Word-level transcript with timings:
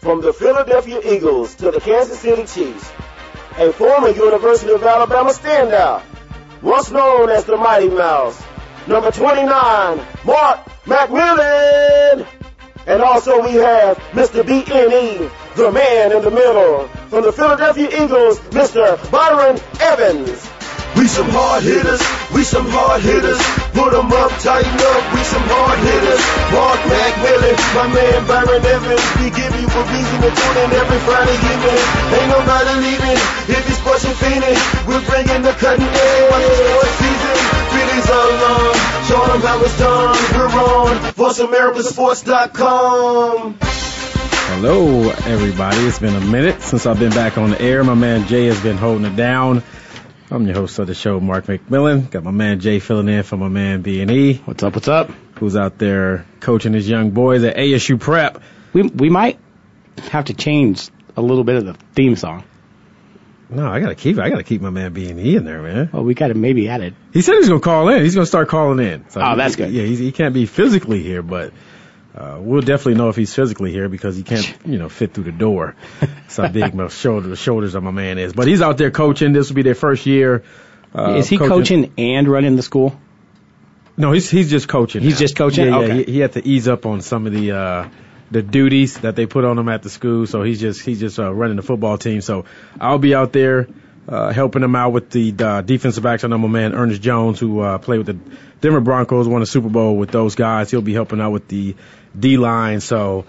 from 0.00 0.22
the 0.22 0.32
Philadelphia 0.32 1.00
Eagles 1.04 1.54
to 1.56 1.70
the 1.70 1.80
Kansas 1.80 2.18
City 2.20 2.44
Chiefs, 2.46 2.90
a 3.58 3.70
former 3.72 4.08
University 4.08 4.72
of 4.72 4.82
Alabama 4.82 5.30
standout, 5.30 6.02
once 6.62 6.90
known 6.90 7.28
as 7.28 7.44
the 7.44 7.56
Mighty 7.56 7.90
Mouse, 7.90 8.42
number 8.86 9.10
29, 9.10 9.46
Mark 10.24 10.64
McMillan. 10.86 12.26
And 12.86 13.02
also 13.02 13.42
we 13.42 13.54
have 13.54 13.98
Mr. 14.12 14.42
BNE, 14.42 15.30
the 15.54 15.70
man 15.70 16.12
in 16.12 16.22
the 16.22 16.30
middle, 16.30 16.88
from 17.08 17.22
the 17.24 17.32
Philadelphia 17.32 17.88
Eagles, 18.02 18.40
Mr. 18.50 18.96
Byron 19.10 19.60
Evans. 19.80 20.50
We 20.96 21.06
some 21.06 21.28
hard 21.30 21.62
hitters, 21.62 22.02
we 22.34 22.42
some 22.42 22.66
hard 22.68 23.02
hitters. 23.02 23.38
Put 23.72 23.94
'em 23.94 24.10
up, 24.10 24.32
tighten 24.42 24.74
up, 24.74 25.02
we 25.14 25.22
some 25.22 25.46
hard 25.46 25.78
hitters. 25.78 26.22
Mark 26.50 26.80
McMillan, 26.90 27.56
my 27.76 27.86
man 27.94 28.26
Byron 28.26 28.66
Evans. 28.66 29.04
We 29.20 29.30
give 29.30 29.59
you 29.74 29.80
a 29.80 29.84
reason 29.86 30.20
to 30.20 30.30
tune 30.30 30.56
in 30.64 30.72
every 30.74 30.98
Friday 31.06 31.34
evening. 31.38 31.80
Ain't 32.18 32.28
nobody 32.30 32.74
leaving 32.82 33.18
if 33.54 33.62
it's 33.68 33.78
sports 33.78 34.04
and 34.04 34.16
finished. 34.16 34.66
We're 34.86 35.00
bringing 35.06 35.42
the 35.42 35.52
cutting 35.52 35.86
edge. 35.86 36.30
Watch 36.30 36.42
the 36.42 36.54
sports 36.58 36.90
season, 36.98 37.36
feelings 37.70 38.10
are 38.10 38.30
long. 38.42 38.74
Show 39.06 39.22
'em 39.34 39.40
how 39.40 39.62
it's 39.62 39.78
done. 39.78 40.16
We're 40.34 40.50
on 40.50 40.96
VoiceAmericaSports.com. 41.14 43.54
Hello, 44.52 45.10
everybody. 45.26 45.76
It's 45.86 45.98
been 46.00 46.16
a 46.16 46.20
minute 46.20 46.60
since 46.62 46.84
I've 46.86 46.98
been 46.98 47.12
back 47.12 47.38
on 47.38 47.50
the 47.50 47.60
air. 47.62 47.84
My 47.84 47.94
man 47.94 48.26
Jay 48.26 48.46
has 48.46 48.60
been 48.60 48.76
holding 48.76 49.04
it 49.06 49.14
down. 49.16 49.62
I'm 50.32 50.46
your 50.46 50.54
host 50.54 50.78
of 50.78 50.86
the 50.86 50.94
show, 50.94 51.18
Mark 51.20 51.46
McMillan. 51.46 52.10
Got 52.10 52.24
my 52.24 52.30
man 52.30 52.60
Jay 52.60 52.78
filling 52.78 53.08
in 53.08 53.22
for 53.22 53.36
my 53.36 53.48
man 53.48 53.82
B 53.82 54.00
and 54.00 54.10
E. 54.10 54.40
What's 54.44 54.62
up? 54.62 54.74
What's 54.74 54.88
up? 54.88 55.10
Who's 55.38 55.56
out 55.56 55.78
there 55.78 56.24
coaching 56.40 56.72
his 56.72 56.88
young 56.88 57.10
boys 57.10 57.42
at 57.44 57.56
ASU 57.56 57.98
Prep? 57.98 58.40
We 58.72 58.82
we 58.82 59.08
might 59.08 59.38
have 60.08 60.26
to 60.26 60.34
change 60.34 60.88
a 61.16 61.22
little 61.22 61.44
bit 61.44 61.56
of 61.56 61.64
the 61.66 61.74
theme 61.94 62.16
song. 62.16 62.44
No, 63.48 63.66
I 63.66 63.80
gotta 63.80 63.96
keep. 63.96 64.18
I 64.18 64.30
gotta 64.30 64.44
keep 64.44 64.60
my 64.60 64.70
man 64.70 64.92
B 64.92 65.08
and 65.10 65.18
E 65.18 65.34
in 65.34 65.44
there, 65.44 65.60
man. 65.60 65.90
Well, 65.92 66.04
we 66.04 66.14
got 66.14 66.28
to 66.28 66.34
maybe 66.34 66.68
add 66.68 66.82
it. 66.82 66.94
He 67.12 67.20
said 67.20 67.34
he's 67.36 67.48
gonna 67.48 67.60
call 67.60 67.88
in. 67.88 68.02
He's 68.02 68.14
gonna 68.14 68.26
start 68.26 68.48
calling 68.48 68.78
in. 68.84 69.10
So 69.10 69.20
Oh, 69.20 69.30
he- 69.30 69.36
that's 69.36 69.56
good. 69.56 69.72
Yeah, 69.72 69.82
he's, 69.82 69.98
he 69.98 70.12
can't 70.12 70.34
be 70.34 70.46
physically 70.46 71.02
here, 71.02 71.20
but 71.22 71.52
uh, 72.14 72.38
we'll 72.40 72.60
definitely 72.60 72.94
know 72.94 73.08
if 73.08 73.16
he's 73.16 73.34
physically 73.34 73.72
here 73.72 73.88
because 73.88 74.16
he 74.16 74.22
can't, 74.22 74.56
you 74.64 74.78
know, 74.78 74.88
fit 74.88 75.14
through 75.14 75.24
the 75.24 75.32
door. 75.32 75.74
How 76.36 76.46
big 76.48 76.74
my 76.74 76.86
shoulder, 76.88 77.28
the 77.28 77.34
shoulders 77.36 77.74
of 77.74 77.82
my 77.82 77.90
man 77.90 78.18
is. 78.18 78.32
But 78.32 78.46
he's 78.46 78.62
out 78.62 78.78
there 78.78 78.92
coaching. 78.92 79.32
This 79.32 79.48
will 79.48 79.56
be 79.56 79.62
their 79.62 79.74
first 79.74 80.06
year. 80.06 80.44
Uh, 80.94 81.14
Is 81.14 81.28
he 81.28 81.36
coaching. 81.38 81.92
and 81.98 82.28
running 82.28 82.54
the 82.56 82.62
school? 82.62 82.98
No, 83.96 84.12
he's 84.12 84.30
he's 84.30 84.48
just 84.50 84.68
coaching. 84.68 85.02
He's 85.02 85.14
now. 85.14 85.18
just 85.20 85.36
coaching? 85.36 85.66
Yeah, 85.66 85.80
yeah. 85.80 85.94
He, 85.94 86.02
he 86.04 86.18
had 86.20 86.32
to 86.32 86.46
ease 86.46 86.68
up 86.68 86.86
on 86.86 87.00
some 87.00 87.26
of 87.26 87.32
the 87.32 87.50
uh, 87.52 87.88
the 88.30 88.42
duties 88.42 88.98
that 89.00 89.16
they 89.16 89.26
put 89.26 89.44
on 89.44 89.58
him 89.58 89.68
at 89.68 89.82
the 89.82 89.90
school. 89.90 90.26
So 90.26 90.42
he's 90.42 90.60
just 90.60 90.82
he's 90.82 91.00
just 91.00 91.18
uh, 91.18 91.32
running 91.32 91.56
the 91.56 91.62
football 91.62 91.98
team. 91.98 92.20
So 92.20 92.44
I'll 92.80 92.98
be 92.98 93.14
out 93.14 93.32
there 93.32 93.68
uh, 94.08 94.32
helping 94.32 94.62
him 94.62 94.74
out 94.74 94.92
with 94.92 95.10
the 95.10 95.34
uh, 95.38 95.60
defensive 95.62 96.02
backs. 96.02 96.24
I 96.24 96.28
know 96.28 96.38
my 96.38 96.48
man 96.48 96.74
Ernest 96.74 97.02
Jones, 97.02 97.40
who 97.40 97.60
uh, 97.60 97.78
played 97.78 97.98
with 97.98 98.06
the 98.06 98.36
Denver 98.60 98.80
Broncos, 98.80 99.28
won 99.28 99.42
a 99.42 99.46
Super 99.46 99.68
Bowl 99.68 99.96
with 99.96 100.10
those 100.10 100.34
guys. 100.34 100.70
He'll 100.70 100.82
be 100.82 100.94
helping 100.94 101.20
out 101.20 101.30
with 101.32 101.48
the 101.48 101.76
D 102.18 102.36
line. 102.36 102.80
So. 102.80 103.26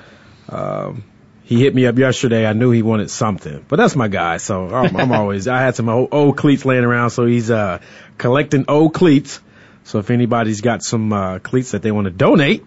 Um, 0.50 1.06
he 1.44 1.60
hit 1.60 1.76
me 1.76 1.86
up 1.86 1.98
yesterday. 1.98 2.46
I 2.46 2.54
knew 2.54 2.72
he 2.72 2.82
wanted 2.82 3.10
something, 3.10 3.66
but 3.68 3.76
that's 3.76 3.94
my 3.94 4.08
guy. 4.08 4.38
So 4.38 4.74
I'm, 4.74 4.96
I'm 4.96 5.12
always. 5.20 5.50
I 5.50 5.60
had 5.60 5.76
some 5.76 5.90
old, 5.90 6.08
old 6.14 6.38
cleats 6.38 6.64
laying 6.64 6.86
around, 6.86 7.10
so 7.10 7.26
he's 7.26 7.52
uh, 7.52 7.80
collecting 8.18 8.66
old 8.70 8.94
cleats. 8.94 9.42
So 9.84 10.00
if 10.00 10.12
anybody's 10.12 10.62
got 10.62 10.82
some 10.82 11.12
uh, 11.12 11.40
cleats 11.40 11.72
that 11.72 11.82
they 11.82 11.92
want 11.92 12.06
to 12.06 12.12
donate, 12.12 12.64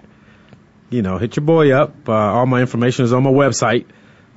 you 0.91 1.03
know, 1.03 1.19
hit 1.19 1.37
your 1.37 1.45
boy 1.45 1.73
up. 1.73 2.09
Uh, 2.09 2.13
all 2.13 2.47
my 2.47 2.61
information 2.61 3.05
is 3.05 3.13
on 3.13 3.23
my 3.23 3.31
website. 3.31 3.85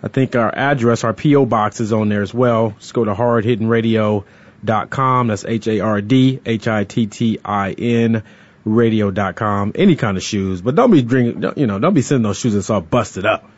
I 0.01 0.07
think 0.09 0.35
our 0.35 0.53
address, 0.53 1.03
our 1.03 1.13
PO 1.13 1.45
box 1.45 1.79
is 1.81 1.93
on 1.93 2.09
there 2.09 2.21
as 2.21 2.31
well. 2.33 2.75
Just 2.79 2.93
go 2.93 3.05
to 3.05 3.13
hardhittinradio.com. 3.13 5.27
That's 5.27 5.45
H 5.45 5.67
A 5.67 5.79
R 5.79 6.01
D 6.01 6.39
H 6.45 6.67
I 6.67 6.83
T 6.83 7.07
T 7.07 7.39
I 7.43 7.71
N 7.71 8.23
radio.com. 8.63 9.71
Any 9.75 9.95
kind 9.95 10.17
of 10.17 10.23
shoes, 10.23 10.61
but 10.61 10.75
don't 10.75 10.91
be 10.91 11.01
drinking. 11.01 11.43
You 11.55 11.65
know, 11.67 11.79
don't 11.79 11.93
be 11.93 12.01
sending 12.01 12.23
those 12.23 12.37
shoes 12.37 12.53
that's 12.53 12.69
all 12.69 12.81
busted 12.81 13.25
up. 13.25 13.49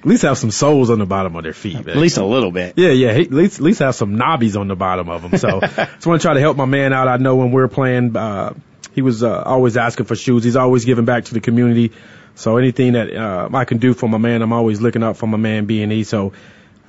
At 0.00 0.06
least 0.06 0.22
have 0.22 0.38
some 0.38 0.52
soles 0.52 0.90
on 0.90 1.00
the 1.00 1.06
bottom 1.06 1.34
of 1.34 1.42
their 1.42 1.52
feet. 1.52 1.74
Man. 1.74 1.88
At 1.88 1.96
least 1.96 2.16
a 2.16 2.24
little 2.24 2.52
bit. 2.52 2.74
Yeah, 2.76 2.90
yeah. 2.90 3.08
At 3.08 3.32
least, 3.32 3.58
at 3.58 3.64
least 3.64 3.80
have 3.80 3.96
some 3.96 4.16
knobbies 4.16 4.56
on 4.58 4.68
the 4.68 4.76
bottom 4.76 5.08
of 5.08 5.22
them. 5.22 5.36
So, 5.36 5.58
just 5.60 6.06
want 6.06 6.22
to 6.22 6.24
try 6.24 6.34
to 6.34 6.40
help 6.40 6.56
my 6.56 6.64
man 6.64 6.92
out. 6.92 7.08
I 7.08 7.16
know 7.16 7.34
when 7.34 7.50
we're 7.50 7.66
playing, 7.66 8.16
uh, 8.16 8.54
he 8.96 9.02
was 9.02 9.22
uh, 9.22 9.42
always 9.42 9.76
asking 9.76 10.06
for 10.06 10.16
shoes. 10.16 10.42
He's 10.42 10.56
always 10.56 10.86
giving 10.86 11.04
back 11.04 11.26
to 11.26 11.34
the 11.34 11.40
community. 11.40 11.92
So 12.34 12.56
anything 12.56 12.94
that 12.94 13.14
uh, 13.14 13.50
I 13.52 13.66
can 13.66 13.76
do 13.76 13.92
for 13.92 14.08
my 14.08 14.16
man, 14.16 14.40
I'm 14.40 14.54
always 14.54 14.80
looking 14.80 15.02
out 15.02 15.18
for 15.18 15.26
my 15.26 15.36
man 15.36 15.66
B 15.66 15.82
and 15.82 15.92
E. 15.92 16.02
So 16.02 16.32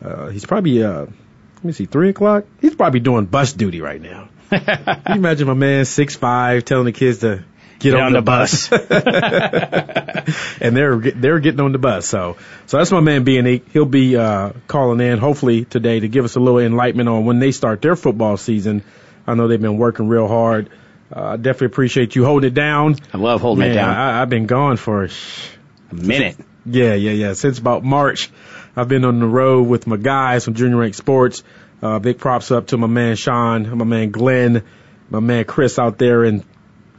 uh, 0.01 0.29
he's 0.29 0.45
probably 0.45 0.81
uh, 0.81 1.01
let 1.01 1.63
me 1.65 1.73
see, 1.73 1.85
three 1.85 2.07
o'clock. 2.07 2.45
He's 2.61 2.75
probably 2.75 3.01
doing 3.01 3.25
bus 3.25 3.51
duty 3.51 3.81
right 3.81 4.01
now. 4.01 4.29
Can 4.49 5.01
you 5.09 5.15
imagine 5.15 5.47
my 5.47 5.53
man 5.53 5.83
six 5.83 6.15
five 6.15 6.63
telling 6.63 6.85
the 6.85 6.93
kids 6.93 7.19
to 7.19 7.43
get, 7.79 7.93
on, 7.93 8.13
the, 8.13 8.21
bus, 8.21 8.71
and 10.61 10.77
they're 10.77 10.97
they're 10.97 11.39
getting 11.39 11.59
on 11.59 11.73
the 11.73 11.77
bus. 11.77 12.07
So 12.07 12.37
so 12.67 12.77
that's 12.77 12.91
my 12.91 13.01
man 13.01 13.25
B 13.25 13.37
and 13.37 13.49
E. 13.49 13.63
He'll 13.73 13.83
be 13.83 14.15
uh, 14.15 14.53
calling 14.67 15.01
in 15.01 15.17
hopefully 15.17 15.65
today 15.65 15.99
to 15.99 16.07
give 16.07 16.23
us 16.23 16.37
a 16.37 16.39
little 16.39 16.59
enlightenment 16.59 17.09
on 17.09 17.25
when 17.25 17.39
they 17.39 17.51
start 17.51 17.81
their 17.81 17.97
football 17.97 18.37
season. 18.37 18.81
I 19.27 19.35
know 19.35 19.49
they've 19.49 19.61
been 19.61 19.77
working 19.77 20.07
real 20.07 20.29
hard. 20.29 20.69
Uh, 21.15 21.23
I 21.23 21.37
definitely 21.37 21.67
appreciate 21.67 22.15
you 22.15 22.25
holding 22.25 22.49
it 22.49 22.53
down. 22.53 22.97
I 23.13 23.17
love 23.17 23.41
holding 23.41 23.61
Man, 23.61 23.71
it 23.71 23.75
down. 23.75 23.89
I, 23.89 24.21
I've 24.21 24.29
been 24.29 24.45
gone 24.45 24.77
for 24.77 25.07
sh- 25.07 25.49
a 25.91 25.95
minute. 25.95 26.37
yeah, 26.65 26.93
yeah, 26.93 27.11
yeah. 27.11 27.33
Since 27.33 27.59
about 27.59 27.83
March, 27.83 28.29
I've 28.75 28.87
been 28.87 29.05
on 29.05 29.19
the 29.19 29.27
road 29.27 29.63
with 29.67 29.87
my 29.87 29.97
guys 29.97 30.45
from 30.45 30.55
Junior 30.55 30.77
Rank 30.77 30.95
Sports. 30.95 31.43
Uh, 31.81 31.99
big 31.99 32.17
props 32.17 32.51
up 32.51 32.67
to 32.67 32.77
my 32.77 32.87
man 32.87 33.15
Sean, 33.15 33.77
my 33.77 33.85
man 33.85 34.11
Glenn, 34.11 34.63
my 35.09 35.19
man 35.19 35.45
Chris 35.45 35.79
out 35.79 35.97
there 35.97 36.25
in 36.25 36.43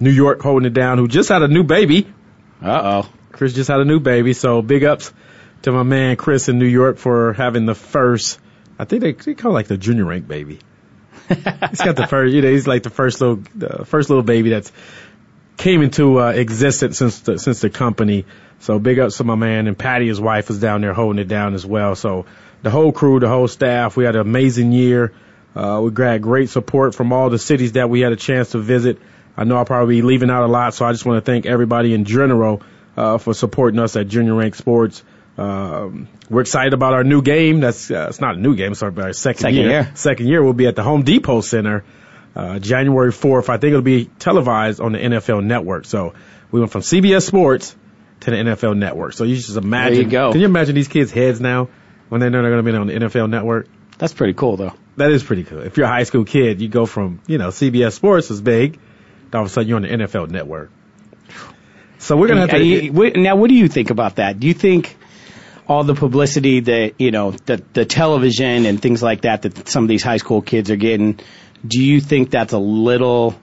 New 0.01 0.11
York 0.11 0.41
holding 0.41 0.67
it 0.67 0.75
down, 0.75 0.99
who 0.99 1.09
just 1.09 1.29
had 1.29 1.43
a 1.43 1.49
new 1.49 1.65
baby. 1.65 2.07
Uh 2.63 3.03
oh. 3.05 3.11
Chris 3.33 3.53
just 3.53 3.69
had 3.69 3.81
a 3.81 3.85
new 3.85 4.01
baby, 4.01 4.33
so 4.33 4.63
big 4.63 4.85
ups 4.85 5.13
to 5.63 5.73
my 5.73 5.83
man 5.83 6.17
Chris 6.17 6.49
in 6.49 6.59
New 6.59 6.67
York 6.67 6.99
for 6.99 7.33
having 7.33 7.67
the 7.67 7.75
first. 7.75 8.39
I 8.79 8.85
think 8.85 9.03
they, 9.03 9.13
they 9.13 9.35
call 9.35 9.51
it 9.51 9.55
like 9.55 9.67
the 9.67 9.77
Junior 9.77 10.05
Rank 10.05 10.27
baby. 10.29 10.61
he's 11.71 11.81
got 11.81 11.97
the 11.97 12.07
first, 12.09 12.35
you 12.35 12.43
know, 12.43 12.51
he's 12.51 12.67
like 12.67 12.83
the 12.83 12.91
first 12.91 13.21
little, 13.21 13.43
the 13.55 13.85
first 13.85 14.09
little 14.11 14.23
baby 14.23 14.51
that's 14.51 14.73
came 15.57 15.83
into 15.83 16.21
uh, 16.21 16.31
existence 16.31 16.99
since 16.99 17.21
the 17.21 17.39
since 17.39 17.61
the 17.61 17.71
company. 17.71 18.25
So 18.61 18.79
big 18.79 18.99
ups 18.99 19.19
to 19.19 19.25
my 19.25 19.35
man 19.35 19.67
and 19.67 19.79
Patty, 19.79 20.09
his 20.09 20.21
wife, 20.21 20.51
is 20.51 20.59
down 20.59 20.81
there 20.81 20.95
holding 20.95 21.21
it 21.21 21.29
down 21.29 21.55
as 21.55 21.67
well. 21.67 21.95
So 21.95 22.27
the 22.63 22.71
whole 22.71 22.93
crew, 22.93 23.21
the 23.21 23.29
whole 23.29 23.49
staff, 23.49 23.97
we 23.97 24.05
had 24.05 24.15
an 24.15 24.23
amazing 24.23 24.73
year. 24.73 25.13
Uh, 25.55 25.81
we 25.83 25.91
got 25.91 26.21
great 26.21 26.51
support 26.51 26.95
from 26.95 27.13
all 27.13 27.31
the 27.31 27.39
cities 27.39 27.73
that 27.73 27.91
we 27.91 28.01
had 28.01 28.13
a 28.13 28.17
chance 28.17 28.51
to 28.51 28.59
visit. 28.59 28.99
I 29.37 29.45
know 29.45 29.57
I'll 29.57 29.65
probably 29.65 29.97
be 29.97 30.03
leaving 30.03 30.31
out 30.31 30.45
a 30.45 30.47
lot, 30.47 30.75
so 30.75 30.85
I 30.85 30.93
just 30.93 31.07
want 31.07 31.25
to 31.25 31.31
thank 31.31 31.47
everybody 31.47 31.95
in 31.95 32.05
general 32.05 32.63
uh, 32.97 33.19
for 33.19 33.35
supporting 33.35 33.79
us 33.79 33.97
at 33.97 34.09
Junior 34.09 34.35
Rank 34.35 34.55
Sports. 34.55 35.03
Um, 35.39 36.09
we're 36.29 36.41
excited 36.41 36.75
about 36.75 36.95
our 36.95 37.05
new 37.05 37.23
game. 37.23 37.61
That's 37.61 37.91
uh, 37.91 38.07
it's 38.09 38.21
not 38.21 38.35
a 38.35 38.39
new 38.39 38.57
game. 38.57 38.75
Sorry, 38.75 38.93
our, 38.97 39.03
our 39.05 39.13
second, 39.13 39.43
Second 39.43 39.57
year. 39.57 39.93
Second 39.95 40.27
year. 40.27 40.43
We'll 40.43 40.53
be 40.53 40.67
at 40.67 40.77
the 40.77 40.83
Home 40.83 41.05
Depot 41.05 41.41
Center 41.41 41.85
uh, 42.35 42.59
January 42.59 43.13
4th. 43.13 43.49
I 43.49 43.59
think 43.59 43.71
it'll 43.71 43.83
be 43.83 44.07
televised 44.07 44.81
on 44.81 44.93
the 44.93 44.99
NFL 44.99 45.45
Network. 45.45 45.85
So 45.85 46.15
we 46.51 46.61
went 46.61 46.73
from 46.73 46.83
CBS 46.83 47.23
Sports 47.23 47.77
to 48.21 48.31
the 48.31 48.37
NFL 48.37 48.77
Network. 48.77 49.13
So 49.13 49.25
you 49.25 49.37
just 49.37 49.57
imagine. 49.57 49.95
There 49.95 50.03
you 50.03 50.11
go. 50.11 50.33
Can 50.33 50.41
you 50.41 50.47
imagine 50.47 50.75
these 50.75 50.89
kids' 50.89 51.11
heads 51.11 51.41
now 51.41 51.69
when 52.09 52.21
they 52.21 52.31
know 52.31 52.43
they're 52.43 52.51
going 52.51 52.65
to 52.65 52.73
be 52.73 52.77
on 52.77 52.87
the 52.87 53.07
NFL 53.07 53.31
Network? 53.31 53.69
That's 53.99 54.15
pretty 54.15 54.35
cool 54.35 54.57
though. 54.57 54.75
That 54.97 55.11
is 55.11 55.23
pretty 55.23 55.45
cool. 55.45 55.61
If 55.61 55.77
you're 55.77 55.87
a 55.87 55.91
high 55.91 56.05
school 56.05 56.25
kid, 56.25 56.61
you 56.61 56.69
go 56.69 56.87
from, 56.87 57.21
you 57.27 57.39
know, 57.39 57.49
CBS 57.49 57.93
Sports 57.93 58.31
is 58.31 58.41
big, 58.41 58.79
to 59.31 59.39
all 59.39 59.45
of 59.45 59.51
a 59.51 59.53
sudden 59.53 59.69
you're 59.69 59.77
on 59.77 59.83
the 59.83 59.89
NFL 59.89 60.31
Network. 60.31 60.71
So 61.99 62.17
we're 62.17 62.29
going 62.29 62.47
to 62.47 62.53
have 62.53 63.13
to. 63.15 63.21
now, 63.21 63.37
what 63.37 63.49
do 63.49 63.55
you 63.55 63.67
think 63.67 63.91
about 63.91 64.17
that? 64.17 64.39
Do 64.39 64.47
you 64.47 64.55
think 64.55 64.97
all 65.69 65.85
the 65.85 65.95
publicity 65.95 66.61
that 66.61 66.95
you 66.99 67.11
know, 67.11 67.33
the 67.33 67.63
the 67.73 67.85
television 67.85 68.67
and 68.67 68.81
things 68.81 69.03
like 69.03 69.23
that 69.23 69.43
that 69.43 69.69
some 69.69 69.85
of 69.85 69.89
these 69.89 70.03
high 70.03 70.17
school 70.17 70.43
kids 70.43 70.71
are 70.71 70.77
getting, 70.77 71.21
do 71.67 71.83
you 71.83 72.01
think 72.01 72.31
that's 72.31 72.53
a 72.53 72.59
little 72.59 73.39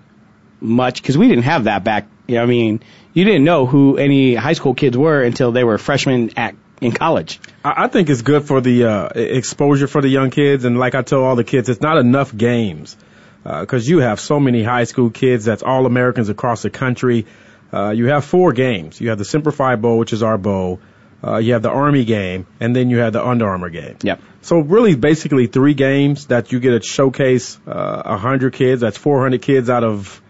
much? 0.60 1.02
Because 1.02 1.18
we 1.18 1.28
didn't 1.28 1.44
have 1.44 1.66
that 1.66 1.84
back. 1.84 2.08
You 2.28 2.36
know, 2.36 2.44
I 2.44 2.46
mean, 2.48 2.82
you 3.14 3.24
didn't 3.24 3.44
know 3.44 3.68
who 3.68 3.98
any 3.98 4.34
high 4.34 4.54
school 4.54 4.74
kids 4.74 4.98
were 4.98 5.22
until 5.22 5.52
they 5.52 5.64
were 5.64 5.78
freshmen 5.78 6.32
at 6.36 6.56
in 6.82 6.92
college. 6.92 7.40
I 7.64 7.86
I 7.86 7.88
think 7.88 8.10
it's 8.10 8.24
good 8.24 8.46
for 8.46 8.60
the 8.60 8.86
uh, 8.86 9.10
exposure 9.16 9.88
for 9.88 10.02
the 10.02 10.10
young 10.10 10.32
kids, 10.32 10.66
and 10.66 10.80
like 10.80 10.96
I 10.96 11.04
tell 11.04 11.24
all 11.24 11.36
the 11.36 11.44
kids, 11.44 11.70
it's 11.70 11.82
not 11.82 11.98
enough 11.98 12.36
games 12.36 12.98
because 13.44 13.88
you 13.88 14.00
have 14.00 14.20
so 14.20 14.40
many 14.40 14.64
high 14.64 14.86
school 14.86 15.12
kids 15.12 15.46
that's 15.46 15.62
all 15.62 15.86
Americans 15.86 16.30
across 16.30 16.64
the 16.64 16.72
country. 16.72 17.28
Uh, 17.72 17.92
you 17.92 18.08
have 18.08 18.26
four 18.26 18.54
games. 18.54 19.00
You 19.00 19.10
have 19.10 19.20
the 19.20 19.26
Semper 19.26 19.52
Fi 19.52 19.76
Bowl, 19.76 20.00
which 20.00 20.14
is 20.14 20.24
our 20.24 20.38
bowl. 20.40 20.80
Uh, 21.24 21.38
you 21.38 21.54
have 21.54 21.62
the 21.64 21.70
Army 21.70 22.06
game, 22.06 22.46
and 22.60 22.76
then 22.76 22.90
you 22.90 23.00
have 23.00 23.14
the 23.14 23.26
Under 23.26 23.48
Armour 23.48 23.70
game. 23.70 23.98
Yep. 24.04 24.22
So 24.42 24.60
really, 24.60 24.96
basically 24.96 25.48
three 25.48 25.74
games 25.74 26.28
that 26.28 26.52
you 26.52 26.60
get 26.60 26.72
to 26.80 26.88
showcase 26.88 27.58
uh, 27.68 28.02
a 28.06 28.18
hundred 28.18 28.54
kids. 28.54 28.82
That's 28.82 28.98
400 28.98 29.42
kids 29.42 29.70
out 29.70 29.84
of 29.84 30.22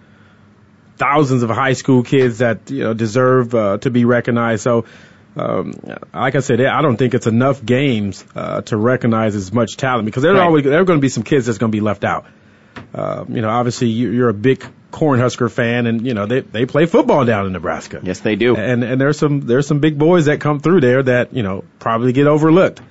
thousands 0.98 1.44
of 1.44 1.50
high 1.50 1.74
school 1.74 2.04
kids 2.04 2.38
that 2.38 2.70
you 2.72 2.80
know 2.84 2.94
deserve 2.94 3.54
uh, 3.54 3.78
to 3.80 3.90
be 3.90 4.06
recognized. 4.06 4.64
So 4.64 4.86
um, 5.36 5.74
like 6.14 6.36
I 6.36 6.40
said, 6.40 6.62
I 6.62 6.82
don't 6.82 6.96
think 6.96 7.14
it's 7.14 7.28
enough 7.28 7.64
games 7.66 8.24
uh, 8.36 8.62
to 8.62 8.78
recognize 8.78 9.36
as 9.36 9.52
much 9.52 9.76
talent 9.76 10.06
because 10.06 10.24
there's 10.24 10.36
Right. 10.38 10.44
always 10.46 10.64
there 10.64 10.80
are 10.80 10.86
going 10.86 11.00
to 11.00 11.02
be 11.02 11.10
some 11.10 11.24
kids 11.24 11.46
that's 11.48 11.58
going 11.58 11.72
to 11.72 11.76
be 11.76 11.82
left 11.82 12.06
out. 12.06 12.26
Uh, 12.94 13.26
you 13.28 13.42
know, 13.42 13.50
obviously 13.50 13.88
you- 13.90 14.12
you're 14.12 14.30
a 14.30 14.34
big 14.34 14.66
Cornhusker 14.96 15.52
fan, 15.52 15.88
and 15.88 16.06
you 16.06 16.14
know 16.14 16.26
they 16.26 16.40
they 16.40 16.66
play 16.66 16.86
football 16.86 17.26
down 17.26 17.46
in 17.46 17.52
Nebraska. 17.52 18.00
Yes, 18.02 18.22
they 18.22 18.36
do. 18.36 18.56
And 18.56 18.84
and 18.84 19.00
there's 19.00 19.20
some 19.20 19.42
there's 19.42 19.68
some 19.68 19.80
big 19.80 19.98
boys 20.00 20.26
that 20.26 20.40
come 20.40 20.62
through 20.62 20.82
there 20.82 21.04
that 21.04 21.34
you 21.34 21.44
know 21.44 21.66
probably 21.80 22.14
get 22.14 22.28
overlooked. 22.28 22.82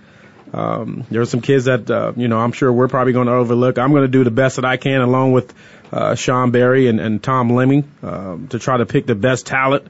Um, 0.52 1.04
there 1.10 1.22
are 1.22 1.26
some 1.26 1.40
kids 1.40 1.64
that 1.64 1.90
uh, 1.90 2.12
you 2.14 2.28
know 2.28 2.38
I'm 2.38 2.52
sure 2.52 2.70
we're 2.70 2.88
probably 2.88 3.14
going 3.14 3.26
to 3.26 3.32
overlook. 3.32 3.78
I'm 3.78 3.90
going 3.90 4.02
to 4.02 4.08
do 4.08 4.22
the 4.22 4.30
best 4.30 4.56
that 4.56 4.66
I 4.66 4.76
can 4.76 5.00
along 5.00 5.32
with 5.32 5.54
uh, 5.92 6.14
Sean 6.14 6.50
Berry 6.50 6.88
and, 6.88 7.00
and 7.00 7.22
Tom 7.22 7.50
Lemming 7.50 7.90
um, 8.02 8.48
to 8.48 8.58
try 8.58 8.76
to 8.76 8.86
pick 8.86 9.06
the 9.06 9.14
best 9.14 9.46
talent 9.46 9.86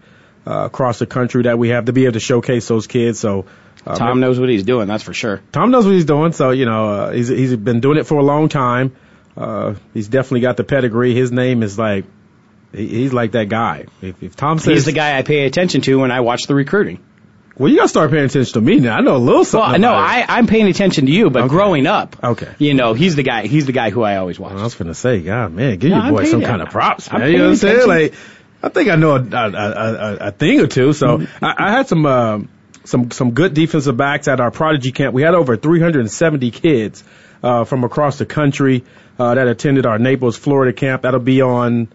uh, 0.47 0.67
across 0.67 1.01
the 1.01 1.07
country 1.07 1.43
that 1.43 1.59
we 1.59 1.71
have 1.71 1.87
to 1.87 1.93
be 1.93 2.05
able 2.05 2.13
to 2.13 2.21
showcase 2.21 2.69
those 2.69 2.87
kids. 2.87 3.19
So 3.19 3.47
uh, 3.85 3.97
Tom 3.97 4.21
knows 4.21 4.39
what 4.39 4.49
he's 4.49 4.63
doing, 4.63 4.87
that's 4.87 5.03
for 5.03 5.13
sure. 5.13 5.43
Tom 5.53 5.71
knows 5.71 5.85
what 5.85 5.95
he's 5.95 6.05
doing. 6.05 6.33
So 6.33 6.51
you 6.51 6.65
know 6.65 6.89
uh, 6.89 7.11
he's 7.11 7.29
he's 7.29 7.57
been 7.57 7.81
doing 7.81 7.99
it 7.99 8.07
for 8.07 8.19
a 8.19 8.23
long 8.23 8.49
time. 8.49 8.95
Uh, 9.37 9.75
he's 9.93 10.09
definitely 10.09 10.41
got 10.41 10.57
the 10.57 10.65
pedigree. 10.65 11.15
His 11.15 11.33
name 11.33 11.63
is 11.63 11.79
like 11.79 12.05
he's 12.73 13.13
like 13.13 13.33
that 13.33 13.49
guy. 13.49 13.87
If, 14.03 14.23
if 14.23 14.37
Tom 14.37 14.59
says 14.59 14.75
He's 14.75 14.85
the 14.85 14.93
guy 14.93 15.19
I 15.19 15.23
pay 15.23 15.45
attention 15.47 15.81
to 15.83 15.99
when 16.01 16.11
I 16.13 16.21
watch 16.21 16.47
the 16.47 16.55
recruiting. 16.55 17.01
well, 17.57 17.69
you 17.69 17.77
got 17.77 17.83
to 17.85 17.89
start 17.89 18.11
paying 18.11 18.25
attention 18.25 18.53
to 18.55 18.61
me 18.61 18.81
now. 18.81 18.97
I 18.97 19.01
know 19.01 19.17
a 19.17 19.19
little 19.19 19.45
something. 19.45 19.81
Well, 19.83 19.93
no. 19.93 19.93
I, 19.95 20.25
I'm 20.29 20.47
paying 20.47 20.67
attention 20.69 21.07
to 21.07 21.13
you, 21.13 21.31
but 21.31 21.43
Okay. 21.45 21.49
growing 21.51 21.87
up, 21.87 22.17
Okay. 22.23 22.49
you 22.59 22.75
know, 22.75 22.95
he's 22.95 23.15
the 23.17 23.23
guy. 23.23 23.47
He's 23.47 23.67
the 23.67 23.73
guy 23.73 23.91
who 23.91 24.03
I 24.03 24.17
always 24.17 24.39
watch. 24.39 24.53
I 24.53 24.63
was 24.63 24.75
gonna 24.75 24.95
say, 24.95 25.21
God, 25.21 25.53
man, 25.53 25.79
give 25.79 25.91
No, 25.91 26.03
your 26.03 26.11
boy 26.13 26.19
paying 26.23 26.31
some 26.33 26.43
kind 26.43 26.63
of 26.63 26.71
props, 26.71 27.09
I'm 27.13 27.21
man. 27.21 27.31
You 27.33 27.39
know 27.39 27.45
what 27.45 27.51
I'm 27.51 27.57
saying? 27.57 27.89
Like, 27.89 28.15
I 28.63 28.69
think 28.71 28.89
I 28.89 28.97
know 28.97 29.17
a, 29.17 29.21
a, 29.21 29.51
a, 29.51 29.95
a, 29.95 30.17
a 30.29 30.31
thing 30.33 30.61
or 30.61 30.67
two. 30.67 30.93
So 30.95 31.19
Mm-hmm. 31.19 31.45
I, 31.45 31.55
I 31.59 31.71
had 31.73 31.87
some 31.89 32.07
uh, 32.07 32.39
some 32.85 33.11
some 33.11 33.33
good 33.33 33.55
defensive 33.55 33.97
backs 33.97 34.27
at 34.29 34.41
our 34.41 34.51
prodigy 34.51 34.91
camp. 34.93 35.13
We 35.15 35.23
had 35.23 35.35
over 35.35 35.57
370 35.57 36.51
kids 36.51 37.05
uh, 37.43 37.65
from 37.65 37.85
across 37.85 38.19
the 38.19 38.27
country 38.27 38.85
uh, 39.19 39.35
that 39.35 39.47
attended 39.49 39.87
our 39.87 39.99
Naples, 39.99 40.37
Florida 40.37 40.73
camp. 40.73 41.03
That'll 41.03 41.21
be 41.21 41.43
on. 41.43 41.89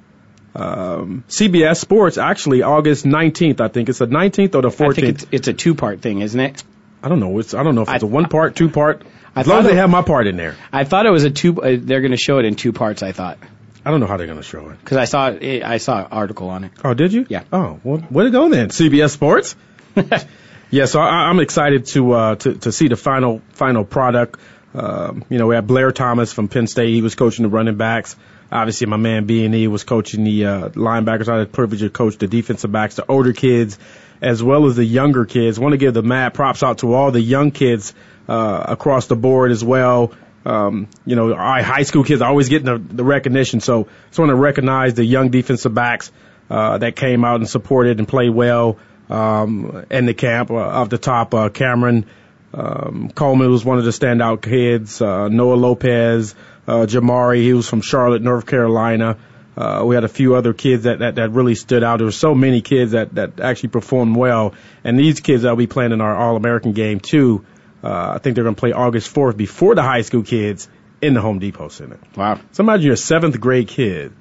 Um, 0.55 1.23
CBS 1.29 1.77
Sports 1.77 2.17
actually 2.17 2.63
August 2.63 3.05
19th. 3.05 3.61
I 3.61 3.67
think 3.67 3.87
it's 3.87 3.99
the 3.99 4.07
19th 4.07 4.55
or 4.55 4.61
the 4.63 4.69
14th. 4.69 4.89
I 4.89 4.93
think 4.93 5.07
it's, 5.07 5.25
it's 5.31 5.47
a 5.47 5.53
two 5.53 5.75
part 5.75 6.01
thing, 6.01 6.21
isn't 6.21 6.39
it? 6.39 6.63
I 7.03 7.07
don't 7.07 7.19
know. 7.19 7.37
It's 7.39 7.53
I 7.53 7.61
don't 7.63 7.75
know 7.75 7.83
if 7.83 7.89
it's 7.93 8.03
I- 8.03 8.07
a 8.07 8.09
one 8.09 8.27
part, 8.27 8.55
two 8.55 8.69
part. 8.69 9.03
I 9.35 9.41
As 9.41 9.47
long 9.47 9.59
as 9.59 9.63
thought 9.65 9.67
they 9.69 9.73
it- 9.77 9.81
have 9.81 9.89
my 9.91 10.01
part 10.01 10.25
in 10.25 10.37
there. 10.37 10.55
I 10.73 10.83
thought 10.85 11.05
it 11.05 11.11
was 11.11 11.23
a 11.23 11.29
two. 11.29 11.61
Uh, 11.61 11.77
they're 11.79 12.01
going 12.01 12.11
to 12.11 12.17
show 12.17 12.39
it 12.39 12.45
in 12.45 12.55
two 12.55 12.73
parts. 12.73 13.03
I 13.03 13.11
thought 13.11 13.37
I 13.85 13.91
don't 13.91 13.99
know 14.01 14.07
how 14.07 14.17
they're 14.17 14.27
gonna 14.27 14.43
show 14.43 14.69
it. 14.71 14.79
because 14.79 14.97
I 14.97 15.05
saw 15.05 15.27
it, 15.29 15.63
I 15.63 15.77
saw 15.77 15.99
an 15.99 16.07
article 16.11 16.49
on 16.49 16.63
it. 16.65 16.71
Oh, 16.83 16.93
did 16.95 17.13
you? 17.13 17.25
Yeah. 17.29 17.43
Oh, 17.53 17.79
well, 17.83 18.03
way 18.09 18.25
to 18.25 18.31
go 18.31 18.49
then, 18.49 18.69
CBS 18.69 19.11
Sports. 19.11 19.55
yeah, 20.71 20.85
so 20.85 20.99
I, 20.99 21.29
I'm 21.29 21.39
excited 21.39 21.85
to 21.87 22.11
uh, 22.11 22.35
to 22.35 22.53
to 22.55 22.71
see 22.71 22.87
the 22.87 22.97
final 22.97 23.41
final 23.53 23.85
product. 23.85 24.39
Um, 24.73 25.25
you 25.29 25.37
know, 25.37 25.47
we 25.47 25.55
had 25.55 25.67
Blair 25.67 25.91
Thomas 25.91 26.31
from 26.31 26.47
Penn 26.47 26.67
State. 26.67 26.93
He 26.93 27.01
was 27.01 27.15
coaching 27.15 27.43
the 27.43 27.49
running 27.49 27.75
backs. 27.75 28.15
Obviously, 28.51 28.87
my 28.87 28.97
man 28.97 29.25
B 29.25 29.45
and 29.45 29.53
E 29.53 29.67
was 29.67 29.83
coaching 29.83 30.23
the 30.23 30.45
uh, 30.45 30.69
linebackers. 30.69 31.27
I 31.27 31.39
had 31.39 31.47
the 31.47 31.51
privilege 31.51 31.81
to 31.81 31.89
coach 31.89 32.17
the 32.17 32.27
defensive 32.27 32.71
backs, 32.71 32.95
the 32.95 33.05
older 33.07 33.33
kids, 33.33 33.77
as 34.21 34.41
well 34.41 34.65
as 34.65 34.75
the 34.75 34.85
younger 34.85 35.25
kids. 35.25 35.59
want 35.59 35.73
to 35.73 35.77
give 35.77 35.93
the 35.93 36.03
mad 36.03 36.33
props 36.33 36.63
out 36.63 36.79
to 36.79 36.93
all 36.93 37.11
the 37.11 37.21
young 37.21 37.51
kids 37.51 37.93
uh, 38.27 38.65
across 38.67 39.07
the 39.07 39.15
board 39.15 39.51
as 39.51 39.63
well. 39.63 40.13
Um, 40.45 40.87
you 41.05 41.15
know, 41.15 41.33
our 41.33 41.61
high 41.61 41.83
school 41.83 42.03
kids 42.03 42.21
are 42.21 42.29
always 42.29 42.49
getting 42.49 42.65
the, 42.65 42.77
the 42.77 43.03
recognition. 43.03 43.59
So, 43.59 43.87
just 44.07 44.19
want 44.19 44.29
to 44.29 44.35
recognize 44.35 44.93
the 44.93 45.05
young 45.05 45.29
defensive 45.29 45.73
backs 45.73 46.11
uh, 46.49 46.77
that 46.77 46.95
came 46.95 47.25
out 47.25 47.35
and 47.35 47.49
supported 47.49 47.99
and 47.99 48.07
played 48.07 48.31
well 48.31 48.77
um, 49.09 49.85
in 49.91 50.05
the 50.05 50.13
camp. 50.13 50.49
Uh, 50.49 50.55
off 50.55 50.89
the 50.89 50.97
top, 50.97 51.33
uh, 51.33 51.49
Cameron 51.49 52.05
um, 52.53 53.11
Coleman 53.13 53.49
was 53.51 53.63
one 53.63 53.77
of 53.77 53.85
the 53.85 53.91
standout 53.91 54.41
kids. 54.41 55.01
Uh, 55.01 55.27
Noah 55.27 55.55
Lopez, 55.55 56.35
uh, 56.67 56.85
Jamari, 56.85 57.41
he 57.41 57.53
was 57.53 57.69
from 57.69 57.81
Charlotte, 57.81 58.21
North 58.21 58.45
Carolina. 58.45 59.17
Uh, 59.55 59.83
we 59.85 59.93
had 59.93 60.03
a 60.03 60.09
few 60.09 60.35
other 60.35 60.53
kids 60.53 60.83
that, 60.83 60.99
that, 60.99 61.15
that 61.15 61.31
really 61.31 61.53
stood 61.53 61.83
out. 61.83 61.97
There 61.97 62.05
were 62.05 62.11
so 62.11 62.33
many 62.33 62.61
kids 62.61 62.93
that, 62.93 63.13
that 63.15 63.39
actually 63.39 63.69
performed 63.69 64.15
well. 64.15 64.53
And 64.83 64.97
these 64.97 65.19
kids 65.19 65.43
that 65.43 65.49
will 65.49 65.57
be 65.57 65.67
playing 65.67 65.91
in 65.91 66.01
our 66.01 66.15
All-American 66.15 66.71
game 66.71 66.99
too, 66.99 67.45
uh, 67.83 68.13
I 68.15 68.17
think 68.19 68.35
they're 68.35 68.45
going 68.45 68.55
to 68.55 68.59
play 68.59 68.71
August 68.71 69.13
4th 69.13 69.35
before 69.35 69.75
the 69.75 69.83
high 69.83 70.01
school 70.01 70.23
kids 70.23 70.69
in 71.01 71.13
the 71.13 71.21
Home 71.21 71.39
Depot 71.39 71.67
Center. 71.67 71.99
Wow, 72.15 72.39
So 72.51 72.63
imagine 72.63 72.85
you're 72.85 72.93
a 72.93 72.97
seventh 72.97 73.39
grade 73.39 73.67
kid 73.67 74.13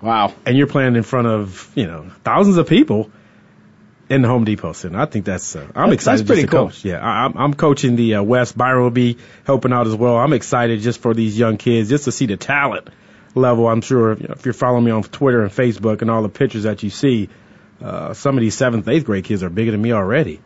wow. 0.00 0.32
and 0.46 0.56
you're 0.56 0.66
playing 0.68 0.96
in 0.96 1.02
front 1.02 1.26
of, 1.26 1.70
you 1.74 1.86
know, 1.86 2.10
thousands 2.22 2.56
of 2.56 2.68
people 2.68 3.10
in 4.08 4.22
the 4.22 4.28
Home 4.28 4.44
Depot 4.44 4.72
Center. 4.72 4.98
I 5.00 5.06
think 5.06 5.24
that's, 5.24 5.56
uh, 5.56 5.66
I'm 5.74 5.92
excited 5.92 6.26
that's 6.26 6.28
pretty 6.28 6.46
cool. 6.48 6.66
coach. 6.66 6.84
Yeah, 6.84 6.98
I, 7.00 7.24
I'm, 7.24 7.36
I'm 7.36 7.54
coaching 7.54 7.96
the 7.96 8.16
uh, 8.16 8.22
West. 8.22 8.56
Byron 8.56 8.82
will 8.82 8.90
be 8.90 9.16
helping 9.44 9.72
out 9.72 9.86
as 9.86 9.94
well. 9.94 10.16
I'm 10.16 10.32
excited 10.32 10.80
just 10.80 11.00
for 11.00 11.14
these 11.14 11.38
young 11.38 11.56
kids, 11.56 11.88
just 11.88 12.04
to 12.04 12.12
see 12.12 12.26
the 12.26 12.36
talent 12.36 12.88
level. 13.34 13.66
I'm 13.66 13.80
sure 13.80 14.12
if, 14.12 14.20
you 14.20 14.28
know, 14.28 14.34
if 14.34 14.44
you're 14.44 14.52
following 14.54 14.84
me 14.84 14.90
on 14.90 15.02
Twitter 15.04 15.42
and 15.42 15.50
Facebook 15.50 16.02
and 16.02 16.10
all 16.10 16.22
the 16.22 16.28
pictures 16.28 16.64
that 16.64 16.82
you 16.82 16.90
see, 16.90 17.28
uh, 17.82 18.14
some 18.14 18.36
of 18.36 18.42
these 18.42 18.54
seventh, 18.56 18.86
eighth 18.88 19.06
grade 19.06 19.24
kids 19.24 19.42
are 19.42 19.50
bigger 19.50 19.70
than 19.70 19.80
me 19.82 19.92
already. 19.92 20.40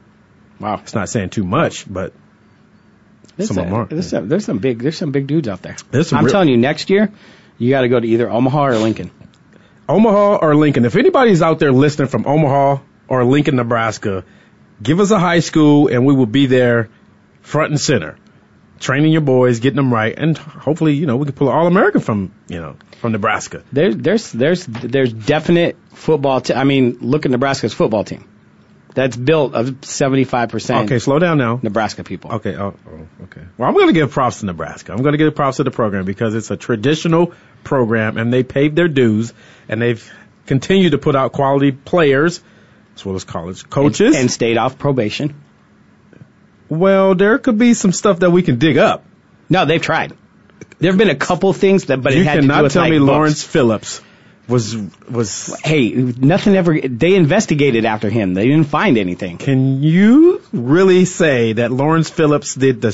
Wow. 0.60 0.80
It's 0.82 0.94
not 0.94 1.08
saying 1.08 1.30
too 1.30 1.44
much, 1.44 1.92
but 1.92 2.12
There's, 3.36 3.48
Some 3.48 3.58
of 3.58 3.64
them 3.66 3.74
are. 3.74 3.84
there's, 3.86 4.08
some, 4.08 4.28
there's 4.28 4.44
some 4.44 4.58
big 4.58 4.80
there's 4.80 4.96
some 4.96 5.12
big 5.12 5.26
dudes 5.26 5.46
out 5.48 5.62
there. 5.62 5.76
I'm 5.92 6.24
real- 6.24 6.32
telling 6.32 6.48
you, 6.48 6.56
next 6.56 6.90
year 6.90 7.12
you 7.58 7.70
got 7.70 7.82
to 7.82 7.88
go 7.88 7.98
to 8.00 8.06
either 8.06 8.30
Omaha 8.30 8.66
or 8.66 8.76
Lincoln. 8.78 9.10
Omaha 9.88 10.36
or 10.36 10.54
Lincoln. 10.54 10.84
If 10.84 10.96
anybody's 10.96 11.42
out 11.42 11.58
there 11.58 11.72
listening 11.72 12.08
from 12.08 12.26
Omaha 12.26 12.82
or 13.08 13.24
Lincoln, 13.24 13.56
Nebraska, 13.56 14.24
give 14.82 15.00
us 15.00 15.10
a 15.10 15.18
high 15.18 15.40
school 15.40 15.88
and 15.88 16.06
we 16.06 16.14
will 16.14 16.26
be 16.26 16.46
there 16.46 16.88
front 17.42 17.70
and 17.70 17.80
center, 17.80 18.16
training 18.78 19.12
your 19.12 19.22
boys, 19.22 19.60
getting 19.60 19.76
them 19.76 19.92
right, 19.92 20.14
and 20.16 20.36
hopefully, 20.36 20.94
you 20.94 21.06
know, 21.06 21.16
we 21.16 21.24
can 21.24 21.34
pull 21.34 21.48
an 21.48 21.56
All 21.56 21.66
American 21.66 22.00
from, 22.00 22.32
you 22.48 22.60
know, 22.60 22.76
from 23.00 23.12
Nebraska. 23.12 23.64
There's 23.72 23.96
there's 23.96 24.32
there's 24.32 24.66
there's 24.66 25.12
definite 25.12 25.76
football. 25.92 26.40
T- 26.40 26.54
I 26.54 26.64
mean, 26.64 26.98
look 27.00 27.24
at 27.24 27.30
Nebraska's 27.30 27.74
football 27.74 28.04
team. 28.04 28.28
That's 28.94 29.16
built 29.16 29.54
of 29.54 29.84
75 29.84 30.48
percent 30.48 30.86
Okay, 30.86 30.98
slow 30.98 31.18
down 31.18 31.38
now. 31.38 31.60
Nebraska 31.62 32.02
people. 32.02 32.32
Okay, 32.32 32.56
oh, 32.56 32.74
oh, 32.86 33.24
okay. 33.24 33.42
Well, 33.56 33.68
I'm 33.68 33.74
going 33.74 33.86
to 33.86 33.92
give 33.92 34.10
props 34.10 34.40
to 34.40 34.46
Nebraska. 34.46 34.92
I'm 34.92 35.02
going 35.02 35.12
to 35.12 35.18
give 35.18 35.34
props 35.34 35.58
to 35.58 35.64
the 35.64 35.70
program 35.70 36.04
because 36.04 36.34
it's 36.34 36.50
a 36.50 36.56
traditional 36.56 37.32
program 37.62 38.16
and 38.16 38.32
they 38.32 38.42
paid 38.42 38.74
their 38.74 38.88
dues 38.88 39.32
and 39.68 39.80
they've 39.80 40.12
continued 40.46 40.92
to 40.92 40.98
put 40.98 41.14
out 41.14 41.32
quality 41.32 41.70
players 41.70 42.42
as 42.98 43.04
well 43.04 43.14
as 43.14 43.24
college 43.24 43.68
coaches. 43.68 44.16
and 44.16 44.30
stayed 44.30 44.56
off 44.56 44.78
probation. 44.78 45.34
Well, 46.68 47.14
there 47.14 47.38
could 47.38 47.58
be 47.58 47.74
some 47.74 47.92
stuff 47.92 48.20
that 48.20 48.30
we 48.30 48.42
can 48.42 48.58
dig 48.58 48.76
up. 48.76 49.04
No, 49.48 49.64
they've 49.64 49.80
tried. 49.80 50.12
There 50.78 50.90
have 50.90 50.98
been 50.98 51.08
a 51.08 51.16
couple 51.16 51.52
things 51.52 51.86
that, 51.86 52.02
but 52.02 52.14
you 52.14 52.20
it 52.20 52.26
had 52.26 52.34
to 52.34 52.40
cannot 52.40 52.58
do 52.58 52.62
with 52.64 52.72
tell 52.72 52.82
like 52.82 52.90
me 52.90 52.98
books. 52.98 53.08
Lawrence 53.08 53.42
Phillips 53.42 54.02
was 54.48 54.76
was. 55.10 55.58
Hey, 55.64 55.90
nothing 55.90 56.56
ever. 56.56 56.78
They 56.80 57.14
investigated 57.14 57.84
after 57.84 58.10
him. 58.10 58.34
They 58.34 58.46
didn't 58.46 58.66
find 58.66 58.98
anything. 58.98 59.38
Can 59.38 59.82
you 59.82 60.42
really 60.52 61.04
say 61.04 61.54
that 61.54 61.72
Lawrence 61.72 62.10
Phillips 62.10 62.54
did 62.54 62.80
the 62.80 62.92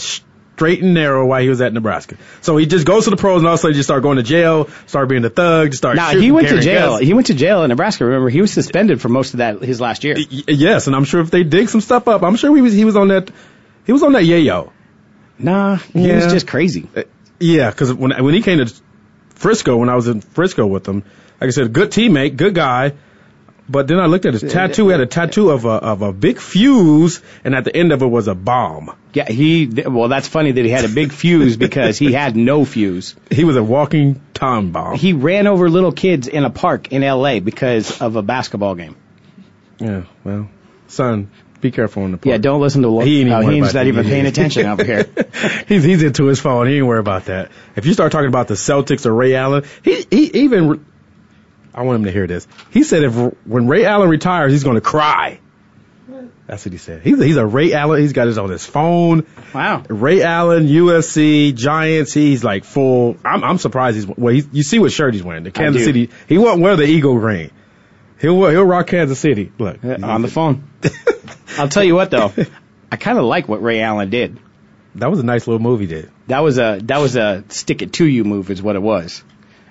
straight 0.57 0.83
and 0.83 0.95
narrow 0.95 1.27
while 1.27 1.41
he 1.43 1.49
was 1.49 1.61
at 1.61 1.73
Nebraska? 1.73 2.17
So 2.41 2.57
he 2.57 2.67
just 2.67 2.87
goes 2.87 3.05
to 3.05 3.11
the 3.11 3.17
pros 3.17 3.39
and 3.39 3.47
all 3.47 3.55
of 3.55 3.59
a 3.59 3.63
sudden 3.63 3.75
just 3.77 3.87
start 3.89 4.03
going 4.03 4.17
to 4.17 4.23
jail, 4.23 4.69
start 4.87 5.09
being 5.09 5.25
a 5.25 5.31
thug, 5.31 5.69
just 5.69 5.79
start. 5.79 5.97
Now 5.97 6.09
shooting, 6.11 6.23
he 6.23 6.33
went 6.33 6.49
to 6.49 6.61
jail. 6.61 6.93
guns. 6.93 7.03
He 7.07 7.15
went 7.15 7.27
to 7.29 7.35
jail 7.35 7.63
in 7.63 7.69
Nebraska. 7.69 8.05
Remember, 8.05 8.29
he 8.31 8.41
was 8.41 8.53
suspended 8.53 9.01
for 9.01 9.09
most 9.09 9.35
of 9.35 9.39
that 9.39 9.63
his 9.63 9.81
last 9.81 10.05
year. 10.05 10.15
Y- 10.17 10.43
yes, 10.49 10.87
and 10.87 10.97
I'm 10.97 11.05
sure 11.05 11.21
if 11.21 11.31
they 11.31 11.43
dig 11.45 11.69
some 11.69 11.81
stuff 11.81 12.09
up, 12.09 12.23
I'm 12.23 12.37
sure 12.37 12.55
he 12.55 12.63
was 12.63 12.73
he 12.73 12.85
was 12.85 12.97
on 12.97 13.09
that 13.09 13.31
he 13.87 13.93
was 13.93 14.03
on 14.03 14.13
that 14.13 14.23
yayo. 14.25 14.71
Nah, 15.39 15.77
he 15.77 16.11
was 16.13 16.27
just 16.33 16.47
crazy. 16.47 16.89
Uh, 16.97 17.03
Yeah, 17.41 17.71
because 17.71 17.93
when 17.93 18.11
when 18.25 18.35
he 18.35 18.43
came 18.43 18.59
to 18.65 18.73
Frisco, 19.31 19.77
when 19.77 19.89
I 19.89 19.97
was 19.97 20.07
in 20.09 20.21
Frisco 20.21 20.65
with 20.67 20.87
him, 20.89 21.03
like 21.41 21.49
I 21.49 21.51
said, 21.51 21.73
good 21.73 21.91
teammate, 21.91 22.37
good 22.37 22.55
guy. 22.55 22.93
But 23.69 23.89
then 23.89 23.99
I 23.99 24.07
looked 24.07 24.27
at 24.27 24.35
his 24.35 24.43
tattoo. 24.43 24.87
He 24.89 24.93
had 24.93 25.01
a 25.01 25.07
tattoo 25.07 25.51
of 25.51 25.65
a 25.65 25.71
of 25.71 26.03
a 26.03 26.13
big 26.13 26.39
fuse, 26.39 27.23
and 27.45 27.55
at 27.55 27.65
the 27.65 27.75
end 27.75 27.93
of 27.93 28.03
it 28.03 28.07
was 28.07 28.29
a 28.29 28.35
bomb. 28.35 28.95
Yeah, 29.15 29.31
he. 29.31 29.67
Well, 29.67 30.09
that's 30.09 30.29
funny 30.29 30.53
that 30.53 30.65
he 30.65 30.71
had 30.71 30.85
a 30.85 30.89
big 30.89 31.13
fuse 31.13 31.57
because 31.57 31.99
he 31.99 32.13
had 32.13 32.37
no 32.37 32.65
fuse. 32.65 33.17
He 33.31 33.45
was 33.45 33.57
a 33.57 33.63
walking 33.63 34.21
time 34.35 34.73
bomb. 34.73 34.97
He 34.97 35.15
ran 35.15 35.47
over 35.47 35.71
little 35.71 35.93
kids 35.93 36.29
in 36.29 36.45
a 36.45 36.51
park 36.51 36.93
in 36.93 37.03
L.A. 37.03 37.41
because 37.41 38.03
of 38.03 38.17
a 38.17 38.23
basketball 38.23 38.75
game. 38.75 38.97
yeah, 39.79 40.05
well, 40.25 40.51
son, 40.89 41.31
be 41.63 41.71
careful 41.71 42.05
in 42.05 42.13
the 42.13 42.19
park. 42.19 42.27
Yeah, 42.27 42.37
don't 42.37 42.61
listen 42.61 42.83
to. 42.83 43.01
He 43.01 43.21
ain't 43.21 43.31
even 43.31 43.33
oh, 43.33 43.49
he's 43.49 43.73
not 43.73 43.87
even 43.87 44.05
paying 44.05 44.27
attention 44.27 44.67
over 44.67 44.85
here. 44.85 45.07
he's 45.67 45.85
he's 45.85 46.03
into 46.03 46.27
his 46.27 46.39
phone. 46.39 46.67
He 46.67 46.77
ain't 46.77 46.87
worried 46.87 47.01
about 47.01 47.27
that. 47.27 47.51
If 47.77 47.87
you 47.87 47.95
start 47.95 48.13
talking 48.13 48.29
about 48.29 48.49
the 48.49 48.55
Celtics 48.55 49.07
or 49.07 49.15
Ray 49.15 49.35
Allen, 49.35 49.65
he 49.83 50.07
he 50.11 50.25
even. 50.43 50.85
I 51.75 51.83
want 51.83 51.97
him 51.97 52.05
to 52.05 52.13
hear 52.13 52.27
this. 52.27 52.47
He 52.71 52.83
said 52.85 53.03
if 53.03 53.15
when 53.47 53.67
Ray 53.67 53.85
Allen 53.85 54.09
retires, 54.09 54.53
he's 54.53 54.65
going 54.65 54.77
to 54.77 54.81
cry. 54.81 55.41
That's 56.47 56.65
what 56.67 56.73
he 56.73 56.79
said. 56.79 57.01
He's 57.03 57.19
he's 57.23 57.37
a 57.39 57.47
Ray 57.47 57.73
Allen. 57.73 58.01
He's 58.03 58.13
got 58.13 58.27
his 58.27 58.37
on 58.37 58.51
his 58.51 58.67
phone. 58.67 59.27
Wow. 59.55 59.83
Ray 59.89 60.23
Allen, 60.23 60.67
USC, 60.67 61.55
Giants. 61.55 62.13
He's 62.13 62.45
like 62.45 62.65
full. 62.65 63.17
I'm 63.25 63.43
I'm 63.43 63.59
surprised 63.59 63.97
he's. 63.97 64.07
Well, 64.07 64.35
he, 64.35 64.45
you 64.53 64.63
see 64.63 64.79
what 64.79 64.93
shirt 64.93 65.15
he's 65.15 65.23
wearing? 65.23 65.45
The 65.45 65.51
Kansas. 65.51 65.85
City. 65.85 66.11
He 66.29 66.37
won't 66.37 66.61
wear 66.61 66.77
the 66.77 66.85
Eagle 66.85 67.19
green. 67.19 67.51
He'll 68.21 68.49
he'll 68.51 68.65
rock 68.65 68.89
Kansas 68.89 69.19
City. 69.19 69.53
Look 69.59 69.83
Uh, 69.83 69.97
on 70.03 70.21
the 70.23 70.29
phone. 70.29 70.69
I'll 71.59 71.69
tell 71.71 71.85
you 71.85 71.95
what 71.95 72.11
though, 72.11 72.33
I 72.93 72.97
kind 72.97 73.17
of 73.19 73.25
like 73.25 73.49
what 73.49 73.63
Ray 73.63 73.81
Allen 73.81 74.11
did. 74.11 74.39
That 74.97 75.11
was 75.11 75.19
a 75.21 75.25
nice 75.25 75.47
little 75.47 75.63
movie, 75.63 75.87
did. 75.87 76.11
That 76.29 76.41
was 76.41 76.59
a 76.59 76.79
that 76.85 77.01
was 77.01 77.17
a 77.17 77.43
stick 77.49 77.81
it 77.83 77.95
to 77.95 78.05
you 78.05 78.23
move, 78.25 78.51
is 78.51 78.63
what 78.63 78.77
it 78.77 78.83
was. 78.83 79.25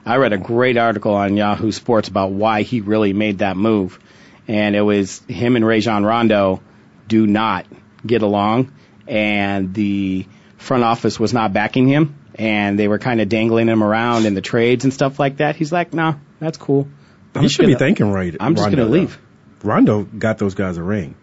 I 0.05 0.17
read 0.17 0.33
a 0.33 0.37
great 0.37 0.77
article 0.77 1.13
on 1.13 1.37
Yahoo 1.37 1.71
Sports 1.71 2.09
about 2.09 2.31
why 2.31 2.63
he 2.63 2.81
really 2.81 3.13
made 3.13 3.39
that 3.39 3.55
move, 3.57 3.99
and 4.47 4.75
it 4.75 4.81
was 4.81 5.19
him 5.27 5.55
and 5.55 5.65
Rajon 5.65 6.03
Rondo 6.05 6.61
do 7.07 7.25
not 7.25 7.65
get 8.05 8.21
along, 8.21 8.73
and 9.07 9.73
the 9.73 10.25
front 10.57 10.83
office 10.83 11.19
was 11.19 11.33
not 11.33 11.53
backing 11.53 11.87
him, 11.87 12.15
and 12.35 12.77
they 12.77 12.87
were 12.87 12.99
kind 12.99 13.21
of 13.21 13.29
dangling 13.29 13.67
him 13.67 13.83
around 13.83 14.25
in 14.25 14.33
the 14.33 14.41
trades 14.41 14.83
and 14.83 14.93
stuff 14.93 15.19
like 15.19 15.37
that. 15.37 15.55
He's 15.55 15.71
like, 15.71 15.93
nah, 15.93 16.15
that's 16.39 16.57
cool. 16.57 16.87
I'm 17.35 17.43
he 17.43 17.47
should 17.49 17.65
be 17.65 17.73
gonna- 17.73 17.79
thanking 17.79 18.11
right. 18.11 18.35
I'm 18.39 18.55
just 18.55 18.65
Rondo, 18.65 18.77
gonna 18.83 18.89
leave. 18.89 19.17
Rondo 19.63 20.03
got 20.03 20.37
those 20.37 20.53
guys 20.55 20.77
a 20.77 20.83
ring. 20.83 21.15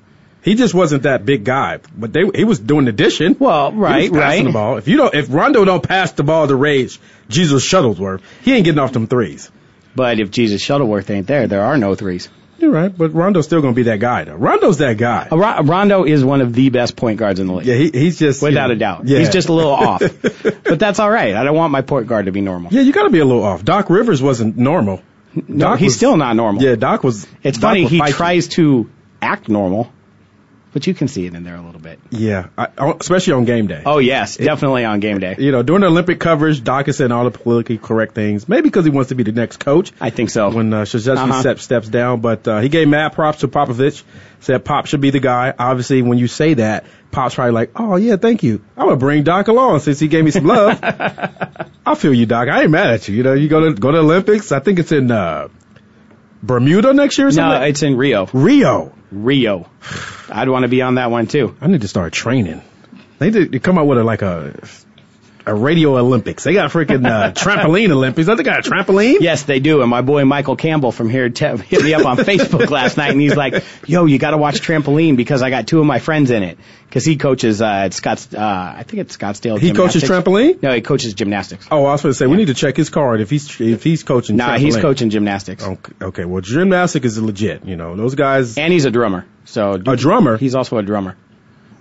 He 0.43 0.55
just 0.55 0.73
wasn't 0.75 1.03
that 1.03 1.25
big 1.27 1.45
guy, 1.45 1.81
but 1.97 2.13
they 2.13 2.23
he 2.35 2.45
was 2.45 2.59
doing 2.59 2.87
the 2.87 2.93
dishing. 2.93 3.37
Well, 3.39 3.73
right, 3.73 4.11
passing 4.11 4.19
right. 4.19 4.45
The 4.45 4.53
ball. 4.53 4.77
If 4.79 4.89
you 4.89 4.97
don't, 4.97 5.15
if 5.15 5.27
Rondo 5.33 5.65
don't 5.65 5.83
pass 5.87 6.13
the 6.13 6.23
ball 6.23 6.49
to 6.49 6.57
Rage, 6.57 6.99
Jesus 7.29 7.67
Shuttlesworth, 7.67 8.23
he 8.43 8.55
ain't 8.55 8.65
getting 8.65 8.79
off 8.79 8.93
them 8.93 9.07
threes. 9.07 9.51
But 9.95 10.19
if 10.21 10.31
Jesus 10.31 10.65
Shuttlesworth 10.65 11.11
ain't 11.11 11.27
there, 11.27 11.47
there 11.47 11.63
are 11.63 11.77
no 11.77 11.95
threes. 11.95 12.29
You're 12.59 12.71
right, 12.71 12.95
but 12.97 13.15
Rondo's 13.15 13.47
still 13.47 13.63
gonna 13.63 13.73
be 13.75 13.85
that 13.85 14.01
guy 14.01 14.25
though. 14.25 14.35
Rondo's 14.35 14.79
that 14.79 14.99
guy. 14.99 15.29
Uh, 15.33 15.63
Rondo 15.63 16.05
is 16.05 16.23
one 16.23 16.43
of 16.43 16.53
the 16.53 16.69
best 16.69 16.95
point 16.95 17.19
guards 17.19 17.41
in 17.41 17.47
the 17.47 17.55
league. 17.55 17.67
Yeah, 17.67 17.75
he, 17.77 17.91
he's 17.91 18.19
just 18.19 18.43
Without 18.43 18.69
you 18.69 18.77
a 18.77 18.79
doubt. 18.79 19.07
Yeah. 19.09 19.19
He's 19.19 19.31
just 19.31 19.49
a 19.49 19.53
little 19.53 19.73
off. 19.73 20.03
But 20.71 20.79
that's 20.79 21.01
all 21.01 21.11
right. 21.11 21.35
I 21.35 21.43
don't 21.43 21.57
want 21.57 21.73
my 21.73 21.81
point 21.83 22.07
guard 22.07 22.27
to 22.27 22.33
be 22.33 22.41
normal. 22.43 22.73
yeah, 22.73 22.83
you 22.83 22.93
got 22.93 23.03
to 23.05 23.11
be 23.11 23.19
a 23.19 23.25
little 23.25 23.43
off. 23.43 23.65
Doc 23.65 23.91
Rivers 23.91 24.23
wasn't 24.23 24.57
normal. 24.57 25.03
No, 25.35 25.71
Doc 25.71 25.79
he's 25.81 25.87
was- 25.89 25.97
still 25.97 26.17
not 26.17 26.37
normal. 26.37 26.63
Yeah, 26.63 26.77
Doc 26.77 27.03
was. 27.03 27.27
It's 27.43 27.59
Doc 27.59 27.71
funny, 27.71 27.87
he 27.87 27.99
feisty. 28.01 28.13
tries 28.13 28.49
to 28.49 28.89
act 29.21 29.49
normal, 29.49 29.91
but 30.73 30.87
you 30.87 30.95
can 30.95 31.09
see 31.09 31.27
it 31.27 31.35
in 31.35 31.43
there 31.45 31.57
a 31.57 31.61
little 31.63 31.81
bit. 31.81 31.99
Yeah, 32.11 32.49
I, 32.57 32.69
especially 33.01 33.33
on 33.35 33.45
game 33.45 33.67
day. 33.67 33.83
Oh, 33.85 33.99
yes, 33.99 34.37
definitely 34.37 34.85
on 34.85 35.01
game 35.01 35.19
day. 35.19 35.37
You 35.39 35.51
know, 35.53 35.63
during 35.63 35.81
the 35.83 35.89
Olympic 35.89 36.21
coverage, 36.21 36.63
Doc 36.63 36.89
is 36.89 36.97
saying 36.97 37.11
all 37.13 37.25
the 37.29 37.37
politically 37.37 37.79
correct 37.79 38.15
things. 38.15 38.49
Maybe 38.49 38.63
because 38.63 38.85
he 38.85 38.91
wants 38.91 39.09
to 39.09 39.15
be 39.15 39.23
the 39.25 39.33
next 39.33 39.59
coach. 39.59 39.93
I 40.01 40.11
think 40.11 40.31
so. 40.31 40.51
when 40.51 40.73
uh, 40.73 40.83
Krzyzewski 40.83 41.17
Uh-huh. 41.17 41.41
step, 41.41 41.59
steps 41.59 41.89
down. 41.89 42.21
But 42.21 42.47
uh, 42.47 42.61
he 42.61 42.69
gave 42.69 42.89
mad 42.89 43.15
props 43.15 43.41
to 43.41 43.49
Popovich. 43.49 44.03
Said 44.43 44.65
Pop 44.65 44.87
should 44.87 45.01
be 45.03 45.11
the 45.11 45.21
guy. 45.21 45.53
Obviously, 45.59 46.01
when 46.03 46.17
you 46.19 46.27
say 46.27 46.55
that, 46.55 46.87
Pop's 47.11 47.35
probably 47.35 47.53
like, 47.53 47.73
"Oh 47.77 47.97
yeah, 47.97 48.17
thank 48.17 48.43
you. 48.43 48.63
I'm 48.77 48.87
gonna 48.87 48.97
bring 48.97 49.23
Doc 49.23 49.49
along 49.49 49.81
since 49.81 49.99
he 49.99 50.09
gave 50.09 50.25
me 50.25 50.31
some 50.31 50.45
love." 50.47 50.79
I 51.87 51.95
feel 51.95 52.15
you, 52.15 52.25
Doc. 52.25 52.49
I 52.49 52.63
ain't 52.63 52.71
mad 52.71 52.91
at 52.91 53.07
you. 53.09 53.17
You 53.17 53.23
know, 53.23 53.35
you 53.35 53.49
go 53.49 53.61
to 53.61 53.75
go 53.75 53.91
to 53.91 53.99
Olympics. 53.99 54.51
I 54.51 54.61
think 54.61 54.79
it's 54.79 54.93
in 54.93 55.11
uh, 55.11 55.49
Bermuda 56.43 56.95
next 56.95 57.19
year 57.19 57.27
or 57.29 57.31
no, 57.31 57.35
something. 57.37 57.69
it's 57.69 57.83
in 57.83 57.97
Rio. 57.97 58.27
Rio. 58.33 58.95
Rio. 59.11 59.69
I'd 60.29 60.49
want 60.49 60.63
to 60.65 60.69
be 60.69 60.83
on 60.83 60.97
that 60.97 61.11
one 61.11 61.27
too. 61.27 61.57
I 61.61 61.67
need 61.67 61.83
to 61.83 61.89
start 61.89 62.13
training. 62.13 62.63
They 63.19 63.31
did 63.31 63.53
they 63.53 63.59
come 63.59 63.79
out 63.79 63.87
with 63.87 63.99
a, 63.99 64.05
like 64.05 64.23
a 64.23 64.55
a 65.51 65.55
radio 65.55 65.97
Olympics. 65.99 66.45
They 66.45 66.53
got 66.55 66.71
freaking 66.71 67.05
uh, 67.07 67.33
trampoline 67.35 67.91
Olympics. 67.91 68.27
Don't 68.27 68.37
they 68.37 68.43
got 68.43 68.67
a 68.67 68.71
trampoline? 68.71 69.17
Yes, 69.21 69.43
they 69.43 69.61
do. 69.61 69.81
And 69.83 69.91
my 69.91 70.01
boy 70.03 70.25
Michael 70.25 70.57
Campbell 70.57 70.93
from 70.93 71.11
here 71.11 71.29
te- 71.29 71.57
hit 71.59 71.83
me 71.83 71.93
up 71.95 72.05
on 72.07 72.17
Facebook 72.17 72.71
last 72.79 72.97
night, 72.97 73.11
and 73.13 73.21
he's 73.21 73.37
like, 73.37 73.63
"Yo, 73.87 74.07
you 74.07 74.19
got 74.19 74.31
to 74.31 74.39
watch 74.39 74.61
trampoline 74.61 75.17
because 75.17 75.43
I 75.43 75.51
got 75.51 75.67
two 75.67 75.81
of 75.81 75.87
my 75.87 75.99
friends 75.99 76.31
in 76.31 76.43
it." 76.43 76.59
Because 76.89 77.05
he 77.05 77.17
coaches 77.17 77.63
uh, 77.63 77.67
at 77.67 77.95
Scotts, 77.95 78.35
uh, 78.35 78.39
I 78.41 78.83
think 78.83 79.03
it's 79.03 79.17
Scottsdale. 79.17 79.61
He 79.61 79.73
coaches 79.73 80.03
trampoline. 80.03 80.61
No, 80.61 80.73
he 80.75 80.81
coaches 80.81 81.15
gymnastics. 81.15 81.69
Oh, 81.71 81.85
I 81.85 81.93
was 81.93 82.03
going 82.03 82.11
to 82.13 82.19
say 82.19 82.27
we 82.27 82.37
need 82.37 82.49
to 82.49 82.55
check 82.55 82.77
his 82.77 82.91
card 82.91 83.21
if 83.21 83.31
he's 83.31 83.61
if 83.61 83.85
he's 83.85 84.03
coaching. 84.03 84.37
Nah, 84.37 84.59
he's 84.59 84.77
coaching 84.77 85.11
gymnastics, 85.11 85.63
Okay, 85.63 85.93
okay, 86.03 86.25
well, 86.25 86.41
gymnastic 86.41 87.05
is 87.05 87.21
legit. 87.21 87.65
You 87.65 87.77
know, 87.77 87.95
those 87.97 88.17
guys. 88.17 88.59
and 88.59 88.73
he's 88.73 88.87
a 88.87 88.91
drummer. 88.91 89.25
So 89.45 89.73
A 89.75 89.97
drummer? 89.97 90.37
He's 90.37 90.55
also 90.57 90.79
a 90.79 90.83
drummer, 90.83 91.17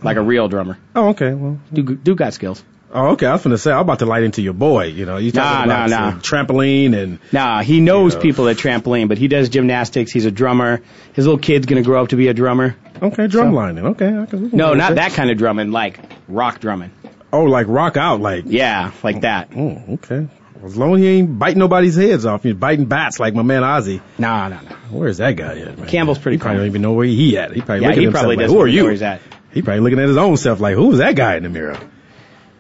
like 0.03 0.17
a 0.17 0.21
real 0.21 0.47
drummer. 0.47 0.77
Oh, 0.95 1.09
okay. 1.09 1.33
Well, 1.33 1.59
Dude, 1.73 2.03
dude 2.03 2.17
got 2.17 2.33
skills. 2.33 2.63
Oh, 2.93 3.07
okay. 3.11 3.25
I 3.27 3.33
was 3.33 3.43
going 3.43 3.51
to 3.51 3.57
say 3.57 3.71
I'm 3.71 3.79
about 3.81 3.99
to 3.99 4.05
light 4.05 4.23
into 4.23 4.41
your 4.41 4.53
boy. 4.53 4.85
You 4.85 5.05
know, 5.05 5.17
you 5.17 5.31
Nah, 5.31 5.41
talking 5.43 5.71
about 5.71 5.89
nah, 5.89 6.11
some 6.11 6.21
trampoline 6.21 6.95
and 6.95 7.19
Nah, 7.31 7.61
he 7.61 7.79
knows 7.81 8.15
Yeah. 8.15 8.21
people 8.21 8.47
at 8.49 8.57
trampoline, 8.57 9.07
but 9.07 9.17
he 9.17 9.27
does 9.27 9.49
gymnastics. 9.49 10.11
He's 10.11 10.25
a 10.25 10.31
drummer. 10.31 10.81
His 11.13 11.25
little 11.25 11.39
kid's 11.39 11.65
gonna 11.65 11.81
grow 11.83 12.01
up 12.01 12.09
to 12.09 12.15
be 12.15 12.27
a 12.27 12.33
drummer. 12.33 12.75
okay, 13.01 13.27
drum 13.27 13.53
lining. 13.53 13.85
Okay, 13.87 14.07
I 14.17 14.25
can, 14.25 14.49
No, 14.53 14.73
not 14.73 14.91
with 14.91 14.97
that 14.97 15.11
kind 15.13 15.29
of 15.31 15.37
drumming, 15.37 15.71
like 15.71 15.99
rock 16.27 16.59
drumming. 16.59 16.91
Oh, 17.31 17.43
like 17.43 17.67
rock 17.69 17.95
out, 17.97 18.21
like. 18.21 18.45
Yeah, 18.47 18.91
like 19.03 19.17
oh, 19.17 19.19
that. 19.21 19.49
Oh, 19.55 19.81
okay. 19.93 20.27
As 20.63 20.75
long 20.75 20.95
as 20.95 20.99
he 20.99 21.07
ain't 21.07 21.39
biting 21.39 21.59
nobody's 21.59 21.95
heads 21.95 22.25
off, 22.25 22.43
he's 22.43 22.55
biting 22.55 22.85
bats 22.85 23.17
like 23.19 23.33
my 23.33 23.43
man 23.43 23.61
Ozzy. 23.61 24.01
Nah, 24.17 24.49
nah, 24.49 24.61
nah. 24.61 24.71
Where's 24.89 25.17
that 25.17 25.37
guy 25.37 25.57
at, 25.59 25.77
man? 25.77 25.87
Campbell's 25.87 26.19
pretty 26.19 26.35
He 26.37 26.41
probably 26.41 26.55
cool. 26.57 26.61
don't 26.61 26.67
even 26.71 26.81
know 26.81 26.93
where 26.93 27.05
he 27.05 27.37
at. 27.37 27.53
He 27.53 27.61
probably 27.61 27.83
Yeah, 27.83 27.87
looking 27.89 28.01
he 28.01 28.07
at 28.07 28.07
himself 28.07 28.21
probably 28.23 28.35
like, 28.35 28.43
doesn't 28.45 28.57
Who 28.57 28.63
are 28.63 28.67
know 28.67 28.73
you? 28.73 28.83
where 28.83 28.91
he's 28.91 29.01
at. 29.03 29.21
He 29.53 29.61
probably 29.61 29.79
looking 29.81 29.99
at 29.99 30.07
his 30.09 30.17
own 30.17 30.35
self 30.37 30.59
like, 30.59 30.75
who 30.75 30.91
is 30.91 30.97
that 30.97 31.15
guy 31.15 31.37
in 31.37 31.43
the 31.43 31.49
mirror? 31.49 31.77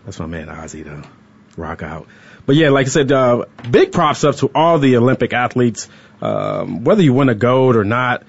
That's 0.09 0.19
my 0.19 0.25
man 0.25 0.47
Ozzy 0.47 0.83
though. 0.83 1.03
Rock 1.55 1.83
out. 1.83 2.07
But 2.47 2.55
yeah, 2.55 2.69
like 2.69 2.87
I 2.87 2.89
said, 2.89 3.11
uh, 3.11 3.45
big 3.69 3.91
props 3.91 4.23
up 4.23 4.37
to 4.37 4.49
all 4.55 4.79
the 4.79 4.97
Olympic 4.97 5.33
athletes, 5.33 5.87
um, 6.19 6.83
whether 6.83 7.03
you 7.03 7.13
win 7.13 7.29
a 7.29 7.35
gold 7.35 7.75
or 7.75 7.83
not. 7.83 8.23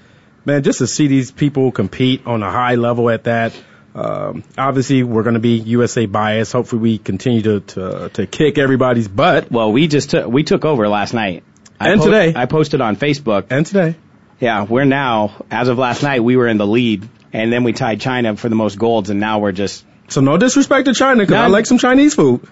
Man, 0.45 0.61
just 0.61 0.77
to 0.77 0.85
see 0.85 1.07
these 1.07 1.31
people 1.31 1.71
compete 1.71 2.27
on 2.27 2.43
a 2.43 2.51
high 2.51 2.75
level 2.75 3.09
at 3.09 3.23
that. 3.23 3.59
Um, 3.95 4.43
obviously, 4.55 5.01
we're 5.01 5.23
going 5.23 5.33
to 5.33 5.39
be 5.39 5.57
USA 5.57 6.05
biased. 6.05 6.51
Hopefully, 6.51 6.83
we 6.83 6.97
continue 6.99 7.41
to 7.41 7.61
to, 7.61 8.09
to 8.09 8.27
kick 8.27 8.59
everybody's 8.59 9.07
butt. 9.07 9.51
Well, 9.51 9.71
we 9.71 9.87
just 9.87 10.11
took 10.11 10.27
we 10.27 10.43
took 10.43 10.65
over 10.65 10.87
last 10.87 11.15
night. 11.15 11.43
I 11.79 11.89
And 11.89 11.99
today. 11.99 12.31
I 12.35 12.45
posted 12.45 12.79
on 12.79 12.95
Facebook. 12.95 13.47
And 13.49 13.65
today, 13.65 13.95
Yeah, 14.39 14.65
we're 14.65 14.85
now 14.85 15.43
as 15.49 15.67
of 15.67 15.79
last 15.79 16.03
night 16.03 16.23
we 16.23 16.37
were 16.37 16.47
in 16.47 16.57
the 16.57 16.67
lead, 16.67 17.09
and 17.33 17.51
then 17.51 17.63
we 17.63 17.73
tied 17.73 18.01
China 18.01 18.37
for 18.37 18.49
the 18.49 18.55
most 18.55 18.77
golds, 18.77 19.09
and 19.09 19.19
now 19.19 19.39
we're 19.39 19.51
just 19.51 19.83
so 20.11 20.21
no 20.21 20.37
disrespect 20.37 20.85
to 20.85 20.93
China 20.93 21.21
because 21.23 21.35
I 21.35 21.47
like 21.47 21.65
some 21.65 21.77
Chinese 21.77 22.13
food. 22.15 22.47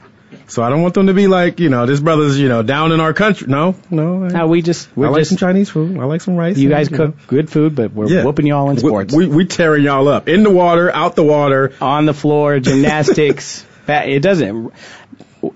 So 0.48 0.64
I 0.64 0.70
don't 0.70 0.82
want 0.82 0.94
them 0.96 1.08
to 1.08 1.14
be 1.14 1.28
like, 1.28 1.60
you 1.60 1.70
know, 1.70 1.86
this 1.86 2.00
brother's, 2.00 2.40
you 2.40 2.50
know, 2.50 2.64
down 2.64 2.92
in 2.92 3.00
our 3.00 3.14
country. 3.14 3.48
No, 3.48 3.76
no. 3.92 4.24
I- 4.26 4.28
now 4.30 4.48
we 4.48 4.62
just 4.64 4.88
I 4.88 4.92
we're 4.96 5.10
like 5.10 5.20
just 5.22 5.30
some 5.30 5.38
Chinese 5.38 5.70
food. 5.70 5.98
I 6.00 6.06
like 6.06 6.22
some 6.22 6.36
rice. 6.36 6.58
you 6.58 6.70
and, 6.70 6.76
guys 6.76 6.90
know. 6.92 6.98
cook 6.98 7.28
good 7.28 7.50
food, 7.52 7.76
but 7.76 7.94
we're 7.94 8.08
Yeah. 8.08 8.24
whooping 8.24 8.48
y'all 8.48 8.70
in 8.72 8.78
sports. 8.78 9.14
We, 9.14 9.28
we 9.28 9.46
tearing 9.46 9.84
y'all 9.84 10.08
up 10.08 10.28
in 10.28 10.42
the 10.44 10.50
water, 10.50 10.92
out 10.92 11.16
the 11.16 11.24
water. 11.24 11.74
on 11.82 12.06
the 12.06 12.14
floor, 12.14 12.60
gymnastics. 12.60 13.66
It 13.88 14.22
doesn't. 14.22 14.72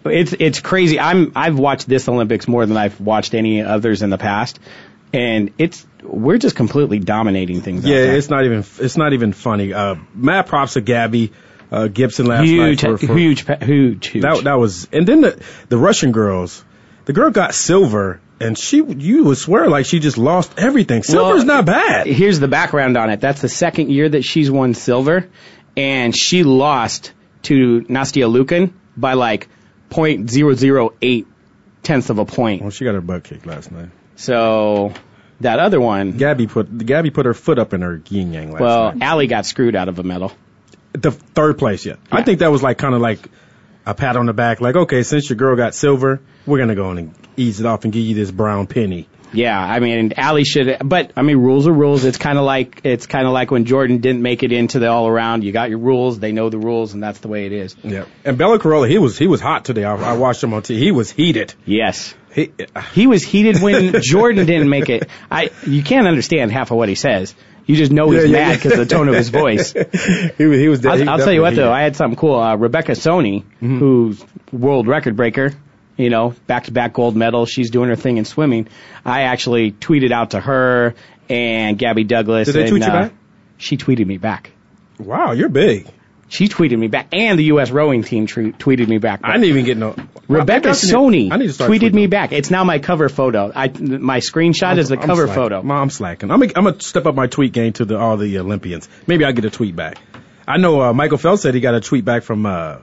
It's 0.05 0.33
it's 0.33 0.59
crazy. 0.59 0.99
I'm 0.99 1.33
I've 1.35 1.59
watched 1.59 1.87
this 1.87 2.07
Olympics 2.09 2.47
more 2.47 2.65
than 2.65 2.77
I've 2.77 2.99
watched 2.99 3.35
any 3.35 3.61
others 3.61 4.01
in 4.01 4.09
the 4.09 4.17
past, 4.17 4.59
and 5.13 5.51
it's 5.59 5.85
we're 6.01 6.39
just 6.39 6.55
completely 6.55 6.97
dominating 6.97 7.61
things. 7.61 7.85
out 7.85 7.89
Yeah, 7.91 8.01
there. 8.01 8.15
it's 8.15 8.29
not 8.31 8.43
even 8.45 8.63
it's 8.79 8.97
not 8.97 9.13
even 9.13 9.33
funny. 9.33 9.71
Uh, 9.73 9.95
mad 10.15 10.47
props 10.47 10.73
to 10.73 10.81
Gabby 10.81 11.31
uh, 11.73 11.87
Gibson 11.87 12.27
last 12.27 12.45
huge, 12.45 12.83
night 12.83 12.99
for, 12.99 13.07
for 13.07 13.17
huge, 13.17 13.45
huge, 13.63 14.07
huge. 14.07 14.23
that 14.23 14.43
that 14.43 14.53
was 14.53 14.87
and 14.91 15.07
then 15.07 15.21
the 15.21 15.43
the 15.69 15.77
Russian 15.77 16.11
girls. 16.11 16.63
The 17.05 17.13
girl 17.13 17.31
got 17.31 17.53
silver 17.53 18.21
and 18.39 18.57
she 18.57 18.77
you 18.77 19.23
would 19.25 19.37
swear 19.37 19.67
like 19.69 19.85
she 19.85 19.99
just 19.99 20.17
lost 20.17 20.53
everything. 20.57 21.03
Silver's 21.03 21.45
Well, 21.45 21.57
not 21.57 21.65
bad. 21.65 22.07
Here's 22.07 22.39
the 22.39 22.47
background 22.47 22.95
on 22.97 23.09
it. 23.09 23.19
That's 23.19 23.41
the 23.41 23.49
second 23.49 23.89
year 23.89 24.07
that 24.07 24.23
she's 24.23 24.51
won 24.51 24.73
silver, 24.73 25.27
and 25.75 26.15
she 26.15 26.43
lost 26.43 27.13
to 27.43 27.81
Nastia 27.89 28.31
Liukin 28.31 28.73
by 28.95 29.13
like 29.13 29.49
point 29.89 30.29
zero 30.29 30.53
zero 30.53 30.93
eight 31.01 31.27
tenths 31.81 32.09
of 32.09 32.19
a 32.19 32.25
point. 32.25 32.61
Well, 32.61 32.71
she 32.71 32.85
got 32.85 32.93
her 32.93 33.01
butt 33.01 33.23
kicked 33.23 33.45
last 33.45 33.71
night. 33.71 33.89
So 34.15 34.93
that 35.41 35.59
other 35.59 35.81
one, 35.81 36.17
Gabby 36.17 36.47
put 36.47 36.85
Gabby 36.85 37.09
put 37.09 37.25
her 37.25 37.33
foot 37.33 37.59
up 37.59 37.73
in 37.73 37.81
her 37.81 38.01
yin 38.09 38.33
yang 38.33 38.51
last 38.51 38.61
well, 38.61 38.91
night. 38.93 39.01
Allie 39.01 39.27
got 39.27 39.45
screwed 39.45 39.75
out 39.75 39.89
of 39.89 39.99
a 39.99 40.03
medal. 40.03 40.31
The 40.93 41.11
third 41.11 41.57
place, 41.57 41.85
yeah. 41.85 41.95
I 42.11 42.23
think 42.23 42.39
that 42.39 42.51
was 42.51 42.63
like 42.63 42.77
kind 42.77 42.93
of 42.93 43.01
like 43.01 43.19
a 43.85 43.93
pat 43.93 44.15
on 44.15 44.25
the 44.25 44.33
back, 44.33 44.61
like 44.61 44.75
okay, 44.75 45.03
since 45.03 45.29
your 45.29 45.37
girl 45.37 45.55
got 45.55 45.73
silver, 45.75 46.21
we're 46.45 46.59
gonna 46.59 46.75
go 46.75 46.91
and 46.91 47.13
ease 47.35 47.59
it 47.59 47.65
off 47.65 47.83
and 47.83 47.91
give 47.93 48.03
you 48.03 48.15
this 48.15 48.31
brown 48.31 48.67
penny. 48.67 49.07
Yeah, 49.33 49.59
I 49.59 49.79
mean, 49.79 50.13
Allie 50.15 50.43
should, 50.43 50.77
but 50.85 51.11
I 51.15 51.23
mean, 51.23 51.37
rules 51.37 51.67
are 51.67 51.73
rules. 51.73 52.05
It's 52.05 52.19
kind 52.19 52.37
of 52.37 52.45
like 52.45 52.81
it's 52.83 53.07
kind 53.07 53.25
of 53.25 53.33
like 53.33 53.49
when 53.49 53.65
Jordan 53.65 53.97
didn't 53.97 54.21
make 54.21 54.43
it 54.43 54.51
into 54.51 54.77
the 54.77 54.89
all 54.89 55.07
around. 55.07 55.43
You 55.43 55.51
got 55.51 55.69
your 55.69 55.79
rules, 55.79 56.19
they 56.19 56.31
know 56.31 56.49
the 56.49 56.59
rules, 56.59 56.93
and 56.93 57.01
that's 57.01 57.19
the 57.19 57.27
way 57.27 57.47
it 57.47 57.51
is. 57.51 57.75
Yeah. 57.81 58.05
And 58.23 58.37
Bela 58.37 58.59
Karolyi, 58.59 58.89
he 58.89 58.99
was 58.99 59.17
he 59.17 59.25
was 59.25 59.41
hot 59.41 59.65
today. 59.65 59.83
I, 59.83 59.95
I 59.95 60.13
watched 60.17 60.43
him 60.43 60.53
on 60.53 60.61
TV. 60.61 60.77
He 60.77 60.91
was 60.91 61.09
heated. 61.09 61.55
Yes, 61.65 62.13
He, 62.31 62.51
he 62.93 63.07
was 63.07 63.23
heated 63.23 63.59
when 63.59 64.01
Jordan 64.01 64.45
didn't 64.45 64.69
make 64.69 64.89
it. 64.89 65.09
I 65.31 65.49
you 65.65 65.81
can't 65.81 66.07
understand 66.07 66.51
half 66.51 66.69
of 66.69 66.77
what 66.77 66.89
he 66.89 66.95
says. 66.95 67.33
You 67.65 67.75
just 67.75 67.91
know 67.91 68.09
he's 68.09 68.23
Yeah, 68.23 68.29
yeah, 68.29 68.31
mad 68.31 68.49
yeah. 68.49 68.55
because 68.55 68.71
of 68.73 68.87
the 68.87 68.95
tone 68.95 69.07
of 69.07 69.15
his 69.15 69.29
voice. 69.29 69.71
he 70.37 70.45
was 70.45 70.59
he 70.59 70.67
was. 70.67 70.85
I'll, 70.85 70.97
he 70.97 71.07
I'll 71.07 71.17
tell 71.17 71.33
you 71.33 71.41
what 71.41 71.55
though. 71.55 71.71
I 71.71 71.81
had 71.81 71.95
something 71.95 72.17
cool. 72.17 72.35
Uh, 72.35 72.55
Rebecca 72.55 72.93
Soni, 72.93 73.43
who's 73.59 74.23
world 74.51 74.87
record 74.87 75.15
breaker, 75.15 75.51
you 75.97 76.09
know, 76.09 76.35
back 76.47 76.65
to 76.65 76.71
back 76.71 76.93
gold 76.93 77.15
medal. 77.15 77.45
She's 77.45 77.69
doing 77.69 77.89
her 77.89 77.95
thing 77.95 78.17
in 78.17 78.25
swimming. 78.25 78.67
I 79.05 79.23
actually 79.23 79.71
tweeted 79.71 80.11
out 80.11 80.31
to 80.31 80.39
her 80.39 80.95
and 81.29 81.77
Gabby 81.77 82.03
Douglas. 82.03 82.47
Did 82.47 82.55
they 82.55 82.61
and, 82.61 82.69
tweet 82.69 82.83
you 82.83 82.89
uh, 82.89 83.03
back? 83.03 83.13
She 83.57 83.77
tweeted 83.77 84.05
me 84.05 84.17
back. 84.17 84.51
Wow, 84.99 85.31
you're 85.31 85.49
big. 85.49 85.87
She 86.29 86.47
tweeted 86.47 86.79
me 86.79 86.87
back, 86.87 87.09
and 87.11 87.37
the 87.37 87.43
U.S. 87.45 87.69
rowing 87.69 88.03
team 88.03 88.25
tre- 88.25 88.53
tweeted 88.53 88.87
me 88.87 88.97
back. 88.97 89.19
I 89.23 89.33
didn't 89.33 89.45
even 89.49 89.65
get 89.65 89.77
no. 89.77 89.95
Rebecca 90.27 90.69
I 90.69 90.71
Soni 90.71 91.31
I 91.31 91.37
need 91.37 91.47
to 91.47 91.53
start 91.53 91.69
tweeted 91.69 91.91
tweeting. 91.91 91.93
me 91.93 92.07
back. 92.07 92.31
It's 92.31 92.49
now 92.49 92.63
my 92.63 92.79
cover 92.79 93.07
photo. 93.09 93.51
I 93.53 93.67
my 93.67 94.19
screenshot 94.19 94.77
is 94.77 94.89
the 94.89 94.97
I'm 94.97 95.05
cover 95.05 95.25
slacking. 95.27 95.43
photo. 95.43 95.61
Ma, 95.61 95.75
I'm 95.81 95.89
slacking. 95.89 96.31
I'm 96.31 96.39
gonna, 96.39 96.79
step 96.81 97.05
up 97.05 97.13
my 97.13 97.27
tweet 97.27 97.51
game 97.53 97.73
to 97.73 97.85
the 97.85 97.97
all 97.99 98.17
the 98.17 98.39
Olympians. 98.39 98.89
Maybe 99.05 99.25
I'll 99.25 99.33
get 99.33 99.45
a 99.45 99.49
tweet 99.51 99.75
back. 99.75 99.97
I 100.47 100.57
know 100.57 100.81
uh, 100.81 100.93
Michael 100.93 101.17
Phelps 101.17 101.41
said 101.41 101.53
he 101.53 101.59
got 101.61 101.75
a 101.75 101.81
tweet 101.81 102.03
back 102.05 102.23
from 102.23 102.45
uh, 102.45 102.77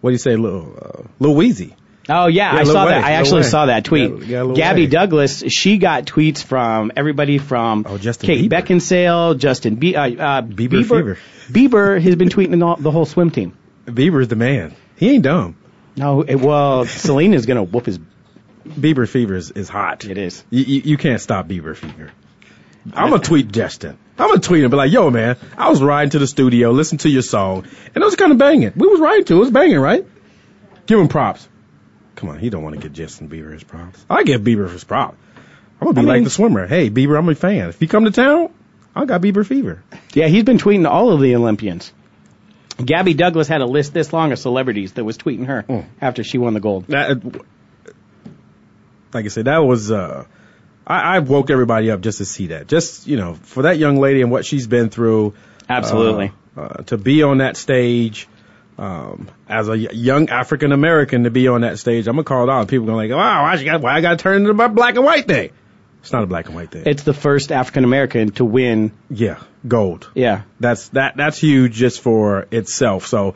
what 0.00 0.10
do 0.10 0.12
you 0.12 0.18
say, 0.18 0.36
Lil 0.36 0.76
uh, 0.80 1.02
Lil 1.18 1.34
Weezy. 1.34 1.74
Oh 2.08 2.26
yeah, 2.26 2.52
I 2.52 2.64
saw 2.64 2.86
Wayne, 2.86 2.94
that. 2.94 3.04
I 3.04 3.12
actually 3.12 3.42
Wayne. 3.42 3.50
saw 3.50 3.66
that 3.66 3.84
tweet. 3.84 4.26
Gabby 4.28 4.82
Wayne. 4.82 4.90
Douglas, 4.90 5.44
she 5.48 5.78
got 5.78 6.06
tweets 6.06 6.42
from 6.42 6.90
everybody 6.96 7.38
from 7.38 7.84
Oh, 7.88 7.98
Justin 7.98 8.26
Kate 8.26 8.50
Bieber. 8.50 8.62
Beckinsale, 8.62 9.38
Justin 9.38 9.76
Be- 9.76 9.96
uh, 9.96 10.08
uh, 10.08 10.42
Bieber 10.42 10.82
Bieber. 10.82 11.18
Bieber 11.48 12.00
has 12.00 12.16
been 12.16 12.28
tweeting 12.30 12.58
the, 12.58 12.82
the 12.82 12.90
whole 12.90 13.04
swim 13.04 13.30
team. 13.30 13.56
Bieber's 13.86 14.28
the 14.28 14.36
man. 14.36 14.74
He 14.96 15.10
ain't 15.10 15.24
dumb. 15.24 15.56
No, 15.96 16.22
it, 16.22 16.36
well, 16.36 16.84
Selena's 16.86 17.46
gonna 17.46 17.64
whoop 17.64 17.86
his. 17.86 17.98
Bieber 18.66 19.08
fever 19.08 19.34
is, 19.34 19.50
is 19.50 19.68
hot. 19.68 20.04
It 20.04 20.18
is. 20.18 20.44
You, 20.50 20.64
you, 20.64 20.80
you 20.84 20.96
can't 20.96 21.20
stop 21.20 21.46
Bieber 21.48 21.76
fever. 21.76 22.12
I'm 22.94 23.10
gonna 23.10 23.22
tweet 23.22 23.52
Justin. 23.52 23.98
I'm 24.18 24.28
gonna 24.28 24.40
tweet 24.40 24.64
him, 24.64 24.70
be 24.70 24.76
like, 24.76 24.92
"Yo, 24.92 25.10
man, 25.10 25.36
I 25.56 25.68
was 25.70 25.82
riding 25.82 26.10
to 26.10 26.18
the 26.18 26.26
studio, 26.26 26.70
listen 26.70 26.98
to 26.98 27.08
your 27.10 27.22
song, 27.22 27.66
and 27.94 27.96
it 27.96 28.04
was 28.04 28.16
kind 28.16 28.32
of 28.32 28.38
banging. 28.38 28.72
We 28.74 28.86
was 28.88 29.00
riding 29.00 29.24
to, 29.26 29.36
it 29.36 29.38
was 29.38 29.50
banging, 29.50 29.78
right? 29.78 30.06
Give 30.86 30.98
him 30.98 31.08
props. 31.08 31.46
Come 32.20 32.28
on, 32.28 32.38
he 32.38 32.50
don't 32.50 32.62
want 32.62 32.74
to 32.76 32.80
give 32.82 32.92
Justin 32.92 33.28
Bieber 33.28 33.50
his 33.52 33.64
props. 33.64 34.04
I 34.08 34.22
give 34.24 34.42
Bieber 34.42 34.70
his 34.70 34.84
props. 34.84 35.16
I'm 35.80 35.86
gonna 35.86 36.02
be 36.02 36.08
I 36.10 36.14
like 36.16 36.24
the 36.24 36.30
swimmer. 36.30 36.66
Hey, 36.66 36.90
Bieber, 36.90 37.18
I'm 37.18 37.26
a 37.28 37.34
fan. 37.34 37.70
If 37.70 37.80
you 37.80 37.88
come 37.88 38.04
to 38.04 38.10
town, 38.10 38.52
I 38.94 39.06
got 39.06 39.22
Bieber 39.22 39.46
fever. 39.46 39.82
Yeah, 40.12 40.26
he's 40.28 40.44
been 40.44 40.58
tweeting 40.58 40.86
all 40.86 41.12
of 41.12 41.20
the 41.20 41.34
Olympians. 41.34 41.92
Gabby 42.84 43.14
Douglas 43.14 43.48
had 43.48 43.62
a 43.62 43.66
list 43.66 43.94
this 43.94 44.12
long 44.12 44.32
of 44.32 44.38
celebrities 44.38 44.92
that 44.92 45.04
was 45.04 45.16
tweeting 45.18 45.46
her 45.46 45.64
Mm. 45.66 45.86
after 46.00 46.22
she 46.22 46.36
won 46.38 46.52
the 46.54 46.60
gold. 46.60 46.86
That, 46.88 47.22
like 49.12 49.24
I 49.24 49.28
said, 49.28 49.46
that 49.46 49.58
was. 49.58 49.90
uh 49.90 50.24
I, 50.86 51.16
I 51.16 51.18
woke 51.20 51.50
everybody 51.50 51.90
up 51.90 52.00
just 52.00 52.18
to 52.18 52.24
see 52.24 52.48
that. 52.48 52.66
Just 52.66 53.06
you 53.06 53.16
know, 53.16 53.34
for 53.34 53.62
that 53.62 53.78
young 53.78 53.96
lady 53.96 54.22
and 54.22 54.30
what 54.30 54.44
she's 54.44 54.66
been 54.66 54.90
through. 54.90 55.34
Absolutely. 55.68 56.32
uh, 56.56 56.60
uh, 56.60 56.82
to 56.84 56.98
be 56.98 57.22
on 57.22 57.38
that 57.38 57.56
stage 57.56 58.28
um, 58.80 59.28
as 59.48 59.68
a 59.68 59.76
young 59.76 60.30
African 60.30 60.72
American 60.72 61.24
to 61.24 61.30
be 61.30 61.46
on 61.48 61.60
that 61.60 61.78
stage. 61.78 62.08
I'm 62.08 62.14
gonna 62.16 62.24
call 62.24 62.48
it 62.48 62.50
out. 62.50 62.66
People 62.66 62.86
gonna 62.86 62.96
like, 62.96 63.10
wow, 63.10 63.42
why, 63.42 63.62
got, 63.62 63.80
why 63.82 63.94
I 63.94 64.00
got 64.00 64.10
to 64.10 64.16
turn 64.16 64.40
into 64.42 64.54
my 64.54 64.68
black 64.68 64.96
and 64.96 65.04
white 65.04 65.28
thing? 65.28 65.50
It's 66.00 66.12
not 66.12 66.22
a 66.22 66.26
black 66.26 66.46
and 66.46 66.54
white 66.54 66.70
thing. 66.70 66.84
It's 66.86 67.02
the 67.02 67.12
first 67.12 67.52
African 67.52 67.84
American 67.84 68.30
to 68.32 68.44
win. 68.44 68.92
yeah, 69.10 69.38
gold. 69.68 70.10
Yeah. 70.14 70.42
That's 70.58 70.88
that. 70.88 71.16
That's 71.16 71.38
huge 71.38 71.74
just 71.74 72.00
for 72.00 72.46
itself. 72.50 73.06
So. 73.06 73.34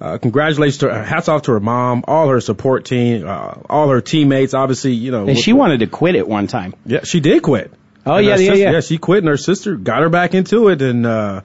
Uh, 0.00 0.18
congratulations 0.18 0.78
to 0.78 0.92
her. 0.92 1.02
Hats 1.04 1.28
off 1.28 1.42
to 1.42 1.52
her 1.52 1.60
mom, 1.60 2.04
all 2.08 2.28
her 2.28 2.40
support 2.40 2.84
team, 2.84 3.26
uh, 3.26 3.54
all 3.70 3.88
her 3.88 4.00
teammates. 4.02 4.52
Obviously, 4.52 4.92
you 4.92 5.12
know. 5.12 5.26
And 5.28 5.38
she 5.38 5.52
the- 5.52 5.56
wanted 5.56 5.78
to 5.80 5.86
quit 5.86 6.16
at 6.16 6.28
one 6.28 6.46
time. 6.48 6.74
Yeah, 6.84 7.04
she 7.04 7.20
did 7.20 7.42
quit. 7.42 7.72
Oh, 8.04 8.18
yeah, 8.18 8.30
yeah, 8.30 8.36
sister- 8.36 8.56
yeah. 8.56 8.70
Yeah, 8.72 8.80
she 8.80 8.98
quit, 8.98 9.18
and 9.18 9.28
her 9.28 9.36
sister 9.38 9.76
got 9.76 10.02
her 10.02 10.10
back 10.10 10.34
into 10.34 10.68
it. 10.68 10.82
And 10.82 11.06
uh, 11.06 11.40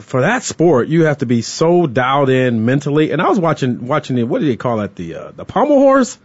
for 0.00 0.22
that 0.22 0.42
sport, 0.42 0.88
you 0.88 1.04
have 1.04 1.18
to 1.18 1.26
be 1.26 1.42
so 1.42 1.86
dialed 1.86 2.30
in 2.30 2.64
mentally. 2.64 3.12
And 3.12 3.20
I 3.20 3.28
was 3.28 3.38
watching 3.38 3.86
watching 3.86 4.16
the 4.16 4.24
What 4.24 4.40
do 4.40 4.46
they 4.46 4.56
call 4.56 4.80
it? 4.80 4.94
The 4.96 5.14
uh, 5.14 5.32
the 5.32 5.44
pommel 5.44 5.78
horse. 5.78 6.18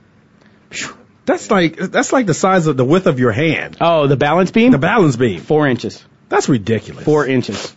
That's 1.25 1.50
like 1.50 1.77
that's 1.77 2.13
like 2.13 2.25
the 2.25 2.33
size 2.33 2.67
of 2.67 2.77
the 2.77 2.85
width 2.85 3.07
of 3.07 3.19
your 3.19 3.31
hand. 3.31 3.77
Oh, 3.81 4.07
the 4.07 4.17
balance 4.17 4.51
beam? 4.51 4.71
The 4.71 4.77
balance 4.77 5.15
beam. 5.15 5.41
Four 5.41 5.67
inches. 5.67 6.03
That's 6.29 6.50
ridiculous. 6.50 7.03
Four 7.03 7.25
inches. 7.25 7.75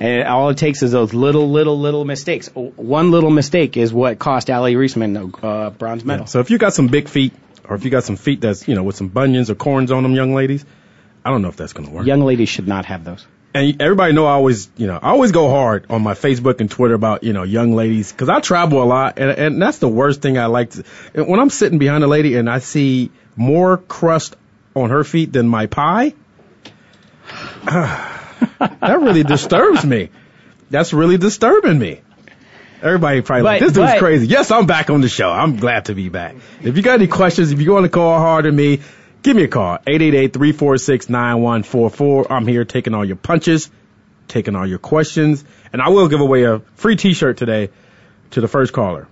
And 0.00 0.26
all 0.26 0.50
it 0.50 0.58
takes 0.58 0.82
is 0.82 0.90
those 0.90 1.14
little, 1.14 1.50
little, 1.50 1.78
little 1.78 2.04
mistakes. 2.04 2.48
One 2.48 3.12
little 3.12 3.30
mistake 3.30 3.76
is 3.76 3.92
what 3.92 4.18
cost 4.18 4.50
Aly 4.50 4.74
Raisman 4.74 5.16
a 5.16 5.46
uh, 5.46 5.70
bronze 5.70 6.04
medal. 6.04 6.26
So 6.26 6.40
if 6.40 6.50
you 6.50 6.58
got 6.58 6.74
some 6.74 6.88
big 6.88 7.08
feet, 7.08 7.32
or 7.68 7.76
if 7.76 7.84
you 7.84 7.90
got 7.90 8.02
some 8.02 8.16
feet 8.16 8.40
that's 8.40 8.66
you 8.66 8.74
know 8.74 8.82
with 8.82 8.96
some 8.96 9.08
bunions 9.08 9.50
or 9.50 9.54
corns 9.54 9.92
on 9.92 10.02
them, 10.02 10.14
young 10.14 10.34
ladies, 10.34 10.64
I 11.24 11.30
don't 11.30 11.42
know 11.42 11.48
if 11.48 11.56
that's 11.56 11.72
gonna 11.72 11.90
work. 11.90 12.06
Young 12.06 12.22
ladies 12.22 12.48
should 12.48 12.66
not 12.66 12.86
have 12.86 13.04
those. 13.04 13.24
And 13.54 13.80
everybody 13.80 14.12
know 14.12 14.26
I 14.26 14.32
always, 14.32 14.68
you 14.76 14.88
know, 14.88 14.98
I 15.00 15.10
always 15.10 15.30
go 15.30 15.48
hard 15.48 15.86
on 15.88 16.02
my 16.02 16.14
Facebook 16.14 16.60
and 16.60 16.68
Twitter 16.68 16.94
about, 16.94 17.22
you 17.22 17.32
know, 17.32 17.44
young 17.44 17.74
ladies 17.74 18.10
because 18.10 18.28
I 18.28 18.40
travel 18.40 18.82
a 18.82 18.84
lot, 18.84 19.18
and 19.18 19.30
and 19.30 19.62
that's 19.62 19.78
the 19.78 19.88
worst 19.88 20.20
thing 20.20 20.36
I 20.36 20.46
like 20.46 20.70
to. 20.70 20.82
When 21.14 21.38
I'm 21.38 21.50
sitting 21.50 21.78
behind 21.78 22.02
a 22.02 22.08
lady 22.08 22.36
and 22.36 22.50
I 22.50 22.58
see 22.58 23.12
more 23.36 23.76
crust 23.76 24.36
on 24.74 24.90
her 24.90 25.04
feet 25.04 25.32
than 25.32 25.46
my 25.46 25.66
pie, 25.66 26.14
that 27.64 28.98
really 29.00 29.22
disturbs 29.22 29.84
me. 29.84 30.10
That's 30.70 30.92
really 30.92 31.16
disturbing 31.16 31.78
me. 31.78 32.00
Everybody 32.82 33.22
probably 33.22 33.44
like 33.44 33.60
this 33.60 33.72
dude's 33.72 33.92
but- 33.92 33.98
crazy. 34.00 34.26
Yes, 34.26 34.50
I'm 34.50 34.66
back 34.66 34.90
on 34.90 35.00
the 35.00 35.08
show. 35.08 35.30
I'm 35.30 35.56
glad 35.56 35.84
to 35.86 35.94
be 35.94 36.08
back. 36.08 36.34
If 36.60 36.76
you 36.76 36.82
got 36.82 36.94
any 36.94 37.06
questions, 37.06 37.52
if 37.52 37.60
you 37.60 37.72
want 37.72 37.84
to 37.84 37.88
call 37.88 38.18
hard 38.18 38.46
at 38.46 38.52
me, 38.52 38.80
give 39.24 39.34
me 39.34 39.42
a 39.42 39.48
call. 39.48 39.78
888-346-9144. 39.78 42.26
I'm 42.30 42.46
here 42.46 42.64
taking 42.64 42.94
all 42.94 43.04
your 43.04 43.16
punches, 43.16 43.68
taking 44.28 44.54
all 44.54 44.64
your 44.66 44.78
questions, 44.78 45.44
and 45.72 45.82
I 45.82 45.88
will 45.88 46.06
give 46.08 46.20
away 46.20 46.44
a 46.44 46.60
free 46.76 46.94
t-shirt 46.94 47.36
today 47.36 47.70
to 48.30 48.40
the 48.40 48.46
first 48.46 48.72
caller. 48.72 49.08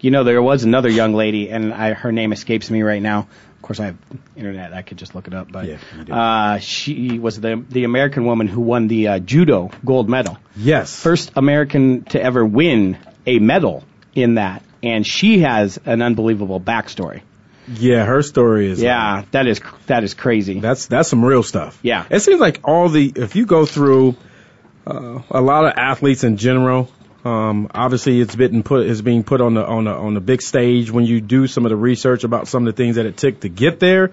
You 0.00 0.12
know, 0.12 0.22
there 0.22 0.40
was 0.42 0.62
another 0.64 0.90
young 0.90 1.14
lady, 1.14 1.50
and 1.50 1.74
I, 1.74 1.94
her 1.94 2.12
name 2.12 2.32
escapes 2.32 2.70
me 2.70 2.82
right 2.82 3.02
now. 3.02 3.26
Of 3.56 3.62
course, 3.62 3.80
I 3.80 3.86
have 3.86 3.96
internet. 4.36 4.74
I 4.74 4.82
could 4.82 4.98
just 4.98 5.14
look 5.14 5.26
it 5.26 5.32
up. 5.32 5.50
But 5.50 5.66
Yeah, 5.66 5.78
uh, 6.10 6.58
she 6.58 7.18
was 7.18 7.40
the 7.40 7.64
the 7.66 7.84
American 7.84 8.26
woman 8.26 8.46
who 8.46 8.60
won 8.60 8.88
the 8.88 9.08
uh, 9.08 9.18
judo 9.18 9.70
gold 9.82 10.10
medal. 10.10 10.36
Yes. 10.54 11.00
First 11.00 11.32
American 11.36 12.04
to 12.04 12.22
ever 12.22 12.44
win 12.44 12.98
a 13.24 13.38
medal 13.38 13.82
in 14.14 14.34
that, 14.34 14.62
and 14.82 15.06
she 15.06 15.38
has 15.38 15.80
an 15.86 16.02
unbelievable 16.02 16.60
backstory. 16.60 17.22
Yeah, 17.68 18.04
her 18.04 18.22
story 18.22 18.70
is 18.70 18.80
uh, 18.82 18.86
Yeah, 18.86 19.24
that 19.30 19.46
is 19.46 19.60
that 19.86 20.04
is 20.04 20.14
crazy. 20.14 20.60
That's 20.60 20.86
that's 20.86 21.08
some 21.08 21.24
real 21.24 21.42
stuff. 21.42 21.78
Yeah. 21.82 22.04
It 22.10 22.20
seems 22.20 22.40
like 22.40 22.60
all 22.64 22.88
the 22.88 23.12
if 23.14 23.36
you 23.36 23.46
go 23.46 23.64
through 23.66 24.16
uh, 24.86 25.20
a 25.30 25.40
lot 25.40 25.64
of 25.64 25.72
athletes 25.76 26.24
in 26.24 26.36
general, 26.36 26.90
um, 27.24 27.68
obviously 27.74 28.20
it's 28.20 28.36
been 28.36 28.62
put 28.62 28.86
is 28.86 29.00
being 29.00 29.24
put 29.24 29.40
on 29.40 29.54
the 29.54 29.64
on 29.64 29.84
the 29.84 29.92
on 29.92 30.14
the 30.14 30.20
big 30.20 30.42
stage 30.42 30.90
when 30.90 31.06
you 31.06 31.20
do 31.20 31.46
some 31.46 31.64
of 31.64 31.70
the 31.70 31.76
research 31.76 32.24
about 32.24 32.48
some 32.48 32.66
of 32.66 32.74
the 32.74 32.82
things 32.82 32.96
that 32.96 33.06
it 33.06 33.16
took 33.16 33.40
to 33.40 33.48
get 33.48 33.80
there, 33.80 34.12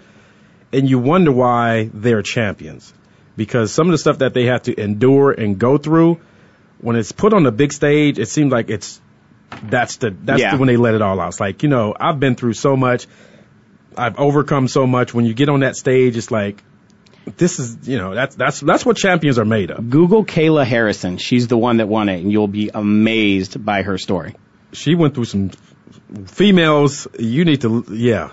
and 0.71 0.89
you 0.89 0.99
wonder 0.99 1.31
why 1.31 1.89
they're 1.93 2.21
champions 2.21 2.93
because 3.35 3.73
some 3.73 3.87
of 3.87 3.91
the 3.91 3.97
stuff 3.97 4.19
that 4.19 4.33
they 4.33 4.45
have 4.45 4.63
to 4.63 4.79
endure 4.79 5.31
and 5.31 5.57
go 5.59 5.77
through 5.77 6.19
when 6.79 6.95
it's 6.95 7.11
put 7.11 7.33
on 7.33 7.43
the 7.43 7.51
big 7.51 7.71
stage, 7.73 8.17
it 8.17 8.27
seems 8.27 8.51
like 8.51 8.69
it's 8.69 9.01
that's 9.63 9.97
the 9.97 10.15
that's 10.23 10.41
Yeah. 10.41 10.51
the, 10.51 10.57
when 10.57 10.67
they 10.67 10.77
let 10.77 10.93
it 10.95 11.01
all 11.01 11.19
out. 11.19 11.27
It's 11.29 11.39
like 11.39 11.63
you 11.63 11.69
know 11.69 11.93
I've 11.99 12.19
been 12.19 12.35
through 12.35 12.53
so 12.53 12.77
much. 12.77 13.07
I've 13.97 14.17
overcome 14.19 14.67
so 14.67 14.87
much. 14.87 15.13
When 15.13 15.25
you 15.25 15.33
get 15.33 15.49
on 15.49 15.61
that 15.61 15.75
stage, 15.75 16.17
it's 16.17 16.31
like 16.31 16.63
this 17.37 17.59
is 17.59 17.87
you 17.87 17.97
know 17.97 18.15
that's 18.15 18.35
that's 18.35 18.59
that's 18.59 18.85
what 18.85 18.97
champions 18.97 19.37
are 19.37 19.45
made 19.45 19.71
of. 19.71 19.89
Google 19.89 20.25
Kayla 20.25 20.65
Harrison. 20.65 21.17
She's 21.17 21.47
the 21.47 21.57
one 21.57 21.77
that 21.77 21.87
won 21.87 22.09
it, 22.09 22.21
and 22.21 22.31
you'll 22.31 22.47
be 22.47 22.69
amazed 22.73 23.63
by 23.63 23.83
her 23.83 23.97
story. 23.97 24.35
She 24.73 24.95
went 24.95 25.15
through 25.15 25.25
some 25.25 25.51
females. 26.25 27.07
You 27.19 27.45
need 27.45 27.61
to 27.61 27.85
yeah, 27.89 28.31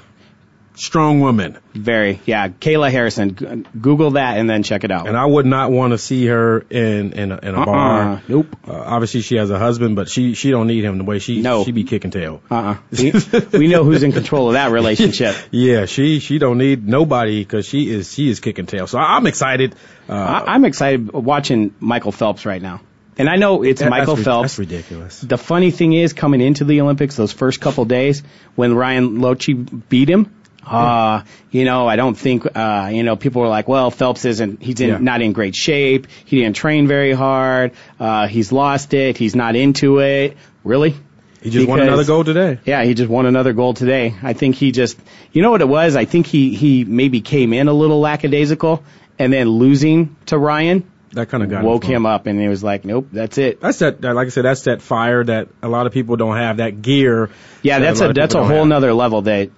strong 0.79 1.21
woman. 1.21 1.59
Very, 1.75 2.21
yeah. 2.27 2.49
Kayla 2.49 2.91
Harrison. 2.91 3.35
G- 3.37 3.65
Google 3.81 4.13
that 4.13 4.39
and 4.39 4.49
then 4.49 4.63
check 4.63 4.85
it 4.85 4.91
out. 4.91 5.07
And 5.07 5.17
I 5.17 5.25
would 5.27 5.47
not 5.47 5.71
want 5.71 5.93
to 5.93 5.99
see 5.99 6.27
her 6.27 6.61
in 6.71 7.13
in 7.13 7.33
a, 7.33 7.39
in 7.39 7.55
a 7.55 7.59
Uh-uh. 7.61 7.65
bar. 7.67 8.23
Nope. 8.29 8.57
Uh, 8.67 8.73
obviously, 8.73 9.21
she 9.21 9.37
has 9.37 9.51
a 9.51 9.59
husband, 9.59 9.97
but 9.97 10.09
she 10.09 10.35
she 10.35 10.51
don't 10.51 10.67
need 10.67 10.85
him 10.85 10.99
the 10.99 11.05
way 11.05 11.19
she 11.19 11.41
No. 11.41 11.65
she 11.65 11.73
be 11.73 11.85
kicking 11.85 12.11
tail. 12.11 12.41
Uh-uh. 12.51 12.77
We, 12.93 13.13
we 13.59 13.69
know 13.69 13.85
who's 13.85 14.03
in 14.03 14.13
control 14.13 14.49
of 14.49 14.53
that 14.55 14.71
relationship. 14.73 15.37
Yeah, 15.51 15.87
she 15.87 16.21
she 16.21 16.39
don't 16.39 16.59
need 16.59 16.87
nobody 16.89 17.41
because 17.43 17.67
she 17.67 17.91
is 17.91 18.13
she 18.13 18.29
is 18.31 18.41
kicking 18.41 18.67
tail. 18.67 18.87
So 18.87 18.99
I'm 18.99 19.27
excited. 19.27 19.75
Uh, 20.09 20.15
I, 20.15 20.55
I'm 20.55 20.65
excited 20.65 21.13
watching 21.13 21.75
Michael 21.81 22.13
Phelps 22.13 22.47
right 22.47 22.63
now. 22.63 22.81
And 23.21 23.29
I 23.29 23.35
know 23.35 23.65
it's 23.65 23.81
that- 23.81 23.91
Michael 23.91 24.15
that's, 24.15 24.25
Phelps. 24.25 24.43
That's 24.53 24.59
ridiculous. 24.61 25.21
The 25.21 25.37
funny 25.39 25.73
thing 25.73 25.93
is, 25.93 26.13
coming 26.13 26.41
into 26.41 26.65
the 26.65 26.81
Olympics, 26.83 27.17
those 27.17 27.33
first 27.33 27.61
couple 27.61 27.85
days 27.85 28.23
when 28.55 28.75
Ryan 28.75 29.19
Lochte 29.19 29.83
beat 29.89 30.09
him, 30.09 30.33
uh, 30.67 31.23
you 31.51 31.65
know, 31.65 31.87
I 31.87 31.97
don't 31.97 32.15
think, 32.17 32.45
uh, 32.55 32.91
you 32.93 33.03
know, 33.03 33.17
people 33.17 33.43
were 33.43 33.49
like, 33.49 33.69
well, 33.69 33.91
Phelps 33.91 34.25
isn't, 34.25 34.63
he's 34.63 34.81
in, 34.81 34.89
Yeah. 34.89 34.99
not 34.99 35.23
in 35.23 35.33
great 35.33 35.55
shape. 35.55 36.07
He 36.25 36.41
didn't 36.41 36.57
train 36.57 36.87
very 36.87 37.13
hard. 37.13 37.73
Uh, 37.99 38.27
he's 38.29 38.53
lost 38.53 38.93
it. 38.95 39.17
He's 39.17 39.35
not 39.35 39.57
into 39.57 40.01
it. 40.01 40.37
Really? 40.65 40.95
He 41.41 41.51
just 41.51 41.69
won 41.69 41.81
another 41.81 42.05
gold 42.05 42.27
today. 42.27 42.59
Yeah, 42.65 42.83
he 42.83 42.95
just 42.95 43.09
won 43.09 43.25
another 43.25 43.53
gold 43.53 43.77
today. 43.77 44.15
I 44.23 44.33
think 44.33 44.57
he 44.57 44.73
just, 44.73 44.99
you 45.33 45.41
know 45.41 45.53
what 45.53 45.61
it 45.61 45.69
was? 45.69 45.95
I 45.95 46.05
think 46.05 46.27
he, 46.27 46.55
he 46.55 46.85
maybe 46.85 47.21
came 47.21 47.53
in 47.53 47.69
a 47.69 47.73
little 47.73 48.01
lackadaisical 48.01 48.83
and 49.19 49.33
then 49.33 49.49
losing 49.49 50.17
to 50.27 50.37
Ryan 50.37 50.83
That 51.13 51.29
kind 51.29 51.45
of 51.45 51.49
got 51.49 51.63
woke 51.63 51.85
him 51.85 52.07
up 52.07 52.27
and 52.27 52.41
he 52.41 52.49
was 52.49 52.65
like, 52.65 52.85
nope, 52.85 53.09
that's 53.13 53.39
it. 53.39 53.61
That's 53.61 53.79
that, 53.79 54.01
that. 54.01 54.15
Like 54.15 54.27
I 54.27 54.31
said, 54.31 54.45
that's 54.45 54.63
that 54.63 54.83
fire 54.83 55.23
that 55.25 55.49
a 55.63 55.69
lot 55.69 55.87
of 55.87 55.93
people 55.93 56.17
don't 56.17 56.37
have. 56.37 56.57
That 56.57 56.83
gear. 56.83 57.31
Yeah, 57.63 57.79
that's 57.79 58.01
a, 58.01 58.13
that's 58.13 58.35
a 58.35 58.45
whole 58.45 58.65
nother 58.65 58.93
level 58.93 59.23
that 59.23 59.51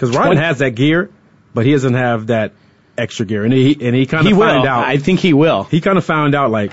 Because 0.00 0.16
Ryan 0.16 0.38
has 0.38 0.58
that 0.60 0.70
gear, 0.70 1.10
but 1.52 1.66
he 1.66 1.72
doesn't 1.72 1.92
have 1.94 2.28
that 2.28 2.52
extra 2.96 3.26
gear, 3.26 3.44
and 3.44 3.52
he 3.52 3.76
and 3.86 3.94
he 3.94 4.06
kind 4.06 4.26
of 4.26 4.34
will. 4.36 4.46
found 4.46 4.66
out. 4.66 4.84
I 4.86 4.96
think 4.96 5.20
he 5.20 5.34
will. 5.34 5.64
he 5.64 5.82
kind 5.82 5.98
of 5.98 6.04
found 6.06 6.34
out 6.34 6.50
like 6.50 6.72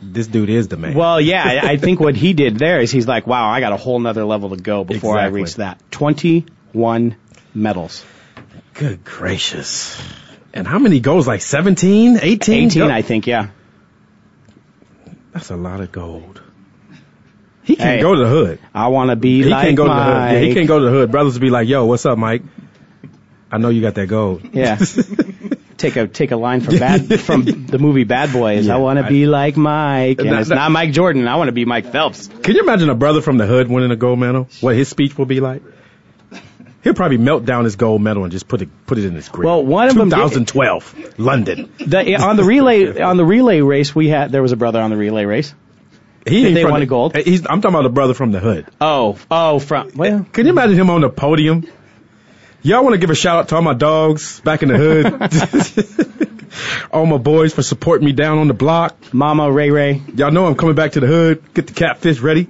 this 0.00 0.28
dude 0.28 0.48
is 0.48 0.68
the 0.68 0.76
man. 0.76 0.94
Well, 0.94 1.20
yeah, 1.20 1.42
I 1.64 1.70
I 1.72 1.76
think 1.76 1.98
what 1.98 2.14
he 2.14 2.34
did 2.34 2.56
there 2.56 2.80
is 2.80 2.92
he's 2.92 3.08
like, 3.08 3.26
wow, 3.26 3.48
I 3.50 3.58
got 3.58 3.72
a 3.72 3.76
whole 3.76 3.98
nother 3.98 4.24
level 4.24 4.50
to 4.50 4.56
go 4.56 4.84
before 4.84 5.16
Exactly. 5.16 5.40
I 5.40 5.42
reach 5.42 5.54
that. 5.56 5.90
21 5.90 7.16
medals. 7.52 8.04
good 8.74 9.02
gracious. 9.04 10.00
And 10.54 10.64
how 10.66 10.78
many 10.78 11.00
goals? 11.00 11.26
Like 11.26 11.40
17, 11.42 12.18
18? 12.22 12.66
18, 12.66 12.68
Go- 12.78 12.88
I 12.94 13.02
think, 13.02 13.26
yeah. 13.26 13.48
That's 15.32 15.50
a 15.50 15.56
lot 15.56 15.80
of 15.80 15.92
gold. 15.92 16.40
He 17.62 17.76
can't 17.76 17.96
Hey. 17.96 18.00
go 18.00 18.14
to 18.14 18.20
the 18.24 18.28
hood. 18.30 18.58
I 18.74 18.88
want 18.88 19.10
to 19.10 19.16
be 19.16 19.42
He 19.42 19.48
like 19.50 19.64
can't 19.66 19.76
go 19.76 19.84
to 19.84 19.90
the 19.90 20.02
hood. 20.04 20.14
Yeah, 20.32 20.38
he 20.40 20.46
Mike. 20.46 20.54
can't 20.56 20.68
go 20.68 20.78
to 20.78 20.84
the 20.86 20.90
hood. 20.90 21.10
Brothers 21.10 21.34
would 21.34 21.42
be 21.42 21.50
like, 21.50 21.68
"Yo, 21.68 21.84
what's 21.84 22.06
up, 22.06 22.16
Mike? 22.16 22.42
I 23.50 23.58
know 23.58 23.68
you 23.68 23.80
got 23.80 23.94
that 23.94 24.06
gold." 24.08 24.42
Yeah. 24.52 24.78
take 25.78 25.96
a 25.96 26.06
take 26.08 26.32
a 26.32 26.36
line 26.36 26.60
from 26.60 26.78
bad 26.78 27.20
from 27.20 27.44
the 27.44 27.78
movie 27.78 28.04
Bad 28.04 28.32
Boys. 28.32 28.66
Yeah, 28.66 28.74
I 28.74 28.78
want 28.78 28.98
to 28.98 29.08
be 29.08 29.26
like 29.26 29.56
Mike, 29.56 30.18
and 30.20 30.30
Nah, 30.30 30.40
it's 30.40 30.50
not 30.50 30.70
Mike 30.70 30.92
Jordan. 30.92 31.26
I 31.26 31.36
want 31.36 31.48
to 31.48 31.52
be 31.52 31.64
Mike 31.64 31.90
Phelps. 31.92 32.28
Can 32.28 32.54
you 32.54 32.62
imagine 32.62 32.90
a 32.90 32.94
brother 32.94 33.22
from 33.22 33.38
the 33.38 33.46
hood 33.46 33.68
winning 33.68 33.90
a 33.90 33.96
gold 33.96 34.18
medal? 34.18 34.48
What 34.60 34.74
his 34.76 34.88
speech 34.88 35.16
will 35.16 35.26
be 35.26 35.40
like? 35.40 35.62
He'll 36.84 36.94
probably 36.94 37.18
melt 37.18 37.44
down 37.44 37.64
his 37.64 37.76
gold 37.76 38.00
medal 38.02 38.22
and 38.22 38.32
just 38.32 38.46
put 38.46 38.62
it 38.62 38.68
put 38.86 38.98
it 38.98 39.04
in 39.04 39.14
his 39.14 39.28
grave. 39.28 39.46
Well, 39.46 39.64
one 39.64 39.88
of 39.88 39.94
them 39.94 40.10
2012, 40.10 41.18
London. 41.18 41.72
The, 41.78 42.16
on 42.16 42.36
the 42.36 42.44
relay 42.54 43.00
on 43.00 43.16
the 43.16 43.24
relay 43.24 43.60
race, 43.60 43.94
we 43.94 44.08
had 44.08 44.30
there 44.30 44.42
was 44.42 44.52
a 44.52 44.56
brother 44.56 44.80
on 44.80 44.90
the 44.90 44.96
relay 44.96 45.24
race. 45.24 45.54
He 46.26 46.52
they 46.52 46.64
won 46.64 46.80
the- 46.80 46.82
a 46.82 46.86
gold? 46.86 47.16
He's, 47.16 47.46
I'm 47.48 47.60
talking 47.60 47.74
about 47.74 47.86
a 47.86 47.90
brother 47.90 48.14
from 48.14 48.32
the 48.32 48.40
hood. 48.40 48.66
Oh, 48.80 49.18
oh, 49.30 49.58
from 49.58 49.90
well, 49.94 50.26
Can 50.32 50.46
you 50.46 50.52
imagine 50.52 50.76
him 50.76 50.90
on 50.90 51.00
the 51.00 51.08
podium? 51.08 51.66
Y'all 52.68 52.84
want 52.84 52.92
to 52.92 52.98
give 52.98 53.08
a 53.08 53.14
shout 53.14 53.38
out 53.38 53.48
to 53.48 53.56
all 53.56 53.62
my 53.62 53.72
dogs 53.72 54.40
back 54.40 54.62
in 54.62 54.68
the 54.68 54.76
hood? 54.76 55.06
all 56.92 57.06
my 57.06 57.16
boys 57.16 57.54
for 57.54 57.62
supporting 57.62 58.04
me 58.04 58.12
down 58.12 58.36
on 58.36 58.46
the 58.46 58.52
block. 58.52 58.94
Mama 59.14 59.50
Ray 59.50 59.70
Ray. 59.70 60.02
Y'all 60.14 60.30
know 60.30 60.44
I'm 60.44 60.54
coming 60.54 60.74
back 60.74 60.92
to 60.92 61.00
the 61.00 61.06
hood. 61.06 61.54
Get 61.54 61.66
the 61.66 61.72
catfish 61.72 62.20
ready. 62.20 62.46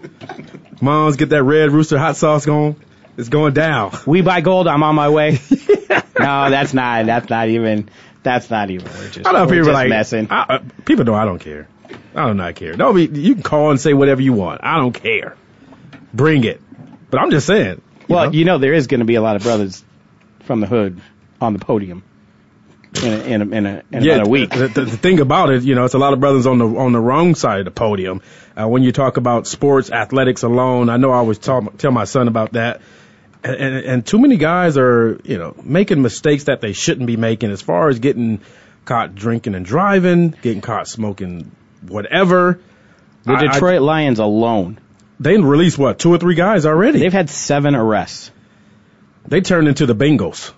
Moms, 0.81 1.15
get 1.15 1.29
that 1.29 1.45
red 1.45 1.71
rooster 1.71 2.01
hot 2.01 2.17
sauce 2.17 2.45
going. 2.47 2.75
It's 3.17 3.29
going 3.29 3.55
down. 3.55 3.97
We 4.07 4.23
buy 4.23 4.41
gold. 4.41 4.67
I'm 4.67 4.83
on 4.83 4.97
my 4.97 5.09
way. 5.09 5.39
no, 5.89 6.51
that's 6.51 6.75
not. 6.75 7.07
That's 7.07 7.31
not 7.31 7.49
even. 7.49 7.89
That's 8.25 8.51
not 8.51 8.71
even. 8.71 8.91
We're 8.91 9.11
just, 9.11 9.25
I 9.25 9.31
know 9.31 9.47
people 9.47 9.73
like 9.73 9.89
messing. 9.89 10.27
I, 10.33 10.41
uh, 10.49 10.59
people 10.85 11.05
know 11.05 11.15
I 11.15 11.27
don't 11.27 11.39
care. 11.39 11.69
I 12.17 12.27
do 12.27 12.35
not 12.35 12.57
care. 12.57 12.77
No, 12.77 12.97
you 12.97 13.35
can 13.35 13.45
call 13.45 13.71
and 13.71 13.81
say 13.81 13.95
whatever 13.95 14.21
you 14.21 14.33
want. 14.33 14.63
I 14.65 14.79
don't 14.79 14.95
care. 14.95 15.37
Bring 16.13 16.43
it. 16.43 16.61
But 17.09 17.21
I'm 17.21 17.31
just 17.31 17.47
saying. 17.47 17.81
you 18.01 18.17
well, 18.17 18.25
know? 18.25 18.33
you 18.33 18.45
know 18.45 18.59
there 18.59 18.75
is 18.75 18.89
going 18.89 18.99
to 18.99 19.07
be 19.07 19.15
a 19.15 19.23
lot 19.23 19.37
of 19.37 19.45
brothers 19.45 19.85
from 20.49 20.59
the 20.61 20.67
hood 20.67 21.01
on 21.41 21.53
the 21.53 21.61
podium 21.61 22.03
in 23.05 23.13
a, 23.13 23.17
in 23.19 23.43
a, 23.43 23.45
in, 23.45 23.67
a, 23.67 23.83
in 23.93 24.09
about 24.09 24.27
a 24.27 24.31
week. 24.31 24.51
The, 24.51 24.69
the, 24.69 24.85
the 24.87 24.97
thing 24.97 25.21
about 25.21 25.51
it, 25.51 25.63
you 25.63 25.75
know, 25.75 25.85
it's 25.85 25.95
a 25.95 25.99
lot 25.99 26.15
of 26.15 26.21
brothers 26.21 26.47
on 26.47 26.59
the 26.59 26.67
on 26.67 26.93
the 26.93 26.99
wrong 26.99 27.35
side 27.37 27.61
of 27.61 27.65
the 27.67 27.71
podium. 27.71 28.23
Uh, 28.61 28.67
when 28.67 28.83
you 28.83 28.91
talk 28.91 29.19
about 29.19 29.47
sports, 29.47 29.93
athletics 29.93 30.43
alone, 30.43 30.89
I 30.89 30.97
know 30.97 31.11
I 31.13 31.19
always 31.19 31.39
talk, 31.39 31.77
tell 31.77 31.93
my 31.93 32.05
son 32.05 32.27
about 32.27 32.55
that. 32.55 32.81
And, 33.45 33.55
and, 33.55 33.77
and 33.87 34.07
too 34.07 34.19
many 34.19 34.37
guys 34.37 34.77
are, 34.77 35.21
you 35.23 35.39
know, 35.39 35.55
making 35.63 36.03
mistakes 36.03 36.45
that 36.45 36.61
they 36.61 36.73
shouldn't 36.73 37.07
be 37.07 37.17
making 37.17 37.53
as 37.53 37.63
far 37.63 37.89
as 37.89 38.01
getting 38.01 38.41
caught 38.85 39.15
drinking 39.15 39.55
and 39.55 39.65
driving, 39.65 40.31
getting 40.43 40.63
caught 40.63 40.89
smoking 40.89 41.53
whatever. 41.87 42.59
The 43.25 43.33
I- 43.35 43.37
I- 43.37 43.53
Detroit 43.53 43.83
Lions 43.83 44.19
alone, 44.19 44.81
they 45.21 45.37
released 45.37 45.79
what 45.79 45.99
two 45.99 46.11
or 46.13 46.19
three 46.19 46.35
guys 46.35 46.65
already. 46.67 47.01
they've 47.01 47.13
had 47.13 47.29
seven 47.31 47.75
arrests. 47.77 48.33
They 49.29 49.41
turned 49.41 49.69
into 49.69 49.87
the 49.87 49.95
Bengals. 49.95 50.53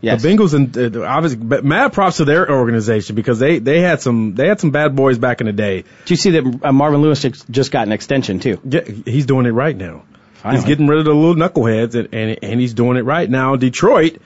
Yes. 0.00 0.22
The 0.22 0.28
Bengals 0.28 0.52
and 0.54 0.96
uh, 0.96 1.02
obviously, 1.02 1.38
mad 1.62 1.92
props 1.94 2.18
to 2.18 2.24
their 2.26 2.50
organization 2.50 3.16
because 3.16 3.38
they 3.38 3.58
they 3.58 3.80
had 3.80 4.02
some 4.02 4.34
they 4.34 4.48
had 4.48 4.60
some 4.60 4.70
bad 4.70 4.94
boys 4.94 5.18
back 5.18 5.40
in 5.40 5.46
the 5.46 5.52
day. 5.52 5.82
Do 5.82 6.12
you 6.12 6.16
see 6.16 6.30
that 6.30 6.60
uh, 6.62 6.72
Marvin 6.72 7.00
Lewis 7.00 7.22
just- 7.22 7.72
got 7.72 7.86
an 7.86 7.92
extension 7.92 8.38
too? 8.38 8.60
Yeah, 8.64 8.82
he's 8.82 9.24
doing 9.26 9.46
it 9.46 9.52
right 9.52 9.76
now. 9.76 10.04
Finally. 10.34 10.60
He's 10.60 10.68
getting 10.68 10.88
rid 10.88 10.98
of 10.98 11.06
the 11.06 11.14
little 11.14 11.34
knuckleheads, 11.36 11.94
and, 11.94 12.12
and 12.12 12.38
and 12.42 12.60
he's 12.60 12.74
doing 12.74 12.98
it 12.98 13.04
right 13.06 13.30
now. 13.30 13.56
Detroit, 13.56 14.18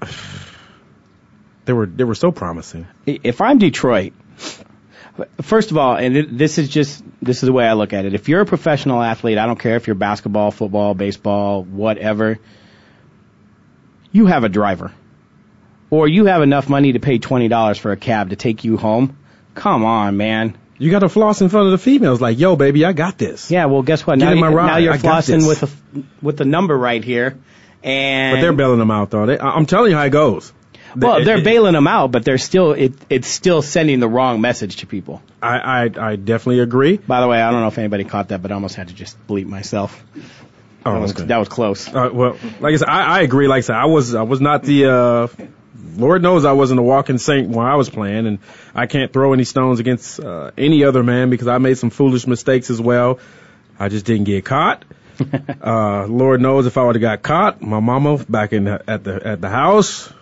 they 1.66 1.74
were 1.74 1.84
they 1.84 2.04
were 2.04 2.14
so 2.14 2.32
promising. 2.32 2.86
if 3.04 3.42
I'm 3.42 3.58
Detroit, 3.58 4.14
first 5.42 5.70
of 5.70 5.76
all, 5.76 5.96
and 5.96 6.38
this 6.38 6.56
is 6.56 6.70
just 6.70 7.04
this 7.20 7.42
is 7.42 7.46
the 7.46 7.52
way 7.52 7.68
I 7.68 7.74
look 7.74 7.92
at 7.92 8.06
it. 8.06 8.14
If 8.14 8.30
you're 8.30 8.40
a 8.40 8.46
professional 8.46 9.02
athlete, 9.02 9.36
I 9.36 9.44
don't 9.44 9.58
care 9.58 9.76
if 9.76 9.86
you're 9.86 9.96
basketball, 9.96 10.50
football, 10.50 10.94
baseball, 10.94 11.62
whatever. 11.62 12.38
You 14.12 14.26
have 14.26 14.44
a 14.44 14.48
driver, 14.48 14.92
or 15.90 16.08
you 16.08 16.26
have 16.26 16.42
enough 16.42 16.68
money 16.68 16.92
to 16.92 17.00
pay 17.00 17.18
twenty 17.18 17.48
dollars 17.48 17.78
for 17.78 17.92
a 17.92 17.96
cab 17.96 18.30
to 18.30 18.36
take 18.36 18.64
you 18.64 18.76
home. 18.76 19.16
Come 19.54 19.84
on, 19.84 20.16
man. 20.16 20.56
You 20.80 20.90
got 20.92 21.00
to 21.00 21.08
floss 21.08 21.40
in 21.40 21.48
front 21.48 21.66
of 21.66 21.72
the 21.72 21.78
females, 21.78 22.20
like, 22.20 22.38
"Yo, 22.38 22.54
baby, 22.56 22.84
I 22.84 22.92
got 22.92 23.18
this." 23.18 23.50
Yeah, 23.50 23.66
well, 23.66 23.82
guess 23.82 24.06
what? 24.06 24.18
Now, 24.18 24.30
you- 24.30 24.40
now 24.50 24.76
you're 24.76 24.92
I 24.92 24.98
flossing 24.98 25.46
with 25.48 25.62
a 25.64 26.02
with 26.22 26.36
the 26.36 26.44
number 26.44 26.76
right 26.78 27.02
here, 27.02 27.36
and 27.82 28.36
But 28.36 28.40
they're 28.42 28.52
bailing 28.52 28.78
them 28.78 28.90
out, 28.92 29.10
though. 29.10 29.26
They, 29.26 29.38
I'm 29.38 29.66
telling 29.66 29.90
you 29.90 29.96
how 29.96 30.04
it 30.04 30.10
goes. 30.10 30.52
well, 30.96 31.22
they're 31.24 31.42
bailing 31.42 31.74
them 31.74 31.86
out, 31.88 32.12
but 32.12 32.24
they're 32.24 32.38
still 32.38 32.72
it, 32.72 32.94
it's 33.10 33.26
still 33.28 33.60
sending 33.60 33.98
the 34.00 34.08
wrong 34.08 34.40
message 34.40 34.76
to 34.76 34.86
people. 34.86 35.20
I, 35.42 35.58
I 35.58 35.90
I 36.12 36.16
definitely 36.16 36.60
agree. 36.60 36.96
By 36.96 37.20
the 37.20 37.26
way, 37.28 37.42
I 37.42 37.50
don't 37.50 37.60
know 37.60 37.66
if 37.68 37.78
anybody 37.78 38.04
caught 38.04 38.28
that, 38.28 38.40
but 38.40 38.52
I 38.52 38.54
almost 38.54 38.76
had 38.76 38.88
to 38.88 38.94
just 38.94 39.18
bleep 39.26 39.46
myself. 39.46 40.02
Oh, 40.88 40.94
That 40.94 41.00
was, 41.00 41.10
okay. 41.12 41.24
that 41.24 41.36
was 41.38 41.48
close. 41.48 41.88
Uh, 41.88 42.10
well, 42.12 42.36
like 42.60 42.74
I 42.74 42.76
said, 42.76 42.88
I, 42.88 43.18
I 43.18 43.20
agree. 43.22 43.48
Like 43.48 43.58
I 43.58 43.60
said, 43.62 43.76
I 43.76 43.84
was 43.86 44.14
I 44.14 44.22
was 44.22 44.40
not 44.40 44.62
the. 44.62 44.86
uh 44.86 45.28
Lord 45.96 46.22
knows 46.22 46.44
I 46.44 46.52
wasn't 46.52 46.78
a 46.78 46.82
walking 46.82 47.18
saint 47.18 47.48
when 47.48 47.66
I 47.66 47.74
was 47.74 47.90
playing, 47.90 48.26
and 48.26 48.38
I 48.72 48.86
can't 48.86 49.12
throw 49.12 49.32
any 49.32 49.42
stones 49.44 49.80
against 49.80 50.20
uh, 50.20 50.52
any 50.56 50.84
other 50.84 51.02
man 51.02 51.28
because 51.30 51.48
I 51.48 51.58
made 51.58 51.76
some 51.76 51.90
foolish 51.90 52.24
mistakes 52.26 52.70
as 52.70 52.80
well. 52.80 53.18
I 53.80 53.88
just 53.88 54.06
didn't 54.06 54.24
get 54.24 54.44
caught. 54.44 54.84
uh 55.60 56.06
Lord 56.06 56.40
knows 56.40 56.66
if 56.66 56.76
I 56.78 56.84
would 56.84 56.94
have 56.94 57.00
got 57.02 57.22
caught, 57.22 57.60
my 57.62 57.80
mama 57.80 58.18
back 58.28 58.52
in 58.52 58.64
the, 58.64 58.82
at 58.88 59.02
the 59.02 59.26
at 59.26 59.40
the 59.40 59.48
house. 59.48 60.12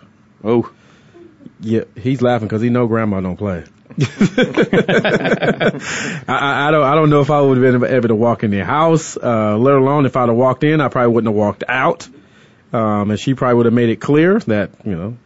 Oh, 0.43 0.71
Yeah, 1.59 1.83
he's 1.95 2.21
laughing 2.23 2.47
because 2.47 2.61
he 2.63 2.69
know 2.69 2.87
grandma 2.87 3.21
don't 3.21 3.37
play. 3.37 3.63
I, 3.99 5.71
I, 6.27 6.67
I 6.67 6.71
don't 6.71 6.83
I 6.83 6.93
don't 6.93 7.09
know 7.09 7.21
if 7.21 7.31
I 7.31 7.41
would 7.41 7.57
have 7.57 7.81
been 7.81 7.91
able 7.91 8.09
to 8.09 8.15
walk 8.15 8.43
in 8.43 8.51
the 8.51 8.63
house, 8.63 9.17
uh, 9.17 9.57
let 9.57 9.73
alone 9.73 10.05
if 10.05 10.15
I'd 10.15 10.29
have 10.29 10.37
walked 10.37 10.63
in, 10.63 10.81
I 10.81 10.87
probably 10.87 11.13
wouldn't 11.13 11.33
have 11.33 11.37
walked 11.37 11.63
out. 11.67 12.07
Um, 12.73 13.09
and 13.09 13.19
she 13.19 13.33
probably 13.33 13.55
would 13.55 13.65
have 13.65 13.73
made 13.73 13.89
it 13.89 13.95
clear 13.95 14.39
that 14.41 14.69
you 14.85 14.95
know, 14.95 15.17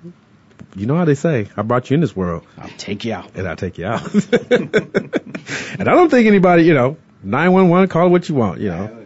you 0.76 0.86
know 0.86 0.96
how 0.96 1.04
they 1.04 1.16
say, 1.16 1.50
I 1.58 1.64
brought 1.64 1.90
you 1.90 1.96
in 1.96 2.02
this 2.02 2.16
world 2.16 2.46
I'll 2.58 2.70
take 2.70 3.04
you 3.04 3.14
out. 3.14 3.36
and 3.36 3.46
I'll 3.46 3.58
take 3.58 3.78
you 3.78 3.88
out. 3.88 4.14
and 4.52 5.82
I 5.82 5.84
don't 5.84 6.10
think 6.10 6.28
anybody, 6.28 6.64
you 6.64 6.74
know, 6.74 6.96
nine 7.24 7.52
one 7.52 7.68
one, 7.68 7.90
call 7.90 8.10
what 8.10 8.30
you 8.30 8.36
want, 8.36 8.62
you 8.62 8.70
know. 8.70 9.06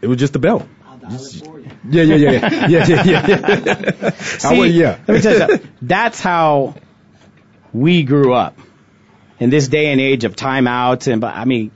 It 0.00 0.08
was 0.08 0.18
just 0.18 0.34
a 0.34 0.40
belt. 0.40 0.66
Yeah, 1.88 2.02
yeah, 2.02 2.14
yeah, 2.14 2.30
yeah, 2.30 2.66
yeah, 2.68 2.86
yeah, 2.86 3.04
yeah. 3.04 3.66
yeah. 3.66 4.10
I 4.44 4.58
would, 4.58 4.72
yeah. 4.72 4.98
Let 5.06 5.14
me 5.14 5.20
tell 5.20 5.32
you 5.32 5.38
something. 5.38 5.68
That's 5.82 6.18
how 6.20 6.74
we 7.74 8.04
grew 8.04 8.32
up 8.32 8.58
in 9.38 9.50
this 9.50 9.68
day 9.68 9.86
and 9.92 10.00
age 10.00 10.24
of 10.24 10.36
timeouts. 10.36 11.10
And 11.10 11.20
but 11.20 11.34
I 11.34 11.44
mean, 11.44 11.70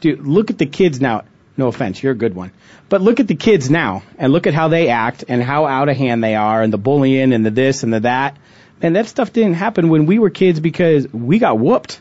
dude, 0.00 0.20
look 0.20 0.50
at 0.50 0.58
the 0.58 0.66
kids 0.66 1.00
now. 1.00 1.24
No 1.56 1.68
offense, 1.68 2.02
you're 2.02 2.12
a 2.12 2.16
good 2.16 2.34
one. 2.34 2.52
But 2.88 3.00
look 3.00 3.18
at 3.18 3.26
the 3.26 3.34
kids 3.34 3.70
now 3.70 4.02
and 4.18 4.32
look 4.32 4.46
at 4.46 4.54
how 4.54 4.68
they 4.68 4.88
act 4.88 5.24
and 5.26 5.42
how 5.42 5.66
out 5.66 5.88
of 5.88 5.96
hand 5.96 6.22
they 6.22 6.34
are 6.34 6.62
and 6.62 6.72
the 6.72 6.78
bullying 6.78 7.32
and 7.32 7.44
the 7.44 7.50
this 7.50 7.82
and 7.82 7.92
the 7.92 8.00
that. 8.00 8.36
And 8.82 8.94
that 8.94 9.06
stuff 9.06 9.32
didn't 9.32 9.54
happen 9.54 9.88
when 9.88 10.04
we 10.06 10.18
were 10.18 10.30
kids 10.30 10.60
because 10.60 11.10
we 11.12 11.38
got 11.38 11.58
whooped. 11.58 12.00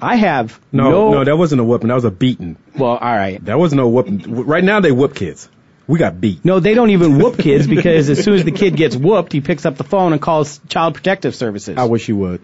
I 0.00 0.14
have 0.14 0.60
No, 0.70 0.90
no, 0.90 1.10
no, 1.10 1.24
that 1.24 1.36
wasn't 1.36 1.60
a 1.60 1.64
whooping. 1.64 1.88
That 1.88 1.94
was 1.94 2.04
a 2.04 2.10
beating. 2.12 2.56
well, 2.76 2.92
all 2.92 2.98
right. 2.98 3.44
That 3.44 3.58
was 3.58 3.74
no 3.74 3.88
whooping. 3.88 4.46
Right 4.46 4.62
now 4.62 4.78
they 4.80 4.92
whoop 4.92 5.14
kids. 5.14 5.48
We 5.88 5.98
got 5.98 6.20
beat. 6.20 6.44
No, 6.44 6.60
they 6.60 6.74
don't 6.74 6.90
even 6.90 7.18
whoop 7.18 7.38
kids 7.38 7.66
because 7.66 8.10
as 8.10 8.22
soon 8.22 8.34
as 8.34 8.44
the 8.44 8.52
kid 8.52 8.76
gets 8.76 8.94
whooped, 8.94 9.32
he 9.32 9.40
picks 9.40 9.64
up 9.66 9.76
the 9.76 9.84
phone 9.84 10.12
and 10.12 10.20
calls 10.20 10.60
Child 10.68 10.94
Protective 10.94 11.34
Services. 11.34 11.78
I 11.78 11.84
wish 11.84 12.08
you 12.08 12.16
would. 12.16 12.42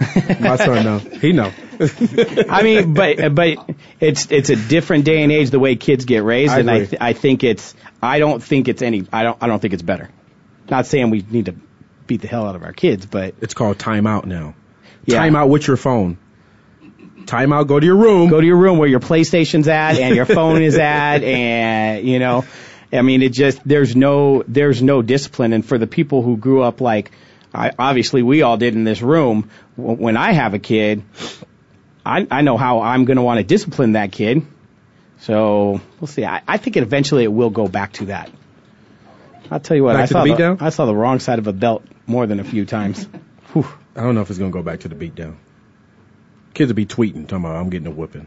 My 0.40 0.56
son 0.56 0.84
know. 0.84 0.98
He 0.98 1.32
know. 1.32 1.52
I 2.48 2.62
mean, 2.62 2.94
but 2.94 3.34
but 3.34 3.70
it's 4.00 4.30
it's 4.30 4.50
a 4.50 4.56
different 4.56 5.04
day 5.04 5.22
and 5.22 5.32
age 5.32 5.50
the 5.50 5.60
way 5.60 5.76
kids 5.76 6.04
get 6.04 6.22
raised, 6.24 6.52
I 6.52 6.60
and 6.60 6.70
I 6.70 6.78
th- 6.84 7.00
I 7.00 7.12
think 7.12 7.44
it's 7.44 7.74
I 8.02 8.18
don't 8.18 8.42
think 8.42 8.68
it's 8.68 8.82
any 8.82 9.06
I 9.12 9.22
don't 9.22 9.38
I 9.40 9.46
don't 9.46 9.60
think 9.60 9.74
it's 9.74 9.82
better. 9.82 10.10
Not 10.70 10.86
saying 10.86 11.10
we 11.10 11.24
need 11.28 11.46
to 11.46 11.54
beat 12.06 12.20
the 12.20 12.28
hell 12.28 12.46
out 12.46 12.56
of 12.56 12.62
our 12.62 12.72
kids, 12.72 13.06
but 13.06 13.34
It's 13.40 13.54
called 13.54 13.78
timeout 13.78 14.24
now. 14.24 14.54
Yeah. 15.04 15.18
Timeout 15.18 15.48
with 15.48 15.66
your 15.66 15.76
phone. 15.76 16.18
Time 17.26 17.52
out. 17.52 17.68
Go 17.68 17.78
to 17.78 17.86
your 17.86 17.96
room. 17.96 18.28
go 18.30 18.40
to 18.40 18.46
your 18.46 18.56
room 18.56 18.78
where 18.78 18.88
your 18.88 19.00
PlayStation's 19.00 19.68
at 19.68 19.98
and 19.98 20.16
your 20.16 20.26
phone 20.26 20.62
is 20.62 20.76
at, 20.76 21.18
and 21.22 22.06
you 22.06 22.18
know, 22.18 22.44
I 22.92 23.02
mean, 23.02 23.22
it 23.22 23.32
just 23.32 23.60
there's 23.64 23.94
no 23.94 24.42
there's 24.46 24.82
no 24.82 25.02
discipline, 25.02 25.52
and 25.52 25.64
for 25.64 25.78
the 25.78 25.86
people 25.86 26.22
who 26.22 26.36
grew 26.36 26.62
up 26.62 26.80
like. 26.80 27.12
I, 27.54 27.72
obviously, 27.78 28.22
we 28.22 28.42
all 28.42 28.56
did 28.56 28.74
in 28.74 28.84
this 28.84 29.02
room. 29.02 29.50
When 29.76 30.16
I 30.16 30.32
have 30.32 30.54
a 30.54 30.58
kid, 30.58 31.02
I, 32.04 32.26
I 32.30 32.42
know 32.42 32.56
how 32.56 32.80
I'm 32.80 33.04
going 33.04 33.16
to 33.16 33.22
want 33.22 33.38
to 33.38 33.44
discipline 33.44 33.92
that 33.92 34.12
kid. 34.12 34.46
So 35.20 35.80
we'll 36.00 36.08
see. 36.08 36.24
I, 36.24 36.42
I 36.48 36.56
think 36.56 36.76
it 36.76 36.82
eventually 36.82 37.24
it 37.24 37.32
will 37.32 37.50
go 37.50 37.68
back 37.68 37.92
to 37.94 38.06
that. 38.06 38.30
I'll 39.50 39.60
tell 39.60 39.76
you 39.76 39.84
what. 39.84 39.94
Back 39.94 40.02
I 40.02 40.06
to 40.06 40.14
the 40.14 40.20
saw 40.20 40.24
beatdown? 40.24 40.62
I 40.62 40.70
saw 40.70 40.86
the 40.86 40.94
wrong 40.94 41.20
side 41.20 41.38
of 41.38 41.46
a 41.46 41.52
belt 41.52 41.84
more 42.06 42.26
than 42.26 42.40
a 42.40 42.44
few 42.44 42.64
times. 42.64 43.04
Whew. 43.52 43.66
I 43.94 44.02
don't 44.02 44.14
know 44.14 44.22
if 44.22 44.30
it's 44.30 44.38
gonna 44.38 44.50
go 44.50 44.62
back 44.62 44.80
to 44.80 44.88
the 44.88 44.94
beatdown. 44.94 45.36
kids 46.54 46.68
will 46.68 46.76
be 46.76 46.86
tweeting, 46.86 47.28
talking 47.28 47.44
about 47.44 47.56
I'm 47.56 47.68
getting 47.68 47.86
a 47.86 47.90
whipping. 47.90 48.26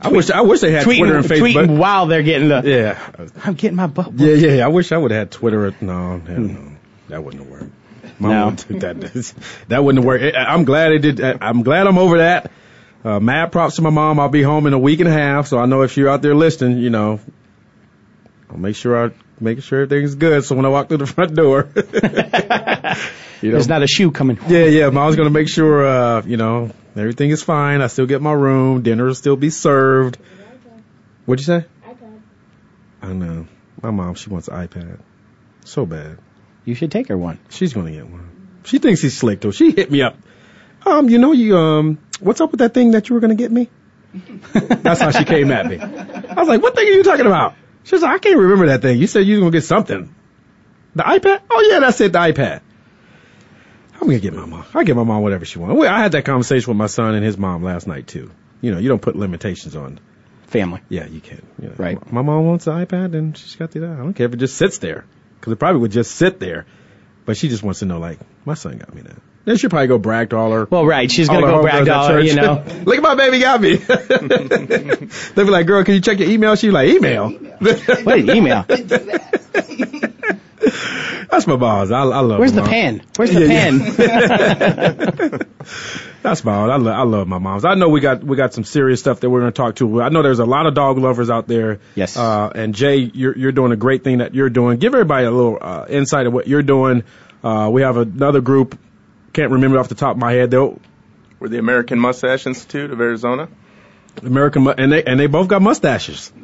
I 0.00 0.08
wish 0.08 0.30
I 0.30 0.40
wish 0.40 0.60
they 0.60 0.72
had 0.72 0.84
tweeting, 0.84 0.98
Twitter 0.98 1.16
and 1.18 1.26
Facebook. 1.26 1.54
tweeting 1.54 1.78
while 1.78 2.06
they're 2.06 2.22
getting 2.22 2.48
the. 2.48 2.62
Yeah, 2.64 3.28
I'm 3.44 3.54
getting 3.54 3.76
my 3.76 3.86
butt. 3.86 4.12
yeah, 4.14 4.34
yeah. 4.34 4.64
I 4.64 4.68
wish 4.68 4.90
I 4.90 4.96
would 4.96 5.10
have 5.10 5.18
had 5.18 5.30
Twitter. 5.30 5.74
No, 5.80 6.18
hell 6.18 6.18
hmm. 6.18 6.46
no, 6.54 6.76
that 7.08 7.22
wouldn't 7.22 7.42
have 7.42 7.52
worked. 7.52 7.72
Mom 8.18 8.30
No. 8.30 8.46
wouldn't 8.46 8.80
that 8.80 9.34
that 9.68 9.84
wouldn't 9.84 10.02
have 10.02 10.06
worked. 10.06 10.36
I- 10.36 10.44
I'm 10.44 10.64
glad 10.64 10.92
it 10.92 10.98
did. 11.00 11.20
I'm 11.20 11.62
glad 11.62 11.86
I'm 11.86 11.98
over 11.98 12.18
that. 12.18 12.50
Uh, 13.04 13.20
mad 13.20 13.52
props 13.52 13.76
to 13.76 13.82
my 13.82 13.90
mom. 13.90 14.18
I'll 14.18 14.28
be 14.30 14.42
home 14.42 14.66
in 14.66 14.72
a 14.72 14.78
week 14.78 15.00
and 15.00 15.08
a 15.08 15.12
half, 15.12 15.46
so 15.48 15.58
I 15.58 15.66
know 15.66 15.82
if 15.82 15.96
you're 15.98 16.08
out 16.08 16.22
there 16.22 16.34
listening, 16.34 16.78
you 16.78 16.88
know, 16.88 17.20
I'll 18.50 18.56
make 18.56 18.76
sure 18.76 19.06
I 19.06 19.10
make 19.40 19.62
sure 19.62 19.82
everything's 19.82 20.14
good. 20.14 20.42
So 20.44 20.54
when 20.56 20.64
I 20.64 20.68
walk 20.70 20.88
through 20.88 20.98
the 20.98 21.06
front 21.06 21.34
door, 21.34 21.68
you 21.74 23.50
know, 23.50 23.56
There's 23.56 23.68
not 23.68 23.82
a 23.82 23.86
shoe 23.86 24.10
coming. 24.10 24.38
yeah, 24.48 24.64
yeah. 24.64 24.88
Mom's 24.90 25.16
gonna 25.16 25.28
make 25.30 25.48
sure, 25.50 25.86
uh, 25.86 26.22
you 26.24 26.36
know, 26.38 26.70
everything 26.96 27.28
is 27.30 27.42
fine. 27.42 27.82
I 27.82 27.88
still 27.88 28.06
get 28.06 28.22
my 28.22 28.32
room. 28.32 28.82
Dinner 28.82 29.04
will 29.04 29.14
still 29.14 29.36
be 29.36 29.50
served. 29.50 30.16
What'd 31.26 31.46
you 31.46 31.60
say? 31.60 31.66
iPad. 31.86 32.20
I 33.02 33.12
know. 33.12 33.46
My 33.82 33.90
mom, 33.90 34.14
she 34.14 34.30
wants 34.30 34.48
an 34.48 34.66
iPad. 34.66 34.98
So 35.64 35.84
bad. 35.84 36.18
You 36.64 36.74
should 36.74 36.90
take 36.90 37.08
her 37.08 37.18
one. 37.18 37.38
She's 37.50 37.72
gonna 37.72 37.90
get 37.90 38.08
one. 38.08 38.60
She 38.64 38.78
thinks 38.78 39.02
he's 39.02 39.16
slick 39.16 39.40
though. 39.40 39.50
She 39.50 39.70
hit 39.70 39.90
me 39.90 40.02
up. 40.02 40.16
Um, 40.86 41.08
you 41.08 41.18
know, 41.18 41.32
you 41.32 41.56
um, 41.56 41.98
what's 42.20 42.40
up 42.40 42.50
with 42.50 42.60
that 42.60 42.74
thing 42.74 42.92
that 42.92 43.08
you 43.08 43.14
were 43.14 43.20
gonna 43.20 43.34
get 43.34 43.52
me? 43.52 43.68
That's 44.52 45.00
how 45.00 45.10
she 45.10 45.24
came 45.24 45.50
at 45.50 45.66
me. 45.66 45.78
I 45.78 46.34
was 46.36 46.48
like, 46.48 46.62
what 46.62 46.74
thing 46.74 46.86
are 46.86 46.90
you 46.90 47.02
talking 47.02 47.26
about? 47.26 47.54
She 47.84 47.94
was 47.94 48.02
like, 48.02 48.12
I 48.12 48.18
can't 48.18 48.38
remember 48.38 48.66
that 48.66 48.80
thing. 48.82 48.98
You 48.98 49.06
said 49.06 49.26
you 49.26 49.36
were 49.36 49.40
gonna 49.40 49.50
get 49.52 49.64
something. 49.64 50.14
The 50.94 51.02
iPad? 51.02 51.40
Oh 51.50 51.68
yeah, 51.70 51.80
that's 51.80 52.00
it, 52.00 52.12
the 52.12 52.18
iPad. 52.18 52.60
I'm 53.94 54.08
gonna 54.08 54.18
get 54.18 54.34
my 54.34 54.46
mom. 54.46 54.64
I 54.74 54.84
get 54.84 54.96
my 54.96 55.04
mom 55.04 55.22
whatever 55.22 55.44
she 55.44 55.58
wants. 55.58 55.84
I 55.84 55.98
had 55.98 56.12
that 56.12 56.24
conversation 56.24 56.70
with 56.70 56.76
my 56.76 56.86
son 56.86 57.14
and 57.14 57.24
his 57.24 57.36
mom 57.36 57.62
last 57.62 57.86
night 57.86 58.06
too. 58.06 58.30
You 58.60 58.72
know, 58.72 58.78
you 58.78 58.88
don't 58.88 59.02
put 59.02 59.16
limitations 59.16 59.76
on. 59.76 60.00
Family. 60.46 60.80
Yeah, 60.88 61.06
you 61.06 61.20
can. 61.20 61.44
You 61.60 61.68
know, 61.68 61.74
Right. 61.76 62.12
My 62.12 62.22
mom 62.22 62.46
wants 62.46 62.66
the 62.66 62.72
iPad 62.72 63.14
and 63.14 63.36
she's 63.36 63.56
got 63.56 63.72
the. 63.72 63.80
I 63.84 63.96
don't 63.96 64.14
care 64.14 64.26
if 64.26 64.34
it 64.34 64.36
just 64.36 64.56
sits 64.56 64.78
there 64.78 65.04
because 65.44 65.52
it 65.52 65.56
probably 65.56 65.82
would 65.82 65.90
just 65.92 66.12
sit 66.16 66.40
there. 66.40 66.64
But 67.26 67.36
she 67.36 67.50
just 67.50 67.62
wants 67.62 67.80
to 67.80 67.84
know, 67.86 67.98
like, 67.98 68.18
my 68.46 68.54
son 68.54 68.78
got 68.78 68.94
me 68.94 69.02
that. 69.02 69.16
Then 69.44 69.58
she'll 69.58 69.68
probably 69.68 69.88
go 69.88 69.98
brag 69.98 70.30
to 70.30 70.36
all 70.38 70.52
her. 70.52 70.64
Well, 70.64 70.86
right. 70.86 71.10
She's 71.10 71.28
gonna 71.28 71.42
go 71.46 71.60
brag 71.60 71.84
to 71.84 71.94
all 71.94 72.08
her, 72.08 72.20
you 72.20 72.34
know. 72.34 72.64
Look 72.86 72.96
at 72.96 73.02
my 73.02 73.14
baby 73.14 73.40
got 73.40 73.60
me. 73.60 73.74
They'll 75.34 75.44
be 75.44 75.50
like, 75.50 75.66
girl, 75.66 75.84
can 75.84 75.92
you 75.96 76.00
check 76.00 76.18
your 76.18 76.30
email? 76.30 76.54
She's 76.56 76.72
like, 76.72 76.88
email. 76.88 77.28
What 77.28 78.20
email? 78.20 78.64
That's 81.30 81.46
my 81.46 81.56
boss. 81.56 81.90
I, 81.90 82.00
I 82.00 82.20
love. 82.20 82.38
Where's 82.38 82.52
the 82.52 82.62
mom. 82.62 82.70
pen? 82.70 83.02
Where's 83.16 83.32
the 83.32 83.46
Yeah, 83.46 83.70
pen? 85.28 85.40
That's 86.22 86.44
my. 86.44 86.54
I 86.66 86.76
love. 86.76 86.86
I 86.86 87.02
love 87.02 87.28
my 87.28 87.38
moms. 87.38 87.64
I 87.64 87.74
know 87.74 87.88
we 87.88 88.00
got 88.00 88.22
we 88.24 88.36
got 88.36 88.54
some 88.54 88.64
serious 88.64 89.00
stuff 89.00 89.20
that 89.20 89.30
we're 89.30 89.40
going 89.40 89.52
to 89.52 89.56
talk 89.56 89.76
to. 89.76 90.02
I 90.02 90.08
know 90.08 90.22
there's 90.22 90.38
a 90.38 90.44
lot 90.44 90.66
of 90.66 90.74
dog 90.74 90.98
lovers 90.98 91.30
out 91.30 91.46
there. 91.46 91.80
Yes. 91.94 92.16
Uh, 92.16 92.50
and 92.54 92.74
Jay, 92.74 92.96
you're 92.96 93.36
you're 93.36 93.52
doing 93.52 93.72
a 93.72 93.76
great 93.76 94.04
thing 94.04 94.18
that 94.18 94.34
you're 94.34 94.50
doing. 94.50 94.78
Give 94.78 94.94
everybody 94.94 95.26
a 95.26 95.30
little 95.30 95.58
uh, 95.60 95.86
insight 95.88 96.26
of 96.26 96.32
what 96.32 96.46
you're 96.48 96.62
doing. 96.62 97.04
Uh, 97.42 97.68
we 97.72 97.82
have 97.82 97.96
another 97.96 98.40
group. 98.40 98.78
Can't 99.32 99.50
remember 99.52 99.78
off 99.78 99.88
the 99.88 99.94
top 99.94 100.12
of 100.16 100.20
my 100.20 100.32
head 100.32 100.50
though. 100.50 100.80
We're 101.40 101.48
the 101.48 101.58
American 101.58 101.98
Mustache 101.98 102.46
Institute 102.46 102.90
of 102.90 103.00
Arizona. 103.00 103.48
American 104.22 104.66
and 104.68 104.92
they 104.92 105.02
and 105.04 105.18
they 105.18 105.26
both 105.26 105.48
got 105.48 105.60
mustaches. 105.62 106.32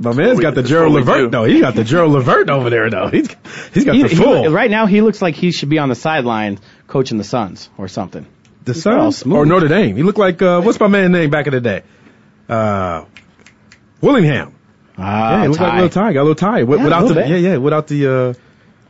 My 0.00 0.12
man's 0.14 0.38
we- 0.38 0.42
got 0.42 0.54
the 0.54 0.62
Gerald 0.62 0.92
what 0.94 1.04
we 1.04 1.10
Levert 1.12 1.32
though. 1.32 1.44
He 1.44 1.60
got 1.60 1.74
the 1.74 1.82
Gerald 1.84 2.12
Levert 2.12 2.48
over 2.50 2.70
there 2.70 2.88
though. 2.88 3.08
He's 3.08 3.28
he's 3.74 3.84
got 3.84 3.96
He- 3.96 4.02
the 4.02 4.08
he 4.08 4.14
full. 4.16 4.44
look- 4.44 4.54
right 4.54 4.70
now, 4.70 4.86
he 4.86 5.00
looks 5.02 5.20
like 5.20 5.34
he 5.34 5.50
should 5.52 5.68
be 5.68 5.78
on 5.78 5.88
the 5.88 5.94
sideline 5.96 6.58
coaching 6.88 7.18
the 7.18 7.24
Suns 7.24 7.70
or 7.78 7.86
something. 7.86 8.26
the 8.64 8.72
all 8.72 8.80
Suns 8.80 9.18
smooth. 9.18 9.36
or 9.36 9.46
Notre 9.46 9.68
Dame. 9.68 9.94
He 9.94 10.02
looked 10.02 10.18
like 10.18 10.42
uh, 10.42 10.60
what's 10.62 10.80
my 10.80 10.88
man's 10.88 11.10
name 11.12 11.30
back 11.30 11.46
in 11.46 11.52
the 11.52 11.60
day? 11.60 11.82
Uh, 12.48 13.04
Willingham. 14.00 14.54
Ah, 14.96 15.30
Yeah, 15.36 15.42
he 15.42 15.48
looked 15.48 15.60
like 15.60 15.72
a 15.72 15.76
little 15.76 15.88
tie. 15.90 16.12
Got 16.12 16.20
a 16.20 16.22
little 16.22 16.34
tie. 16.34 16.60
Wi- 16.60 16.76
Yeah, 16.76 16.82
a 16.82 16.84
without 16.84 17.02
little 17.02 17.14
the 17.14 17.20
bit. 17.22 17.28
yeah 17.30 17.50
yeah 17.50 17.56
without 17.58 17.86
the 17.86 18.06
uh, 18.06 18.10
A 18.10 18.34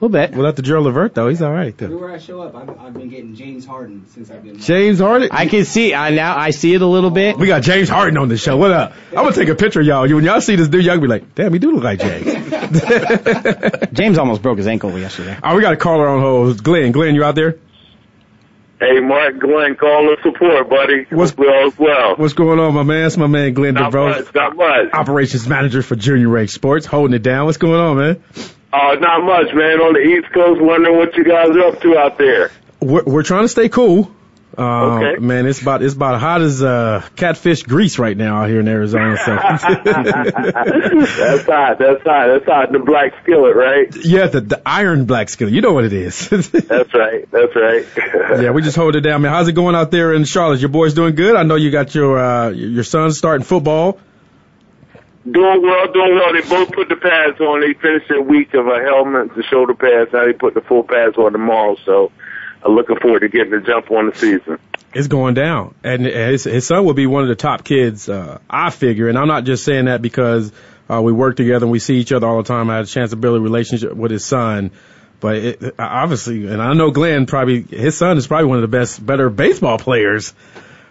little 0.00 0.08
bit. 0.11 0.32
without 0.34 0.56
the 0.56 0.62
Gerald 0.62 0.87
Levert 0.87 1.14
though. 1.14 1.28
He's 1.28 1.42
all 1.42 1.52
right. 1.52 1.76
Though. 1.76 1.87
Everywhere 1.87 2.12
I 2.12 2.18
show 2.18 2.40
up, 2.40 2.54
I've, 2.54 2.70
I've 2.80 2.94
been 2.94 3.08
getting 3.11 3.34
James 3.34 3.66
Harden 3.66 4.06
since 4.14 4.30
I've 4.30 4.42
been. 4.42 4.58
James 4.58 5.00
Harden. 5.00 5.28
I 5.32 5.46
can 5.46 5.64
see. 5.66 5.92
I 5.92 6.11
now 6.11 6.38
I 6.38 6.50
see 6.50 6.72
it 6.74 6.80
a 6.82 6.87
little 6.87 7.11
bit. 7.11 7.37
we 7.37 7.46
got 7.46 7.62
James 7.62 7.88
Harden 7.90 8.16
on 8.16 8.28
the 8.28 8.37
show. 8.38 8.56
What 8.56 8.70
up? 8.70 8.92
I'm 9.11 9.16
gonna 9.16 9.32
take 9.32 9.48
a 9.48 9.54
picture 9.54 9.80
of 9.80 9.87
y'all. 9.87 10.06
You- 10.08 10.16
When 10.16 10.24
y'all 10.24 10.40
see 10.40 10.56
this 10.56 10.68
dude, 10.68 10.84
y'all 10.84 10.98
be 11.00 11.08
like, 11.08 11.34
damn, 11.34 11.52
he 11.52 11.58
do 11.58 11.72
look 11.72 11.84
like 11.84 11.98
James. 12.00 12.24
James 13.92 14.18
almost 14.18 14.40
broke 14.42 14.58
his 14.58 14.66
ankle 14.66 14.96
yesterday. 14.98 15.37
oh, 15.42 15.56
we 15.56 15.62
got 15.62 15.72
a 15.72 15.76
caller 15.76 16.08
on 16.08 16.20
hold. 16.20 16.62
Glenn, 16.62 16.92
Glenn, 16.92 17.14
you 17.14 17.24
out 17.24 17.34
there? 17.34 17.56
Hey, 18.81 19.01
Mark 19.01 19.38
Glenn, 19.41 19.75
call 19.75 20.05
the 20.05 20.17
support, 20.23 20.71
buddy. 20.71 21.05
What's- 21.11 21.33
Hope 21.33 21.47
all 21.49 21.73
well? 21.85 22.14
What's 22.17 22.35
going 22.35 22.61
on, 22.61 22.75
my 22.75 22.85
man? 22.85 23.07
It's 23.07 23.17
my 23.17 23.27
man 23.27 23.53
Glenn 23.55 23.75
Not 23.75 23.93
much, 23.93 24.33
not 24.35 24.57
much. 24.57 24.91
operations 24.93 25.49
manager 25.49 25.83
for 25.83 25.97
Junior 25.97 26.29
Rank 26.29 26.49
Sports, 26.51 26.87
holding 26.87 27.14
it 27.14 27.23
down. 27.25 27.47
What's 27.47 27.59
going 27.59 27.81
on, 27.81 27.97
man? 27.97 28.23
Uh, 28.73 28.95
not 29.01 29.25
much, 29.25 29.53
man. 29.53 29.81
On 29.81 29.95
the 29.95 30.01
East 30.01 30.33
Coast, 30.33 30.61
wondering 30.61 30.97
what 30.97 31.17
you 31.17 31.25
guys 31.25 31.49
are 31.51 31.61
up 31.69 31.81
to 31.81 31.99
out 31.99 32.19
there. 32.19 32.53
We're, 32.81 33.03
we're 33.05 33.23
trying 33.25 33.43
to 33.45 33.49
stay 33.49 33.69
cool. 33.69 34.14
Um, 34.56 34.98
Okay. 34.98 35.18
Man, 35.20 35.46
it's 35.46 35.61
about 35.61 35.82
it's 35.82 35.94
about 35.94 36.20
hot 36.20 36.40
as 36.40 36.62
uh, 36.62 37.06
catfish 37.16 37.62
grease 37.62 37.98
right 37.98 38.16
now 38.16 38.42
out 38.42 38.48
here 38.48 38.61
in 38.61 38.68
Arizona. 38.68 39.16
So 39.18 39.34
that's 39.37 39.84
hot. 41.46 41.78
That's 41.78 42.02
hot. 42.02 42.26
That's 42.28 42.44
hot. 42.44 42.72
The 42.72 42.78
black 42.78 43.12
skillet, 43.22 43.54
right? 43.54 43.94
yeah, 44.04 44.26
the, 44.26 44.40
the 44.40 44.62
iron 44.66 45.04
black 45.04 45.28
skillet. 45.28 45.52
You 45.52 45.61
know 45.61 45.72
what 45.72 45.84
it 45.84 45.92
is. 45.92 46.28
That's 46.30 46.94
right. 46.94 47.30
That's 47.30 47.54
right. 47.54 47.87
yeah, 48.42 48.50
we 48.50 48.62
just 48.62 48.76
hold 48.76 48.96
it 48.96 49.02
down, 49.02 49.22
man. 49.22 49.32
How's 49.32 49.48
it 49.48 49.52
going 49.52 49.74
out 49.74 49.90
there 49.90 50.12
in 50.12 50.24
Charlotte? 50.24 50.61
Your 50.61 50.70
boys 50.70 50.94
doing 50.94 51.14
good? 51.14 51.37
I 51.37 51.42
know 51.42 51.54
you 51.56 51.70
got 51.70 51.94
your 51.94 52.18
uh, 52.18 52.48
your 52.50 52.84
son 52.84 53.12
starting 53.12 53.44
football. 53.44 53.98
Doing 55.30 55.62
well, 55.62 55.92
doing 55.92 56.14
well. 56.14 56.32
They 56.32 56.40
both 56.48 56.72
put 56.72 56.88
the 56.88 56.96
pads 56.96 57.38
on. 57.40 57.61
They 57.61 57.74
finished 57.74 58.08
their 58.08 58.22
week 58.22 58.54
of 58.54 58.66
a 58.66 58.80
helmet, 58.80 59.34
the 59.34 59.42
shoulder 59.42 59.74
pads. 59.74 60.11
Now 60.12 60.24
they 60.24 60.32
put 60.32 60.54
the 60.54 60.62
full 60.62 60.84
pads 60.84 61.16
on 61.18 61.32
tomorrow. 61.32 61.76
So 61.84 62.12
I'm 62.64 62.75
looking 62.75 62.97
forward 62.97 63.21
to 63.21 63.29
getting 63.29 63.51
the 63.51 63.61
jump 63.61 63.90
on 63.90 64.11
the 64.11 64.16
season. 64.16 64.59
It's 64.94 65.09
going 65.09 65.35
down, 65.35 65.75
and 65.85 66.07
his, 66.07 66.44
his 66.44 66.66
son 66.66 66.85
will 66.85 66.94
be 66.94 67.07
one 67.07 67.23
of 67.23 67.29
the 67.29 67.37
top 67.37 67.62
kids. 67.62 68.09
Uh, 68.09 68.38
I 68.49 68.71
figure, 68.71 69.09
and 69.09 69.18
I'm 69.18 69.29
not 69.29 69.44
just 69.44 69.64
saying 69.64 69.85
that 69.85 70.01
because 70.01 70.51
uh, 70.90 71.03
we 71.03 71.12
work 71.12 71.37
together 71.37 71.66
and 71.66 71.71
we 71.71 71.79
see 71.79 71.97
each 71.97 72.12
other 72.12 72.27
all 72.27 72.38
the 72.38 72.49
time. 72.49 72.71
I 72.71 72.77
had 72.77 72.85
a 72.85 72.88
chance 72.88 73.11
to 73.11 73.16
build 73.16 73.37
a 73.37 73.40
relationship 73.40 73.92
with 73.92 74.11
his 74.11 74.25
son, 74.25 74.71
but 75.21 75.37
it, 75.37 75.75
obviously, 75.79 76.47
and 76.47 76.62
I 76.62 76.73
know 76.73 76.90
Glenn 76.90 77.27
probably 77.27 77.62
his 77.62 77.97
son 77.97 78.16
is 78.16 78.27
probably 78.27 78.47
one 78.47 78.59
of 78.59 78.62
the 78.62 78.77
best, 78.77 79.05
better 79.05 79.29
baseball 79.29 79.79
players 79.79 80.33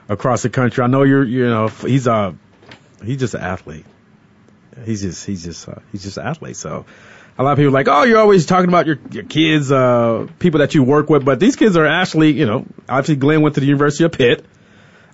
across 0.08 0.44
the 0.44 0.50
country. 0.50 0.84
I 0.84 0.88
know 0.88 1.04
you're, 1.04 1.24
you 1.24 1.48
know, 1.48 1.68
he's 1.68 2.08
a 2.08 2.36
he's 3.04 3.18
just 3.18 3.34
an 3.34 3.42
athlete. 3.42 3.86
He's 4.86 5.02
just 5.02 5.26
he's 5.26 5.44
just 5.44 5.68
uh, 5.68 5.80
he's 5.92 6.04
just 6.04 6.18
an 6.18 6.28
athlete. 6.28 6.56
So 6.56 6.86
a 7.38 7.44
lot 7.44 7.52
of 7.52 7.58
people 7.58 7.70
are 7.70 7.72
like, 7.72 7.88
oh, 7.88 8.04
you're 8.04 8.20
always 8.20 8.46
talking 8.46 8.68
about 8.70 8.86
your 8.88 8.98
your 9.12 9.24
kids, 9.24 9.72
uh, 9.72 10.28
people 10.40 10.60
that 10.62 10.74
you 10.76 10.84
work 10.84 11.10
with, 11.10 11.24
but 11.26 11.40
these 11.40 11.56
kids 11.56 11.78
are 11.78 11.86
actually, 11.86 12.32
you 12.32 12.46
know, 12.46 12.66
obviously 12.90 13.16
Glenn 13.16 13.42
went 13.42 13.56
to 13.56 13.62
the 13.62 13.68
University 13.68 14.04
of 14.06 14.12
Pitt. 14.12 14.44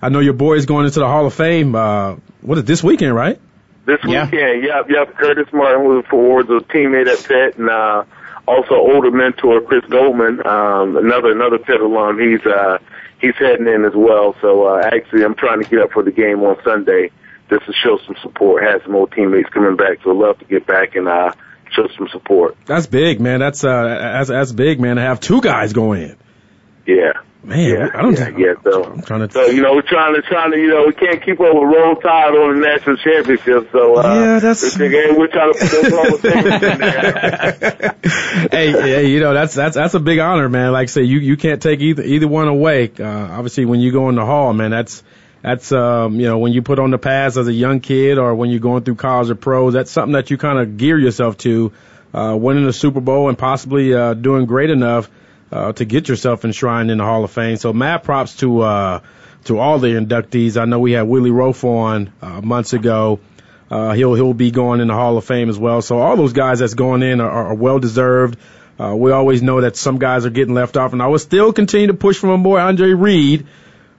I 0.00 0.08
know 0.08 0.20
your 0.20 0.34
boy 0.34 0.54
is 0.54 0.66
going 0.66 0.86
into 0.86 1.00
the 1.00 1.06
Hall 1.06 1.26
of 1.26 1.34
Fame. 1.34 1.74
Uh, 1.74 2.16
what 2.42 2.58
is 2.58 2.64
this 2.64 2.82
weekend, 2.82 3.14
right? 3.14 3.40
This 3.86 3.98
Yeah. 4.04 4.24
weekend, 4.24 4.64
yep, 4.64 4.86
yep. 4.88 5.16
Curtis 5.16 5.48
Martin 5.52 5.84
was 5.84 6.04
was 6.10 6.44
a 6.62 6.64
teammate 6.72 7.06
at 7.06 7.22
Pitt, 7.26 7.58
and 7.58 7.68
uh, 7.68 8.04
also 8.48 8.74
older 8.74 9.10
mentor 9.10 9.60
Chris 9.62 9.84
Doleman, 9.90 10.44
um, 10.46 10.96
another 10.96 11.30
another 11.32 11.58
Pitt 11.58 11.80
alum. 11.80 12.18
He's 12.18 12.44
uh, 12.46 12.78
he's 13.20 13.34
heading 13.36 13.66
in 13.68 13.84
as 13.84 13.94
well. 13.94 14.34
So 14.40 14.64
uh, 14.66 14.80
actually, 14.92 15.24
I'm 15.24 15.34
trying 15.34 15.62
to 15.62 15.68
get 15.68 15.80
up 15.80 15.92
for 15.92 16.02
the 16.02 16.12
game 16.12 16.42
on 16.42 16.56
Sunday 16.64 17.10
just 17.50 17.66
to 17.66 17.72
show 17.74 17.98
some 18.06 18.16
support. 18.22 18.62
Had 18.62 18.82
some 18.84 18.94
old 18.94 19.12
teammates 19.12 19.50
coming 19.50 19.76
back, 19.76 19.98
so 20.02 20.10
I'd 20.10 20.16
love 20.16 20.38
to 20.38 20.44
get 20.46 20.66
back 20.66 20.96
and 20.96 21.06
uh, 21.08 21.32
show 21.72 21.88
some 21.96 22.08
support. 22.12 22.56
That's 22.66 22.86
big, 22.86 23.20
man. 23.20 23.40
That's 23.40 23.62
uh, 23.64 23.84
that's 23.84 24.28
that's 24.28 24.52
big, 24.52 24.80
man. 24.80 24.96
To 24.96 25.02
have 25.02 25.20
two 25.20 25.40
guys 25.40 25.72
go 25.72 25.92
in, 25.92 26.16
Yeah. 26.86 27.12
man. 27.42 27.58
Yeah, 27.70 27.88
I 27.94 28.02
don't 28.02 28.12
yeah, 28.18 28.24
think. 28.24 28.38
yeah, 28.38 28.54
so- 28.64 28.84
I'm 28.84 29.02
trying 29.02 29.26
to. 29.28 29.32
So 29.32 29.46
you 29.46 29.60
know, 29.62 29.74
we're 29.74 29.82
trying 29.82 30.14
to 30.14 30.22
trying 30.22 30.52
to 30.52 30.58
you 30.58 30.68
know 30.68 30.84
we 30.86 30.92
can't 30.94 31.22
keep 31.22 31.40
up 31.40 31.54
with 31.54 31.62
Roll 31.64 31.96
Tide 31.96 32.30
on 32.34 32.60
the 32.60 32.66
national 32.66 32.96
championship. 32.96 33.70
So 33.72 33.96
uh, 33.96 34.02
Yeah, 34.14 34.38
that's- 34.40 34.62
we 34.62 34.70
think, 34.70 34.92
hey, 34.94 35.10
we're 35.16 35.28
trying 35.28 35.52
to 35.52 35.58
put 35.58 35.70
those 36.22 36.24
in 36.24 36.78
there. 36.78 37.94
hey, 38.50 38.70
hey, 38.72 39.06
you 39.08 39.20
know 39.20 39.34
that's 39.34 39.54
that's 39.54 39.74
that's 39.76 39.94
a 39.94 40.00
big 40.00 40.18
honor, 40.18 40.48
man. 40.48 40.72
Like 40.72 40.84
I 40.84 40.86
say, 40.86 41.02
you 41.02 41.18
you 41.18 41.36
can't 41.36 41.60
take 41.62 41.80
either 41.80 42.02
either 42.02 42.28
one 42.28 42.48
away. 42.48 42.90
Uh, 42.98 43.04
obviously, 43.06 43.64
when 43.64 43.80
you 43.80 43.92
go 43.92 44.08
in 44.08 44.14
the 44.14 44.24
hall, 44.24 44.52
man, 44.52 44.70
that's 44.70 45.02
that's 45.44 45.70
um 45.72 46.18
you 46.18 46.26
know 46.26 46.38
when 46.38 46.52
you 46.52 46.62
put 46.62 46.78
on 46.78 46.90
the 46.90 46.98
pads 46.98 47.36
as 47.36 47.46
a 47.46 47.52
young 47.52 47.80
kid 47.80 48.16
or 48.16 48.34
when 48.34 48.48
you're 48.50 48.60
going 48.60 48.82
through 48.82 48.94
college 48.94 49.28
or 49.30 49.34
pros, 49.34 49.74
that's 49.74 49.90
something 49.90 50.14
that 50.14 50.30
you 50.30 50.38
kind 50.38 50.58
of 50.58 50.76
gear 50.76 50.98
yourself 50.98 51.36
to. 51.38 51.72
Uh, 52.14 52.36
winning 52.36 52.64
the 52.64 52.72
Super 52.72 53.00
Bowl 53.00 53.28
and 53.28 53.36
possibly 53.36 53.92
uh, 53.92 54.14
doing 54.14 54.46
great 54.46 54.70
enough 54.70 55.10
uh, 55.50 55.72
to 55.72 55.84
get 55.84 56.08
yourself 56.08 56.44
enshrined 56.44 56.88
in 56.92 56.98
the 56.98 57.04
Hall 57.04 57.24
of 57.24 57.32
Fame. 57.32 57.56
So 57.56 57.72
mad 57.72 58.04
props 58.04 58.36
to 58.36 58.60
uh, 58.60 59.00
to 59.44 59.58
all 59.58 59.80
the 59.80 59.88
inductees. 59.88 60.60
I 60.60 60.64
know 60.64 60.78
we 60.78 60.92
had 60.92 61.02
Willie 61.02 61.30
Roaf 61.30 61.64
on 61.64 62.12
uh, 62.22 62.40
months 62.40 62.72
ago. 62.72 63.20
Uh, 63.70 63.92
he'll 63.92 64.14
he'll 64.14 64.32
be 64.32 64.50
going 64.52 64.80
in 64.80 64.88
the 64.88 64.94
Hall 64.94 65.18
of 65.18 65.24
Fame 65.24 65.48
as 65.48 65.58
well. 65.58 65.82
So 65.82 65.98
all 65.98 66.16
those 66.16 66.32
guys 66.32 66.60
that's 66.60 66.74
going 66.74 67.02
in 67.02 67.20
are, 67.20 67.48
are 67.48 67.54
well 67.54 67.80
deserved. 67.80 68.38
Uh, 68.78 68.94
we 68.96 69.12
always 69.12 69.42
know 69.42 69.60
that 69.60 69.76
some 69.76 69.98
guys 69.98 70.26
are 70.26 70.30
getting 70.30 70.54
left 70.54 70.76
off, 70.76 70.92
and 70.92 71.02
I 71.02 71.06
will 71.06 71.18
still 71.18 71.52
continue 71.52 71.88
to 71.88 71.94
push 71.94 72.18
for 72.18 72.26
my 72.26 72.42
boy 72.42 72.58
Andre 72.58 72.92
Reed, 72.92 73.46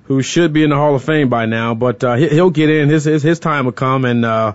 who 0.05 0.21
should 0.21 0.53
be 0.53 0.63
in 0.63 0.69
the 0.69 0.75
Hall 0.75 0.95
of 0.95 1.03
Fame 1.03 1.29
by 1.29 1.45
now, 1.45 1.73
but 1.73 2.03
uh, 2.03 2.15
he- 2.15 2.29
he'll 2.29 2.49
get 2.51 2.69
in. 2.69 2.89
His 2.89 3.03
his 3.05 3.23
his 3.23 3.39
time 3.39 3.65
will 3.65 3.71
come, 3.71 4.05
and 4.05 4.23
uh, 4.25 4.53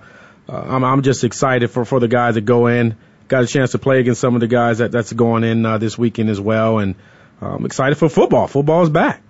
uh, 0.49 0.53
I'm 0.53 0.85
I'm 0.85 1.03
just 1.03 1.25
excited 1.25 1.71
for 1.71 1.85
for 1.85 2.01
the 2.01 2.09
guys 2.09 2.35
that 2.35 2.43
go 2.43 2.67
in. 2.69 2.97
Got 3.29 3.45
a 3.45 3.47
chance 3.47 3.73
to 3.73 3.79
play 3.79 4.01
against 4.01 4.21
some 4.21 4.35
of 4.35 4.41
the 4.41 4.49
guys 4.49 4.79
that 4.79 4.91
that's 4.93 5.13
going 5.13 5.45
in 5.45 5.65
uh, 5.65 5.79
this 5.79 5.97
weekend 5.99 6.31
as 6.31 6.41
well, 6.41 6.79
and 6.79 6.95
uh, 7.41 7.47
I'm 7.55 7.65
excited 7.67 7.97
for 7.97 8.09
football. 8.09 8.47
Football 8.49 8.83
is 8.83 8.91
back. 8.91 9.23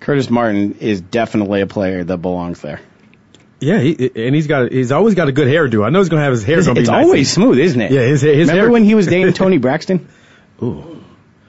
Curtis 0.00 0.30
Martin 0.30 0.76
is 0.80 1.00
definitely 1.00 1.60
a 1.60 1.66
player 1.66 2.02
that 2.04 2.18
belongs 2.18 2.60
there. 2.60 2.80
Yeah, 3.60 3.80
he, 3.80 4.10
and 4.14 4.34
he's 4.34 4.46
got 4.46 4.70
he's 4.70 4.92
always 4.92 5.14
got 5.16 5.26
a 5.28 5.32
good 5.32 5.48
hairdo. 5.48 5.84
I 5.84 5.90
know 5.90 5.98
he's 5.98 6.08
gonna 6.08 6.22
have 6.22 6.32
his 6.32 6.44
hair. 6.44 6.58
It's, 6.58 6.66
gonna 6.68 6.76
be 6.76 6.80
it's 6.82 6.90
nice 6.90 7.04
always 7.04 7.32
smooth, 7.32 7.58
isn't 7.58 7.80
it? 7.80 7.90
Yeah, 7.90 8.02
his 8.02 8.20
his 8.20 8.48
Remember 8.48 8.62
hair. 8.62 8.70
when 8.70 8.84
he 8.84 8.94
was 8.94 9.06
dating 9.08 9.32
Toni 9.32 9.58
Braxton? 9.58 10.08
Ooh. 10.62 10.97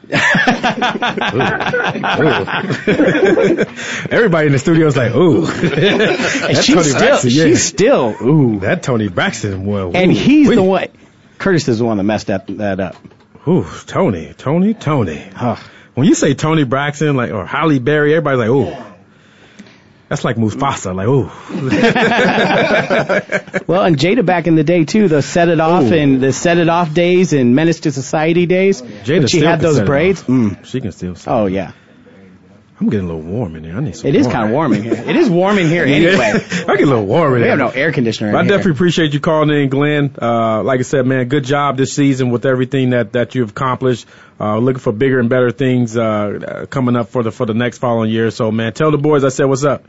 Everybody 4.12 4.48
in 4.48 4.54
the 4.54 4.60
studio 4.60 4.88
is 4.88 4.98
like, 4.98 5.14
ooh. 5.14 5.46
That's 5.46 6.64
she's 6.64 6.96
still, 6.96 7.20
yeah. 7.26 7.46
she's 7.46 7.64
still, 7.64 8.16
ooh. 8.22 8.60
that 8.62 8.82
Toni 8.82 9.08
Braxton, 9.08 9.66
well, 9.66 9.96
And 9.96 10.12
he's 10.12 10.50
the 10.50 10.64
one. 10.64 10.88
Curtis 11.38 11.68
is 11.68 11.78
the 11.78 11.86
one 11.86 11.98
that 11.98 12.04
messed 12.04 12.28
that 12.28 12.48
that 12.58 12.80
up. 12.80 12.96
Ooh, 13.48 13.68
Tony, 13.86 14.34
Tony, 14.34 14.74
Tony. 14.74 15.20
Huh. 15.20 15.58
When 15.94 16.08
you 16.08 16.16
say 16.16 16.34
Toni 16.34 16.64
Braxton, 16.64 17.16
like 17.16 17.32
or 17.32 17.46
Halle 17.46 17.78
Berry, 17.78 18.16
everybody's 18.16 18.40
like, 18.40 18.50
ooh. 18.50 18.89
That's 20.10 20.24
like 20.26 20.38
Mufasa, 20.38 20.96
like 20.96 21.08
ooh. 21.08 21.30
Well, 23.68 23.84
and 23.84 23.98
Jada 23.98 24.26
back 24.26 24.48
in 24.48 24.56
the 24.56 24.64
day 24.64 24.84
too, 24.86 25.08
the 25.08 25.22
set 25.22 25.50
it 25.50 25.60
off 25.60 25.84
Ooh. 25.84 25.94
and 25.94 26.20
the 26.22 26.34
set 26.34 26.58
it 26.58 26.68
off 26.68 26.94
days 26.94 27.34
and 27.34 27.56
menace 27.56 27.82
to 27.82 27.92
society 27.92 28.46
days. 28.48 28.82
Jada 28.82 29.30
she 29.30 29.42
had 29.42 29.60
those 29.62 29.80
braids. 29.82 30.24
Mm. 30.24 30.66
She 30.66 30.82
can 30.82 30.92
still. 30.92 31.16
Oh 31.28 31.46
yeah, 31.46 31.74
I'm 32.82 32.90
getting 32.90 33.08
a 33.08 33.14
little 33.14 33.30
warm 33.30 33.56
in 33.56 33.64
here. 33.64 33.78
I 33.78 33.82
need 33.82 33.96
some. 33.96 34.08
it 34.08 34.16
is 34.16 34.26
kind 34.26 34.46
of 34.46 34.52
warm 34.52 34.74
in 34.74 34.82
here. 34.82 34.94
It 34.94 35.16
is 35.16 35.30
warm 35.30 35.60
in 35.60 35.68
here 35.68 35.84
anyway. 35.86 36.32
I 36.34 36.76
get 36.76 36.82
a 36.82 36.86
little 36.86 37.06
warm 37.06 37.34
in 37.34 37.42
We 37.42 37.44
here. 37.48 37.50
have 37.50 37.60
no 37.60 37.70
air 37.70 37.92
conditioner. 37.92 38.36
I 38.36 38.42
here. 38.42 38.50
definitely 38.50 38.72
appreciate 38.72 39.14
you 39.14 39.20
calling 39.20 39.52
in, 39.52 39.70
Glenn. 39.70 40.16
Uh, 40.20 40.64
like 40.64 40.80
I 40.80 40.84
said, 40.84 41.06
man, 41.06 41.28
good 41.28 41.44
job 41.44 41.78
this 41.78 41.94
season 41.94 42.32
with 42.32 42.48
everything 42.48 42.92
that, 42.92 43.14
that 43.14 43.36
you've 43.36 43.52
accomplished. 43.52 44.08
Uh, 44.40 44.58
looking 44.58 44.80
for 44.80 44.92
bigger 44.94 45.20
and 45.20 45.30
better 45.30 45.52
things, 45.52 45.96
uh, 45.96 46.66
coming 46.70 46.96
up 46.96 47.10
for 47.10 47.22
the, 47.22 47.32
for 47.32 47.46
the 47.46 47.54
next 47.54 47.78
following 47.78 48.10
year. 48.10 48.32
So, 48.32 48.52
man, 48.52 48.74
tell 48.74 48.90
the 48.90 48.98
boys 48.98 49.24
I 49.24 49.30
said 49.30 49.46
what's 49.46 49.66
up. 49.66 49.84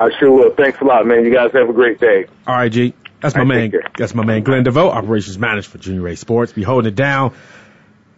I 0.00 0.10
sure 0.18 0.30
will. 0.30 0.50
Thanks 0.54 0.80
a 0.80 0.84
lot, 0.84 1.06
man. 1.06 1.24
You 1.24 1.32
guys 1.32 1.52
have 1.52 1.68
a 1.68 1.72
great 1.72 1.98
day. 2.00 2.26
All 2.46 2.54
right, 2.54 2.70
G. 2.70 2.94
That's 3.20 3.34
my 3.34 3.40
All 3.42 3.48
right, 3.48 3.56
man. 3.56 3.70
take. 3.70 3.96
That's 3.96 4.14
my 4.14 4.24
man, 4.24 4.42
Glenn 4.44 4.62
DeVoe, 4.62 4.90
operations 4.90 5.38
manager 5.38 5.68
for 5.70 5.78
Junior 5.78 6.06
A 6.08 6.16
Sports. 6.16 6.52
Be 6.52 6.62
holding 6.62 6.92
it 6.92 6.94
down. 6.94 7.34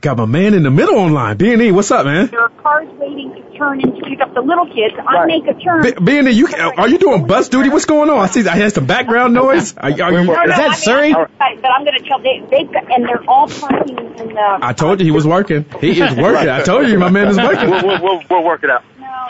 Got 0.03 0.17
my 0.17 0.25
man 0.25 0.55
in 0.55 0.63
the 0.63 0.71
middle 0.71 0.97
online. 0.97 1.37
B 1.37 1.53
and 1.53 1.61
E, 1.61 1.73
what's 1.73 1.91
up, 1.91 2.07
man? 2.07 2.29
There 2.29 2.41
are 2.41 2.49
cars 2.49 2.89
waiting 2.99 3.35
to 3.35 3.59
turn 3.59 3.81
in 3.83 3.95
to 3.95 4.01
pick 4.09 4.21
up 4.21 4.33
the 4.33 4.41
little 4.41 4.67
kids. 4.67 4.95
I 4.99 5.27
make 5.27 5.47
a 5.47 5.53
turn. 5.61 6.05
B 6.05 6.19
and 6.19 6.27
E, 6.29 6.31
you 6.33 6.49
are 6.49 6.89
you 6.89 6.99
doing 6.99 7.27
bus 7.27 7.51
duty? 7.51 7.69
What's 7.69 7.85
going 7.85 8.09
on? 8.09 8.19
I 8.19 8.27
see 8.27 8.47
I 8.49 8.57
had 8.57 8.73
some 8.73 8.87
background 8.87 9.35
noise. 9.35 9.77
Are, 9.77 9.85
are 9.85 9.91
you, 9.91 9.99
no, 9.99 10.23
no, 10.25 10.33
Is 10.33 10.49
that 10.49 10.59
I 10.59 10.69
mean, 10.69 10.75
Surrey? 10.75 11.15
I'm 11.15 11.29
but 11.61 11.71
I'm 11.71 11.85
going 11.85 11.99
to 11.99 12.05
tell 12.09 12.19
they 12.19 12.41
they 12.51 12.69
and 12.95 13.05
they're 13.07 13.29
all 13.29 13.47
parking 13.49 13.99
in 13.99 14.29
the. 14.29 14.59
I 14.63 14.73
told 14.73 15.01
you 15.01 15.05
he 15.05 15.11
was 15.13 15.27
working. 15.27 15.67
He 15.81 15.91
is 16.01 16.15
working. 16.17 16.49
I 16.49 16.63
told 16.63 16.89
you 16.89 16.99
my 16.99 17.11
man 17.11 17.29
is 17.29 17.37
working. 17.37 17.69
We'll, 17.71 17.85
we'll, 17.85 18.03
we'll, 18.03 18.23
we'll 18.31 18.45
work 18.45 18.65
it 18.65 18.71
out. 18.71 18.85
no, 18.99 19.27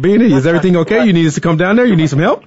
they, 0.00 0.16
B 0.18 0.24
E, 0.24 0.32
is 0.34 0.46
everything 0.46 0.76
okay? 0.78 1.04
You 1.06 1.12
need 1.12 1.26
us 1.26 1.34
to 1.34 1.40
come 1.40 1.56
down 1.56 1.76
there? 1.76 1.86
You 1.86 1.96
need 1.96 2.08
some 2.08 2.18
help? 2.18 2.44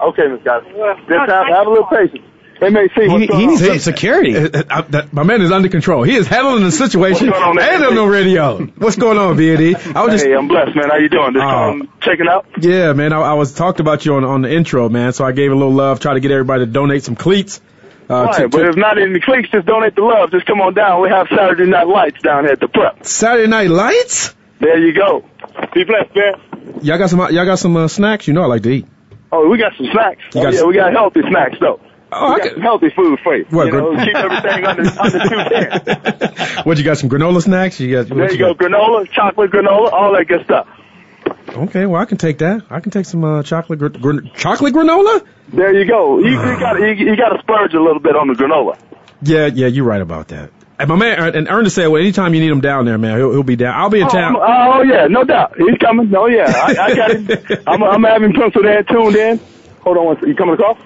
Okay, 0.00 0.26
Miss 0.28 0.42
Guys. 0.42 0.62
Just 0.64 1.30
have, 1.30 1.46
have 1.46 1.66
a 1.66 1.70
little 1.70 1.86
patience. 1.86 2.22
They 2.58 2.70
may 2.70 2.88
see 2.96 3.06
He, 3.08 3.26
he 3.26 3.46
needs 3.48 3.64
some 3.66 3.78
security. 3.78 4.34
Uh, 4.34 4.48
uh, 4.48 4.62
uh, 4.70 4.82
that- 4.88 5.12
my 5.12 5.22
man 5.24 5.42
is 5.42 5.52
under 5.52 5.68
control. 5.68 6.04
He 6.04 6.16
is 6.16 6.26
handling 6.26 6.64
the 6.64 6.72
situation 6.72 7.28
What's 7.28 7.38
going 7.38 7.58
on, 7.58 7.74
and 7.74 7.84
on 7.84 7.94
the 7.94 8.06
radio. 8.06 8.58
What's 8.78 8.96
going 8.96 9.18
on, 9.18 9.36
B&E? 9.36 9.74
I 9.74 10.02
was 10.02 10.12
just, 10.14 10.24
Hey, 10.24 10.34
I'm 10.34 10.48
blessed, 10.48 10.74
man. 10.74 10.88
How 10.88 10.96
you 10.96 11.10
doing? 11.10 11.34
Just 11.34 11.44
Oh. 11.44 11.48
um, 11.70 11.88
checking 12.00 12.28
out. 12.28 12.46
yeah, 12.60 12.94
man. 12.94 13.12
I, 13.12 13.20
I 13.20 13.32
was 13.34 13.52
talked 13.54 13.80
about 13.80 14.06
you 14.06 14.14
on 14.14 14.24
on 14.24 14.40
the 14.42 14.50
intro, 14.50 14.88
man. 14.88 15.12
So 15.12 15.24
I 15.26 15.32
gave 15.32 15.52
a 15.52 15.54
little 15.54 15.72
love, 15.74 16.00
try 16.00 16.14
to 16.14 16.20
get 16.20 16.30
everybody 16.30 16.64
to 16.64 16.70
donate 16.70 17.04
some 17.04 17.14
cleats. 17.16 17.60
Uh, 18.08 18.14
Right, 18.24 18.36
to, 18.42 18.48
but 18.48 18.58
to 18.62 18.68
if 18.70 18.76
not 18.76 18.96
in 18.98 19.12
the 19.12 19.20
cliques, 19.20 19.50
just 19.50 19.66
donate 19.66 19.94
the 19.94 20.02
love. 20.02 20.30
Just 20.30 20.46
come 20.46 20.60
on 20.62 20.72
down. 20.72 21.02
We 21.02 21.10
have 21.10 21.26
Saturday 21.28 21.66
night 21.66 21.88
lights 21.88 22.22
down 22.22 22.44
here 22.44 22.52
at 22.52 22.60
the 22.60 22.68
prep. 22.68 23.04
Saturday 23.04 23.48
Night 23.48 23.68
Lights. 23.68 24.34
There 24.60 24.78
you 24.78 24.94
go. 24.94 25.24
Be 25.74 25.84
blessed, 25.84 26.14
man. 26.16 26.34
Y'all 26.82 26.98
got 26.98 27.10
some 27.10 27.20
y'all 27.20 27.44
got 27.44 27.58
some 27.58 27.76
uh, 27.76 27.88
snacks. 27.88 28.26
You 28.28 28.34
know 28.34 28.42
I 28.42 28.46
like 28.46 28.62
to 28.64 28.70
eat. 28.70 28.86
Oh, 29.32 29.48
we 29.48 29.58
got 29.58 29.72
some 29.76 29.86
snacks. 29.92 30.22
Oh, 30.34 30.42
got 30.42 30.52
yeah, 30.52 30.58
some- 30.60 30.68
we 30.68 30.74
got 30.74 30.92
healthy 30.92 31.20
snacks 31.28 31.56
though. 31.60 31.80
Oh, 32.12 32.34
we 32.34 32.40
got 32.40 32.52
could- 32.54 32.62
healthy 32.62 32.90
food 32.90 33.18
for 33.24 33.36
you. 33.36 33.44
What, 33.50 33.66
you 33.66 33.72
know, 33.72 33.96
keep 34.04 34.14
everything 34.14 34.64
under 34.64 34.82
under 35.00 35.18
two 35.28 35.84
ten. 36.30 36.62
what 36.64 36.78
you 36.78 36.84
got? 36.84 36.98
Some 36.98 37.10
granola 37.10 37.42
snacks? 37.42 37.80
You 37.80 37.96
got? 37.96 38.08
There 38.08 38.16
what 38.18 38.32
you 38.32 38.38
go, 38.38 38.54
got? 38.54 38.70
granola, 38.70 39.10
chocolate 39.10 39.50
granola, 39.50 39.92
all 39.92 40.12
that 40.12 40.26
good 40.28 40.44
stuff. 40.44 40.68
Okay, 41.48 41.86
well 41.86 42.00
I 42.00 42.04
can 42.04 42.18
take 42.18 42.38
that. 42.38 42.62
I 42.70 42.80
can 42.80 42.90
take 42.92 43.06
some 43.06 43.24
uh, 43.24 43.42
chocolate 43.42 43.78
gr- 43.78 43.88
gr- 43.88 44.20
chocolate 44.36 44.74
granola. 44.74 45.26
There 45.48 45.74
you 45.74 45.84
go. 45.86 46.18
You, 46.18 46.30
you 46.30 46.58
got 46.60 46.78
you, 46.78 46.86
you 46.88 47.16
got 47.16 47.30
to 47.30 47.38
splurge 47.40 47.74
a 47.74 47.80
little 47.82 48.00
bit 48.00 48.14
on 48.14 48.28
the 48.28 48.34
granola. 48.34 48.78
Yeah, 49.22 49.46
yeah, 49.46 49.66
you're 49.66 49.84
right 49.84 50.00
about 50.02 50.28
that. 50.28 50.50
And 50.78 50.88
my 50.88 50.96
man, 50.96 51.18
uh, 51.20 51.30
and 51.34 51.48
Ernest 51.48 51.74
said, 51.76 51.86
well, 51.86 52.00
anytime 52.00 52.34
you 52.34 52.40
need 52.40 52.50
him 52.50 52.60
down 52.60 52.84
there, 52.84 52.98
man, 52.98 53.16
he'll, 53.18 53.32
he'll 53.32 53.42
be 53.42 53.56
down. 53.56 53.74
I'll 53.74 53.88
be 53.90 54.00
in 54.00 54.06
Oh, 54.06 54.10
town. 54.10 54.36
oh 54.38 54.82
yeah, 54.82 55.06
no 55.06 55.24
doubt. 55.24 55.54
He's 55.56 55.78
coming. 55.78 56.14
Oh 56.14 56.26
yeah, 56.26 56.44
I, 56.54 56.76
I 56.78 56.94
got 56.94 57.10
him. 57.12 57.28
I'm, 57.66 57.82
I'm 57.82 58.02
having 58.04 58.32
penciled 58.34 58.66
in, 58.66 58.84
tuned 58.84 59.16
in. 59.16 59.40
Hold 59.80 59.96
on 59.96 60.04
one 60.04 60.16
second. 60.16 60.28
You 60.28 60.34
coming 60.36 60.56
to 60.56 60.62
call? 60.62 60.78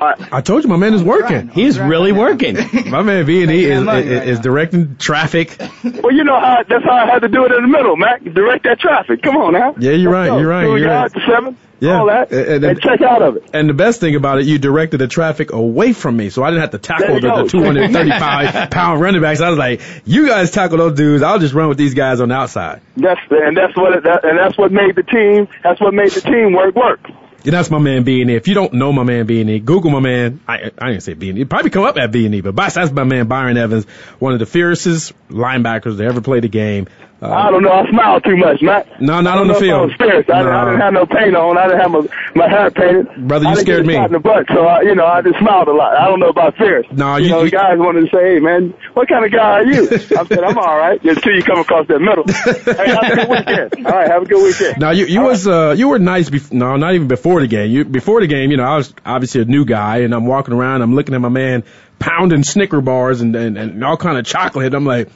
All 0.00 0.08
right. 0.08 0.32
I 0.32 0.40
told 0.40 0.62
you 0.62 0.68
my 0.70 0.76
man 0.76 0.94
is 0.94 1.02
working. 1.02 1.48
He's 1.48 1.76
really 1.78 2.12
working. 2.12 2.54
My 2.88 3.02
man 3.02 3.26
V 3.26 3.42
and 3.42 3.50
E 3.50 3.64
is, 3.64 3.82
is, 3.82 4.28
is 4.28 4.40
directing 4.40 4.96
traffic. 4.96 5.60
Well, 5.82 6.12
you 6.14 6.22
know 6.22 6.38
how 6.38 6.62
that's 6.68 6.84
how 6.84 6.92
I 6.92 7.06
had 7.06 7.18
to 7.22 7.28
do 7.28 7.44
it 7.46 7.50
in 7.52 7.62
the 7.62 7.68
middle, 7.68 7.96
Mac. 7.96 8.22
Direct 8.22 8.62
that 8.64 8.78
traffic. 8.78 9.22
Come 9.22 9.36
on 9.36 9.52
now. 9.54 9.74
Yeah, 9.78 9.92
you're 9.92 10.12
right, 10.12 10.28
Let's 10.30 10.34
go. 10.34 10.38
you're 10.38 10.48
right, 10.48 10.64
you're 10.66 10.78
yards 10.78 11.14
right. 11.14 11.24
to 11.26 11.32
seven. 11.32 11.56
Yeah. 11.80 11.98
All 12.00 12.06
that. 12.06 12.30
And- 12.32 12.48
And, 12.48 12.64
and- 12.64 12.80
check 12.80 13.00
out 13.02 13.22
of 13.22 13.36
it. 13.36 13.50
And 13.52 13.68
the 13.68 13.74
best 13.74 14.00
thing 14.00 14.14
about 14.16 14.38
it, 14.40 14.46
you 14.46 14.58
directed 14.58 14.98
the 14.98 15.06
traffic 15.08 15.52
away 15.52 15.92
from 15.92 16.16
me, 16.16 16.30
so 16.30 16.42
I 16.42 16.50
didn't 16.50 16.62
have 16.62 16.70
to 16.72 16.78
tackle 16.78 17.20
the, 17.20 17.42
the 17.44 17.48
235 17.48 18.70
pound 18.70 19.00
running 19.00 19.20
backs. 19.22 19.40
I 19.40 19.48
was 19.50 19.58
like, 19.58 19.80
you 20.04 20.26
guys 20.26 20.50
tackle 20.50 20.78
those 20.78 20.94
dudes. 20.96 21.22
I'll 21.22 21.38
just 21.38 21.54
run 21.54 21.68
with 21.68 21.78
these 21.78 21.94
guys 21.94 22.20
on 22.20 22.28
the 22.30 22.34
outside. 22.34 22.80
That's 22.96 23.20
and 23.30 23.56
that's 23.56 23.76
what 23.76 23.94
it, 23.96 24.04
that, 24.04 24.24
and 24.24 24.38
that's 24.38 24.58
what 24.58 24.72
made 24.72 24.94
the 24.96 25.02
team. 25.02 25.48
That's 25.62 25.80
what 25.80 25.94
made 25.94 26.10
the 26.10 26.20
team 26.20 26.52
work 26.52 26.74
work. 26.74 27.00
And 27.44 27.52
that's 27.54 27.70
my 27.70 27.78
man 27.78 28.02
B 28.02 28.20
and 28.20 28.30
E. 28.30 28.34
If 28.34 28.48
you 28.48 28.54
don't 28.54 28.72
know 28.74 28.92
my 28.92 29.04
man 29.04 29.24
B 29.26 29.40
and 29.40 29.48
E, 29.48 29.60
Google 29.60 29.90
my 29.92 30.00
man. 30.00 30.40
I 30.48 30.72
I 30.76 30.88
didn't 30.88 31.02
say 31.04 31.14
B 31.14 31.30
and 31.30 31.38
E. 31.38 31.44
Probably 31.44 31.70
come 31.70 31.84
up 31.84 31.96
at 31.96 32.10
B 32.10 32.26
and 32.26 32.34
E, 32.34 32.40
but 32.40 32.56
that's 32.56 32.90
my 32.90 33.04
man 33.04 33.28
Byron 33.28 33.56
Evans, 33.56 33.86
one 34.18 34.32
of 34.32 34.40
the 34.40 34.46
fiercest 34.46 35.12
linebackers 35.30 35.96
to 35.98 36.04
ever 36.04 36.20
play 36.20 36.40
the 36.40 36.48
game. 36.48 36.88
Uh, 37.20 37.32
I 37.32 37.50
don't 37.50 37.64
know. 37.64 37.72
I 37.72 37.88
smiled 37.90 38.22
too 38.22 38.36
much, 38.36 38.62
Mac. 38.62 38.86
No, 39.00 39.20
not 39.20 39.38
on 39.38 39.48
the 39.48 39.54
know 39.54 39.58
if 39.58 39.62
I 39.62 39.66
field. 39.66 40.30
I, 40.30 40.42
No. 40.44 40.50
I 40.52 40.64
didn't 40.66 40.80
have 40.80 40.92
no 40.92 41.04
paint 41.06 41.34
on. 41.34 41.58
I 41.58 41.66
didn't 41.66 41.80
have 41.80 41.90
my, 41.90 42.06
my 42.36 42.48
hair 42.48 42.70
painted. 42.70 43.26
Brother, 43.26 43.44
you 43.46 43.50
I 43.50 43.54
didn't 43.54 43.66
scared 43.66 43.86
get 43.86 43.86
me. 43.88 43.96
in 44.04 44.12
the 44.12 44.20
butt, 44.20 44.46
so 44.54 44.66
I, 44.66 44.82
you 44.82 44.94
know 44.94 45.04
I 45.04 45.20
just 45.22 45.36
smiled 45.40 45.66
a 45.66 45.72
lot. 45.72 45.96
I 45.96 46.06
don't 46.06 46.20
know 46.20 46.28
about 46.28 46.56
fierce. 46.56 46.86
No, 46.92 47.16
you, 47.16 47.24
you- 47.24 47.30
know, 47.32 47.42
you- 47.42 47.50
guys 47.50 47.76
wanted 47.76 48.02
to 48.08 48.16
say, 48.16 48.34
"Hey, 48.34 48.38
man, 48.40 48.72
what 48.94 49.08
kind 49.08 49.24
of 49.24 49.32
guy 49.32 49.50
are 49.50 49.64
you?" 49.64 49.88
I 49.90 50.24
said, 50.26 50.44
"I'm 50.44 50.58
all 50.58 50.78
right." 50.78 51.02
Just 51.02 51.16
until 51.18 51.32
you 51.34 51.42
come 51.42 51.58
across 51.58 51.88
that 51.88 51.98
middle. 51.98 52.22
hey, 52.24 52.88
have 52.88 53.02
a 53.02 53.16
good 53.16 53.28
weekend. 53.28 53.86
All 53.86 53.92
right, 53.92 54.08
have 54.08 54.22
a 54.22 54.26
good 54.26 54.42
weekend. 54.44 54.78
Now 54.80 54.90
you 54.90 55.06
you 55.06 55.22
All 55.22 55.26
was 55.28 55.48
uh 55.48 55.74
you 55.76 55.88
were 55.88 55.98
nice 55.98 56.30
bef- 56.30 56.52
no 56.52 56.76
not 56.76 56.94
even 56.94 57.08
before 57.08 57.40
the 57.40 57.48
game 57.48 57.68
you 57.72 57.84
before 57.84 58.20
the 58.20 58.28
game 58.28 58.52
you 58.52 58.58
know 58.58 58.64
I 58.64 58.76
was 58.76 58.94
obviously 59.04 59.40
a 59.42 59.44
new 59.44 59.64
guy 59.64 59.98
and 59.98 60.14
I'm 60.14 60.26
walking 60.26 60.54
around 60.54 60.82
I'm 60.82 60.94
looking 60.94 61.16
at 61.16 61.20
my 61.20 61.28
man 61.30 61.64
pounding 61.98 62.44
Snicker 62.44 62.80
bars 62.80 63.20
and 63.22 63.34
and, 63.34 63.58
and 63.58 63.84
all 63.84 63.96
kind 63.96 64.18
of 64.18 64.24
chocolate 64.24 64.72
I'm 64.74 64.84
like 64.86 65.08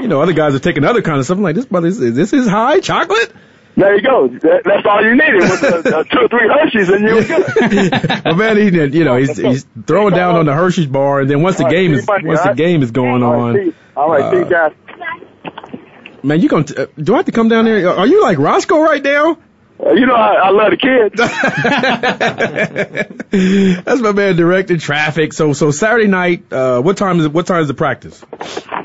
you 0.00 0.08
know 0.08 0.20
other 0.22 0.32
guys 0.32 0.54
are 0.54 0.58
taking 0.58 0.84
other 0.84 1.02
kind 1.02 1.18
of 1.18 1.24
stuff 1.24 1.36
I'm 1.38 1.42
like 1.42 1.54
this 1.54 1.66
brother 1.66 1.88
is, 1.88 2.00
is 2.00 2.14
this 2.14 2.30
his 2.30 2.48
high 2.48 2.80
chocolate 2.80 3.32
There 3.76 3.94
you 3.96 4.02
go. 4.02 4.28
That, 4.28 4.62
that's 4.64 4.84
all 4.86 5.02
you 5.02 5.12
needed 5.14 5.40
was 5.42 5.62
uh, 5.62 5.98
uh, 5.98 6.04
two 6.04 6.18
or 6.18 6.28
three 6.28 6.48
Hershey's, 6.48 6.88
and 6.88 7.06
you 7.06 7.14
were 7.14 7.22
good. 7.22 8.24
my 8.24 8.34
man 8.34 8.56
he 8.56 8.64
you 8.98 9.04
know 9.04 9.16
he's 9.16 9.36
he's 9.36 9.66
throwing 9.86 10.12
down 10.14 10.34
on 10.36 10.44
the 10.46 10.52
Hershey's 10.54 10.86
bar 10.86 11.20
and 11.20 11.30
then 11.30 11.42
once 11.42 11.56
the 11.56 11.64
All 11.64 11.70
game 11.70 11.94
is 11.94 12.06
you 12.06 12.28
once 12.28 12.42
the 12.42 12.52
game 12.54 12.82
is 12.82 12.90
going 12.90 13.22
All 13.22 13.40
on 13.40 13.54
right, 13.54 13.74
all 13.96 14.10
right, 14.10 14.32
see, 14.32 14.42
uh, 14.42 14.44
guys. 14.48 14.72
man 16.22 16.40
you 16.40 16.48
gonna 16.48 16.64
t- 16.64 16.76
uh, 16.76 16.86
do 16.98 17.14
I 17.14 17.18
have 17.18 17.26
to 17.26 17.32
come 17.32 17.48
down 17.48 17.64
there 17.64 17.88
are 17.88 18.06
you 18.06 18.22
like 18.22 18.38
Roscoe 18.38 18.82
right 18.82 19.02
now 19.02 19.38
you 19.94 20.06
know, 20.06 20.14
I, 20.14 20.34
I 20.34 20.50
love 20.50 20.70
the 20.70 20.76
kids. 20.76 21.16
that's 23.84 24.00
my 24.00 24.12
man 24.12 24.36
directing 24.36 24.78
traffic 24.78 25.32
so 25.32 25.52
so 25.52 25.70
Saturday 25.70 26.08
night 26.08 26.52
uh 26.52 26.80
what 26.80 26.96
time 26.96 27.20
is 27.20 27.26
it 27.26 27.32
what 27.32 27.46
time 27.46 27.62
is 27.62 27.68
the 27.68 27.74
practice 27.74 28.24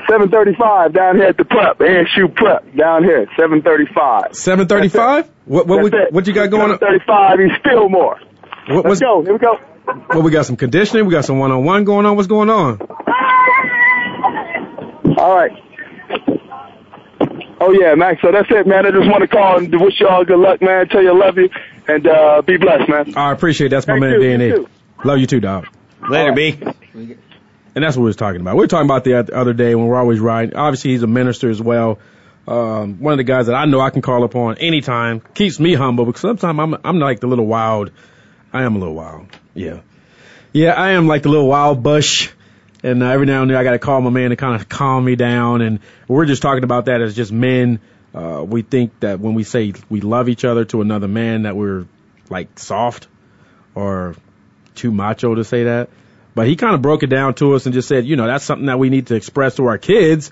7:35 0.08 0.92
down 0.92 1.16
here 1.16 1.26
at 1.26 1.36
the 1.36 1.44
prep, 1.44 1.78
ASU 1.78 2.32
prep 2.34 2.64
down 2.76 3.02
here. 3.02 3.26
7:35. 3.36 4.34
Seven 4.36 4.68
thirty-five. 4.68 5.28
What 5.44 5.66
what 5.66 5.82
we, 5.82 5.90
what 6.10 6.26
you 6.26 6.32
got 6.32 6.50
going 6.50 6.72
on? 6.72 6.78
7:35. 6.78 7.50
He's 7.50 7.58
still 7.58 7.88
more. 7.88 8.18
What, 8.68 8.84
Let's 8.84 8.86
what's, 8.86 9.00
go. 9.00 9.22
Here 9.22 9.32
we 9.32 9.38
go. 9.38 9.58
Well, 10.10 10.22
we 10.22 10.30
got? 10.30 10.46
Some 10.46 10.56
conditioning. 10.56 11.06
We 11.06 11.12
got 11.12 11.24
some 11.24 11.38
one-on-one 11.38 11.84
going 11.84 12.06
on. 12.06 12.16
What's 12.16 12.28
going 12.28 12.50
on? 12.50 12.80
All 15.18 15.34
right. 15.36 15.52
Oh 17.60 17.72
yeah, 17.72 17.94
Max. 17.94 18.20
So 18.22 18.30
that's 18.32 18.50
it, 18.50 18.66
man. 18.66 18.86
I 18.86 18.90
just 18.90 19.08
want 19.08 19.22
to 19.22 19.28
call 19.28 19.58
and 19.58 19.80
wish 19.80 19.98
you 20.00 20.08
all 20.08 20.24
good 20.24 20.38
luck, 20.38 20.60
man. 20.60 20.88
Tell 20.88 21.02
you 21.02 21.10
I 21.10 21.26
love 21.26 21.38
you 21.38 21.48
and 21.88 22.06
uh, 22.06 22.42
be 22.42 22.56
blessed, 22.58 22.88
man. 22.88 23.16
I 23.16 23.32
appreciate 23.32 23.68
that's 23.68 23.86
my 23.86 23.94
Thank 23.94 24.00
man 24.02 24.12
you, 24.12 24.20
B 24.20 24.32
and 24.32 24.42
you 24.42 24.48
E. 24.48 24.52
too. 24.52 24.68
Love 25.04 25.18
you 25.18 25.26
too, 25.26 25.40
dog. 25.40 25.66
Later, 26.08 26.32
B. 26.32 26.58
And 27.74 27.84
that's 27.84 27.96
what 27.96 28.02
we 28.02 28.06
was 28.06 28.16
talking 28.16 28.40
about. 28.40 28.54
We 28.54 28.60
were 28.60 28.66
talking 28.68 28.86
about 28.86 29.04
the 29.04 29.34
other 29.34 29.52
day 29.52 29.74
when 29.74 29.86
we're 29.86 29.98
always 29.98 30.18
riding. 30.18 30.56
Obviously, 30.56 30.92
he's 30.92 31.02
a 31.02 31.06
minister 31.06 31.50
as 31.50 31.60
well. 31.60 31.98
Um, 32.48 33.00
one 33.00 33.12
of 33.12 33.18
the 33.18 33.24
guys 33.24 33.46
that 33.46 33.54
I 33.54 33.64
know 33.64 33.80
I 33.80 33.90
can 33.90 34.02
call 34.02 34.22
upon 34.24 34.58
anytime 34.58 35.20
keeps 35.34 35.58
me 35.58 35.74
humble 35.74 36.04
because 36.06 36.20
sometimes 36.20 36.58
I'm 36.58 36.76
I'm 36.84 36.98
like 36.98 37.20
the 37.20 37.26
little 37.26 37.46
wild. 37.46 37.90
I 38.52 38.62
am 38.62 38.76
a 38.76 38.78
little 38.78 38.94
wild. 38.94 39.26
Yeah, 39.54 39.80
yeah, 40.52 40.70
I 40.72 40.90
am 40.92 41.06
like 41.08 41.22
the 41.22 41.28
little 41.28 41.48
wild 41.48 41.82
bush. 41.82 42.30
And 42.86 43.02
uh, 43.02 43.06
every 43.06 43.26
now 43.26 43.42
and 43.42 43.50
then 43.50 43.56
I 43.56 43.64
got 43.64 43.72
to 43.72 43.80
call 43.80 44.00
my 44.00 44.10
man 44.10 44.30
to 44.30 44.36
kind 44.36 44.54
of 44.54 44.68
calm 44.68 45.04
me 45.04 45.16
down. 45.16 45.60
And 45.60 45.80
we're 46.06 46.24
just 46.24 46.40
talking 46.40 46.62
about 46.62 46.84
that 46.84 47.00
as 47.00 47.16
just 47.16 47.32
men. 47.32 47.80
Uh, 48.14 48.44
we 48.46 48.62
think 48.62 49.00
that 49.00 49.18
when 49.18 49.34
we 49.34 49.42
say 49.42 49.72
we 49.90 50.00
love 50.00 50.28
each 50.28 50.44
other 50.44 50.64
to 50.66 50.82
another 50.82 51.08
man, 51.08 51.42
that 51.42 51.56
we're 51.56 51.86
like 52.30 52.60
soft 52.60 53.08
or 53.74 54.14
too 54.76 54.92
macho 54.92 55.34
to 55.34 55.42
say 55.42 55.64
that. 55.64 55.90
But 56.36 56.46
he 56.46 56.54
kind 56.54 56.76
of 56.76 56.82
broke 56.82 57.02
it 57.02 57.08
down 57.08 57.34
to 57.34 57.54
us 57.54 57.66
and 57.66 57.74
just 57.74 57.88
said, 57.88 58.06
you 58.06 58.14
know, 58.14 58.28
that's 58.28 58.44
something 58.44 58.66
that 58.66 58.78
we 58.78 58.88
need 58.88 59.08
to 59.08 59.16
express 59.16 59.56
to 59.56 59.66
our 59.66 59.78
kids. 59.78 60.30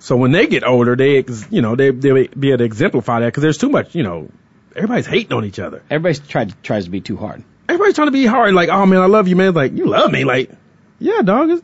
So 0.00 0.16
when 0.16 0.32
they 0.32 0.48
get 0.48 0.64
older, 0.64 0.96
they, 0.96 1.24
you 1.48 1.62
know, 1.62 1.76
they 1.76 1.90
they 1.90 2.26
be 2.26 2.48
able 2.48 2.58
to 2.58 2.64
exemplify 2.64 3.20
that 3.20 3.26
because 3.26 3.44
there's 3.44 3.58
too 3.58 3.68
much, 3.68 3.94
you 3.94 4.02
know, 4.02 4.30
everybody's 4.74 5.06
hating 5.06 5.32
on 5.32 5.44
each 5.44 5.60
other. 5.60 5.84
Everybody 5.88 6.26
tried 6.26 6.60
tries 6.64 6.86
to 6.86 6.90
be 6.90 7.00
too 7.00 7.16
hard. 7.16 7.44
Everybody's 7.68 7.94
trying 7.94 8.08
to 8.08 8.12
be 8.12 8.26
hard, 8.26 8.52
like, 8.52 8.68
oh 8.68 8.84
man, 8.84 9.00
I 9.00 9.06
love 9.06 9.28
you, 9.28 9.36
man. 9.36 9.54
Like, 9.54 9.74
you 9.74 9.86
love 9.86 10.10
me, 10.10 10.24
like, 10.24 10.50
yeah, 10.98 11.22
dog. 11.22 11.48
There's, 11.48 11.62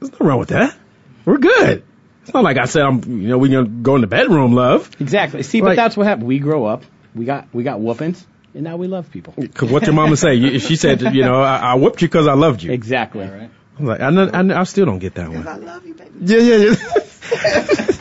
there's 0.00 0.12
nothing 0.12 0.26
wrong 0.26 0.38
with 0.38 0.48
that. 0.50 0.74
We're 1.24 1.38
good. 1.38 1.82
It's 2.22 2.32
not 2.32 2.42
like 2.44 2.56
I 2.56 2.64
said 2.64 2.82
I'm, 2.82 3.02
you 3.20 3.28
know, 3.28 3.38
we 3.38 3.48
gonna 3.50 3.66
go 3.68 3.94
in 3.96 4.00
the 4.00 4.06
bedroom, 4.06 4.54
love. 4.54 4.90
Exactly. 5.00 5.42
See, 5.42 5.60
but 5.60 5.68
Like- 5.68 5.76
that's 5.76 5.96
what 5.96 6.06
happened. 6.06 6.26
We 6.26 6.38
grow 6.38 6.64
up. 6.64 6.84
We 7.14 7.24
got 7.26 7.48
we 7.52 7.62
got 7.62 7.80
whoopings, 7.80 8.26
and 8.54 8.64
now 8.64 8.76
we 8.76 8.86
love 8.88 9.10
people. 9.10 9.34
Cause 9.54 9.70
what 9.70 9.84
your 9.84 9.94
mama 9.94 10.16
say? 10.16 10.34
You- 10.34 10.58
She 10.58 10.76
said, 10.76 11.00
you 11.14 11.22
know, 11.22 11.40
I, 11.40 11.56
I 11.58 11.74
whooped 11.74 12.00
you 12.02 12.08
because 12.08 12.26
I 12.26 12.32
loved 12.34 12.62
you. 12.62 12.72
Exactly. 12.72 13.24
I'm 13.24 13.86
like, 13.86 14.00
I, 14.00 14.10
know, 14.10 14.30
I, 14.32 14.42
know- 14.42 14.56
I 14.56 14.64
still 14.64 14.86
don't 14.86 14.98
get 15.00 15.14
that 15.16 15.28
one. 15.28 15.46
I 15.46 15.56
love 15.56 15.86
you, 15.86 15.94
baby. 15.94 16.10
Yeah, 16.20 16.38
yeah, 16.38 16.56
yeah. 16.56 17.86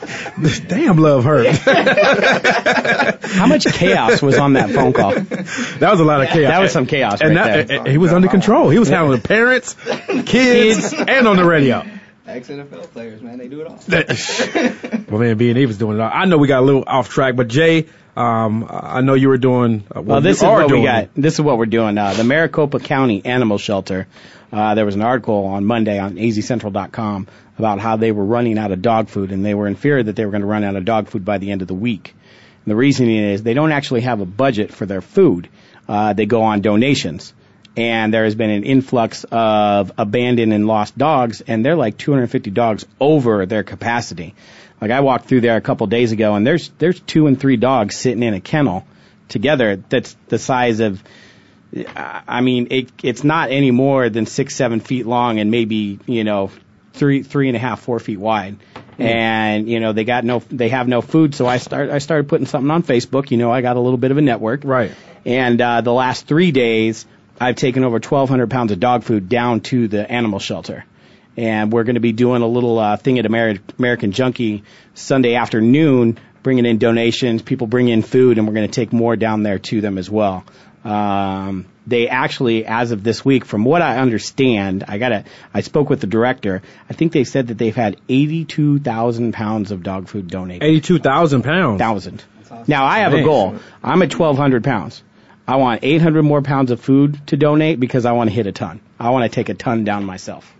This 0.43 0.59
damn, 0.59 0.97
love 0.97 1.23
hurt. 1.23 1.47
How 3.23 3.47
much 3.47 3.65
chaos 3.65 4.21
was 4.21 4.37
on 4.37 4.53
that 4.53 4.69
phone 4.71 4.93
call? 4.93 5.13
That 5.13 5.89
was 5.91 5.99
a 5.99 6.03
lot 6.03 6.21
of 6.21 6.29
chaos. 6.29 6.51
That 6.51 6.59
was 6.59 6.71
some 6.71 6.85
chaos 6.85 7.21
and 7.21 7.35
right 7.35 7.67
that, 7.67 7.67
there. 7.67 7.91
he 7.91 7.97
was 7.97 8.11
under 8.13 8.27
control. 8.27 8.69
He 8.69 8.79
was 8.79 8.89
handling 8.89 9.19
the 9.21 9.27
parents, 9.27 9.75
kids, 10.25 10.93
and 10.93 11.27
on 11.27 11.37
the 11.37 11.45
radio. 11.45 11.85
Ex 12.25 12.47
NFL 12.47 12.91
players, 12.91 13.21
man, 13.21 13.37
they 13.37 13.47
do 13.47 13.61
it 13.61 13.67
all. 13.67 13.79
Well, 15.09 15.21
man, 15.21 15.37
B 15.37 15.49
and 15.49 15.59
E 15.59 15.65
was 15.65 15.77
doing 15.77 15.97
it 15.97 16.01
all. 16.01 16.09
I 16.13 16.25
know 16.25 16.37
we 16.37 16.47
got 16.47 16.59
a 16.61 16.65
little 16.65 16.83
off 16.87 17.09
track, 17.09 17.35
but 17.35 17.49
Jay, 17.49 17.87
um, 18.15 18.65
I 18.69 19.01
know 19.01 19.13
you 19.13 19.27
were 19.27 19.37
doing. 19.37 19.83
Uh, 19.93 20.01
Well, 20.01 20.21
this 20.21 20.37
is 20.37 20.43
you 20.43 20.49
are 20.49 20.63
what 20.63 20.71
we 20.71 20.83
got. 20.83 21.09
This 21.15 21.33
is 21.33 21.41
what 21.41 21.57
we're 21.57 21.65
doing. 21.65 21.97
Uh, 21.97 22.13
the 22.13 22.23
Maricopa 22.23 22.79
County 22.79 23.25
Animal 23.25 23.57
Shelter. 23.57 24.07
Uh, 24.53 24.75
there 24.75 24.85
was 24.85 24.93
an 24.93 25.01
article 25.01 25.45
on 25.45 25.65
Monday 25.65 25.97
on 25.97 26.15
azcentral.com 26.15 27.27
about 27.57 27.79
how 27.79 27.97
they 27.97 28.11
were 28.11 28.23
running 28.23 28.59
out 28.59 28.71
of 28.71 28.83
dog 28.83 29.09
food, 29.09 29.31
and 29.31 29.43
they 29.43 29.55
were 29.55 29.65
in 29.65 29.75
fear 29.75 30.01
that 30.01 30.15
they 30.15 30.25
were 30.25 30.31
going 30.31 30.41
to 30.41 30.47
run 30.47 30.63
out 30.63 30.75
of 30.75 30.85
dog 30.85 31.07
food 31.07 31.25
by 31.25 31.39
the 31.39 31.49
end 31.49 31.63
of 31.63 31.67
the 31.67 31.73
week. 31.73 32.13
And 32.63 32.71
the 32.71 32.75
reasoning 32.75 33.17
is 33.17 33.41
they 33.41 33.55
don't 33.55 33.71
actually 33.71 34.01
have 34.01 34.21
a 34.21 34.25
budget 34.25 34.71
for 34.71 34.85
their 34.85 35.01
food. 35.01 35.49
Uh, 35.89 36.13
they 36.13 36.27
go 36.27 36.43
on 36.43 36.61
donations. 36.61 37.33
And 37.75 38.13
there 38.13 38.25
has 38.25 38.35
been 38.35 38.51
an 38.51 38.63
influx 38.63 39.23
of 39.31 39.91
abandoned 39.97 40.53
and 40.53 40.67
lost 40.67 40.95
dogs, 40.95 41.41
and 41.41 41.65
they're 41.65 41.75
like 41.75 41.97
250 41.97 42.51
dogs 42.51 42.85
over 42.99 43.47
their 43.47 43.63
capacity. 43.63 44.35
Like 44.79 44.91
I 44.91 44.99
walked 44.99 45.25
through 45.25 45.41
there 45.41 45.57
a 45.57 45.61
couple 45.61 45.87
days 45.87 46.11
ago, 46.11 46.35
and 46.35 46.45
there's 46.45 46.69
there's 46.77 46.99
two 46.99 47.25
and 47.25 47.39
three 47.39 47.57
dogs 47.57 47.95
sitting 47.95 48.21
in 48.21 48.35
a 48.35 48.39
kennel 48.39 48.85
together. 49.29 49.77
That's 49.77 50.15
the 50.27 50.37
size 50.37 50.79
of 50.79 51.03
I 51.75 52.41
mean, 52.41 52.67
it, 52.69 52.91
it's 53.01 53.23
not 53.23 53.51
any 53.51 53.71
more 53.71 54.09
than 54.09 54.25
six, 54.25 54.55
seven 54.55 54.79
feet 54.79 55.05
long 55.05 55.39
and 55.39 55.49
maybe, 55.49 55.99
you 56.05 56.23
know, 56.23 56.51
three, 56.93 57.23
three 57.23 57.47
and 57.47 57.57
a 57.57 57.59
half, 57.59 57.81
four 57.81 57.99
feet 57.99 58.19
wide. 58.19 58.57
And, 58.99 59.67
you 59.67 59.79
know, 59.79 59.91
they 59.91 60.03
got 60.03 60.23
no, 60.23 60.43
they 60.49 60.69
have 60.69 60.87
no 60.87 61.01
food. 61.01 61.33
So 61.33 61.47
I 61.47 61.57
start, 61.57 61.89
I 61.89 61.97
started 61.97 62.29
putting 62.29 62.45
something 62.45 62.69
on 62.69 62.83
Facebook. 62.83 63.31
You 63.31 63.37
know, 63.37 63.51
I 63.51 63.61
got 63.61 63.75
a 63.75 63.79
little 63.79 63.97
bit 63.97 64.11
of 64.11 64.17
a 64.17 64.21
network. 64.21 64.61
Right. 64.63 64.91
And, 65.25 65.59
uh, 65.59 65.81
the 65.81 65.93
last 65.93 66.27
three 66.27 66.51
days, 66.51 67.07
I've 67.41 67.55
taken 67.55 67.83
over 67.83 67.95
1,200 67.95 68.51
pounds 68.51 68.71
of 68.71 68.79
dog 68.79 69.03
food 69.03 69.27
down 69.27 69.61
to 69.61 69.87
the 69.87 70.09
animal 70.09 70.37
shelter. 70.37 70.85
And 71.35 71.73
we're 71.73 71.83
going 71.83 71.95
to 71.95 72.01
be 72.01 72.11
doing 72.11 72.43
a 72.43 72.47
little, 72.47 72.77
uh, 72.77 72.97
thing 72.97 73.17
at 73.17 73.25
Ameri- 73.25 73.59
American 73.79 74.11
Junkie 74.11 74.63
Sunday 74.93 75.33
afternoon, 75.33 76.19
bringing 76.43 76.67
in 76.67 76.77
donations. 76.77 77.41
People 77.41 77.65
bring 77.65 77.87
in 77.89 78.03
food 78.03 78.37
and 78.37 78.47
we're 78.47 78.53
going 78.53 78.67
to 78.67 78.73
take 78.73 78.93
more 78.93 79.15
down 79.15 79.41
there 79.41 79.57
to 79.57 79.81
them 79.81 79.97
as 79.97 80.07
well. 80.07 80.45
Um, 80.83 81.65
they 81.87 82.07
actually, 82.07 82.65
as 82.65 82.91
of 82.91 83.03
this 83.03 83.23
week, 83.23 83.45
from 83.45 83.65
what 83.65 83.81
I 83.81 83.97
understand, 83.97 84.83
I 84.87 84.97
gotta, 84.97 85.25
I 85.53 85.61
spoke 85.61 85.89
with 85.89 86.01
the 86.01 86.07
director. 86.07 86.61
I 86.89 86.93
think 86.93 87.11
they 87.11 87.23
said 87.23 87.47
that 87.47 87.57
they've 87.57 87.75
had 87.75 87.97
82,000 88.09 89.33
pounds 89.33 89.71
of 89.71 89.83
dog 89.83 90.07
food 90.07 90.27
donated. 90.27 90.63
Eighty-two 90.63 90.99
thousand 90.99 91.43
pounds. 91.43 91.79
Thousand. 91.79 92.23
Now 92.67 92.85
I 92.85 92.99
have 92.99 93.13
a 93.13 93.23
goal. 93.23 93.55
I'm 93.83 94.01
at 94.01 94.13
1,200 94.17 94.63
pounds. 94.63 95.03
I 95.47 95.57
want 95.57 95.81
800 95.83 96.23
more 96.23 96.41
pounds 96.41 96.71
of 96.71 96.79
food 96.79 97.19
to 97.27 97.37
donate 97.37 97.79
because 97.79 98.05
I 98.05 98.13
want 98.13 98.29
to 98.29 98.33
hit 98.33 98.47
a 98.47 98.51
ton. 98.51 98.79
I 98.99 99.09
want 99.09 99.29
to 99.29 99.35
take 99.35 99.49
a 99.49 99.53
ton 99.53 99.83
down 99.83 100.05
myself. 100.05 100.53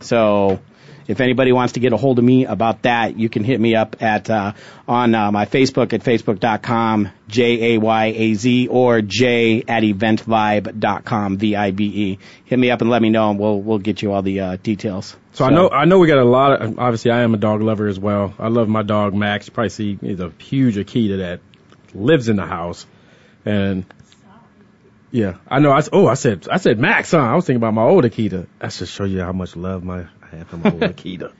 So, 0.00 0.60
if 1.06 1.20
anybody 1.20 1.52
wants 1.52 1.74
to 1.74 1.80
get 1.80 1.92
a 1.92 1.96
hold 1.96 2.18
of 2.18 2.24
me 2.24 2.46
about 2.46 2.82
that, 2.82 3.18
you 3.18 3.28
can 3.28 3.44
hit 3.44 3.60
me 3.60 3.74
up 3.74 4.02
at 4.02 4.30
uh, 4.30 4.52
on 4.88 5.14
uh, 5.14 5.30
my 5.30 5.46
Facebook 5.46 5.92
at 5.92 6.02
facebook.com 6.02 7.10
j 7.28 7.74
a 7.74 7.78
y 7.78 8.06
a 8.06 8.34
z 8.34 8.68
or 8.68 9.02
j 9.02 9.62
at 9.68 9.82
eventvibe.com 9.82 11.38
v 11.38 11.56
i 11.56 11.70
b 11.70 11.84
e. 11.84 12.18
Hit 12.44 12.58
me 12.58 12.70
up 12.70 12.80
and 12.80 12.90
let 12.90 13.02
me 13.02 13.10
know, 13.10 13.30
and 13.30 13.38
we'll 13.38 13.60
we'll 13.60 13.78
get 13.78 14.02
you 14.02 14.12
all 14.12 14.22
the 14.22 14.40
uh, 14.40 14.56
details. 14.62 15.16
So, 15.32 15.44
I 15.44 15.50
know 15.50 15.68
I 15.68 15.84
know 15.84 15.98
we 15.98 16.06
got 16.06 16.18
a 16.18 16.24
lot 16.24 16.62
of 16.62 16.78
obviously 16.78 17.10
I 17.10 17.22
am 17.22 17.34
a 17.34 17.38
dog 17.38 17.60
lover 17.60 17.86
as 17.86 17.98
well. 17.98 18.34
I 18.38 18.48
love 18.48 18.68
my 18.68 18.82
dog 18.82 19.14
Max. 19.14 19.46
You 19.46 19.52
probably 19.52 19.70
see 19.70 19.98
he's 20.00 20.20
a 20.20 20.32
huge 20.38 20.76
Akita 20.76 21.18
that 21.18 21.40
lives 21.94 22.28
in 22.28 22.36
the 22.36 22.46
house. 22.46 22.86
And 23.44 23.84
yeah, 25.10 25.36
I 25.48 25.58
know 25.58 25.70
I 25.70 25.82
oh 25.92 26.06
I 26.06 26.14
said 26.14 26.48
I 26.50 26.58
said 26.58 26.78
Max, 26.78 27.10
huh? 27.10 27.18
I 27.18 27.34
was 27.34 27.46
thinking 27.46 27.58
about 27.58 27.74
my 27.74 27.82
old 27.82 28.04
Akita. 28.04 28.46
That 28.60 28.72
should 28.72 28.88
show 28.88 29.04
you 29.04 29.20
how 29.20 29.32
much 29.32 29.56
love 29.56 29.84
my 29.84 30.06
I 30.34 30.38
have 30.38 30.48
for 30.48 30.56
my 30.56 30.70
old 30.70 30.80
Akita. 30.82 31.32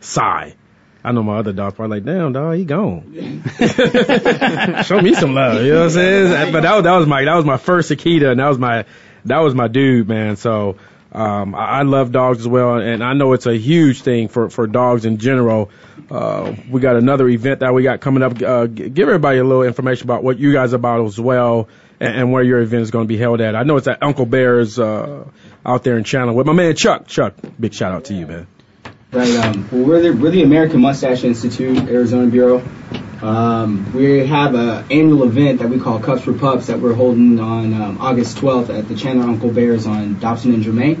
Sigh. 0.00 0.54
I 1.02 1.12
know 1.12 1.22
my 1.22 1.38
other 1.38 1.52
dog's 1.52 1.76
probably 1.76 1.98
like, 1.98 2.06
damn 2.06 2.32
dog, 2.32 2.56
he 2.56 2.64
gone. 2.64 3.12
show 4.84 5.00
me 5.00 5.14
some 5.14 5.34
love, 5.34 5.62
you 5.62 5.72
know 5.72 5.80
what 5.80 5.84
I'm 5.84 5.90
saying? 5.90 6.52
But 6.52 6.62
that 6.62 6.74
was 6.74 6.84
that 6.84 6.96
was 6.96 7.06
my 7.06 7.24
that 7.24 7.34
was 7.34 7.44
my 7.44 7.58
first 7.58 7.90
Akita 7.90 8.30
and 8.30 8.40
that 8.40 8.48
was 8.48 8.58
my 8.58 8.86
that 9.26 9.38
was 9.40 9.54
my 9.54 9.68
dude, 9.68 10.08
man. 10.08 10.36
So 10.36 10.76
um, 11.12 11.54
I, 11.54 11.64
I 11.64 11.82
love 11.82 12.10
dogs 12.10 12.40
as 12.40 12.48
well, 12.48 12.76
and 12.78 13.02
I 13.02 13.12
know 13.12 13.34
it's 13.34 13.46
a 13.46 13.56
huge 13.56 14.02
thing 14.02 14.28
for, 14.28 14.50
for 14.50 14.66
dogs 14.66 15.04
in 15.04 15.18
general. 15.18 15.70
Uh, 16.10 16.54
we 16.68 16.80
got 16.80 16.96
another 16.96 17.28
event 17.28 17.60
that 17.60 17.72
we 17.72 17.82
got 17.82 18.00
coming 18.00 18.22
up. 18.22 18.42
Uh, 18.42 18.66
give 18.66 19.08
everybody 19.08 19.38
a 19.38 19.44
little 19.44 19.62
information 19.62 20.06
about 20.06 20.24
what 20.24 20.38
you 20.38 20.52
guys 20.52 20.72
are 20.72 20.76
about 20.76 21.06
as 21.06 21.18
well, 21.18 21.68
and, 22.00 22.16
and 22.16 22.32
where 22.32 22.42
your 22.42 22.60
event 22.60 22.82
is 22.82 22.90
going 22.90 23.04
to 23.04 23.08
be 23.08 23.16
held 23.16 23.40
at. 23.40 23.54
I 23.54 23.62
know 23.62 23.76
it's 23.76 23.86
at 23.86 24.02
Uncle 24.02 24.26
Bear's 24.26 24.78
uh, 24.78 25.24
out 25.64 25.84
there 25.84 25.96
in 25.96 26.04
Chandler 26.04 26.32
with 26.32 26.46
my 26.46 26.52
man 26.52 26.74
Chuck. 26.76 27.06
Chuck, 27.06 27.34
big 27.58 27.74
shout 27.74 27.92
out 27.92 28.04
to 28.06 28.14
you, 28.14 28.26
man. 28.26 28.46
Right. 29.12 29.36
Um, 29.36 29.68
well, 29.70 29.84
we're 29.84 30.02
the, 30.02 30.12
we're 30.12 30.30
the 30.30 30.42
American 30.42 30.80
Mustache 30.80 31.22
Institute, 31.22 31.78
Arizona 31.88 32.26
Bureau. 32.26 32.62
Um, 33.22 33.92
we 33.94 34.26
have 34.26 34.54
an 34.54 34.84
annual 34.90 35.22
event 35.22 35.60
that 35.60 35.68
we 35.68 35.78
call 35.78 36.00
Cups 36.00 36.22
for 36.22 36.32
Pups 36.32 36.66
that 36.66 36.80
we're 36.80 36.94
holding 36.94 37.38
on 37.38 37.72
um, 37.74 37.98
August 38.00 38.36
12th 38.38 38.76
at 38.76 38.88
the 38.88 38.96
Chandler 38.96 39.26
Uncle 39.26 39.50
Bears 39.50 39.86
on 39.86 40.18
Dobson 40.18 40.52
and 40.52 40.64
Germann. 40.64 40.96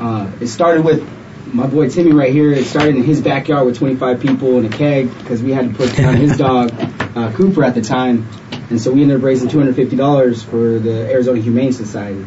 Uh, 0.00 0.30
it 0.40 0.48
started 0.48 0.84
with 0.84 1.08
my 1.54 1.66
boy 1.66 1.88
Timmy 1.88 2.12
right 2.12 2.32
here. 2.32 2.52
It 2.52 2.66
started 2.66 2.96
in 2.96 3.04
his 3.04 3.22
backyard 3.22 3.66
with 3.66 3.78
25 3.78 4.20
people 4.20 4.58
in 4.58 4.66
a 4.66 4.68
keg 4.68 5.16
because 5.18 5.42
we 5.42 5.52
had 5.52 5.68
to 5.68 5.74
put 5.74 5.96
down 5.96 6.16
his 6.16 6.36
dog, 6.36 6.72
uh, 7.16 7.32
Cooper, 7.32 7.64
at 7.64 7.74
the 7.74 7.82
time. 7.82 8.28
And 8.68 8.80
so 8.80 8.92
we 8.92 9.02
ended 9.02 9.18
up 9.18 9.22
raising 9.22 9.48
$250 9.48 10.44
for 10.44 10.78
the 10.78 11.10
Arizona 11.10 11.40
Humane 11.40 11.72
Society. 11.72 12.26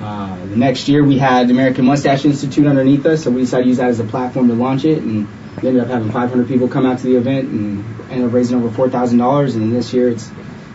Uh, 0.00 0.36
the 0.46 0.56
next 0.56 0.88
year 0.88 1.04
we 1.04 1.18
had 1.18 1.48
the 1.48 1.52
American 1.52 1.84
Mustache 1.84 2.24
Institute 2.24 2.66
underneath 2.66 3.04
us, 3.04 3.24
so 3.24 3.30
we 3.30 3.42
decided 3.42 3.64
to 3.64 3.68
use 3.68 3.78
that 3.78 3.90
as 3.90 4.00
a 4.00 4.04
platform 4.04 4.48
to 4.48 4.54
launch 4.54 4.84
it, 4.84 5.02
and 5.02 5.28
we 5.60 5.68
ended 5.68 5.82
up 5.82 5.88
having 5.88 6.10
500 6.10 6.48
people 6.48 6.68
come 6.68 6.86
out 6.86 6.98
to 6.98 7.04
the 7.04 7.16
event 7.16 7.48
and 7.48 7.84
ended 8.10 8.28
up 8.28 8.32
raising 8.32 8.62
over 8.62 8.70
$4,000. 8.70 9.54
And 9.54 9.72
this 9.72 9.92
year 9.92 10.08
it's 10.08 10.30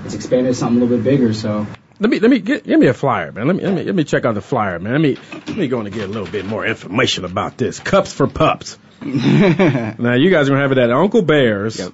it's 0.06 0.14
expanded 0.14 0.54
to 0.54 0.60
something 0.60 0.78
a 0.78 0.86
little 0.86 0.98
bit 0.98 1.04
bigger. 1.04 1.34
So 1.34 1.66
Let 2.00 2.10
me 2.12 2.20
let 2.20 2.30
me 2.30 2.40
get, 2.40 2.64
give 2.66 2.80
me 2.80 2.88
a 2.88 2.94
flyer, 2.94 3.32
man. 3.32 3.48
Let 3.48 3.56
me 3.56 3.64
let 3.64 3.74
me 3.74 3.84
let 3.84 3.96
me 3.96 4.04
check 4.04 4.26
out 4.26 4.36
the 4.36 4.42
flyer, 4.42 4.78
man. 4.78 4.92
Let 4.94 5.02
me 5.02 5.18
let 5.48 5.58
me 5.58 5.68
go 5.68 5.80
and 5.80 5.92
get 5.92 6.04
a 6.04 6.08
little 6.08 6.28
bit 6.28 6.46
more 6.46 6.66
information 6.66 7.26
about 7.26 7.58
this. 7.58 7.80
Cups 7.80 8.14
for 8.14 8.28
pups. 8.28 8.78
now 9.02 10.14
you 10.14 10.30
guys 10.30 10.48
are 10.48 10.52
gonna 10.52 10.62
have 10.62 10.72
it 10.72 10.78
at 10.78 10.92
Uncle 10.92 11.24
Bear's. 11.24 11.80
Yep. 11.80 11.94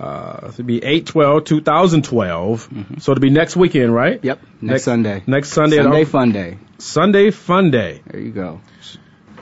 Uh, 0.00 0.48
it'll 0.48 0.64
be 0.64 0.82
8 0.82 1.06
2012. 1.06 2.68
So 3.00 3.12
it'll 3.12 3.20
be 3.20 3.30
next 3.30 3.56
weekend, 3.56 3.94
right? 3.94 4.16
Mm-hmm. 4.16 4.26
Yep, 4.26 4.40
next 4.62 4.84
Sunday. 4.84 5.22
Next 5.26 5.50
Sunday. 5.50 5.76
at 5.78 5.82
Sunday 5.84 5.98
Uncle- 5.98 6.10
Fun 6.10 6.32
Day. 6.32 6.58
Sunday 6.78 7.30
Fun 7.30 7.70
Day. 7.70 8.00
There 8.06 8.20
you 8.20 8.30
go. 8.32 8.60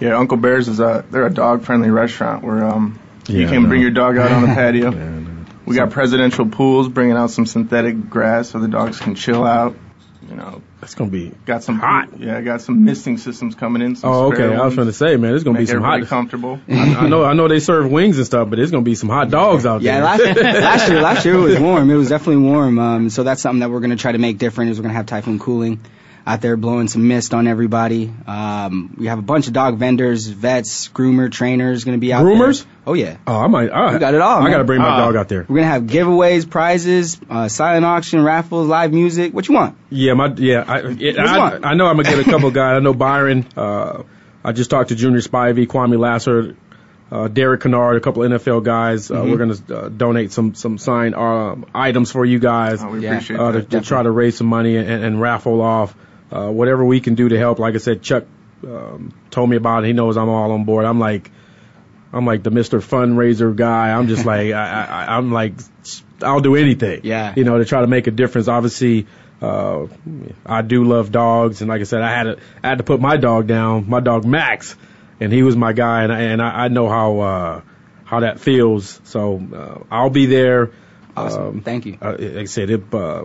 Yeah, 0.00 0.16
Uncle 0.18 0.36
Bear's 0.36 0.68
is 0.68 0.80
a 0.80 1.04
they're 1.10 1.26
a 1.26 1.32
dog 1.32 1.62
friendly 1.64 1.90
restaurant 1.90 2.42
where 2.44 2.64
um 2.64 2.98
you 3.28 3.40
Yeah, 3.40 3.46
I 3.46 3.50
can 3.50 3.62
know. 3.64 3.68
bring 3.68 3.80
your 3.82 3.90
dog 3.90 4.16
out 4.18 4.30
on 4.32 4.42
the 4.42 4.48
patio. 4.54 4.90
Yeah, 4.92 4.98
I 4.98 5.08
know. 5.08 5.44
We 5.66 5.76
got 5.76 5.90
presidential 5.90 6.46
pools, 6.46 6.88
bringing 6.88 7.16
out 7.16 7.30
some 7.30 7.46
synthetic 7.46 8.08
grass 8.08 8.50
so 8.50 8.58
the 8.58 8.68
dogs 8.68 8.98
can 9.00 9.14
chill 9.14 9.44
out. 9.44 9.76
You 10.28 10.36
know, 10.36 10.60
That's 10.80 10.94
gonna 10.94 11.10
be 11.10 11.32
got 11.46 11.62
some 11.62 11.78
hot. 11.78 12.18
Yeah, 12.20 12.40
got 12.42 12.60
some 12.60 12.84
misting 12.84 13.16
systems 13.16 13.54
coming 13.54 13.80
in. 13.80 13.96
Some 13.96 14.10
Oh, 14.12 14.26
okay. 14.26 14.36
spare 14.36 14.48
I 14.48 14.52
was 14.56 14.60
ones, 14.60 14.74
trying 14.74 14.86
to 14.88 14.92
say, 14.92 15.16
man, 15.16 15.34
it's 15.34 15.42
gonna 15.42 15.58
be 15.58 15.64
some 15.66 15.80
hot. 15.80 16.02
comfortable. 16.06 16.60
I, 16.68 16.72
I 16.96 17.08
know, 17.08 17.24
I 17.24 17.32
know 17.32 17.48
they 17.48 17.60
serve 17.60 17.90
wings 17.90 18.18
and 18.18 18.26
stuff, 18.26 18.50
but 18.50 18.58
it's 18.58 18.70
gonna 18.70 18.82
be 18.82 18.94
some 18.94 19.08
hot 19.08 19.30
dogs 19.30 19.64
out 19.64 19.80
Yeah, 19.80 20.00
there. 20.16 20.34
last, 20.34 20.36
last 20.42 20.88
year, 20.90 21.00
last 21.00 21.24
year 21.24 21.34
it 21.34 21.38
was 21.40 21.58
warm. 21.58 21.90
It 21.90 21.94
was 21.94 22.10
definitely 22.10 22.42
warm. 22.42 22.78
Um, 22.78 23.08
so 23.10 23.22
that's 23.22 23.40
something 23.40 23.60
that 23.60 23.70
we're 23.70 23.80
going 23.80 23.90
to 23.90 23.96
try 23.96 24.12
to 24.12 24.18
make 24.18 24.36
different. 24.38 24.70
Is 24.70 24.78
we're 24.78 24.82
going 24.82 24.92
to 24.92 24.96
have 24.96 25.06
typhoon 25.06 25.38
cooling 25.38 25.80
out 26.28 26.42
there, 26.42 26.56
blowing 26.58 26.88
some 26.88 27.08
mist 27.08 27.32
on 27.32 27.46
everybody. 27.46 28.12
Um, 28.26 28.94
we 28.98 29.06
have 29.06 29.18
a 29.18 29.22
bunch 29.22 29.46
of 29.46 29.54
dog 29.54 29.78
vendors, 29.78 30.26
vets, 30.26 30.88
groomer, 30.88 31.32
trainers 31.32 31.84
going 31.84 31.96
to 31.96 32.00
be 32.00 32.12
out 32.12 32.22
Groomers? 32.24 32.64
there. 32.64 32.72
Oh 32.86 32.92
yeah, 32.94 33.16
oh, 33.26 33.38
I 33.40 33.46
might. 33.46 33.70
I, 33.70 33.94
We 33.94 33.98
got 33.98 34.12
it 34.14 34.20
all, 34.20 34.46
I 34.46 34.50
gotta 34.50 34.64
bring 34.64 34.80
my 34.82 34.88
Ah. 34.88 34.98
dog 35.06 35.16
out 35.16 35.28
there. 35.28 35.40
we're 35.48 35.56
going 35.56 35.62
to 35.62 35.72
have 35.72 35.82
giveaways, 35.84 36.48
prizes, 36.48 37.18
uh, 37.30 37.48
silent 37.48 37.84
auction, 37.86 38.22
raffles, 38.22 38.68
live 38.68 38.92
music. 38.92 39.32
What 39.32 39.48
you 39.48 39.54
want? 39.54 39.76
Yeah, 39.90 40.12
my 40.14 40.32
yeah. 40.36 40.64
I, 40.68 40.78
it, 40.80 40.98
Which 40.98 41.18
I, 41.18 41.38
one? 41.38 41.64
I 41.64 41.74
know 41.74 41.86
I'm 41.86 41.96
gonna 41.96 42.08
get 42.14 42.18
a 42.26 42.30
couple 42.30 42.50
guys. 42.50 42.76
I 42.76 42.80
know 42.80 42.92
Byron. 42.94 43.46
Uh, 43.56 44.02
I 44.44 44.52
just 44.52 44.68
talked 44.70 44.90
to 44.90 44.94
Junior 44.94 45.20
Spivey, 45.20 45.66
Kwamie 45.66 45.98
Lassiter, 45.98 46.56
uh, 47.10 47.28
Derek 47.28 47.62
Kennard, 47.62 47.96
a 47.96 48.00
couple 48.00 48.22
NFL 48.22 48.62
guys. 48.64 49.10
Uh, 49.10 49.14
Mm-hmm. 49.16 49.30
We're 49.30 49.36
gonna 49.38 49.80
uh, 49.84 49.88
donate 49.88 50.32
some 50.32 50.54
some 50.54 50.76
signed 50.78 51.14
uh, 51.14 51.56
items 51.74 52.10
for 52.12 52.24
you 52.24 52.38
guys 52.38 52.82
Oh, 52.82 52.88
we 52.90 53.00
Yeah. 53.00 53.12
appreciate 53.14 53.40
uh, 53.40 53.52
to, 53.52 53.58
that. 53.60 53.70
to 53.70 53.80
try 53.80 54.02
to 54.02 54.10
raise 54.10 54.36
some 54.36 54.46
money 54.46 54.76
and, 54.76 54.88
and 55.04 55.20
raffle 55.20 55.60
off 55.62 55.94
uh, 56.30 56.48
whatever 56.48 56.84
we 56.84 57.00
can 57.00 57.14
do 57.14 57.28
to 57.28 57.38
help. 57.38 57.58
Like 57.58 57.74
I 57.74 57.78
said, 57.78 58.02
Chuck 58.02 58.24
um, 58.64 59.12
told 59.30 59.48
me 59.50 59.56
about 59.56 59.84
it. 59.84 59.88
He 59.88 59.92
knows 59.92 60.16
I'm 60.16 60.28
all 60.28 60.52
on 60.52 60.64
board. 60.64 60.84
I'm 60.84 60.98
like. 60.98 61.30
I'm 62.10 62.24
like 62.24 62.42
the 62.42 62.48
Mr. 62.48 62.80
Fundraiser 62.80 63.54
guy. 63.54 63.90
I'm 63.90 64.08
just 64.08 64.24
like 64.32 64.52
I, 64.52 64.84
I, 64.84 65.16
I'm 65.18 65.30
like 65.30 65.52
I'll 66.22 66.40
do 66.40 66.56
anything. 66.56 67.02
Yeah. 67.04 67.34
You 67.36 67.44
know 67.44 67.58
to 67.58 67.66
try 67.66 67.82
to 67.82 67.86
make 67.86 68.06
a 68.06 68.10
difference. 68.10 68.48
Obviously, 68.48 69.06
uh, 69.40 69.86
I 70.44 70.62
do 70.62 70.84
love 70.84 71.12
dogs, 71.12 71.60
and 71.60 71.68
like 71.68 71.80
I 71.80 71.84
said, 71.84 72.02
I 72.02 72.10
had 72.10 72.22
to 72.24 72.38
I 72.62 72.68
had 72.68 72.78
to 72.78 72.84
put 72.84 73.00
my 73.00 73.16
dog 73.16 73.46
down, 73.46 73.88
my 73.88 74.00
dog 74.00 74.24
Max, 74.24 74.74
and 75.20 75.32
he 75.32 75.42
was 75.42 75.56
my 75.56 75.72
guy, 75.72 76.02
and 76.04 76.12
I, 76.12 76.20
and 76.22 76.42
I, 76.42 76.64
I 76.64 76.68
know 76.68 76.88
how 76.88 77.20
uh, 77.20 77.60
how 78.04 78.20
that 78.20 78.40
feels. 78.40 79.00
So 79.04 79.40
uh, 79.54 79.84
I'll 79.90 80.10
be 80.10 80.26
there. 80.26 80.70
Awesome. 81.16 81.42
Um, 81.42 81.60
Thank 81.62 81.86
you. 81.86 81.98
uh, 82.00 82.12
like 82.18 82.20
I 82.20 82.44
said, 82.44 82.70
it, 82.70 82.94
uh, 82.94 83.24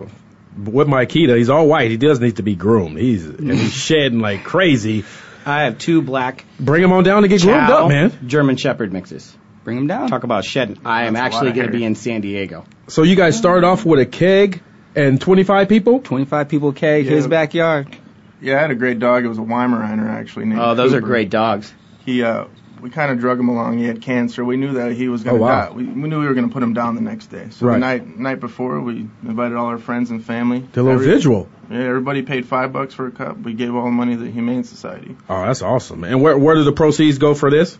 with 0.56 0.88
my 0.88 1.06
Akita, 1.06 1.36
he's 1.36 1.50
all 1.50 1.66
white. 1.66 1.90
He 1.90 1.96
does 1.96 2.20
need 2.20 2.36
to 2.36 2.42
be 2.42 2.54
groomed. 2.54 2.98
He's 2.98 3.24
and 3.26 3.50
he's 3.52 3.72
shedding 3.86 4.20
like 4.20 4.44
crazy. 4.44 5.04
I 5.46 5.62
have 5.64 5.78
two 5.78 6.00
black 6.00 6.44
Bring 6.58 6.82
him 6.82 6.92
on 6.92 7.04
down 7.04 7.22
to 7.22 7.28
get 7.28 7.42
groomed 7.42 7.66
Chow 7.68 7.82
up, 7.84 7.88
man. 7.88 8.12
German 8.26 8.56
Shepherd 8.56 8.92
mixes. 8.92 9.36
Bring 9.62 9.76
them 9.76 9.86
down. 9.86 10.08
Talk 10.08 10.24
about 10.24 10.44
shedding. 10.44 10.78
I 10.84 11.04
am 11.04 11.14
That's 11.14 11.22
a 11.22 11.36
actually 11.36 11.50
of 11.50 11.54
going 11.56 11.66
to 11.66 11.72
hair. 11.72 11.80
be 11.80 11.84
in 11.84 11.94
San 11.94 12.20
Diego. 12.20 12.64
So 12.88 13.02
you 13.02 13.16
guys 13.16 13.36
started 13.36 13.66
off 13.66 13.84
with 13.84 13.98
a 14.00 14.06
keg 14.06 14.62
and 14.94 15.20
25 15.20 15.68
people. 15.68 16.00
25 16.00 16.48
people 16.48 16.72
keg, 16.72 17.06
Yeah. 17.06 17.12
his 17.12 17.26
backyard. 17.26 17.94
Yeah, 18.42 18.58
I 18.58 18.60
had 18.60 18.70
a 18.70 18.74
great 18.74 18.98
dog. 18.98 19.24
It 19.24 19.28
was 19.28 19.38
a 19.38 19.42
Weimaraner 19.42 20.08
actually. 20.08 20.46
Named 20.46 20.60
Oh, 20.60 20.74
those 20.74 20.92
are 20.92 20.98
Cooper. 20.98 21.06
great 21.06 21.30
dogs. 21.30 21.72
He, 22.04 22.22
uh, 22.22 22.44
we 22.84 22.90
kind 22.90 23.10
of 23.10 23.18
drug 23.18 23.40
him 23.40 23.48
along. 23.48 23.78
He 23.78 23.84
had 23.86 24.02
cancer. 24.02 24.44
We 24.44 24.58
knew 24.58 24.74
that 24.74 24.92
he 24.92 25.08
was 25.08 25.22
going 25.24 25.36
Oh, 25.36 25.38
to 25.38 25.42
wow. 25.44 25.68
die. 25.68 25.74
We, 25.74 25.84
we 25.84 26.06
knew 26.08 26.20
we 26.20 26.26
were 26.26 26.34
going 26.34 26.46
to 26.48 26.52
put 26.52 26.62
him 26.62 26.74
down 26.74 26.94
the 26.96 27.00
next 27.00 27.28
day. 27.28 27.48
So 27.50 27.66
Right. 27.66 27.74
the 27.74 27.78
night 27.80 28.18
night 28.18 28.40
before, 28.40 28.78
we 28.82 29.08
invited 29.26 29.56
all 29.56 29.66
our 29.66 29.78
friends 29.78 30.10
and 30.10 30.22
family. 30.22 30.60
The 30.72 30.82
little 30.82 31.00
Every- 31.00 31.06
visual. 31.14 31.48
Yeah, 31.70 31.78
everybody 31.78 32.20
paid 32.20 32.44
five 32.46 32.74
bucks 32.74 32.92
for 32.92 33.06
a 33.06 33.10
cup. 33.10 33.38
We 33.40 33.54
gave 33.54 33.74
all 33.74 33.86
the 33.86 33.90
money 33.90 34.16
to 34.16 34.22
the 34.22 34.30
Humane 34.30 34.64
Society. 34.64 35.16
Oh, 35.30 35.46
that's 35.46 35.62
awesome. 35.62 36.04
And 36.04 36.20
where 36.20 36.36
where 36.36 36.56
do 36.56 36.62
the 36.64 36.72
proceeds 36.72 37.16
go 37.16 37.32
for 37.34 37.50
this? 37.50 37.78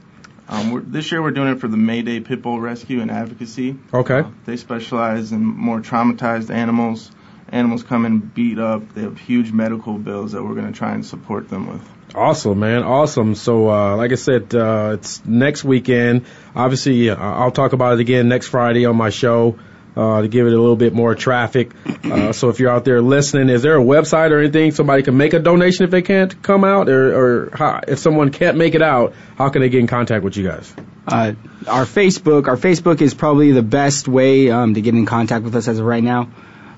Um, 0.49 0.73
we're, 0.73 0.81
this 0.81 1.13
year 1.13 1.21
we're 1.23 1.33
doing 1.33 1.49
it 1.53 1.61
for 1.61 1.69
the 1.69 1.77
Mayday 1.77 2.21
Pit 2.21 2.41
Bull 2.41 2.59
Rescue 2.61 3.01
and 3.03 3.11
Advocacy. 3.11 3.77
Okay. 3.93 4.21
Uh, 4.21 4.31
they 4.47 4.57
specialize 4.57 5.33
in 5.33 5.45
more 5.45 5.81
traumatized 5.81 6.49
animals. 6.51 7.11
Animals 7.51 7.83
come 7.83 8.07
in 8.07 8.21
beat 8.21 8.59
up. 8.59 8.95
They 8.95 9.03
have 9.03 9.19
huge 9.19 9.53
medical 9.53 9.99
bills 9.99 10.33
that 10.33 10.43
we're 10.43 10.55
going 10.55 10.73
to 10.73 10.79
try 10.79 10.93
and 10.95 11.05
support 11.05 11.49
them 11.51 11.67
with. 11.71 11.83
Awesome, 12.15 12.61
man. 12.61 12.85
Awesome. 12.85 13.35
So, 13.35 13.69
uh, 13.69 13.97
like 13.97 14.13
I 14.13 14.15
said, 14.15 14.55
uh, 14.55 14.93
it's 14.95 15.25
next 15.25 15.65
weekend. 15.65 16.27
Obviously, 16.55 17.11
uh, 17.11 17.17
I'll 17.17 17.51
talk 17.51 17.73
about 17.73 17.95
it 17.95 18.01
again 18.01 18.29
next 18.29 18.49
Friday 18.49 18.87
on 18.87 18.97
my 18.97 19.11
show. 19.11 19.59
Uh, 19.97 20.23
to 20.23 20.27
give 20.27 20.45
it 20.45 20.53
a 20.53 20.59
little 20.59 20.75
bit 20.75 20.93
more 20.93 21.15
traffic. 21.15 21.71
Uh, 22.03 22.33
so 22.33 22.49
if 22.49 22.59
you're 22.59 22.69
out 22.69 22.85
there 22.85 23.01
listening, 23.01 23.49
is 23.49 23.63
there 23.63 23.79
a 23.79 23.81
website 23.81 24.33
or 24.33 24.41
anything 24.41 24.73
somebody 24.73 25.05
can 25.05 25.17
make 25.17 25.35
a 25.35 25.39
donation 25.39 25.85
if 25.85 25.93
they 25.93 26.03
can't 26.03 26.43
come 26.43 26.65
out 26.65 26.89
or, 26.89 27.15
or 27.17 27.51
how, 27.57 27.81
if 27.87 28.01
someone 28.01 28.33
can't 28.33 28.57
make 28.57 28.75
it 28.75 28.83
out, 28.83 29.15
how 29.39 29.51
can 29.51 29.63
they 29.63 29.69
get 29.69 29.79
in 29.79 29.87
contact 29.87 30.25
with 30.25 30.37
you 30.37 30.49
guys? 30.49 30.75
Uh, 31.07 31.35
our 31.69 31.85
Facebook, 31.85 32.49
our 32.49 32.57
Facebook 32.57 33.03
is 33.03 33.15
probably 33.15 33.53
the 33.53 33.63
best 33.63 34.09
way 34.09 34.51
um, 34.51 34.75
to 34.75 34.81
get 34.81 34.95
in 34.95 35.07
contact 35.07 35.45
with 35.45 35.55
us 35.55 35.69
as 35.69 35.79
of 35.79 35.87
right 35.87 36.03
now. 36.03 36.29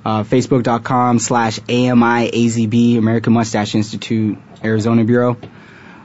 Uh, 0.05 0.23
Facebook.com 0.23 1.19
slash 1.19 1.59
AMIAZB, 1.59 2.99
American 2.99 3.33
Mustache 3.33 3.75
Institute, 3.75 4.37
Arizona 4.67 5.05
Bureau. 5.05 5.37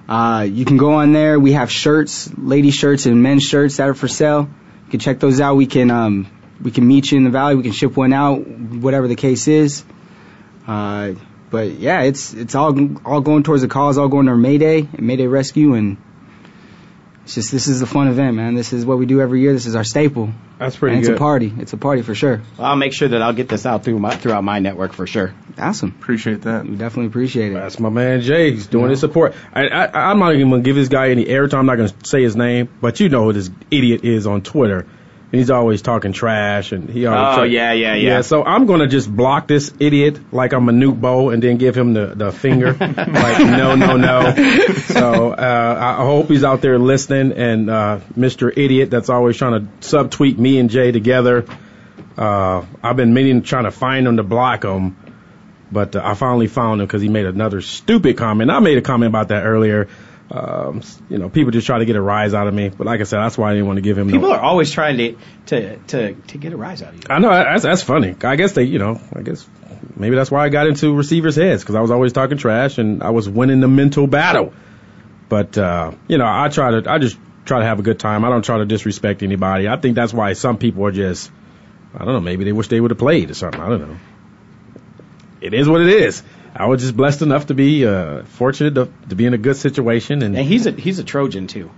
Uh, 0.08 0.44
you 0.44 0.66
can 0.66 0.78
go 0.78 0.94
on 0.94 1.14
there. 1.14 1.40
We 1.40 1.54
have 1.54 1.72
shirts, 1.72 2.30
lady 2.38 2.72
shirts 2.72 3.06
and 3.06 3.22
men's 3.24 3.44
shirts 3.44 3.78
that 3.78 3.88
are 3.88 3.94
for 3.94 4.08
sale. 4.08 4.50
You 4.86 4.92
can 4.92 5.00
check 5.00 5.20
those 5.20 5.40
out. 5.40 5.56
We 5.56 5.68
can 5.68 5.90
um, 5.90 6.28
we 6.62 6.72
can 6.72 6.88
meet 6.88 7.12
you 7.12 7.18
in 7.18 7.24
the 7.24 7.30
valley. 7.30 7.56
We 7.56 7.64
can 7.64 7.72
ship 7.72 7.96
one 7.96 8.14
out, 8.14 8.46
whatever 8.46 9.08
the 9.08 9.16
case 9.16 9.48
is. 9.48 9.84
Uh, 10.68 11.14
but 11.50 11.72
yeah, 11.72 12.02
it's 12.02 12.34
it's 12.34 12.56
all 12.56 12.78
all 13.06 13.22
going 13.22 13.44
towards 13.44 13.62
the 13.62 13.68
cause, 13.68 13.98
all 13.98 14.08
going 14.08 14.26
to 14.28 14.36
Mayday 14.36 14.80
and 14.80 15.02
Mayday 15.02 15.28
Rescue, 15.28 15.74
and 15.74 15.98
it's 17.24 17.36
just 17.36 17.52
this 17.52 17.68
is 17.68 17.82
a 17.82 17.86
fun 17.86 18.08
event, 18.08 18.36
man. 18.36 18.56
This 18.56 18.74
is 18.74 18.86
what 18.86 18.98
we 18.98 19.06
do 19.06 19.22
every 19.22 19.42
year. 19.42 19.54
This 19.54 19.68
is 19.68 19.76
our 19.76 19.84
staple. 19.84 20.32
That's 20.58 20.76
pretty 20.76 20.96
and 20.96 21.06
it's 21.06 21.14
a 21.14 21.18
party. 21.18 21.54
It's 21.60 21.74
a 21.74 21.78
party 21.78 22.02
for 22.02 22.16
sure. 22.16 22.42
I'll 22.58 22.76
make 22.76 22.94
sure 22.94 23.08
that 23.08 23.22
I'll 23.22 23.34
get 23.34 23.48
this 23.48 23.66
out 23.66 23.84
through 23.84 24.00
my, 24.00 24.16
throughout 24.16 24.44
my 24.44 24.60
network 24.60 24.94
for 24.94 25.06
sure. 25.06 25.34
Awesome. 25.58 25.90
Appreciate 25.90 26.42
that. 26.44 26.66
We 26.66 26.76
definitely 26.76 27.08
appreciate 27.08 27.52
it. 27.52 27.56
That's 27.56 27.80
my 27.80 27.90
man 27.90 28.22
Jay. 28.22 28.52
He's 28.52 28.68
doing 28.68 28.90
his 28.90 29.00
support. 29.00 29.36
I, 29.54 29.68
I, 29.68 30.12
I'm 30.12 30.20
not 30.20 30.34
even 30.34 30.50
gonna 30.50 30.64
give 30.64 30.76
this 30.76 30.90
guy 30.90 31.10
any 31.10 31.26
airtime. 31.26 31.60
I'm 31.60 31.66
not 31.68 31.76
gonna 31.78 31.94
say 32.04 32.24
his 32.24 32.36
name, 32.36 32.70
but 32.82 33.00
you 33.00 33.10
know 33.10 33.26
who 33.26 33.34
this 33.34 33.52
idiot 33.70 34.04
is 34.04 34.26
on 34.26 34.42
Twitter. 34.42 34.88
He's 35.32 35.50
always 35.50 35.82
talking 35.82 36.12
trash, 36.12 36.74
and 36.74 36.90
he 36.90 37.06
always. 37.06 37.34
Oh, 37.34 37.36
try- 37.38 37.46
yeah, 37.46 37.72
yeah, 37.72 37.96
yeah. 37.96 38.22
So 38.22 38.44
I'm 38.44 38.66
gonna 38.66 38.88
just 38.88 39.10
block 39.10 39.48
this 39.48 39.74
idiot 39.80 40.20
like 40.34 40.52
I'm 40.52 40.68
a 40.68 40.74
nuke 40.74 41.00
bow, 41.00 41.30
and 41.30 41.42
then 41.42 41.56
give 41.58 41.76
him 41.76 41.94
the 41.94 42.08
the 42.08 42.32
finger, 42.34 42.74
like 42.80 43.40
no, 43.40 43.76
no, 43.76 43.96
no. 43.96 44.34
So 44.76 45.32
uh, 45.32 45.78
I 45.80 46.02
I 46.02 46.06
hope 46.06 46.28
he's 46.28 46.44
out 46.44 46.62
there 46.62 46.78
listening, 46.78 47.32
and 47.38 47.70
uh, 47.70 48.00
Mr. 48.18 48.52
Idiot 48.56 48.90
that's 48.90 49.10
always 49.10 49.38
trying 49.38 49.66
to 49.66 49.88
subtweet 49.88 50.38
me 50.38 50.60
and 50.60 50.70
Jay 50.70 50.92
together. 50.92 51.46
Uh, 52.18 52.66
I've 52.84 52.98
been 52.98 53.14
meaning 53.14 53.42
trying 53.42 53.64
to 53.64 53.72
find 53.72 54.06
him 54.06 54.18
to 54.18 54.24
block 54.24 54.64
him. 54.66 54.98
But 55.72 55.96
uh, 55.96 56.02
I 56.04 56.16
finally 56.16 56.48
found 56.48 56.82
him 56.82 56.88
because 56.88 57.02
he 57.02 57.08
made 57.08 57.26
another 57.26 57.62
stupid 57.62 58.18
comment. 58.18 58.52
I 58.52 58.60
made 58.60 58.78
a 58.78 58.82
comment 58.82 59.08
about 59.08 59.30
that 59.30 59.46
earlier. 59.46 59.88
Um, 60.32 60.82
you 61.10 61.18
know, 61.18 61.28
people 61.28 61.52
just 61.52 61.68
try 61.68 61.80
to 61.80 61.86
get 61.86 61.98
a 61.98 62.02
rise 62.02 62.34
out 62.34 62.48
of 62.48 62.54
me. 62.54 62.70
But 62.70 62.88
like 62.88 63.02
I 63.02 63.04
said, 63.04 63.20
that's 63.20 63.38
why 63.38 63.52
I 63.52 63.54
didn't 63.54 63.68
want 63.68 63.78
to 63.78 63.82
give 63.82 63.98
him. 63.98 64.10
People 64.10 64.30
no, 64.30 64.36
are 64.36 64.40
always 64.40 64.72
trying 64.72 64.98
to 64.98 65.18
to 65.48 65.78
to, 65.78 66.14
to 66.14 66.38
get 66.38 66.54
a 66.54 66.58
rise 66.58 66.82
out 66.82 66.94
of 66.94 66.96
you. 66.96 67.02
I 67.10 67.20
know 67.20 67.30
that's 67.30 67.64
that's 67.64 67.84
funny. 67.84 68.16
I 68.24 68.38
guess 68.38 68.54
they, 68.54 68.64
you 68.64 68.80
know, 68.80 69.02
I 69.14 69.24
guess 69.24 69.46
maybe 69.98 70.16
that's 70.16 70.32
why 70.32 70.46
I 70.46 70.50
got 70.50 70.68
into 70.68 70.96
receivers' 70.96 71.36
heads 71.36 71.64
because 71.64 71.76
I 71.76 71.82
was 71.82 71.92
always 71.92 72.14
talking 72.14 72.38
trash 72.38 72.78
and 72.78 73.04
I 73.04 73.10
was 73.10 73.28
winning 73.28 73.60
the 73.60 73.68
mental 73.68 74.08
battle. 74.08 74.54
But 75.28 75.58
uh, 75.58 75.92
you 76.08 76.18
know, 76.18 76.26
I 76.26 76.48
try 76.48 76.80
to, 76.80 76.90
I 76.90 76.98
just 76.98 77.18
try 77.44 77.60
to 77.60 77.66
have 77.66 77.80
a 77.80 77.84
good 77.84 78.00
time. 78.00 78.24
I 78.24 78.30
don't 78.30 78.46
try 78.46 78.58
to 78.58 78.66
disrespect 78.66 79.24
anybody. 79.24 79.68
I 79.68 79.76
think 79.76 79.96
that's 79.96 80.14
why 80.14 80.34
some 80.34 80.58
people 80.58 80.86
are 80.86 80.92
just, 80.92 81.30
I 81.94 82.06
don't 82.06 82.14
know, 82.14 82.22
maybe 82.22 82.46
they 82.46 82.54
wish 82.54 82.70
they 82.70 82.80
would 82.80 82.92
have 82.92 82.98
played 82.98 83.32
or 83.32 83.34
something. 83.34 83.60
I 83.60 83.68
don't 83.68 83.82
know. 83.82 83.98
It 85.42 85.54
is 85.54 85.68
what 85.68 85.82
it 85.82 85.90
is. 85.90 86.24
I 86.54 86.66
was 86.66 86.82
just 86.82 86.96
blessed 86.96 87.22
enough 87.22 87.48
to 87.48 87.54
be 87.54 87.86
uh, 87.86 88.24
fortunate 88.24 88.76
to, 88.76 88.90
to 89.10 89.16
be 89.16 89.26
in 89.26 89.34
a 89.34 89.38
good 89.38 89.56
situation, 89.56 90.22
and 90.22 90.36
And 90.36 90.46
he's 90.46 90.66
a 90.68 90.72
he's 90.72 91.00
a 91.00 91.04
Trojan 91.04 91.48
too. 91.48 91.72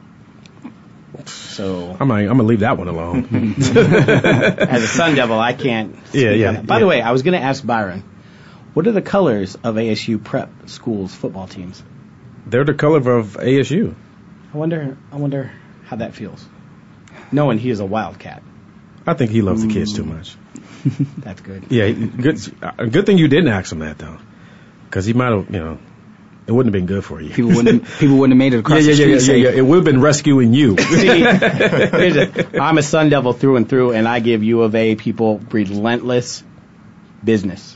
So 1.26 1.91
I'm, 1.99 2.07
gonna, 2.07 2.21
I'm 2.21 2.28
gonna 2.28 2.43
leave 2.43 2.61
that 2.61 2.78
one 2.78 2.88
alone. 2.88 3.55
as 3.59 4.84
a 4.84 4.88
Sun 4.88 5.15
Devil, 5.15 5.39
I 5.39 5.53
can't. 5.53 5.95
Yeah, 6.11 6.32
speak 6.32 6.41
yeah. 6.41 6.61
By 6.61 6.76
yeah. 6.76 6.80
the 6.80 6.88
way, 6.88 7.01
I 7.01 7.11
was 7.11 7.21
going 7.21 7.39
to 7.39 7.45
ask 7.45 7.65
Byron, 7.65 8.03
what 8.74 8.88
are 8.88 8.91
the 8.91 9.01
colors 9.01 9.55
of 9.63 9.76
ASU 9.76 10.21
prep 10.21 10.49
schools 10.67 11.13
football 11.13 11.47
teams? 11.47 11.84
They're 12.47 12.65
the 12.65 12.74
color 12.74 12.97
of 13.17 13.38
ASU. 13.38 13.93
I 14.53 14.57
wonder. 14.57 14.97
I 15.11 15.15
wonder 15.17 15.51
how 15.86 15.97
that 15.97 16.15
feels, 16.15 16.43
knowing 17.32 17.59
he 17.59 17.69
is 17.69 17.80
a 17.80 17.86
Wildcat. 17.86 18.41
I 19.05 19.13
think 19.13 19.32
he 19.32 19.41
loves 19.41 19.65
the 19.65 19.71
kids 19.71 19.93
too 19.93 20.05
much. 20.05 20.36
That's 21.17 21.41
good. 21.41 21.65
Yeah, 21.69 21.91
good. 21.91 22.39
uh, 22.61 22.86
Good 22.86 23.05
thing 23.05 23.17
you 23.17 23.28
didn't 23.28 23.49
ask 23.49 23.71
him 23.71 23.80
that 23.80 23.97
though, 23.97 24.17
because 24.93 25.07
he 25.07 25.13
might 25.13 25.31
have, 25.31 25.49
you 25.49 25.59
know, 25.59 25.79
it 26.45 26.51
wouldn't 26.51 26.71
have 26.75 26.79
been 26.79 26.85
good 26.85 27.03
for 27.03 27.19
you. 27.19 27.33
People 27.33 27.55
wouldn't 27.55 27.83
people 27.99 28.17
wouldn't 28.17 28.33
have 28.33 28.37
made 28.37 28.53
it 28.53 28.57
yeah, 28.57 28.59
across 28.59 28.85
yeah, 28.85 28.85
the 28.85 28.89
yeah, 28.89 28.95
street. 28.95 29.11
yeah, 29.13 29.19
safe. 29.19 29.43
yeah, 29.43 29.49
yeah. 29.49 29.57
It 29.57 29.61
would 29.65 29.77
have 29.77 29.85
been 29.85 30.01
rescuing 30.01 30.53
you. 30.53 30.77
See, 30.77 31.07
here's 31.07 32.15
a- 32.15 32.61
I'm 32.61 32.77
a 32.77 32.83
Sun 32.83 33.09
Devil 33.09 33.33
through 33.33 33.55
and 33.55 33.67
through, 33.67 33.93
and 33.93 34.07
I 34.07 34.19
give 34.19 34.43
U 34.43 34.61
of 34.61 34.75
A 34.75 34.95
people 34.95 35.39
relentless 35.49 36.43
business. 37.23 37.75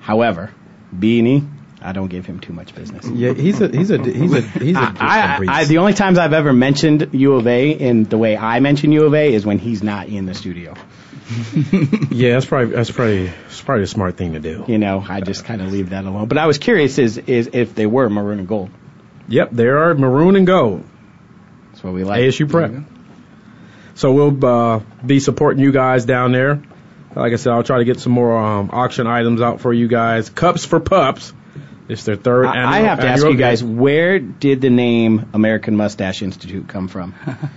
However, 0.00 0.50
Beanie, 0.96 1.46
I 1.82 1.92
don't 1.92 2.08
give 2.08 2.24
him 2.24 2.40
too 2.40 2.54
much 2.54 2.74
business. 2.74 3.06
yeah, 3.06 3.34
he's 3.34 3.60
a 3.60 3.68
he's 3.68 3.90
a 3.90 4.02
he's 4.02 4.32
a 4.32 4.40
he's 4.40 4.76
a, 4.76 4.80
I, 4.80 4.94
I, 5.00 5.44
I, 5.46 5.64
the 5.66 5.76
only 5.76 5.92
times 5.92 6.16
I've 6.16 6.32
ever 6.32 6.54
mentioned 6.54 7.10
U 7.12 7.34
of 7.34 7.46
A 7.46 7.70
in 7.70 8.04
the 8.04 8.16
way 8.16 8.34
I 8.34 8.60
mention 8.60 8.92
U 8.92 9.04
of 9.04 9.12
A 9.12 9.34
is 9.34 9.44
when 9.44 9.58
he's 9.58 9.82
not 9.82 10.08
in 10.08 10.24
the 10.24 10.34
studio. 10.34 10.72
Yeah, 12.10 12.32
that's 12.32 12.46
probably 12.46 12.74
that's 12.74 12.90
probably 12.90 13.26
that's 13.26 13.60
probably 13.62 13.84
a 13.84 13.88
smart 13.88 14.16
thing 14.16 14.32
to 14.32 14.40
do. 14.40 14.64
You 14.66 14.78
know, 14.78 15.04
I 15.06 15.20
just 15.20 15.44
kind 15.44 15.60
of 15.60 15.70
leave 15.70 15.90
that 15.90 16.04
alone. 16.04 16.26
But 16.28 16.38
I 16.38 16.46
was 16.46 16.58
curious 16.58 16.98
is 16.98 17.18
is 17.18 17.50
if 17.52 17.74
they 17.74 17.86
were 17.86 18.08
maroon 18.08 18.38
and 18.38 18.48
gold. 18.48 18.70
Yep, 19.28 19.50
they 19.52 19.66
are 19.66 19.94
maroon 19.94 20.36
and 20.36 20.46
gold. 20.46 20.84
That's 21.70 21.84
what 21.84 21.92
we 21.92 22.04
like. 22.04 22.22
ASU 22.22 22.50
prep. 22.50 22.72
So 23.94 24.12
we'll 24.12 24.44
uh, 24.44 24.80
be 25.04 25.20
supporting 25.20 25.62
you 25.62 25.72
guys 25.72 26.04
down 26.04 26.32
there. 26.32 26.62
Like 27.14 27.32
I 27.32 27.36
said, 27.36 27.52
I'll 27.52 27.62
try 27.64 27.78
to 27.78 27.84
get 27.84 28.00
some 28.00 28.12
more 28.12 28.36
um, 28.36 28.70
auction 28.72 29.06
items 29.06 29.40
out 29.40 29.60
for 29.60 29.72
you 29.72 29.88
guys. 29.88 30.30
Cups 30.30 30.64
for 30.64 30.80
pups. 30.80 31.32
It's 31.88 32.04
their 32.04 32.16
third. 32.16 32.46
I, 32.46 32.56
annual, 32.56 32.72
I 32.72 32.78
have 32.80 33.00
to 33.00 33.08
ask 33.08 33.24
you 33.24 33.36
guys, 33.36 33.62
event. 33.62 33.78
where 33.78 34.18
did 34.18 34.60
the 34.60 34.70
name 34.70 35.30
American 35.34 35.76
Mustache 35.76 36.22
Institute 36.22 36.68
come 36.68 36.88
from? 36.88 37.14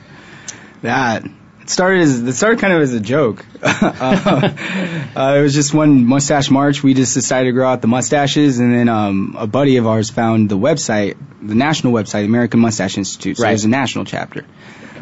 That 0.81 1.23
it 1.61 1.69
started 1.69 2.01
as 2.01 2.19
it 2.21 2.33
started 2.33 2.59
kind 2.59 2.73
of 2.73 2.81
as 2.81 2.93
a 2.93 2.99
joke. 2.99 3.45
uh, 3.61 3.67
uh, 5.15 5.35
it 5.37 5.41
was 5.41 5.53
just 5.53 5.73
one 5.73 6.05
mustache 6.05 6.49
march. 6.49 6.83
We 6.83 6.93
just 6.93 7.13
decided 7.13 7.47
to 7.49 7.51
grow 7.53 7.67
out 7.69 7.81
the 7.81 7.87
mustaches, 7.87 8.59
and 8.59 8.73
then 8.73 8.89
um, 8.89 9.35
a 9.37 9.47
buddy 9.47 9.77
of 9.77 9.87
ours 9.87 10.09
found 10.09 10.49
the 10.49 10.57
website, 10.57 11.17
the 11.41 11.55
national 11.55 11.93
website, 11.93 12.25
American 12.25 12.59
Mustache 12.59 12.97
Institute. 12.97 13.37
So 13.37 13.43
Right. 13.43 13.49
there's 13.49 13.65
a 13.65 13.69
national 13.69 14.05
chapter. 14.05 14.45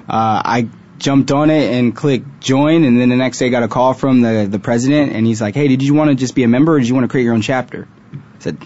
Uh, 0.07 0.41
I 0.45 0.67
jumped 0.97 1.31
on 1.31 1.49
it 1.49 1.73
and 1.73 1.95
clicked 1.95 2.41
join, 2.41 2.83
and 2.83 2.99
then 2.99 3.09
the 3.09 3.15
next 3.15 3.37
day 3.39 3.49
got 3.49 3.63
a 3.63 3.67
call 3.67 3.93
from 3.93 4.21
the 4.21 4.47
the 4.49 4.59
president, 4.59 5.13
and 5.13 5.25
he's 5.25 5.41
like, 5.41 5.55
"Hey, 5.55 5.67
did 5.67 5.81
you 5.81 5.93
want 5.93 6.09
to 6.09 6.15
just 6.15 6.35
be 6.35 6.43
a 6.43 6.47
member, 6.47 6.73
or 6.73 6.79
did 6.79 6.87
you 6.89 6.95
want 6.95 7.05
to 7.05 7.07
create 7.09 7.23
your 7.23 7.33
own 7.35 7.41
chapter?" 7.41 7.87
I 8.13 8.17
said. 8.39 8.57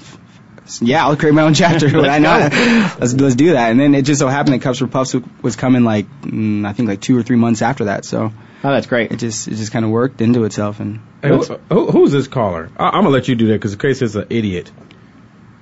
Yeah, 0.82 1.06
I'll 1.06 1.18
create 1.18 1.34
my 1.34 1.42
own 1.44 1.54
chapter. 1.54 1.90
Why 2.02 2.20
not? 2.20 2.52
Let's 3.00 3.14
let's 3.14 3.36
do 3.36 3.52
that. 3.54 3.72
And 3.72 3.80
then 3.80 3.94
it 3.96 4.04
just 4.04 4.20
so 4.20 4.28
happened 4.28 4.54
that 4.56 4.62
Cups 4.62 4.80
for 4.80 4.88
Pups 4.88 5.16
was 5.42 5.56
coming 5.56 5.84
like 5.84 6.10
mm, 6.22 6.66
I 6.66 6.74
think 6.74 6.88
like 6.90 7.02
two 7.02 7.18
or 7.18 7.24
three 7.24 7.36
months 7.38 7.62
after 7.62 7.86
that. 7.86 8.06
So 8.06 8.32
Oh, 8.66 8.72
that's 8.72 8.88
great. 8.88 9.12
it 9.12 9.18
just 9.18 9.48
it 9.50 9.56
just 9.56 9.72
kind 9.74 9.84
of 9.84 9.92
worked 9.92 10.22
into 10.22 10.46
itself 10.46 10.80
and 10.80 11.02
Hey, 11.22 11.30
who, 11.30 11.44
who, 11.44 11.92
who's 11.92 12.12
this 12.14 12.28
caller? 12.30 12.70
I, 12.78 12.86
I'm 12.86 13.04
gonna 13.04 13.10
let 13.10 13.28
you 13.28 13.36
do 13.36 13.48
that 13.48 13.54
because 13.56 13.74
in 13.74 13.80
case 13.80 14.02
it's 14.02 14.16
an 14.16 14.28
idiot 14.30 14.72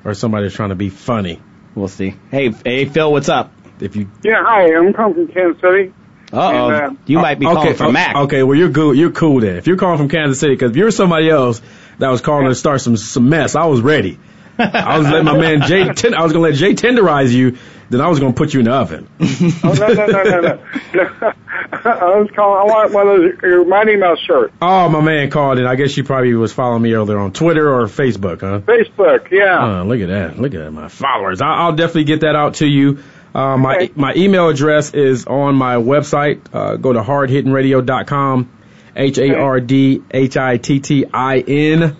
or 0.05 0.13
somebody 0.13 0.45
that's 0.45 0.55
trying 0.55 0.69
to 0.69 0.75
be 0.75 0.89
funny. 0.89 1.41
We'll 1.73 1.87
see. 1.87 2.15
Hey, 2.29 2.51
hey, 2.65 2.85
Phil, 2.85 3.11
what's 3.11 3.29
up? 3.29 3.51
If 3.79 3.95
you 3.95 4.09
Yeah, 4.23 4.43
hi. 4.45 4.71
I'm 4.75 4.93
calling 4.93 5.13
from 5.15 5.27
Kansas 5.29 5.61
City. 5.61 5.93
Uh-oh. 6.33 6.69
And, 6.69 6.75
uh, 6.97 6.99
you 7.07 7.17
might 7.19 7.39
be 7.39 7.45
okay, 7.47 7.55
calling 7.55 7.73
from 7.75 7.87
o- 7.87 7.91
Mac. 7.91 8.15
Okay, 8.15 8.43
well 8.43 8.55
you're 8.57 8.69
good. 8.69 8.95
You're 8.97 9.11
cool 9.11 9.39
then. 9.41 9.57
If 9.57 9.65
you're 9.67 9.77
calling 9.77 9.97
from 9.97 10.09
Kansas 10.09 10.39
City, 10.39 10.53
because 10.53 10.71
if 10.71 10.77
you're 10.77 10.91
somebody 10.91 11.29
else 11.29 11.61
that 11.97 12.09
was 12.09 12.21
calling 12.21 12.45
to 12.47 12.55
start 12.55 12.81
some 12.81 12.95
some 12.97 13.29
mess, 13.29 13.55
I 13.55 13.65
was 13.65 13.81
ready. 13.81 14.19
I 14.59 14.97
was 14.97 15.07
letting 15.09 15.25
my 15.25 15.37
man 15.37 15.61
Jay. 15.61 15.91
Ten, 15.93 16.13
I 16.13 16.23
was 16.23 16.33
gonna 16.33 16.43
let 16.43 16.55
Jay 16.55 16.73
tenderize 16.73 17.31
you. 17.33 17.57
Then 17.89 17.99
I 17.99 18.07
was 18.07 18.19
gonna 18.19 18.33
put 18.33 18.53
you 18.53 18.59
in 18.61 18.65
the 18.65 18.73
oven. 18.73 19.07
Oh 19.63 19.73
no 19.73 19.87
no 19.87 20.05
no 20.05 20.23
no 20.23 20.39
no! 20.41 20.63
no. 20.93 21.33
I 21.73 22.17
was 22.19 22.29
calling. 22.35 22.59
I 22.61 22.73
want 22.73 22.91
one 22.93 23.07
of 23.07 23.17
those 23.21 23.41
your 23.43 23.65
Mighty 23.65 23.95
Mouse 23.95 24.19
shirts. 24.19 24.53
Oh, 24.61 24.89
my 24.89 25.01
man 25.01 25.29
called 25.29 25.57
in. 25.59 25.65
I 25.65 25.75
guess 25.75 25.95
you 25.97 26.03
probably 26.03 26.33
was 26.33 26.51
following 26.53 26.81
me 26.81 26.93
earlier 26.93 27.17
on 27.17 27.31
Twitter 27.33 27.73
or 27.73 27.85
Facebook, 27.87 28.41
huh? 28.41 28.59
Facebook, 28.59 29.29
yeah. 29.31 29.81
Oh, 29.81 29.85
look 29.85 29.99
at 30.01 30.07
that. 30.09 30.37
Look 30.39 30.53
at 30.53 30.59
that, 30.59 30.71
my 30.71 30.87
followers. 30.89 31.41
I- 31.41 31.47
I'll 31.47 31.73
definitely 31.75 32.05
get 32.05 32.21
that 32.21 32.35
out 32.35 32.55
to 32.55 32.67
you. 32.67 32.99
Uh, 33.33 33.57
my 33.57 33.75
Okay. 33.75 33.91
my 33.95 34.13
email 34.15 34.49
address 34.49 34.93
is 34.93 35.25
on 35.25 35.55
my 35.55 35.75
website. 35.75 36.41
Uh, 36.53 36.75
go 36.75 36.91
to 36.93 37.01
hardhittingradio.com, 37.01 38.49
H 38.95 39.17
A 39.17 39.35
R 39.37 39.59
D 39.59 40.01
H 40.11 40.37
I 40.37 40.57
T 40.57 40.79
T 40.79 41.05
I 41.13 41.39
N, 41.39 41.95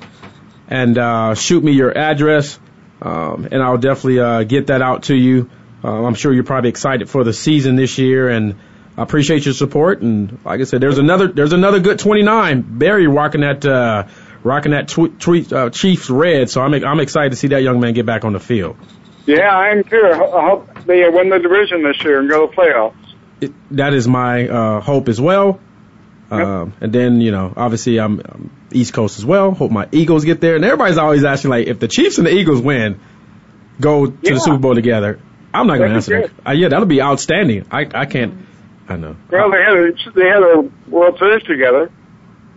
and 0.71 0.97
uh, 0.97 1.35
shoot 1.35 1.61
me 1.63 1.73
your 1.73 1.95
address, 1.95 2.57
um, 3.01 3.49
and 3.51 3.61
I'll 3.61 3.77
definitely 3.77 4.21
uh, 4.21 4.43
get 4.43 4.67
that 4.67 4.81
out 4.81 5.03
to 5.03 5.15
you. 5.15 5.49
Uh, 5.83 6.05
I'm 6.05 6.15
sure 6.15 6.31
you're 6.31 6.45
probably 6.45 6.69
excited 6.69 7.09
for 7.09 7.25
the 7.25 7.33
season 7.33 7.75
this 7.75 7.97
year, 7.97 8.29
and 8.29 8.55
I 8.97 9.03
appreciate 9.03 9.43
your 9.43 9.53
support. 9.53 10.01
And 10.01 10.39
like 10.45 10.61
I 10.61 10.63
said, 10.63 10.79
there's 10.79 10.97
another 10.97 11.27
there's 11.27 11.51
another 11.51 11.81
good 11.81 11.99
29. 11.99 12.77
Berry 12.79 13.05
rocking 13.07 13.41
that 13.41 13.65
uh, 13.65 14.07
rocking 14.43 14.71
that 14.71 14.87
tw- 14.87 15.19
tw- 15.19 15.51
uh, 15.51 15.69
Chiefs 15.71 16.09
red. 16.09 16.49
So 16.49 16.61
I'm 16.61 16.73
I'm 16.73 17.01
excited 17.01 17.31
to 17.31 17.35
see 17.35 17.49
that 17.49 17.63
young 17.63 17.81
man 17.81 17.93
get 17.93 18.05
back 18.05 18.23
on 18.23 18.31
the 18.31 18.39
field. 18.39 18.77
Yeah, 19.25 19.49
I 19.49 19.69
am 19.69 19.83
too. 19.83 20.09
I 20.09 20.45
hope 20.45 20.85
they 20.85 21.07
win 21.09 21.29
the 21.29 21.39
division 21.39 21.83
this 21.83 22.01
year 22.01 22.21
and 22.21 22.29
go 22.29 22.47
to 22.47 22.55
the 22.55 22.61
playoffs. 22.61 22.95
It, 23.41 23.51
that 23.71 23.93
is 23.93 24.07
my 24.07 24.47
uh, 24.47 24.79
hope 24.79 25.09
as 25.09 25.19
well. 25.19 25.59
Um, 26.29 26.73
and 26.79 26.93
then 26.93 27.19
you 27.19 27.31
know, 27.31 27.53
obviously 27.57 27.99
I'm, 27.99 28.21
I'm 28.23 28.51
East 28.73 28.93
Coast 28.93 29.17
as 29.19 29.25
well. 29.25 29.51
Hope 29.51 29.71
my 29.71 29.87
Eagles 29.91 30.25
get 30.25 30.41
there. 30.41 30.55
And 30.55 30.63
everybody's 30.65 30.97
always 30.97 31.23
asking 31.23 31.51
like, 31.51 31.67
if 31.67 31.79
the 31.79 31.87
Chiefs 31.87 32.17
and 32.17 32.27
the 32.27 32.31
Eagles 32.33 32.61
win, 32.61 32.99
go 33.79 34.05
to 34.07 34.17
Yeah. 34.21 34.33
the 34.33 34.39
Super 34.39 34.57
Bowl 34.57 34.75
together. 34.75 35.19
I'm 35.53 35.67
not 35.67 35.77
going 35.77 35.89
to 35.89 35.95
answer 35.95 36.21
that. 36.21 36.31
Uh, 36.47 36.51
yeah, 36.53 36.69
that'll 36.69 36.85
be 36.85 37.01
outstanding. 37.01 37.65
I 37.71 37.85
I 37.93 38.05
can't. 38.05 38.33
I 38.87 38.95
know. 38.97 39.15
Well, 39.29 39.51
they 39.51 39.61
had 39.61 39.77
a, 39.77 40.11
they 40.13 40.25
had 40.27 40.43
a 40.43 40.69
World 40.89 41.17
Series 41.19 41.43
together. 41.43 41.91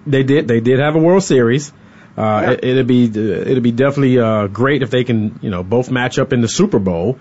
They 0.07 0.23
did. 0.23 0.49
They 0.49 0.61
did 0.61 0.81
have 0.81 0.95
a 0.97 0.99
World 0.99 1.23
Series. 1.23 1.73
Uh, 2.17 2.55
it, 2.57 2.65
it'd 2.65 2.87
be 2.87 3.05
it'd 3.07 3.63
be 3.63 3.73
definitely 3.73 4.19
uh, 4.21 4.47
great 4.47 4.83
if 4.83 4.91
they 4.91 5.03
can 5.05 5.39
you 5.43 5.51
know 5.51 5.63
both 5.65 5.91
match 5.91 6.19
up 6.21 6.33
in 6.33 6.41
the 6.41 6.49
Super 6.49 6.79
Bowl. 6.79 7.19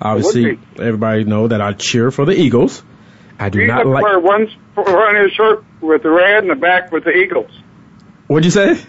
Obviously, 0.00 0.58
everybody 0.78 1.24
know 1.24 1.48
that 1.48 1.60
I 1.60 1.72
cheer 1.72 2.10
for 2.10 2.24
the 2.26 2.32
Eagles. 2.32 2.82
I 3.38 3.48
do 3.48 3.60
You 3.60 3.66
not 3.66 3.86
like. 3.86 4.04
wear 4.04 4.20
one 4.20 4.48
front 4.74 5.16
of 5.16 5.22
his 5.24 5.32
shirt 5.32 5.64
with 5.80 6.02
the 6.02 6.10
red 6.10 6.42
and 6.44 6.50
the 6.50 6.54
back 6.54 6.92
with 6.92 7.04
the 7.04 7.10
Eagles. 7.12 7.50
What'd 8.26 8.44
you 8.44 8.50
say? 8.50 8.80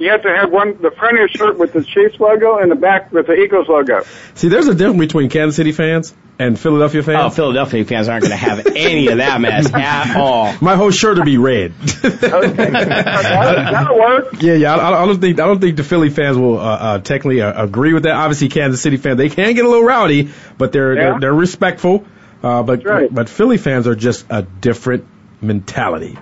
You 0.00 0.10
have 0.10 0.22
to 0.22 0.28
have 0.34 0.52
one 0.52 0.80
the 0.80 0.92
front 0.92 1.14
of 1.14 1.18
your 1.18 1.28
shirt 1.28 1.58
with 1.58 1.72
the 1.72 1.82
Chiefs 1.82 2.20
logo 2.20 2.58
and 2.58 2.70
the 2.70 2.76
back 2.76 3.10
with 3.12 3.26
the 3.26 3.34
Eagles 3.34 3.68
logo. 3.68 4.04
See, 4.34 4.48
there's 4.48 4.68
a 4.68 4.74
difference 4.74 5.00
between 5.00 5.28
Kansas 5.28 5.56
City 5.56 5.72
fans 5.72 6.14
and 6.38 6.56
Philadelphia 6.58 7.02
fans. 7.02 7.18
Oh, 7.20 7.30
Philadelphia 7.30 7.84
fans 7.84 8.08
aren't 8.08 8.22
going 8.22 8.30
to 8.30 8.36
have 8.36 8.64
any 8.76 9.08
of 9.08 9.18
that 9.18 9.40
mess 9.40 9.68
at 9.74 10.14
all. 10.16 10.54
My 10.60 10.76
whole 10.76 10.92
shirt 10.92 11.18
will 11.18 11.24
be 11.24 11.36
red. 11.36 11.74
That'll, 11.80 12.42
that'll 12.52 13.98
work. 13.98 14.40
yeah, 14.40 14.54
yeah. 14.54 14.76
I, 14.76 15.02
I 15.02 15.06
don't 15.06 15.20
think 15.20 15.40
I 15.40 15.46
don't 15.46 15.60
think 15.60 15.76
the 15.76 15.82
Philly 15.84 16.10
fans 16.10 16.36
will 16.38 16.58
uh, 16.60 16.62
uh, 16.64 16.98
technically 17.00 17.42
uh, 17.42 17.64
agree 17.64 17.92
with 17.92 18.04
that. 18.04 18.14
Obviously, 18.14 18.48
Kansas 18.50 18.80
City 18.80 18.96
fans 18.98 19.16
they 19.16 19.28
can 19.28 19.54
get 19.54 19.64
a 19.64 19.68
little 19.68 19.84
rowdy, 19.84 20.30
but 20.56 20.70
they're 20.72 20.94
Yeah. 20.94 21.02
they're, 21.10 21.20
they're 21.20 21.34
respectful. 21.34 22.06
Uh, 22.40 22.62
but 22.62 22.84
right. 22.84 23.12
but 23.12 23.28
Philly 23.28 23.56
fans 23.58 23.88
are 23.88 23.96
just 23.96 24.26
a 24.30 24.42
different 24.42 25.06
mentality. 25.40 26.16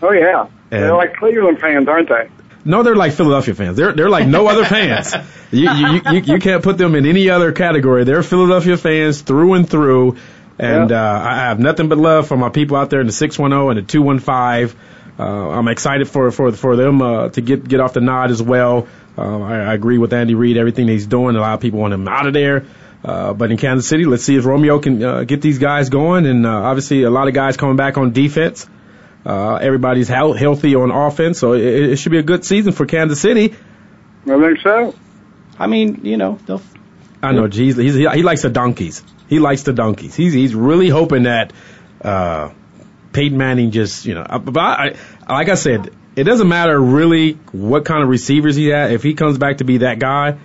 Oh 0.00 0.12
yeah, 0.12 0.46
they're 0.80 0.96
like 0.96 1.16
Cleveland 1.16 1.60
fans, 1.60 1.88
aren't 1.88 2.08
they? 2.08 2.28
No, 2.64 2.82
they're 2.82 2.96
like 2.96 3.12
Philadelphia 3.12 3.54
fans. 3.54 3.76
They're 3.76 3.92
they're 3.92 4.08
like 4.08 4.26
no 4.26 4.46
other 4.46 4.64
fans. 4.76 5.14
You, 5.50 5.70
you 5.70 6.00
you 6.10 6.20
you 6.20 6.38
can't 6.38 6.62
put 6.62 6.78
them 6.78 6.94
in 6.94 7.06
any 7.06 7.30
other 7.30 7.52
category. 7.52 8.04
They're 8.04 8.22
Philadelphia 8.22 8.76
fans 8.76 9.20
through 9.22 9.54
and 9.54 9.68
through. 9.68 10.16
And 10.58 10.92
uh, 10.92 11.22
I 11.24 11.34
have 11.36 11.58
nothing 11.58 11.88
but 11.88 11.98
love 11.98 12.28
for 12.28 12.36
my 12.36 12.48
people 12.48 12.76
out 12.76 12.88
there 12.88 13.00
in 13.00 13.08
the 13.08 13.12
610 13.12 13.76
and 13.76 13.78
the 13.78 13.90
215. 13.90 14.78
Uh, 15.18 15.22
I'm 15.22 15.68
excited 15.68 16.08
for 16.08 16.30
for 16.30 16.52
for 16.52 16.76
them 16.76 17.02
uh, 17.02 17.28
to 17.30 17.40
get 17.40 17.66
get 17.66 17.80
off 17.80 17.92
the 17.92 18.00
nod 18.00 18.30
as 18.30 18.42
well. 18.42 18.86
Uh, 19.16 19.40
I, 19.40 19.56
I 19.58 19.74
agree 19.74 19.98
with 19.98 20.12
Andy 20.12 20.34
Reid. 20.34 20.56
Everything 20.56 20.88
he's 20.88 21.06
doing, 21.06 21.36
a 21.36 21.40
lot 21.40 21.54
of 21.54 21.60
people 21.60 21.80
want 21.80 21.94
him 21.94 22.08
out 22.08 22.26
of 22.26 22.34
there. 22.34 22.66
Uh, 23.04 23.34
but 23.34 23.50
in 23.50 23.58
Kansas 23.58 23.86
City, 23.86 24.06
let's 24.06 24.24
see 24.24 24.36
if 24.36 24.46
Romeo 24.46 24.78
can 24.78 25.02
uh, 25.02 25.24
get 25.24 25.42
these 25.42 25.58
guys 25.58 25.90
going. 25.90 26.24
And 26.26 26.46
uh, 26.46 26.50
obviously, 26.50 27.02
a 27.02 27.10
lot 27.10 27.28
of 27.28 27.34
guys 27.34 27.56
coming 27.56 27.76
back 27.76 27.98
on 27.98 28.12
defense. 28.12 28.66
Uh, 29.24 29.54
everybody's 29.56 30.08
health, 30.08 30.36
healthy 30.36 30.74
on 30.74 30.90
offense, 30.90 31.38
so 31.38 31.54
it, 31.54 31.62
it 31.62 31.96
should 31.96 32.12
be 32.12 32.18
a 32.18 32.22
good 32.22 32.44
season 32.44 32.72
for 32.72 32.84
Kansas 32.84 33.20
City. 33.20 33.54
I 34.26 34.40
think 34.40 34.60
so. 34.60 34.94
I 35.58 35.66
mean, 35.66 36.00
you 36.04 36.16
know, 36.16 36.38
they'll 36.46 36.60
I 37.24 37.32
know, 37.32 37.48
geez, 37.48 37.76
he's, 37.76 37.94
he, 37.94 38.06
he 38.06 38.22
likes 38.22 38.42
the 38.42 38.50
donkeys. 38.50 39.02
He 39.28 39.38
likes 39.38 39.62
the 39.62 39.72
donkeys. 39.72 40.14
He's 40.14 40.34
he's 40.34 40.54
really 40.54 40.90
hoping 40.90 41.22
that 41.22 41.52
uh, 42.02 42.50
Peyton 43.12 43.38
Manning 43.38 43.70
just, 43.70 44.04
you 44.04 44.14
know, 44.14 44.22
uh, 44.22 44.38
but 44.38 44.60
I, 44.60 44.96
I, 45.26 45.32
like 45.32 45.48
I 45.48 45.54
said, 45.54 45.90
it 46.16 46.24
doesn't 46.24 46.48
matter 46.48 46.78
really 46.78 47.32
what 47.52 47.86
kind 47.86 48.02
of 48.02 48.10
receivers 48.10 48.56
he 48.56 48.66
has. 48.66 48.92
If 48.92 49.02
he 49.02 49.14
comes 49.14 49.38
back 49.38 49.58
to 49.58 49.64
be 49.64 49.78
that 49.78 49.98
guy, 49.98 50.36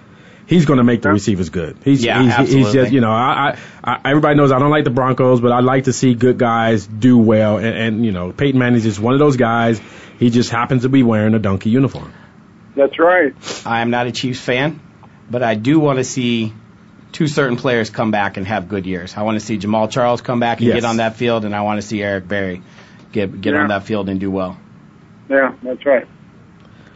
he's 0.49 0.65
going 0.65 0.77
to 0.77 0.83
make 0.83 1.01
the 1.01 1.09
receivers 1.11 1.49
good. 1.49 1.77
He's 1.85 2.03
Yeah, 2.03 2.41
he's, 2.41 2.51
he's 2.51 2.73
just, 2.73 2.91
you 2.91 2.99
know, 3.01 3.11
I, 3.11 3.55
I, 3.83 3.93
I 3.93 4.09
everybody 4.09 4.35
knows 4.35 4.51
I 4.51 4.59
don't 4.59 4.71
like 4.71 4.83
the 4.83 4.89
Broncos, 4.89 5.39
but 5.39 5.51
I 5.51 5.59
like 5.61 5.83
to 5.85 5.93
see 5.93 6.15
good 6.15 6.37
guys 6.37 6.85
do 6.87 7.17
well. 7.17 7.57
And, 7.57 7.67
and 7.77 8.05
you 8.05 8.11
know, 8.11 8.31
Peyton 8.33 8.59
Manning's 8.59 8.83
just 8.83 8.99
one 8.99 9.13
of 9.13 9.19
those 9.19 9.37
guys. 9.37 9.79
He 10.17 10.29
just 10.31 10.49
happens 10.49 10.81
to 10.81 10.89
be 10.89 11.03
wearing 11.03 11.33
a 11.35 11.39
donkey 11.39 11.69
uniform. 11.69 12.11
That's 12.75 12.97
right. 12.99 13.33
I 13.65 13.81
am 13.81 13.89
not 13.91 14.07
a 14.07 14.11
Chiefs 14.11 14.39
fan, 14.41 14.79
but 15.29 15.43
I 15.43 15.55
do 15.55 15.79
want 15.79 15.99
to 15.99 16.03
see 16.03 16.53
two 17.11 17.27
certain 17.27 17.57
players 17.57 17.89
come 17.89 18.11
back 18.11 18.37
and 18.37 18.45
have 18.47 18.67
good 18.69 18.85
years. 18.85 19.15
I 19.15 19.21
want 19.23 19.39
to 19.39 19.45
see 19.45 19.57
Jamaal 19.57 19.89
Charles 19.89 20.21
come 20.21 20.39
back 20.39 20.59
and 20.59 20.67
Yes. 20.67 20.75
get 20.81 20.85
on 20.85 20.97
that 20.97 21.15
field, 21.15 21.45
and 21.45 21.55
I 21.55 21.61
want 21.61 21.81
to 21.81 21.87
see 21.87 22.01
Eric 22.03 22.27
Berry 22.27 22.61
get 23.11 23.39
get 23.41 23.53
Yeah. 23.53 23.61
on 23.61 23.69
that 23.69 23.83
field 23.83 24.09
and 24.09 24.19
do 24.19 24.29
well. 24.31 24.57
Yeah, 25.29 25.53
that's 25.63 25.85
right. 25.85 26.07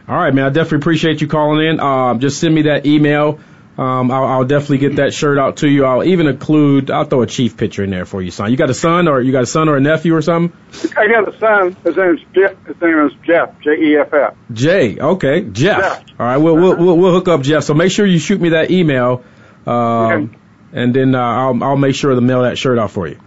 All 0.06 0.16
right, 0.16 0.34
man. 0.34 0.44
I 0.44 0.48
definitely 0.50 0.78
appreciate 0.78 1.20
you 1.20 1.28
calling 1.28 1.66
in. 1.66 1.80
Um, 1.80 2.20
just 2.20 2.38
send 2.40 2.54
me 2.54 2.62
that 2.62 2.84
email. 2.86 3.40
Um, 3.76 4.10
I'll, 4.12 4.24
I'll 4.26 4.44
definitely 4.44 4.78
get 4.78 4.96
that 4.96 5.12
shirt 5.14 5.36
out 5.36 5.56
to 5.58 5.68
you. 5.68 5.84
I'll 5.84 6.04
even 6.04 6.28
include. 6.28 6.90
I'll 6.92 7.06
throw 7.06 7.22
a 7.22 7.26
chief 7.26 7.56
picture 7.56 7.82
in 7.82 7.90
there 7.90 8.04
for 8.04 8.22
you, 8.22 8.30
son. 8.30 8.50
You 8.50 8.56
got 8.56 8.70
a 8.70 8.74
son, 8.74 9.08
or 9.08 9.20
you 9.20 9.32
got 9.32 9.42
a 9.42 9.46
son 9.46 9.68
or 9.68 9.76
a 9.76 9.80
nephew 9.80 10.14
or 10.14 10.22
something? 10.22 10.56
I 10.96 11.08
got 11.08 11.26
a 11.26 11.36
son. 11.38 11.76
His 11.84 11.96
name's 11.96 12.20
Jeff. 12.34 12.52
His 12.66 12.80
name 12.80 13.06
is 13.06 13.12
Jeff. 13.24 13.60
J 13.62 13.70
E 13.72 13.96
F 13.96 14.14
F. 14.14 14.34
Jay. 14.52 14.96
Okay, 15.00 15.40
Jeff. 15.50 15.80
Jeff. 15.80 16.04
All 16.20 16.26
right, 16.26 16.36
we'll, 16.36 16.54
we'll 16.54 16.76
we'll 16.76 16.96
we'll 16.98 17.12
hook 17.12 17.26
up 17.26 17.40
Jeff. 17.42 17.64
So 17.64 17.74
make 17.74 17.90
sure 17.90 18.06
you 18.06 18.18
shoot 18.20 18.40
me 18.40 18.50
that 18.50 18.70
email, 18.70 19.24
um, 19.66 19.74
Okay. 19.74 20.36
and 20.74 20.94
then 20.94 21.14
uh, 21.16 21.20
I'll 21.20 21.64
I'll 21.64 21.76
make 21.76 21.96
sure 21.96 22.14
to 22.14 22.20
mail 22.20 22.42
that 22.42 22.58
shirt 22.58 22.78
out 22.78 22.92
for 22.92 23.08
you. 23.08 23.18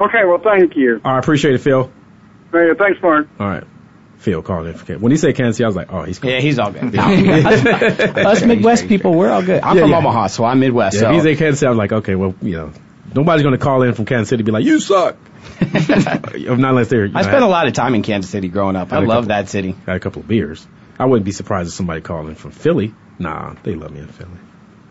Okay, 0.00 0.24
well, 0.24 0.38
thank 0.38 0.74
you. 0.74 1.02
All 1.04 1.12
right, 1.12 1.18
appreciate 1.18 1.54
it, 1.54 1.58
Phil. 1.58 1.92
Hey, 2.50 2.70
thanks, 2.78 3.02
Mark. 3.02 3.28
All 3.38 3.46
right. 3.46 3.64
Phil 4.22 4.42
calling 4.42 4.74
in. 4.88 5.00
When 5.00 5.10
he 5.12 5.18
said 5.18 5.34
Kansas 5.36 5.56
City, 5.56 5.64
I 5.64 5.68
was 5.68 5.76
like, 5.76 5.92
oh, 5.92 6.02
he's 6.02 6.22
Yeah, 6.22 6.38
he's 6.40 6.58
all 6.58 6.70
good. 6.70 6.96
us, 6.98 7.64
us 8.16 8.42
Midwest 8.44 8.88
people, 8.88 9.14
we're 9.14 9.30
all 9.30 9.42
good. 9.42 9.60
I'm 9.62 9.76
Yeah, 9.76 9.82
from 9.82 9.90
yeah. 9.90 9.98
Omaha, 9.98 10.26
so 10.28 10.44
I'm 10.44 10.60
Midwest. 10.60 10.94
Yeah, 10.94 11.00
so 11.00 11.08
if 11.10 11.14
he's 11.16 11.24
in 11.24 11.36
Kansas 11.36 11.60
City, 11.60 11.66
I 11.66 11.70
was 11.70 11.78
like, 11.78 11.92
okay, 11.92 12.14
well, 12.14 12.34
you 12.40 12.52
know, 12.56 12.72
nobody's 13.14 13.42
going 13.42 13.56
to 13.58 13.62
call 13.62 13.82
in 13.82 13.94
from 13.94 14.04
Kansas 14.06 14.28
City 14.28 14.40
and 14.40 14.46
be 14.46 14.52
like, 14.52 14.64
you 14.64 14.80
suck. 14.80 15.16
If 15.60 15.88
not 16.58 16.70
unless 16.70 16.88
they're. 16.88 17.06
you 17.06 17.12
I 17.16 17.22
know, 17.22 17.28
spent 17.28 17.44
a 17.44 17.48
lot 17.48 17.66
of 17.66 17.72
time 17.72 17.94
in 17.94 18.02
Kansas 18.02 18.30
City 18.30 18.48
growing 18.48 18.76
up. 18.76 18.92
I 18.92 18.98
love 18.98 19.08
couple- 19.24 19.28
that 19.28 19.48
city. 19.48 19.74
Had 19.86 19.96
a 19.96 20.00
couple 20.00 20.22
of 20.22 20.28
beers. 20.28 20.66
I 20.98 21.06
wouldn't 21.06 21.24
be 21.24 21.32
surprised 21.32 21.68
if 21.68 21.74
somebody 21.74 22.00
called 22.00 22.28
in 22.28 22.34
from 22.36 22.52
Philly. 22.52 22.94
Nah, 23.18 23.54
they 23.64 23.74
love 23.74 23.90
me 23.92 24.00
in 24.00 24.08
Philly. 24.08 24.30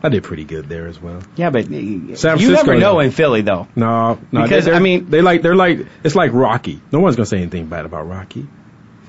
I 0.04 0.10
did 0.10 0.24
pretty 0.24 0.46
good 0.46 0.68
there 0.68 0.88
as 0.88 1.00
well. 1.00 1.22
Yeah, 1.36 1.52
but 1.52 1.66
San 1.66 1.74
you 1.78 2.16
Francisco, 2.16 2.54
never 2.54 2.74
know 2.80 2.94
though. 2.94 3.00
in 3.02 3.12
Philly 3.12 3.42
though. 3.44 3.68
No, 3.76 4.20
no, 4.32 4.42
Because, 4.44 4.66
they, 4.66 4.72
I 4.72 4.78
I 4.78 4.80
mean- 4.80 5.02
mean, 5.04 5.10
they 5.12 5.22
like 5.22 5.42
they're 5.44 5.56
like 5.56 5.86
it's 6.04 6.16
like 6.16 6.34
Rocky. 6.34 6.82
No 6.92 7.00
one's 7.00 7.16
gonna 7.16 7.28
say 7.28 7.38
anything 7.38 7.68
bad 7.68 7.86
about 7.86 8.08
Rocky. 8.10 8.48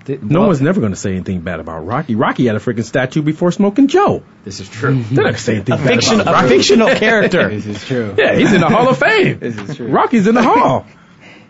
No 0.08 0.40
Well, 0.40 0.48
one's 0.48 0.60
never 0.60 0.80
gonna 0.80 0.96
say 0.96 1.12
anything 1.12 1.40
bad 1.40 1.60
about 1.60 1.86
Rocky. 1.86 2.14
Rocky 2.16 2.46
had 2.46 2.56
a 2.56 2.58
freaking 2.58 2.84
statue 2.84 3.22
before 3.22 3.52
Smoking 3.52 3.86
Joe. 3.88 4.22
This 4.44 4.60
is 4.60 4.68
true. 4.68 5.02
They're 5.02 5.16
not 5.16 5.24
gonna 5.24 5.38
say 5.38 5.54
anything 5.56 5.74
a 5.74 5.78
bad 5.78 5.86
fiction, 5.86 6.20
about 6.20 6.44
a 6.44 6.48
fictional 6.48 6.88
character. 6.96 7.48
This 7.48 7.66
is 7.66 7.84
true. 7.84 8.14
Yeah, 8.18 8.34
he's 8.36 8.52
in 8.52 8.60
the 8.60 8.68
Hall 8.68 8.88
of 8.88 8.98
Fame. 8.98 9.38
This 9.38 9.56
is 9.56 9.76
true. 9.76 9.88
Rocky's 9.88 10.26
in 10.26 10.34
the 10.34 10.42
Hall. 10.42 10.86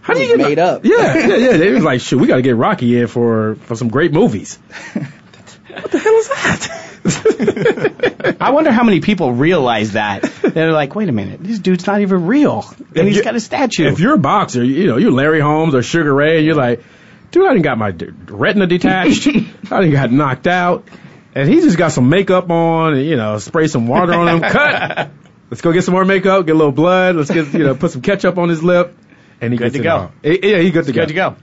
How 0.03 0.14
do 0.14 0.20
you 0.20 0.36
get 0.36 0.48
made 0.48 0.59
up. 0.59 0.84
Yeah, 0.84 1.16
yeah, 1.16 1.36
yeah. 1.36 1.57
They 1.59 1.70
was 1.70 1.84
like, 1.84 2.00
shoot, 2.00 2.18
we 2.18 2.26
got 2.26 2.36
to 2.36 2.42
get 2.42 2.57
Rocky 2.57 2.98
in 2.98 3.07
for 3.07 3.55
for 3.66 3.76
some 3.76 3.88
great 3.88 4.12
movies. 4.12 4.57
what 4.94 5.90
the 5.92 5.98
hell 5.98 6.14
is 6.16 6.28
that? 6.28 6.78
I 8.40 8.50
wonder 8.50 8.70
how 8.72 8.84
many 8.84 9.00
people 9.00 9.32
realize 9.32 9.92
that. 9.92 10.22
They're 10.42 10.72
like, 10.72 10.94
wait 10.94 11.09
a 11.09 11.12
minute, 11.12 11.40
this 11.42 11.59
dude's 11.59 11.86
not 11.86 12.00
even 12.00 12.26
real, 12.26 12.64
and 12.94 13.09
he's 13.09 13.22
got 13.22 13.34
a 13.36 13.40
statue. 13.40 13.86
If 13.86 14.00
you're 14.00 14.14
a 14.14 14.18
boxer, 14.18 14.62
you 14.64 14.86
know, 14.88 14.96
you're 14.98 15.12
Larry 15.12 15.40
Holmes 15.40 15.74
or 15.74 15.82
Sugar 15.82 16.12
Ray, 16.14 16.38
and 16.38 16.46
you're 16.46 16.55
like, 16.57 16.82
dude, 17.33 17.45
I 17.47 17.51
didn't 17.55 17.64
got 17.64 17.76
my 17.78 17.89
retina 18.28 18.66
detached. 18.68 19.26
I 19.72 19.80
didn't 19.80 19.93
got 19.93 20.12
knocked 20.12 20.47
out. 20.47 20.87
And 21.35 21.49
he 21.49 21.57
just 21.62 21.76
got 21.78 21.91
some 21.93 22.09
makeup 22.11 22.51
on 22.51 22.95
and, 22.95 23.05
you 23.07 23.16
know, 23.16 23.39
spray 23.39 23.66
some 23.66 23.89
water 23.89 24.12
on 24.12 24.28
him. 24.28 24.41
Cut. 24.51 25.11
Let's 25.51 25.61
go 25.62 25.72
get 25.72 25.83
some 25.85 25.93
more 25.95 26.05
makeup, 26.05 26.47
get 26.47 26.55
a 26.55 26.59
little 26.59 26.72
blood. 26.72 27.16
Let's 27.16 27.30
get, 27.30 27.53
you 27.55 27.64
know, 27.64 27.74
put 27.74 27.91
some 27.91 28.03
ketchup 28.03 28.39
on 28.39 28.49
his 28.49 28.62
lip. 28.62 28.97
And 29.41 29.53
he 29.53 29.59
Good 29.59 29.72
gets 29.72 29.74
to 29.76 29.80
it 29.80 29.83
go. 29.85 29.97
all. 29.97 30.12
Yeah, 30.22 30.59
he's 30.61 30.72
good 30.72 30.85
to 30.87 30.93
go. 30.93 31.03
good 31.03 31.09
to 31.09 31.14
go. 31.14 31.37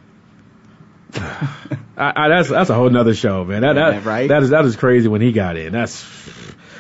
I, 1.98 2.14
I, 2.16 2.30
that's 2.30 2.50
that's 2.50 2.70
a 2.70 2.76
whole 2.76 2.90
nother 2.90 3.14
show, 3.14 3.44
man. 3.44 3.62
That, 3.62 3.74
that, 3.74 3.94
Yeah, 4.04 4.10
right? 4.10 4.30
that 4.30 4.44
is 4.44 4.52
that 4.52 4.64
is 4.66 4.76
crazy 4.76 5.08
when 5.08 5.22
he 5.22 5.32
got 5.32 5.58
in. 5.58 5.74
That's, 5.74 6.06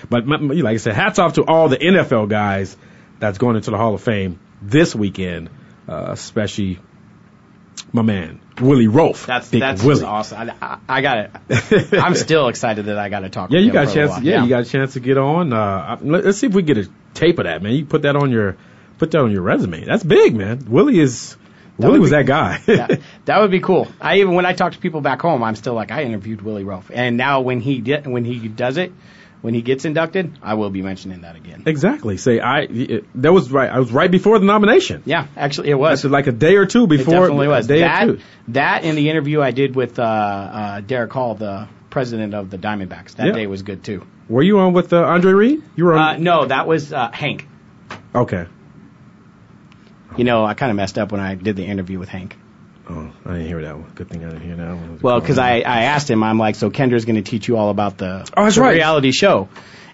but 0.10 0.26
my, 0.26 0.38
my- 0.38 0.54
like 0.56 0.76
I 0.76 0.78
said, 0.78 0.94
hats 0.96 1.20
off 1.20 1.34
to 1.34 1.44
all 1.44 1.68
the 1.68 1.78
NFL 1.78 2.30
guys 2.30 2.78
that's 3.20 3.38
going 3.38 3.56
into 3.58 3.72
the 3.72 3.78
Hall 3.78 3.96
of 3.96 4.02
Fame 4.02 4.40
this 4.62 4.96
weekend, 4.96 5.50
uh, 5.90 6.08
especially 6.12 6.80
my 7.94 8.02
man 8.02 8.40
Willie 8.62 8.88
Roaf. 8.88 9.26
That's 9.26 9.50
Big 9.50 9.62
that's 9.62 9.84
Willie. 9.84 10.04
awesome. 10.04 10.50
I, 10.50 10.56
I, 10.62 10.78
I 10.88 11.02
got 11.02 11.18
it. 11.50 11.94
I'm 11.94 12.16
still 12.16 12.48
excited 12.48 12.86
that 12.86 12.98
I 12.98 13.10
got 13.10 13.22
to 13.22 13.30
talk. 13.30 13.52
Yeah, 13.52 13.60
you 13.60 13.68
him 13.68 13.74
got 13.74 13.90
a 13.90 13.94
chance. 13.94 14.12
while. 14.12 14.24
yeah, 14.24 14.44
you 14.44 14.50
got 14.50 14.64
a 14.64 14.66
chance 14.66 14.94
to 14.94 15.00
get 15.00 15.18
on. 15.18 15.54
Uh, 15.54 15.98
let, 16.02 16.26
us 16.26 16.40
see 16.40 16.48
if 16.48 16.54
we 16.54 16.62
get 16.62 16.78
a 16.78 16.90
tape 17.14 17.40
of 17.40 17.46
that, 17.46 17.62
man. 17.62 17.74
You 17.74 17.86
put 17.86 18.04
that 18.04 18.16
on 18.16 18.32
your 18.32 18.58
put 18.98 19.12
that 19.12 19.20
on 19.20 19.32
your 19.32 19.42
resume. 19.42 19.86
That's 19.86 20.04
big, 20.04 20.36
man. 20.36 20.66
Willie 20.68 21.00
is 21.00 21.38
Willie 21.78 21.94
would 21.94 22.02
was 22.02 22.10
be- 22.12 22.18
that 22.18 22.26
guy. 22.26 22.62
Yeah, 22.68 22.88
that 23.26 23.40
would 23.40 23.52
be 23.52 23.62
cool. 23.62 23.88
I 24.02 24.20
even 24.20 24.36
when 24.36 24.46
I 24.46 24.54
talk 24.54 24.74
to 24.74 24.80
people 24.80 25.02
back 25.02 25.22
home, 25.22 25.44
I'm 25.44 25.56
still 25.56 25.74
like 25.74 25.92
I 25.92 26.04
interviewed 26.04 26.42
Willie 26.42 26.66
Roaf, 26.66 26.92
and 26.94 27.18
now 27.18 27.42
when 27.42 27.62
he 27.62 27.80
did 27.80 28.06
when 28.08 28.26
he 28.26 28.48
does 28.48 28.78
it, 28.78 28.92
when 29.42 29.54
he 29.54 29.62
gets 29.62 29.86
inducted, 29.86 30.38
I 30.42 30.56
will 30.56 30.70
be 30.70 30.82
mentioning 30.82 31.22
that 31.22 31.36
again. 31.38 31.64
exactly. 31.66 32.18
Say 32.18 32.40
I. 32.40 32.62
It, 32.62 33.06
that 33.22 33.32
was 33.32 33.50
right. 33.52 33.70
I 33.70 33.80
was 33.80 33.92
right 33.92 34.12
before 34.12 34.38
the 34.40 34.46
nomination. 34.46 35.04
Yeah, 35.06 35.28
actually, 35.38 35.70
it 35.70 35.76
was. 35.76 36.02
That's 36.02 36.12
like 36.12 36.28
a 36.28 36.32
day 36.34 36.56
or 36.56 36.66
two 36.66 36.84
It 36.84 36.90
before. 36.90 37.14
definitely 37.14 37.48
was. 37.48 37.68
Day 37.68 37.80
That 37.80 38.10
or 38.10 38.16
two. 38.18 38.22
that 38.50 38.84
and 38.84 38.98
the 38.98 39.10
interview 39.10 39.42
I 39.42 39.52
did 39.52 39.76
with 39.76 39.98
uh, 40.00 40.04
uh, 40.04 40.82
Derrick 40.82 41.14
Hall, 41.14 41.36
the 41.36 41.68
president 41.90 42.34
of 42.34 42.50
the 42.50 42.58
Diamondbacks, 42.58 43.16
that 43.16 43.28
Yeah. 43.28 43.32
day 43.34 43.48
was 43.48 43.62
good 43.62 43.84
too. 43.84 44.06
Were 44.28 44.44
you 44.44 44.60
on 44.60 44.74
with 44.74 44.92
uh, 44.94 45.02
Andre 45.04 45.32
Reed? 45.32 45.64
You 45.76 45.86
were 45.86 45.98
Uh, 45.98 46.14
on. 46.16 46.24
no, 46.24 46.46
that 46.46 46.68
was 46.68 46.92
uh, 46.94 47.10
Hank. 47.12 47.48
okay. 48.14 48.46
You 50.18 50.24
know, 50.24 50.44
I 50.46 50.54
kind 50.54 50.70
of 50.70 50.76
messed 50.76 50.98
up 50.98 51.12
when 51.12 51.22
I 51.22 51.36
did 51.36 51.56
the 51.56 51.66
interview 51.66 51.98
with 52.00 52.10
Hank. 52.10 52.36
Oh, 52.92 53.12
I 53.26 53.34
didn't 53.34 53.48
hear 53.48 53.62
that 53.62 53.76
one. 53.78 53.92
Good 53.94 54.10
thing 54.10 54.26
I 54.26 54.30
didn't 54.30 54.42
hear 54.42 54.56
that 54.56 54.76
one. 54.76 55.00
Well, 55.02 55.20
because 55.20 55.38
I, 55.38 55.58
I 55.60 55.84
asked 55.84 56.10
him, 56.10 56.24
I'm 56.24 56.40
like, 56.40 56.56
so 56.56 56.72
Kendra's 56.72 57.06
going 57.06 57.18
to 57.18 57.22
teach 57.22 57.48
you 57.48 57.56
all 57.56 57.70
about 57.70 57.98
the, 58.00 58.28
Oh, 58.36 58.44
that's 58.46 58.56
the 58.56 58.62
right. 58.62 58.74
reality 58.74 59.12
show. 59.12 59.48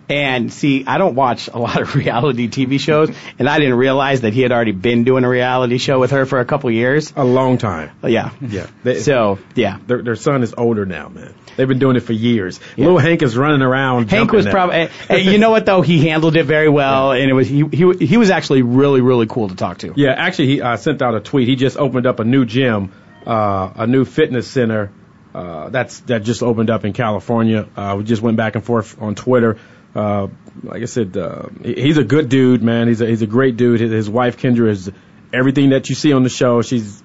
And 0.08 0.54
see, 0.54 0.86
I 0.86 0.98
don't 1.00 1.16
watch 1.16 1.48
a 1.48 1.58
lot 1.58 1.82
of 1.82 1.96
reality 2.04 2.48
TV 2.48 2.80
shows, 2.80 3.10
and 3.40 3.50
I 3.50 3.58
didn't 3.58 3.76
realize 3.76 4.22
that 4.22 4.34
he 4.34 4.42
had 4.42 4.52
already 4.52 4.72
been 4.72 5.04
doing 5.04 5.24
a 5.24 5.30
reality 5.30 5.80
show 5.80 6.00
with 6.00 6.12
her 6.12 6.26
for 6.28 6.40
a 6.40 6.46
couple 6.46 6.70
years. 6.70 7.12
a 7.16 7.24
long 7.24 7.58
time. 7.58 7.90
Yeah. 8.04 8.30
Yeah. 8.40 8.68
They- 8.84 9.00
So, 9.00 9.40
yeah. 9.56 9.80
their, 9.88 10.04
their 10.04 10.16
son 10.16 10.44
is 10.44 10.54
older 10.56 10.86
now, 10.86 11.10
man. 11.10 11.34
They've 11.58 11.68
been 11.68 11.80
doing 11.80 11.96
it 11.96 12.02
for 12.02 12.14
years. 12.14 12.60
Little 12.78 12.98
Hank 13.00 13.22
is 13.24 13.36
running 13.38 13.62
around. 13.62 14.12
Hank 14.12 14.32
was 14.32 14.46
probably, 14.46 14.90
you 15.22 15.38
know 15.40 15.50
what 15.52 15.66
though? 15.66 15.82
He 15.82 16.06
handled 16.08 16.36
it 16.36 16.44
very 16.44 16.68
well, 16.70 17.14
and 17.14 17.30
it 17.30 17.34
was 17.34 17.48
he, 17.48 17.64
he 17.72 18.06
he 18.06 18.18
was 18.18 18.30
actually 18.30 18.62
really 18.62 19.00
really 19.00 19.26
cool 19.26 19.48
to 19.48 19.56
talk 19.56 19.78
to. 19.80 19.94
Yeah, 19.96 20.10
actually, 20.12 20.48
he 20.48 20.62
uh, 20.62 20.76
sent 20.76 21.02
out 21.02 21.16
a 21.16 21.22
tweet. 21.22 21.48
He 21.48 21.56
just 21.56 21.78
opened 21.78 22.08
up 22.08 22.20
a 22.20 22.26
new 22.26 22.44
gym, 22.44 22.92
uh, 23.26 23.72
a 23.76 23.88
new 23.88 24.04
fitness 24.04 24.48
center. 24.50 24.92
Uh, 25.34 25.70
that's 25.70 26.02
that 26.02 26.24
just 26.24 26.44
opened 26.44 26.70
up 26.70 26.84
in 26.84 26.92
California. 26.92 27.68
Uh, 27.76 27.96
we 27.98 28.04
just 28.04 28.22
went 28.22 28.36
back 28.36 28.56
and 28.56 28.64
forth 28.64 29.02
on 29.02 29.16
Twitter. 29.16 29.58
Uh, 29.96 30.28
like 30.64 30.82
I 30.82 30.86
said, 30.86 31.16
uh, 31.18 31.44
he- 31.64 31.82
he's 31.82 31.98
a 31.98 32.04
good 32.04 32.28
dude, 32.30 32.62
man. 32.62 32.88
He's 32.88 33.02
a, 33.02 33.06
he's 33.08 33.22
a 33.22 33.28
great 33.28 33.56
dude. 33.58 33.80
His, 33.80 33.92
his 33.92 34.10
wife 34.10 34.38
Kendra 34.38 34.70
is 34.70 34.92
everything 35.34 35.70
that 35.70 35.88
you 35.90 35.96
see 35.96 36.12
on 36.14 36.24
the 36.24 36.30
show. 36.30 36.62
She's 36.62 37.02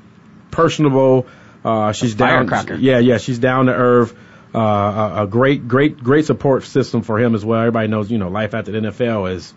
personable. 0.50 1.26
Uh, 1.64 1.92
she's 1.92 2.14
down. 2.14 2.48
firecracker. 2.48 2.74
Yeah, 2.80 2.98
yeah. 2.98 3.18
She's 3.18 3.38
down 3.38 3.66
to 3.66 3.72
earth. 3.74 4.14
Uh, 4.52 4.58
a, 4.58 5.22
a 5.22 5.26
great, 5.28 5.68
great, 5.68 5.96
great 5.98 6.24
support 6.26 6.64
system 6.64 7.02
for 7.02 7.20
him 7.20 7.36
as 7.36 7.44
well. 7.44 7.60
Everybody 7.60 7.86
knows, 7.86 8.10
you 8.10 8.18
know, 8.18 8.28
life 8.28 8.52
after 8.54 8.72
the 8.72 8.80
NFL 8.80 9.32
is 9.32 9.54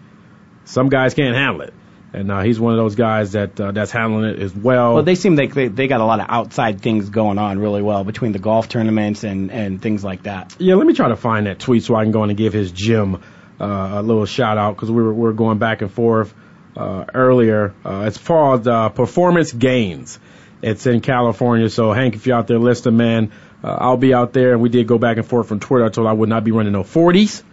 some 0.66 0.90
guys 0.90 1.16
can't 1.16 1.36
handle 1.36 1.62
it, 1.62 1.74
and 2.14 2.32
uh, 2.32 2.42
he's 2.42 2.60
one 2.60 2.74
of 2.74 2.78
those 2.78 2.96
guys 2.96 3.32
that 3.32 3.60
uh, 3.60 3.72
that's 3.72 3.92
handling 3.92 4.30
it 4.30 4.40
as 4.40 4.56
well. 4.56 4.94
Well, 4.94 5.04
they 5.04 5.16
seem 5.16 5.36
like 5.36 5.54
they, 5.54 5.68
they 5.68 5.88
got 5.88 6.00
a 6.00 6.06
lot 6.06 6.20
of 6.20 6.28
outside 6.30 6.82
things 6.82 7.10
going 7.10 7.40
on 7.40 7.58
really 7.60 7.82
well 7.82 8.04
between 8.04 8.32
the 8.32 8.40
golf 8.40 8.70
tournaments 8.70 9.24
and 9.24 9.52
and 9.52 9.82
things 9.82 10.04
like 10.04 10.24
that. 10.24 10.56
yeah, 10.60 10.76
let 10.76 10.86
me 10.86 10.94
try 10.94 11.10
to 11.10 11.16
find 11.16 11.48
that 11.48 11.60
tweet 11.60 11.84
so 11.84 11.96
I 11.96 12.04
can 12.04 12.12
go 12.12 12.24
in 12.24 12.30
and 12.30 12.38
give 12.38 12.54
his 12.54 12.72
gym 12.72 13.16
uh, 13.60 13.90
a 13.96 14.04
little 14.04 14.26
shout 14.26 14.58
out 14.58 14.76
because 14.76 14.92
we 14.92 15.02
were 15.02 15.14
we 15.14 15.22
were 15.22 15.34
going 15.34 15.58
back 15.58 15.82
and 15.82 15.92
forth 15.92 16.34
uh, 16.78 17.06
earlier. 17.14 17.74
Uh, 17.84 18.06
it's 18.08 18.18
called 18.18 18.68
uh, 18.68 18.90
Performance 18.90 19.52
Gains. 19.52 20.20
It's 20.62 20.86
in 20.86 21.02
California. 21.02 21.70
So 21.70 21.92
Hank, 21.92 22.16
if 22.16 22.26
you're 22.26 22.38
out 22.38 22.48
there 22.48 22.60
listening, 22.60 22.98
man, 22.98 23.32
uh, 23.64 23.78
I'll 23.80 23.98
be 23.98 24.14
out 24.14 24.34
there. 24.34 24.54
And 24.54 24.62
we 24.62 24.70
did 24.70 24.88
go 24.88 24.98
back 24.98 25.18
and 25.18 25.26
forth 25.26 25.48
from 25.48 25.60
Twitter. 25.60 25.86
I 25.86 25.90
told 25.90 26.08
I 26.08 26.14
would 26.14 26.30
not 26.30 26.44
be 26.44 26.52
running 26.52 26.74
no 26.74 26.84
40s. 26.84 27.44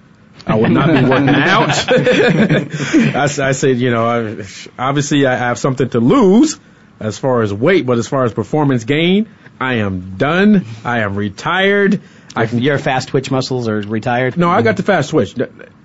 I 0.46 0.54
would 0.56 0.70
not 0.70 0.88
be 0.88 1.04
working 1.08 1.28
out. 1.28 1.70
I 3.38 3.52
said, 3.52 3.78
you 3.78 3.90
know, 3.90 4.06
I, 4.06 4.46
obviously 4.78 5.26
I 5.26 5.36
have 5.36 5.58
something 5.58 5.88
to 5.90 6.00
lose 6.00 6.58
as 6.98 7.18
far 7.18 7.42
as 7.42 7.52
weight, 7.52 7.86
but 7.86 7.98
as 7.98 8.08
far 8.08 8.24
as 8.24 8.32
performance 8.32 8.84
gain, 8.84 9.28
I 9.60 9.74
am 9.74 10.16
done. 10.16 10.64
I 10.84 11.00
am 11.00 11.16
retired. 11.16 12.00
I 12.34 12.46
can. 12.46 12.60
Your 12.60 12.78
fast 12.78 13.08
twitch 13.08 13.30
muscles 13.30 13.68
are 13.68 13.80
retired. 13.80 14.36
No, 14.36 14.48
I 14.50 14.62
got 14.62 14.76
the 14.76 14.82
fast 14.82 15.10
switch. 15.10 15.34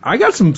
I 0.03 0.18
got 0.18 0.34
some. 0.34 0.53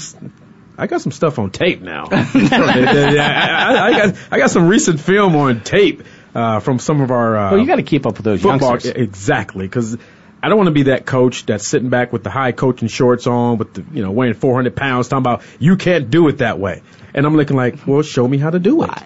I 0.78 0.86
got 0.86 1.02
some 1.02 1.12
stuff 1.12 1.40
on 1.40 1.50
tape 1.50 1.82
now. 1.82 2.08
I, 2.12 3.16
I, 3.20 3.88
I 3.88 3.92
got 3.92 4.16
I 4.32 4.38
got 4.38 4.52
some 4.52 4.68
recent 4.68 5.00
film 5.00 5.36
on 5.36 5.62
tape 5.62 6.04
uh, 6.36 6.60
from 6.60 6.78
some 6.80 7.02
of 7.02 7.10
our. 7.12 7.36
Uh, 7.38 7.52
Well, 7.52 7.60
you 7.62 7.66
got 7.68 7.78
to 7.78 7.84
keep 7.84 8.06
up 8.06 8.18
with 8.18 8.26
those 8.26 8.42
football 8.42 8.72
youngsters. 8.72 8.92
exactly 8.94 9.66
because 9.66 9.98
I 10.42 10.50
don't 10.50 10.58
want 10.58 10.68
to 10.68 10.74
be 10.74 10.84
that 10.84 11.06
coach 11.06 11.46
that's 11.48 11.68
sitting 11.68 11.90
back 11.90 12.14
with 12.14 12.24
the 12.24 12.30
high 12.30 12.52
coaching 12.52 12.88
shorts 12.88 13.26
on 13.26 13.58
with 13.58 13.74
the 13.74 13.86
you 13.92 14.04
know 14.04 14.12
weighing 14.12 14.36
400 14.36 14.76
pounds 14.76 15.08
talking 15.08 15.24
about 15.24 15.42
you 15.60 15.78
can't 15.78 16.10
do 16.10 16.28
it 16.28 16.40
that 16.40 16.60
way. 16.60 16.84
And 17.14 17.26
I'm 17.26 17.36
looking 17.36 17.58
like 17.58 17.88
well 17.88 18.04
show 18.04 18.28
me 18.28 18.38
how 18.38 18.52
to 18.52 18.60
do 18.60 18.84
it. 18.84 18.90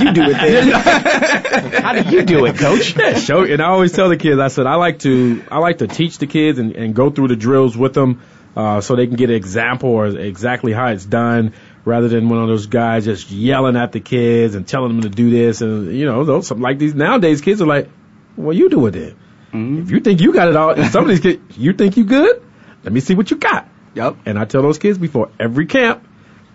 You 0.00 0.12
do 0.12 0.22
it 0.24 0.38
then. 0.38 0.70
How 1.82 1.92
do 1.92 2.16
you 2.16 2.22
do 2.22 2.46
it, 2.46 2.56
coach? 2.56 2.96
yeah, 2.96 3.14
show 3.14 3.44
and 3.44 3.60
I 3.60 3.66
always 3.66 3.92
tell 3.92 4.08
the 4.08 4.16
kids 4.16 4.38
I 4.38 4.48
said 4.48 4.66
I 4.66 4.74
like 4.74 5.00
to 5.00 5.42
I 5.50 5.58
like 5.58 5.78
to 5.78 5.86
teach 5.86 6.18
the 6.18 6.26
kids 6.26 6.58
and, 6.58 6.74
and 6.74 6.94
go 6.94 7.10
through 7.10 7.28
the 7.28 7.36
drills 7.36 7.76
with 7.76 7.94
them 7.94 8.22
uh, 8.56 8.80
so 8.80 8.96
they 8.96 9.06
can 9.06 9.16
get 9.16 9.30
an 9.30 9.36
example 9.36 9.90
or 9.90 10.06
exactly 10.06 10.72
how 10.72 10.88
it's 10.88 11.04
done 11.04 11.52
rather 11.84 12.08
than 12.08 12.28
one 12.28 12.40
of 12.42 12.48
those 12.48 12.66
guys 12.66 13.04
just 13.04 13.30
yelling 13.30 13.76
at 13.76 13.92
the 13.92 14.00
kids 14.00 14.54
and 14.54 14.66
telling 14.66 14.92
them 14.92 15.02
to 15.02 15.08
do 15.08 15.30
this 15.30 15.60
and 15.60 15.96
you 15.96 16.06
know 16.06 16.24
those 16.24 16.50
like 16.50 16.78
these. 16.78 16.94
Nowadays 16.94 17.40
kids 17.40 17.62
are 17.62 17.66
like 17.66 17.88
well 18.36 18.56
you 18.56 18.68
do 18.68 18.86
it 18.86 18.92
then 18.92 19.16
Mm-hmm. 19.52 19.82
if 19.82 19.90
you 19.90 20.00
think 20.00 20.20
you 20.20 20.32
got 20.32 20.48
it 20.48 20.56
all 20.56 20.70
and 20.70 20.90
some 20.92 21.04
of 21.04 21.10
these 21.10 21.20
kids 21.20 21.56
you 21.58 21.72
think 21.72 21.96
you 21.96 22.04
good 22.04 22.42
let 22.84 22.92
me 22.92 23.00
see 23.00 23.14
what 23.14 23.30
you 23.30 23.36
got 23.36 23.68
Yep. 23.94 24.16
and 24.26 24.38
I 24.38 24.44
tell 24.44 24.62
those 24.62 24.78
kids 24.78 24.98
before 24.98 25.30
every 25.40 25.66
camp 25.66 26.06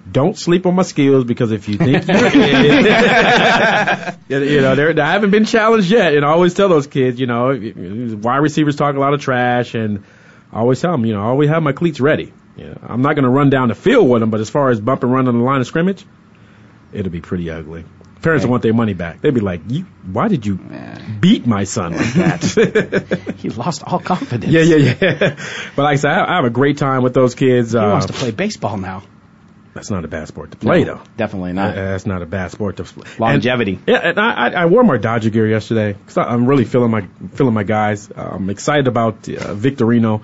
don't 0.10 0.38
sleep 0.38 0.66
on 0.66 0.76
my 0.76 0.84
skills 0.84 1.26
because 1.26 1.52
if 1.52 1.68
you 1.68 1.78
think 1.78 2.08
you're 2.08 2.18
you 4.30 4.40
you 4.56 4.62
know, 4.62 4.76
they're, 4.76 4.98
I 5.00 5.12
haven't 5.12 5.32
been 5.32 5.46
challenged 5.46 5.90
yet, 5.90 6.14
and 6.14 6.24
I 6.24 6.30
always 6.30 6.54
tell 6.54 6.70
those 6.70 6.88
kids, 6.88 7.20
you 7.20 7.26
know, 7.28 7.48
wide 8.22 8.38
receivers 8.38 8.76
talk 8.76 8.96
a 8.96 9.00
lot 9.00 9.14
of 9.16 9.22
trash, 9.22 9.74
and 9.74 10.04
I 10.54 10.60
always 10.60 10.80
tell 10.80 10.92
them, 10.92 11.06
you 11.06 11.14
know, 11.14 11.22
I 11.22 11.26
always 11.26 11.50
have 11.50 11.64
my 11.64 11.74
cleats 11.74 12.00
ready. 12.00 12.32
You 12.56 12.66
know, 12.66 12.78
I'm 12.84 13.02
not 13.02 13.16
going 13.16 13.24
to 13.24 13.30
run 13.30 13.50
down 13.50 13.70
the 13.70 13.76
field 13.76 14.08
with 14.10 14.22
them, 14.22 14.30
but 14.30 14.40
as 14.40 14.50
far 14.50 14.70
as 14.70 14.80
bump 14.80 15.04
and 15.04 15.12
run 15.12 15.28
on 15.28 15.38
the 15.38 15.44
line 15.44 15.60
of 15.60 15.68
scrimmage, 15.68 16.06
it'll 16.94 17.12
be 17.12 17.22
pretty 17.22 17.50
ugly. 17.50 17.84
Parents 18.26 18.44
want 18.44 18.64
their 18.64 18.74
money 18.74 18.96
back. 18.96 19.22
They'd 19.22 19.36
be 19.36 19.40
like, 19.40 19.62
you, 19.68 19.86
why 20.12 20.30
did 20.30 20.48
you 20.48 20.56
beat 21.22 21.46
my 21.46 21.64
son 21.64 21.94
like 21.96 22.14
that? 22.14 23.36
he 23.38 23.50
lost 23.52 23.84
all 23.86 24.00
confidence. 24.00 24.52
yeah, 24.52 24.62
yeah, 24.62 24.96
yeah. 25.00 25.36
But 25.76 25.84
like 25.84 25.94
I 25.94 25.96
said, 25.98 26.12
I, 26.12 26.34
I 26.34 26.36
have 26.38 26.46
a 26.46 26.50
great 26.50 26.80
time 26.80 27.04
with 27.04 27.14
those 27.14 27.36
kids. 27.36 27.74
He 27.74 27.78
uh, 27.78 27.88
wants 27.88 28.08
to 28.08 28.14
play 28.14 28.32
baseball 28.32 28.78
now. 28.78 29.04
That's 29.76 29.92
not 29.92 30.06
a 30.06 30.08
bad 30.08 30.28
sport 30.28 30.50
to 30.52 30.58
play, 30.58 30.84
No, 30.86 30.96
though. 30.96 31.02
Definitely 31.18 31.54
not. 31.54 31.76
That's 31.76 32.08
not 32.08 32.24
a 32.24 32.26
bad 32.26 32.50
sport 32.50 32.78
to 32.78 32.84
play. 32.86 33.08
Longevity. 33.20 33.74
And, 33.74 33.88
yeah, 33.88 34.10
and 34.10 34.20
I, 34.20 34.32
I, 34.32 34.50
I 34.50 34.66
wore 34.66 34.84
my 34.84 34.98
Dodger 34.98 35.30
gear 35.30 35.48
yesterday 35.48 35.94
because 35.94 36.18
I'm 36.18 36.48
really 36.48 36.66
feeling 36.66 36.90
my 36.90 37.08
feeling 37.34 37.54
my 37.54 37.64
guys. 37.64 38.10
I'm 38.16 38.50
excited 38.50 38.88
about 38.88 39.30
uh, 39.30 39.54
Victorino 39.54 40.24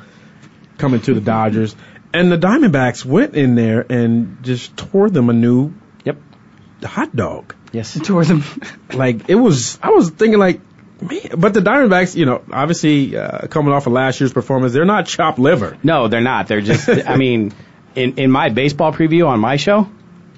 coming 0.80 1.02
to 1.02 1.14
the 1.14 1.22
Dodgers, 1.22 1.76
and 2.16 2.32
the 2.32 2.38
Diamondbacks 2.38 3.06
went 3.06 3.36
in 3.36 3.54
there 3.54 3.86
and 3.88 4.41
just 4.41 4.76
tore 4.76 5.10
them 5.12 5.30
a 5.30 5.34
new 5.34 5.74
Yep. 6.06 6.18
hot 6.84 7.16
dog. 7.16 7.54
Yes. 7.72 7.99
Tourism. 8.03 8.43
Like 8.93 9.30
it 9.30 9.36
was, 9.36 9.80
I 9.82 9.89
was 9.89 10.09
thinking 10.09 10.39
like. 10.39 10.61
Man, 11.01 11.32
but 11.36 11.55
the 11.55 11.61
Diamondbacks, 11.61 12.15
you 12.15 12.28
know, 12.28 12.43
obviously 12.51 13.17
uh, 13.17 13.47
coming 13.47 13.74
off 13.74 13.88
of 13.88 13.93
last 13.93 14.19
year's 14.19 14.34
performance, 14.34 14.72
they're 14.72 14.86
not 14.86 15.07
chopped 15.07 15.39
liver. 15.39 15.76
No, 15.82 16.07
they're 16.07 16.22
not. 16.22 16.47
They're 16.47 16.61
just. 16.61 16.88
I 17.07 17.17
mean, 17.17 17.53
in 17.95 18.17
in 18.17 18.30
my 18.30 18.49
baseball 18.49 18.93
preview 18.93 19.28
on 19.28 19.39
my 19.39 19.55
show, 19.55 19.89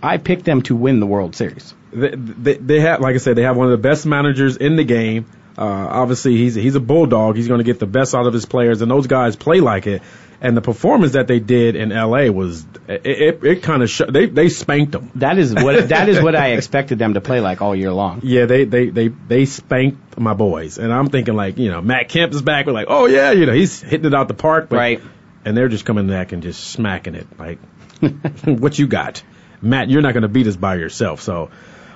I 0.02 0.18
picked 0.18 0.46
them 0.46 0.62
to 0.64 0.76
win 0.76 1.02
the 1.02 1.06
World 1.06 1.36
Series. 1.36 1.74
they, 1.92 2.16
they, 2.16 2.54
they 2.56 2.80
have, 2.80 3.02
like 3.02 3.16
I 3.16 3.18
said, 3.18 3.36
they 3.36 3.44
have 3.44 3.58
one 3.58 3.68
of 3.68 3.72
the 3.72 3.90
best 3.90 4.06
managers 4.06 4.58
in 4.58 4.76
the 4.76 4.84
game. 4.86 5.26
Uh, 5.58 5.64
obviously, 5.64 6.36
he's 6.36 6.56
he's 6.56 6.76
a 6.76 6.80
bulldog. 6.80 7.36
He's 7.36 7.48
going 7.48 7.60
to 7.60 7.64
get 7.64 7.80
the 7.80 7.86
best 7.86 8.16
out 8.16 8.26
of 8.26 8.34
his 8.34 8.46
players, 8.46 8.82
and 8.82 8.90
those 8.90 9.08
guys 9.08 9.36
play 9.36 9.60
like 9.60 9.86
it. 9.86 10.02
And 10.44 10.58
the 10.58 10.62
performance 10.62 11.14
that 11.14 11.28
they 11.28 11.40
did 11.40 11.78
in 11.78 11.94
L.A. 11.94 12.30
was 12.30 12.66
it 12.90 13.06
it, 13.06 13.44
it 13.46 13.64
kind 13.64 13.82
of 13.82 13.90
sh- 13.90 14.02
they 14.10 14.26
they 14.26 14.50
spanked 14.50 14.92
them. 14.92 15.10
That 15.16 15.38
is 15.38 15.54
what 15.54 15.88
that 15.90 16.10
is 16.10 16.22
what 16.22 16.36
I 16.36 16.50
expected 16.50 17.00
them 17.00 17.14
to 17.14 17.22
play 17.22 17.40
like 17.40 17.62
all 17.62 17.74
year 17.74 17.94
long. 17.94 18.20
Yeah, 18.24 18.46
they 18.46 18.66
they 18.66 18.90
they 18.90 19.08
they 19.08 19.46
spanked 19.46 20.20
my 20.20 20.34
boys, 20.34 20.78
and 20.78 20.92
I'm 20.92 21.08
thinking 21.08 21.36
like 21.36 21.58
you 21.58 21.72
know 21.72 21.82
Matt 21.82 22.10
Kemp 22.10 22.34
is 22.34 22.42
back. 22.42 22.66
We're 22.66 22.74
like, 22.74 22.88
oh 22.90 23.06
yeah, 23.06 23.32
you 23.32 23.46
know 23.46 23.54
he's 23.54 23.82
hitting 23.82 24.06
it 24.06 24.14
out 24.14 24.28
the 24.28 24.34
park, 24.34 24.68
but, 24.68 24.76
Right. 24.76 25.02
And 25.46 25.56
they're 25.56 25.70
just 25.70 25.86
coming 25.86 26.08
back 26.08 26.34
and 26.34 26.44
just 26.44 26.72
smacking 26.72 27.16
it. 27.16 27.28
Like, 27.40 27.60
what 28.46 28.78
you 28.78 28.88
got, 28.88 29.24
Matt? 29.62 29.90
You're 29.90 30.02
not 30.02 30.14
going 30.14 30.24
to 30.24 30.30
beat 30.30 30.48
us 30.48 30.56
by 30.58 30.76
yourself. 30.76 31.22
So, 31.22 31.52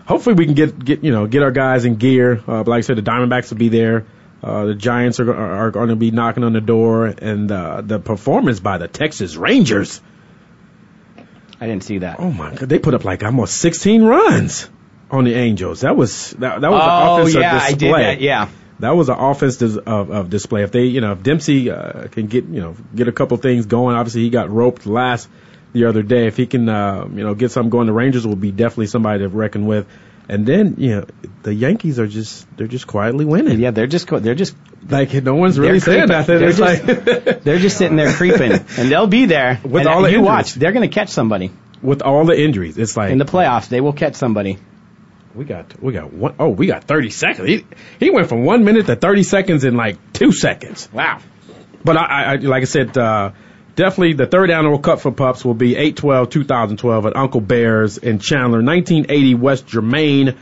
hopefully 0.06 0.36
we 0.36 0.46
can 0.46 0.54
get 0.54 0.84
get 0.84 1.04
you 1.04 1.12
know 1.12 1.28
get 1.28 1.44
our 1.44 1.52
guys 1.52 1.84
in 1.84 1.96
gear. 1.96 2.38
Uh, 2.38 2.64
but 2.64 2.68
like 2.68 2.78
I 2.78 2.82
said, 2.82 2.98
the 2.98 3.02
Diamondbacks 3.02 3.50
will 3.50 3.58
be 3.58 3.70
there. 3.70 4.06
Uh, 4.42 4.66
the 4.66 4.76
Giants 4.76 5.20
are 5.20 5.34
are, 5.34 5.68
are 5.68 5.72
going 5.72 5.90
to 5.90 5.96
be 5.96 6.12
knocking 6.12 6.44
on 6.44 6.54
the 6.54 6.62
door, 6.62 7.08
and 7.08 7.52
uh, 7.52 7.82
the 7.82 8.00
performance 8.00 8.60
by 8.60 8.78
the 8.78 8.88
Texas 8.88 9.36
Rangers. 9.36 10.02
I 11.60 11.66
didn't 11.66 11.84
see 11.84 12.00
that. 12.00 12.20
Oh 12.20 12.32
my 12.32 12.54
god, 12.54 12.70
they 12.70 12.80
put 12.80 12.94
up 12.94 13.04
like 13.04 13.24
almost 13.24 13.58
16 13.58 14.04
runs 14.04 14.70
on 15.10 15.24
the 15.24 15.34
Angels. 15.34 15.82
That 15.82 15.96
was 15.96 16.32
that, 16.32 16.62
that 16.62 16.72
was 16.72 16.82
oh 16.84 17.16
an 17.16 17.22
offensive 17.22 17.42
yeah, 17.42 17.56
I 17.56 17.72
display. 17.72 17.78
did 17.78 17.94
that. 17.94 18.22
Yeah. 18.22 18.50
That 18.80 18.92
was 18.92 19.10
an 19.10 19.18
offense 19.18 19.58
dis- 19.58 19.78
of, 19.78 20.12
of 20.12 20.30
display. 20.30 20.62
If 20.62 20.72
they, 20.72 20.84
you 20.84 21.02
know, 21.02 21.14
if 21.14 21.24
Dempster 21.24 21.74
uh, 21.74 22.08
can 22.10 22.28
get, 22.28 22.46
you 22.46 22.62
know, 22.62 22.76
get 22.94 23.08
a 23.08 23.12
couple 23.12 23.36
things 23.38 23.66
going. 23.66 23.96
Obviously, 23.96 24.22
he 24.22 24.30
got 24.30 24.52
roped 24.52 24.86
last 24.86 25.28
the 25.74 25.86
other 25.86 26.04
day. 26.04 26.28
If 26.28 26.38
he 26.38 26.46
can, 26.46 26.70
uh, 26.70 27.08
you 27.12 27.24
know, 27.24 27.34
get 27.34 27.50
something 27.52 27.72
going, 27.72 27.88
the 27.88 27.94
Rangers 27.94 28.28
will 28.28 28.36
be 28.36 28.52
definitely 28.52 28.86
somebody 28.88 29.20
to 29.24 29.30
reckon 29.30 29.66
with. 29.66 29.88
And 30.30 30.46
then, 30.46 30.76
you 30.78 30.90
know, 30.96 31.06
the 31.44 31.54
Yankees 31.54 32.00
are 32.00 32.08
just 32.08 32.46
they're 32.58 32.68
just 32.68 32.86
quietly 32.88 33.24
winning. 33.26 33.60
Yeah, 33.60 33.72
they're 33.72 33.88
just 33.88 34.08
co- 34.08 34.20
they're 34.20 34.36
just 34.36 34.56
Like 34.90 35.14
no 35.24 35.36
one's 35.36 35.58
really 35.58 35.80
saying 35.80 36.08
creeping. 36.08 36.18
nothing. 36.18 36.40
They're 36.40 36.50
It's 36.50 36.58
just- 36.58 36.86
like 36.86 37.44
they're 37.44 37.60
just 37.60 37.78
sitting 37.78 37.96
there 37.96 38.12
creeping, 38.12 38.52
and 38.52 38.92
they'll 38.92 39.08
be 39.08 39.26
there. 39.26 39.60
With 39.64 39.82
and 39.82 39.88
all 39.88 40.02
the 40.02 40.10
you 40.12 40.18
injuries. 40.18 40.26
watch, 40.28 40.54
they're 40.56 40.74
going 40.74 40.88
to 40.90 40.94
catch 40.94 41.10
somebody 41.10 41.52
with 41.82 42.02
all 42.02 42.26
the 42.26 42.38
injuries, 42.38 42.78
it's 42.80 42.98
like 42.98 43.12
in 43.12 43.20
the 43.20 43.26
playoffs. 43.26 43.70
They 43.70 43.82
will 43.82 43.94
catch 43.94 44.16
somebody. 44.16 44.58
We 45.36 45.46
got 45.46 45.82
we 45.82 45.94
got 45.94 46.12
one 46.12 46.34
oh 46.40 46.50
we 46.50 46.66
got 46.68 46.84
30 46.86 47.10
seconds. 47.12 47.48
He 47.48 47.66
he 48.00 48.10
went 48.10 48.28
from 48.28 48.44
one 48.44 48.66
minute 48.66 48.88
to 48.88 48.96
30 48.96 49.22
seconds 49.24 49.64
in 49.64 49.76
like 49.78 50.12
two 50.12 50.32
seconds. 50.32 50.90
Wow. 50.92 51.20
But 51.84 51.96
I, 51.98 52.24
I 52.24 52.36
like 52.38 52.64
I 52.64 52.66
said, 52.66 52.98
uh, 52.98 53.32
definitely 53.78 54.14
the 54.14 54.26
third 54.26 54.52
annual 54.52 54.80
Cup 54.80 55.00
for 55.00 55.12
Pups 55.12 55.46
will 55.46 55.54
be 55.54 55.76
8-12-2012 55.76 57.06
at 57.06 57.16
Uncle 57.16 57.40
Bear's 57.40 57.98
in 57.98 58.20
Chandler, 58.20 58.62
1980 58.62 59.36
West 59.36 59.66
Germann. 59.68 60.36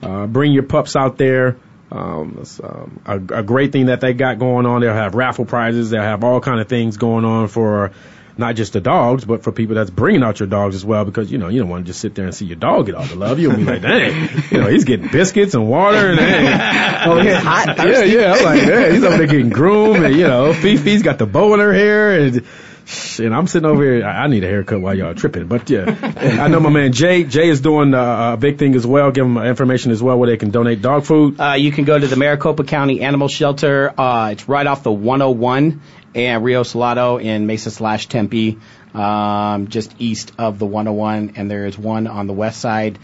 Uh, 0.00 0.26
bring 0.26 0.52
your 0.52 0.62
pups 0.62 0.94
out 0.94 1.18
there. 1.18 1.56
Um, 1.90 2.38
it's, 2.40 2.60
um, 2.60 3.00
a, 3.04 3.16
a 3.16 3.42
great 3.42 3.72
thing 3.72 3.86
that 3.86 4.00
they 4.00 4.14
got 4.14 4.38
going 4.38 4.66
on. 4.66 4.80
They'll 4.80 4.94
have 4.94 5.14
raffle 5.14 5.44
prizes. 5.44 5.90
They'll 5.90 6.02
have 6.02 6.22
all 6.22 6.40
kind 6.40 6.60
of 6.60 6.68
things 6.68 6.96
going 6.96 7.24
on 7.24 7.48
for 7.48 7.92
not 8.38 8.56
just 8.56 8.72
the 8.72 8.80
dogs, 8.80 9.24
but 9.24 9.42
for 9.42 9.52
people 9.52 9.74
that's 9.74 9.90
bringing 9.90 10.22
out 10.22 10.40
your 10.40 10.46
dogs 10.48 10.74
as 10.74 10.84
well. 10.84 11.04
Because 11.04 11.30
you 11.30 11.36
know 11.36 11.48
you 11.48 11.60
don't 11.60 11.68
want 11.68 11.84
to 11.84 11.90
just 11.90 12.00
sit 12.00 12.14
there 12.14 12.24
and 12.24 12.34
see 12.34 12.46
your 12.46 12.56
dog 12.56 12.86
get 12.86 12.94
all 12.94 13.04
the 13.04 13.14
love. 13.14 13.38
You'll 13.38 13.56
be 13.56 13.64
like, 13.64 13.82
dang, 13.82 14.30
you 14.50 14.58
know 14.58 14.68
he's 14.68 14.84
getting 14.84 15.08
biscuits 15.08 15.54
and 15.54 15.68
water 15.68 16.10
and 16.10 16.18
dang. 16.18 16.82
Oh, 17.04 17.20
he's 17.20 17.34
hot, 17.34 17.76
Yeah, 17.78 18.04
yeah. 18.04 18.32
I'm 18.32 18.44
like, 18.44 18.62
yeah, 18.62 18.90
he's 18.90 19.02
over 19.02 19.18
there 19.18 19.26
getting 19.26 19.50
groomed, 19.50 20.04
and 20.04 20.14
you 20.14 20.26
know, 20.26 20.52
Fifi's 20.52 21.02
got 21.02 21.18
the 21.18 21.26
bow 21.26 21.52
in 21.54 21.60
her 21.60 21.72
hair, 21.72 22.18
and 22.18 22.46
and 23.18 23.34
I'm 23.34 23.46
sitting 23.46 23.68
over 23.68 23.82
here. 23.82 24.04
I 24.04 24.24
I 24.24 24.26
need 24.28 24.44
a 24.44 24.48
haircut 24.48 24.80
while 24.80 24.94
y'all 24.94 25.14
tripping, 25.14 25.46
but 25.46 25.68
yeah, 25.70 25.96
I 26.40 26.48
know 26.48 26.60
my 26.60 26.70
man 26.70 26.92
Jay. 26.92 27.24
Jay 27.24 27.48
is 27.48 27.60
doing 27.60 27.94
uh, 27.94 28.34
a 28.34 28.36
big 28.36 28.58
thing 28.58 28.74
as 28.74 28.86
well. 28.86 29.10
Give 29.10 29.24
them 29.24 29.36
information 29.38 29.92
as 29.92 30.02
well 30.02 30.18
where 30.18 30.28
they 30.28 30.36
can 30.36 30.50
donate 30.50 30.82
dog 30.82 31.04
food. 31.04 31.40
Uh, 31.40 31.52
you 31.52 31.72
can 31.72 31.84
go 31.84 31.98
to 31.98 32.06
the 32.06 32.16
Maricopa 32.16 32.64
County 32.64 33.00
Animal 33.02 33.28
Shelter. 33.28 33.92
Uh, 33.98 34.30
it's 34.30 34.48
right 34.48 34.66
off 34.66 34.82
the 34.82 34.92
101 34.92 35.80
and 36.14 36.44
Rio 36.44 36.62
Salado 36.62 37.18
in 37.18 37.46
Mesa 37.46 37.70
slash 37.70 38.06
Tempe, 38.06 38.58
um, 38.94 39.68
just 39.68 39.94
east 39.98 40.32
of 40.38 40.58
the 40.58 40.66
101, 40.66 41.34
and 41.36 41.50
there 41.50 41.66
is 41.66 41.78
one 41.78 42.06
on 42.06 42.26
the 42.26 42.34
west 42.34 42.60
side. 42.60 42.98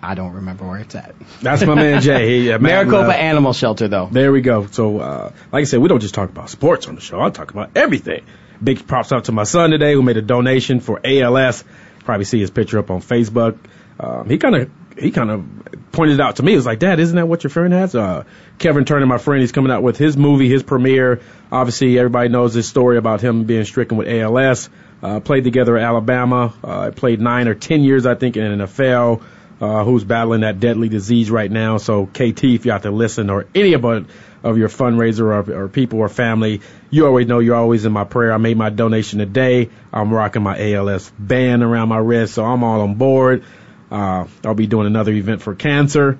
I 0.00 0.14
don't 0.14 0.34
remember 0.34 0.64
where 0.64 0.78
it's 0.78 0.94
at. 0.94 1.16
That's 1.42 1.64
my 1.64 1.74
man 1.74 2.00
Jay. 2.00 2.42
He, 2.42 2.52
uh, 2.52 2.58
Maricopa 2.60 3.08
uh, 3.08 3.12
Animal 3.12 3.52
Shelter, 3.52 3.88
though. 3.88 4.08
There 4.10 4.30
we 4.30 4.42
go. 4.42 4.66
So, 4.66 4.98
uh, 5.00 5.32
like 5.50 5.62
I 5.62 5.64
said, 5.64 5.80
we 5.80 5.88
don't 5.88 6.00
just 6.00 6.14
talk 6.14 6.30
about 6.30 6.50
sports 6.50 6.86
on 6.86 6.94
the 6.94 7.00
show. 7.00 7.20
I 7.20 7.30
talk 7.30 7.50
about 7.50 7.70
everything. 7.74 8.24
Big 8.62 8.86
props 8.86 9.12
out 9.12 9.24
to 9.24 9.32
my 9.32 9.44
son 9.44 9.70
today 9.70 9.92
who 9.92 10.02
made 10.02 10.16
a 10.16 10.22
donation 10.22 10.80
for 10.80 11.00
ALS. 11.04 11.64
Probably 12.04 12.24
see 12.24 12.40
his 12.40 12.50
picture 12.50 12.78
up 12.78 12.90
on 12.90 13.00
Facebook. 13.00 13.58
Um, 14.00 14.28
he 14.28 14.38
kind 14.38 14.56
of 14.56 14.70
he 14.98 15.10
kind 15.10 15.30
of 15.30 15.44
pointed 15.92 16.14
it 16.14 16.20
out 16.20 16.36
to 16.36 16.42
me. 16.42 16.52
He 16.52 16.56
was 16.56 16.66
like, 16.66 16.78
Dad, 16.80 16.98
isn't 16.98 17.14
that 17.16 17.26
what 17.28 17.44
your 17.44 17.50
friend 17.50 17.72
has? 17.72 17.94
Uh, 17.94 18.24
Kevin 18.58 18.84
Turner, 18.84 19.06
my 19.06 19.18
friend, 19.18 19.40
he's 19.40 19.52
coming 19.52 19.70
out 19.70 19.82
with 19.82 19.96
his 19.96 20.16
movie, 20.16 20.48
his 20.48 20.62
premiere. 20.62 21.20
Obviously, 21.52 21.98
everybody 21.98 22.28
knows 22.28 22.52
this 22.54 22.68
story 22.68 22.98
about 22.98 23.20
him 23.20 23.44
being 23.44 23.64
stricken 23.64 23.96
with 23.96 24.08
ALS. 24.08 24.68
Uh, 25.00 25.20
played 25.20 25.44
together 25.44 25.76
at 25.76 25.84
Alabama. 25.84 26.52
Uh, 26.64 26.90
played 26.90 27.20
nine 27.20 27.46
or 27.46 27.54
ten 27.54 27.82
years, 27.82 28.06
I 28.06 28.14
think, 28.16 28.36
in 28.36 28.58
NFL. 28.58 29.22
Uh, 29.60 29.82
who's 29.82 30.04
battling 30.04 30.42
that 30.42 30.60
deadly 30.60 30.88
disease 30.88 31.32
right 31.32 31.50
now. 31.50 31.78
So, 31.78 32.06
KT, 32.06 32.44
if 32.44 32.64
you 32.64 32.70
have 32.70 32.82
to 32.82 32.92
listen, 32.92 33.28
or 33.28 33.46
any 33.56 33.72
of, 33.72 33.84
it- 33.84 34.06
of 34.42 34.58
your 34.58 34.68
fundraiser 34.68 35.20
or, 35.20 35.64
or 35.64 35.68
people 35.68 35.98
or 35.98 36.08
family, 36.08 36.60
you 36.90 37.06
always 37.06 37.26
know 37.26 37.38
you're 37.38 37.56
always 37.56 37.84
in 37.84 37.92
my 37.92 38.04
prayer. 38.04 38.32
I 38.32 38.36
made 38.36 38.56
my 38.56 38.70
donation 38.70 39.18
today. 39.18 39.70
I'm 39.92 40.12
rocking 40.12 40.42
my 40.42 40.72
ALS 40.74 41.10
band 41.18 41.62
around 41.62 41.88
my 41.88 41.98
wrist, 41.98 42.34
so 42.34 42.44
I'm 42.44 42.62
all 42.62 42.82
on 42.82 42.94
board. 42.94 43.44
Uh, 43.90 44.26
I'll 44.44 44.54
be 44.54 44.66
doing 44.66 44.86
another 44.86 45.12
event 45.12 45.42
for 45.42 45.54
cancer. 45.54 46.18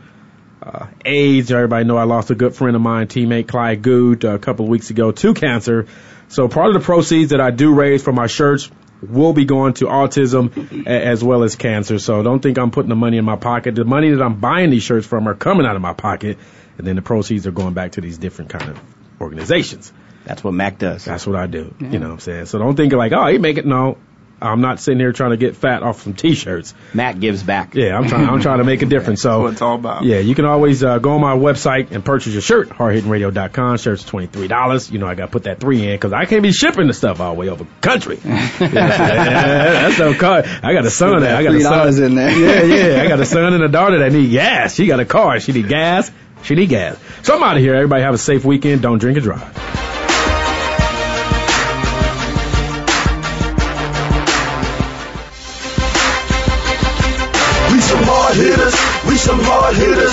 Uh, 0.62 0.86
AIDS, 1.04 1.52
everybody 1.52 1.84
know 1.84 1.96
I 1.96 2.04
lost 2.04 2.30
a 2.30 2.34
good 2.34 2.54
friend 2.54 2.74
of 2.74 2.82
mine, 2.82 3.06
teammate 3.06 3.48
Clyde 3.48 3.82
Good, 3.82 4.24
uh, 4.24 4.30
a 4.30 4.38
couple 4.38 4.64
of 4.64 4.70
weeks 4.70 4.90
ago 4.90 5.12
to 5.12 5.34
cancer. 5.34 5.86
So 6.28 6.48
part 6.48 6.68
of 6.68 6.74
the 6.74 6.80
proceeds 6.80 7.30
that 7.30 7.40
I 7.40 7.50
do 7.50 7.74
raise 7.74 8.02
for 8.02 8.12
my 8.12 8.26
shirts 8.26 8.70
will 9.00 9.32
be 9.32 9.44
going 9.44 9.74
to 9.74 9.86
autism 9.86 10.86
as 10.86 11.22
well 11.22 11.44
as 11.44 11.56
cancer. 11.56 11.98
So 11.98 12.22
don't 12.22 12.40
think 12.40 12.58
I'm 12.58 12.70
putting 12.70 12.88
the 12.88 12.96
money 12.96 13.16
in 13.16 13.24
my 13.24 13.36
pocket. 13.36 13.76
The 13.76 13.84
money 13.84 14.10
that 14.10 14.22
I'm 14.22 14.40
buying 14.40 14.70
these 14.70 14.82
shirts 14.82 15.06
from 15.06 15.28
are 15.28 15.34
coming 15.34 15.66
out 15.66 15.76
of 15.76 15.82
my 15.82 15.92
pocket, 15.92 16.38
and 16.78 16.86
then 16.86 16.96
the 16.96 17.02
proceeds 17.02 17.46
are 17.46 17.50
going 17.50 17.74
back 17.74 17.92
to 17.92 18.00
these 18.00 18.18
different 18.18 18.50
kind 18.50 18.70
of 18.70 18.80
organizations. 19.20 19.92
That's 20.24 20.44
what 20.44 20.52
Mac 20.52 20.78
does. 20.78 21.04
That's 21.04 21.26
what 21.26 21.36
I 21.36 21.46
do. 21.46 21.74
You 21.78 21.98
know 21.98 22.08
what 22.08 22.14
I'm 22.14 22.20
saying? 22.20 22.46
So 22.46 22.58
don't 22.58 22.76
think 22.76 22.92
like, 22.92 23.12
oh, 23.12 23.26
he 23.26 23.38
make 23.38 23.56
it. 23.56 23.66
No, 23.66 23.96
I'm 24.40 24.60
not 24.60 24.78
sitting 24.78 25.00
here 25.00 25.12
trying 25.12 25.30
to 25.30 25.36
get 25.36 25.56
fat 25.56 25.82
off 25.82 26.02
some 26.02 26.14
t-shirts. 26.14 26.74
Mac 26.94 27.18
gives 27.18 27.42
back. 27.42 27.74
Yeah, 27.74 27.96
I'm 27.96 28.08
trying. 28.08 28.28
I'm 28.28 28.40
trying 28.40 28.58
to 28.58 28.64
make 28.64 28.82
a 28.82 28.86
difference. 28.86 29.22
So 29.22 29.30
That's 29.30 29.42
what 29.42 29.52
it's 29.54 29.62
all 29.62 29.74
about. 29.74 30.04
Yeah, 30.04 30.18
you 30.18 30.34
can 30.34 30.44
always 30.44 30.84
uh, 30.84 30.98
go 30.98 31.12
on 31.12 31.20
my 31.20 31.34
website 31.34 31.90
and 31.90 32.04
purchase 32.04 32.32
your 32.32 32.42
shirt. 32.42 32.68
HardHittingRadio.com. 32.68 33.78
Shirt's 33.78 34.04
twenty 34.04 34.28
three 34.28 34.46
dollars. 34.46 34.90
You 34.90 34.98
know, 34.98 35.06
I 35.06 35.14
got 35.14 35.26
to 35.26 35.32
put 35.32 35.44
that 35.44 35.60
three 35.60 35.84
in 35.84 35.94
because 35.94 36.12
I 36.12 36.24
can't 36.26 36.42
be 36.42 36.52
shipping 36.52 36.86
the 36.86 36.94
stuff 36.94 37.20
all 37.20 37.34
the 37.34 37.40
way 37.40 37.48
over 37.48 37.64
the 37.64 37.70
country. 37.80 38.20
yeah, 38.24 38.58
that's 38.60 39.98
no 39.98 40.14
car. 40.14 40.44
I 40.62 40.72
got 40.72 40.84
a 40.84 40.90
son. 40.90 41.20
That 41.20 41.36
I 41.36 41.42
got 41.42 41.54
a 41.54 41.58
$3 41.58 41.62
son 41.62 42.04
in 42.04 42.14
there. 42.14 42.30
Yeah, 42.30 42.96
yeah. 42.96 43.02
I 43.02 43.08
got 43.08 43.18
a 43.20 43.26
son 43.26 43.54
and 43.54 43.64
a 43.64 43.68
daughter 43.68 43.98
that 44.00 44.12
need 44.12 44.30
gas. 44.30 44.74
She 44.74 44.86
got 44.86 45.00
a 45.00 45.04
car. 45.04 45.40
She 45.40 45.52
need 45.52 45.68
gas. 45.68 46.10
She 46.42 46.54
need 46.54 46.68
gas. 46.68 46.96
So 47.22 47.36
I'm 47.36 47.42
out 47.42 47.56
of 47.56 47.62
here. 47.62 47.74
Everybody 47.74 48.02
have 48.02 48.14
a 48.14 48.18
safe 48.18 48.44
weekend. 48.44 48.82
Don't 48.82 48.98
drink 48.98 49.16
and 49.16 49.24
drive. 49.24 49.42
We 57.72 57.80
some 57.80 58.02
hard 58.04 58.36
hitters. 58.36 58.74
We 59.08 59.16
some 59.16 59.40
hard 59.40 59.76
hitters. 59.76 60.07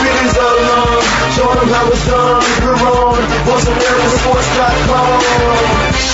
Feelings 0.00 0.36
are 0.36 0.56
alone, 0.60 1.02
show 1.36 1.50
them 1.54 1.68
how 1.68 1.86
it's 1.88 2.06
done. 2.06 2.42
You're 2.62 2.78
on, 2.78 3.18
wasn't 3.48 3.78
there 3.80 4.08
for 4.24 6.13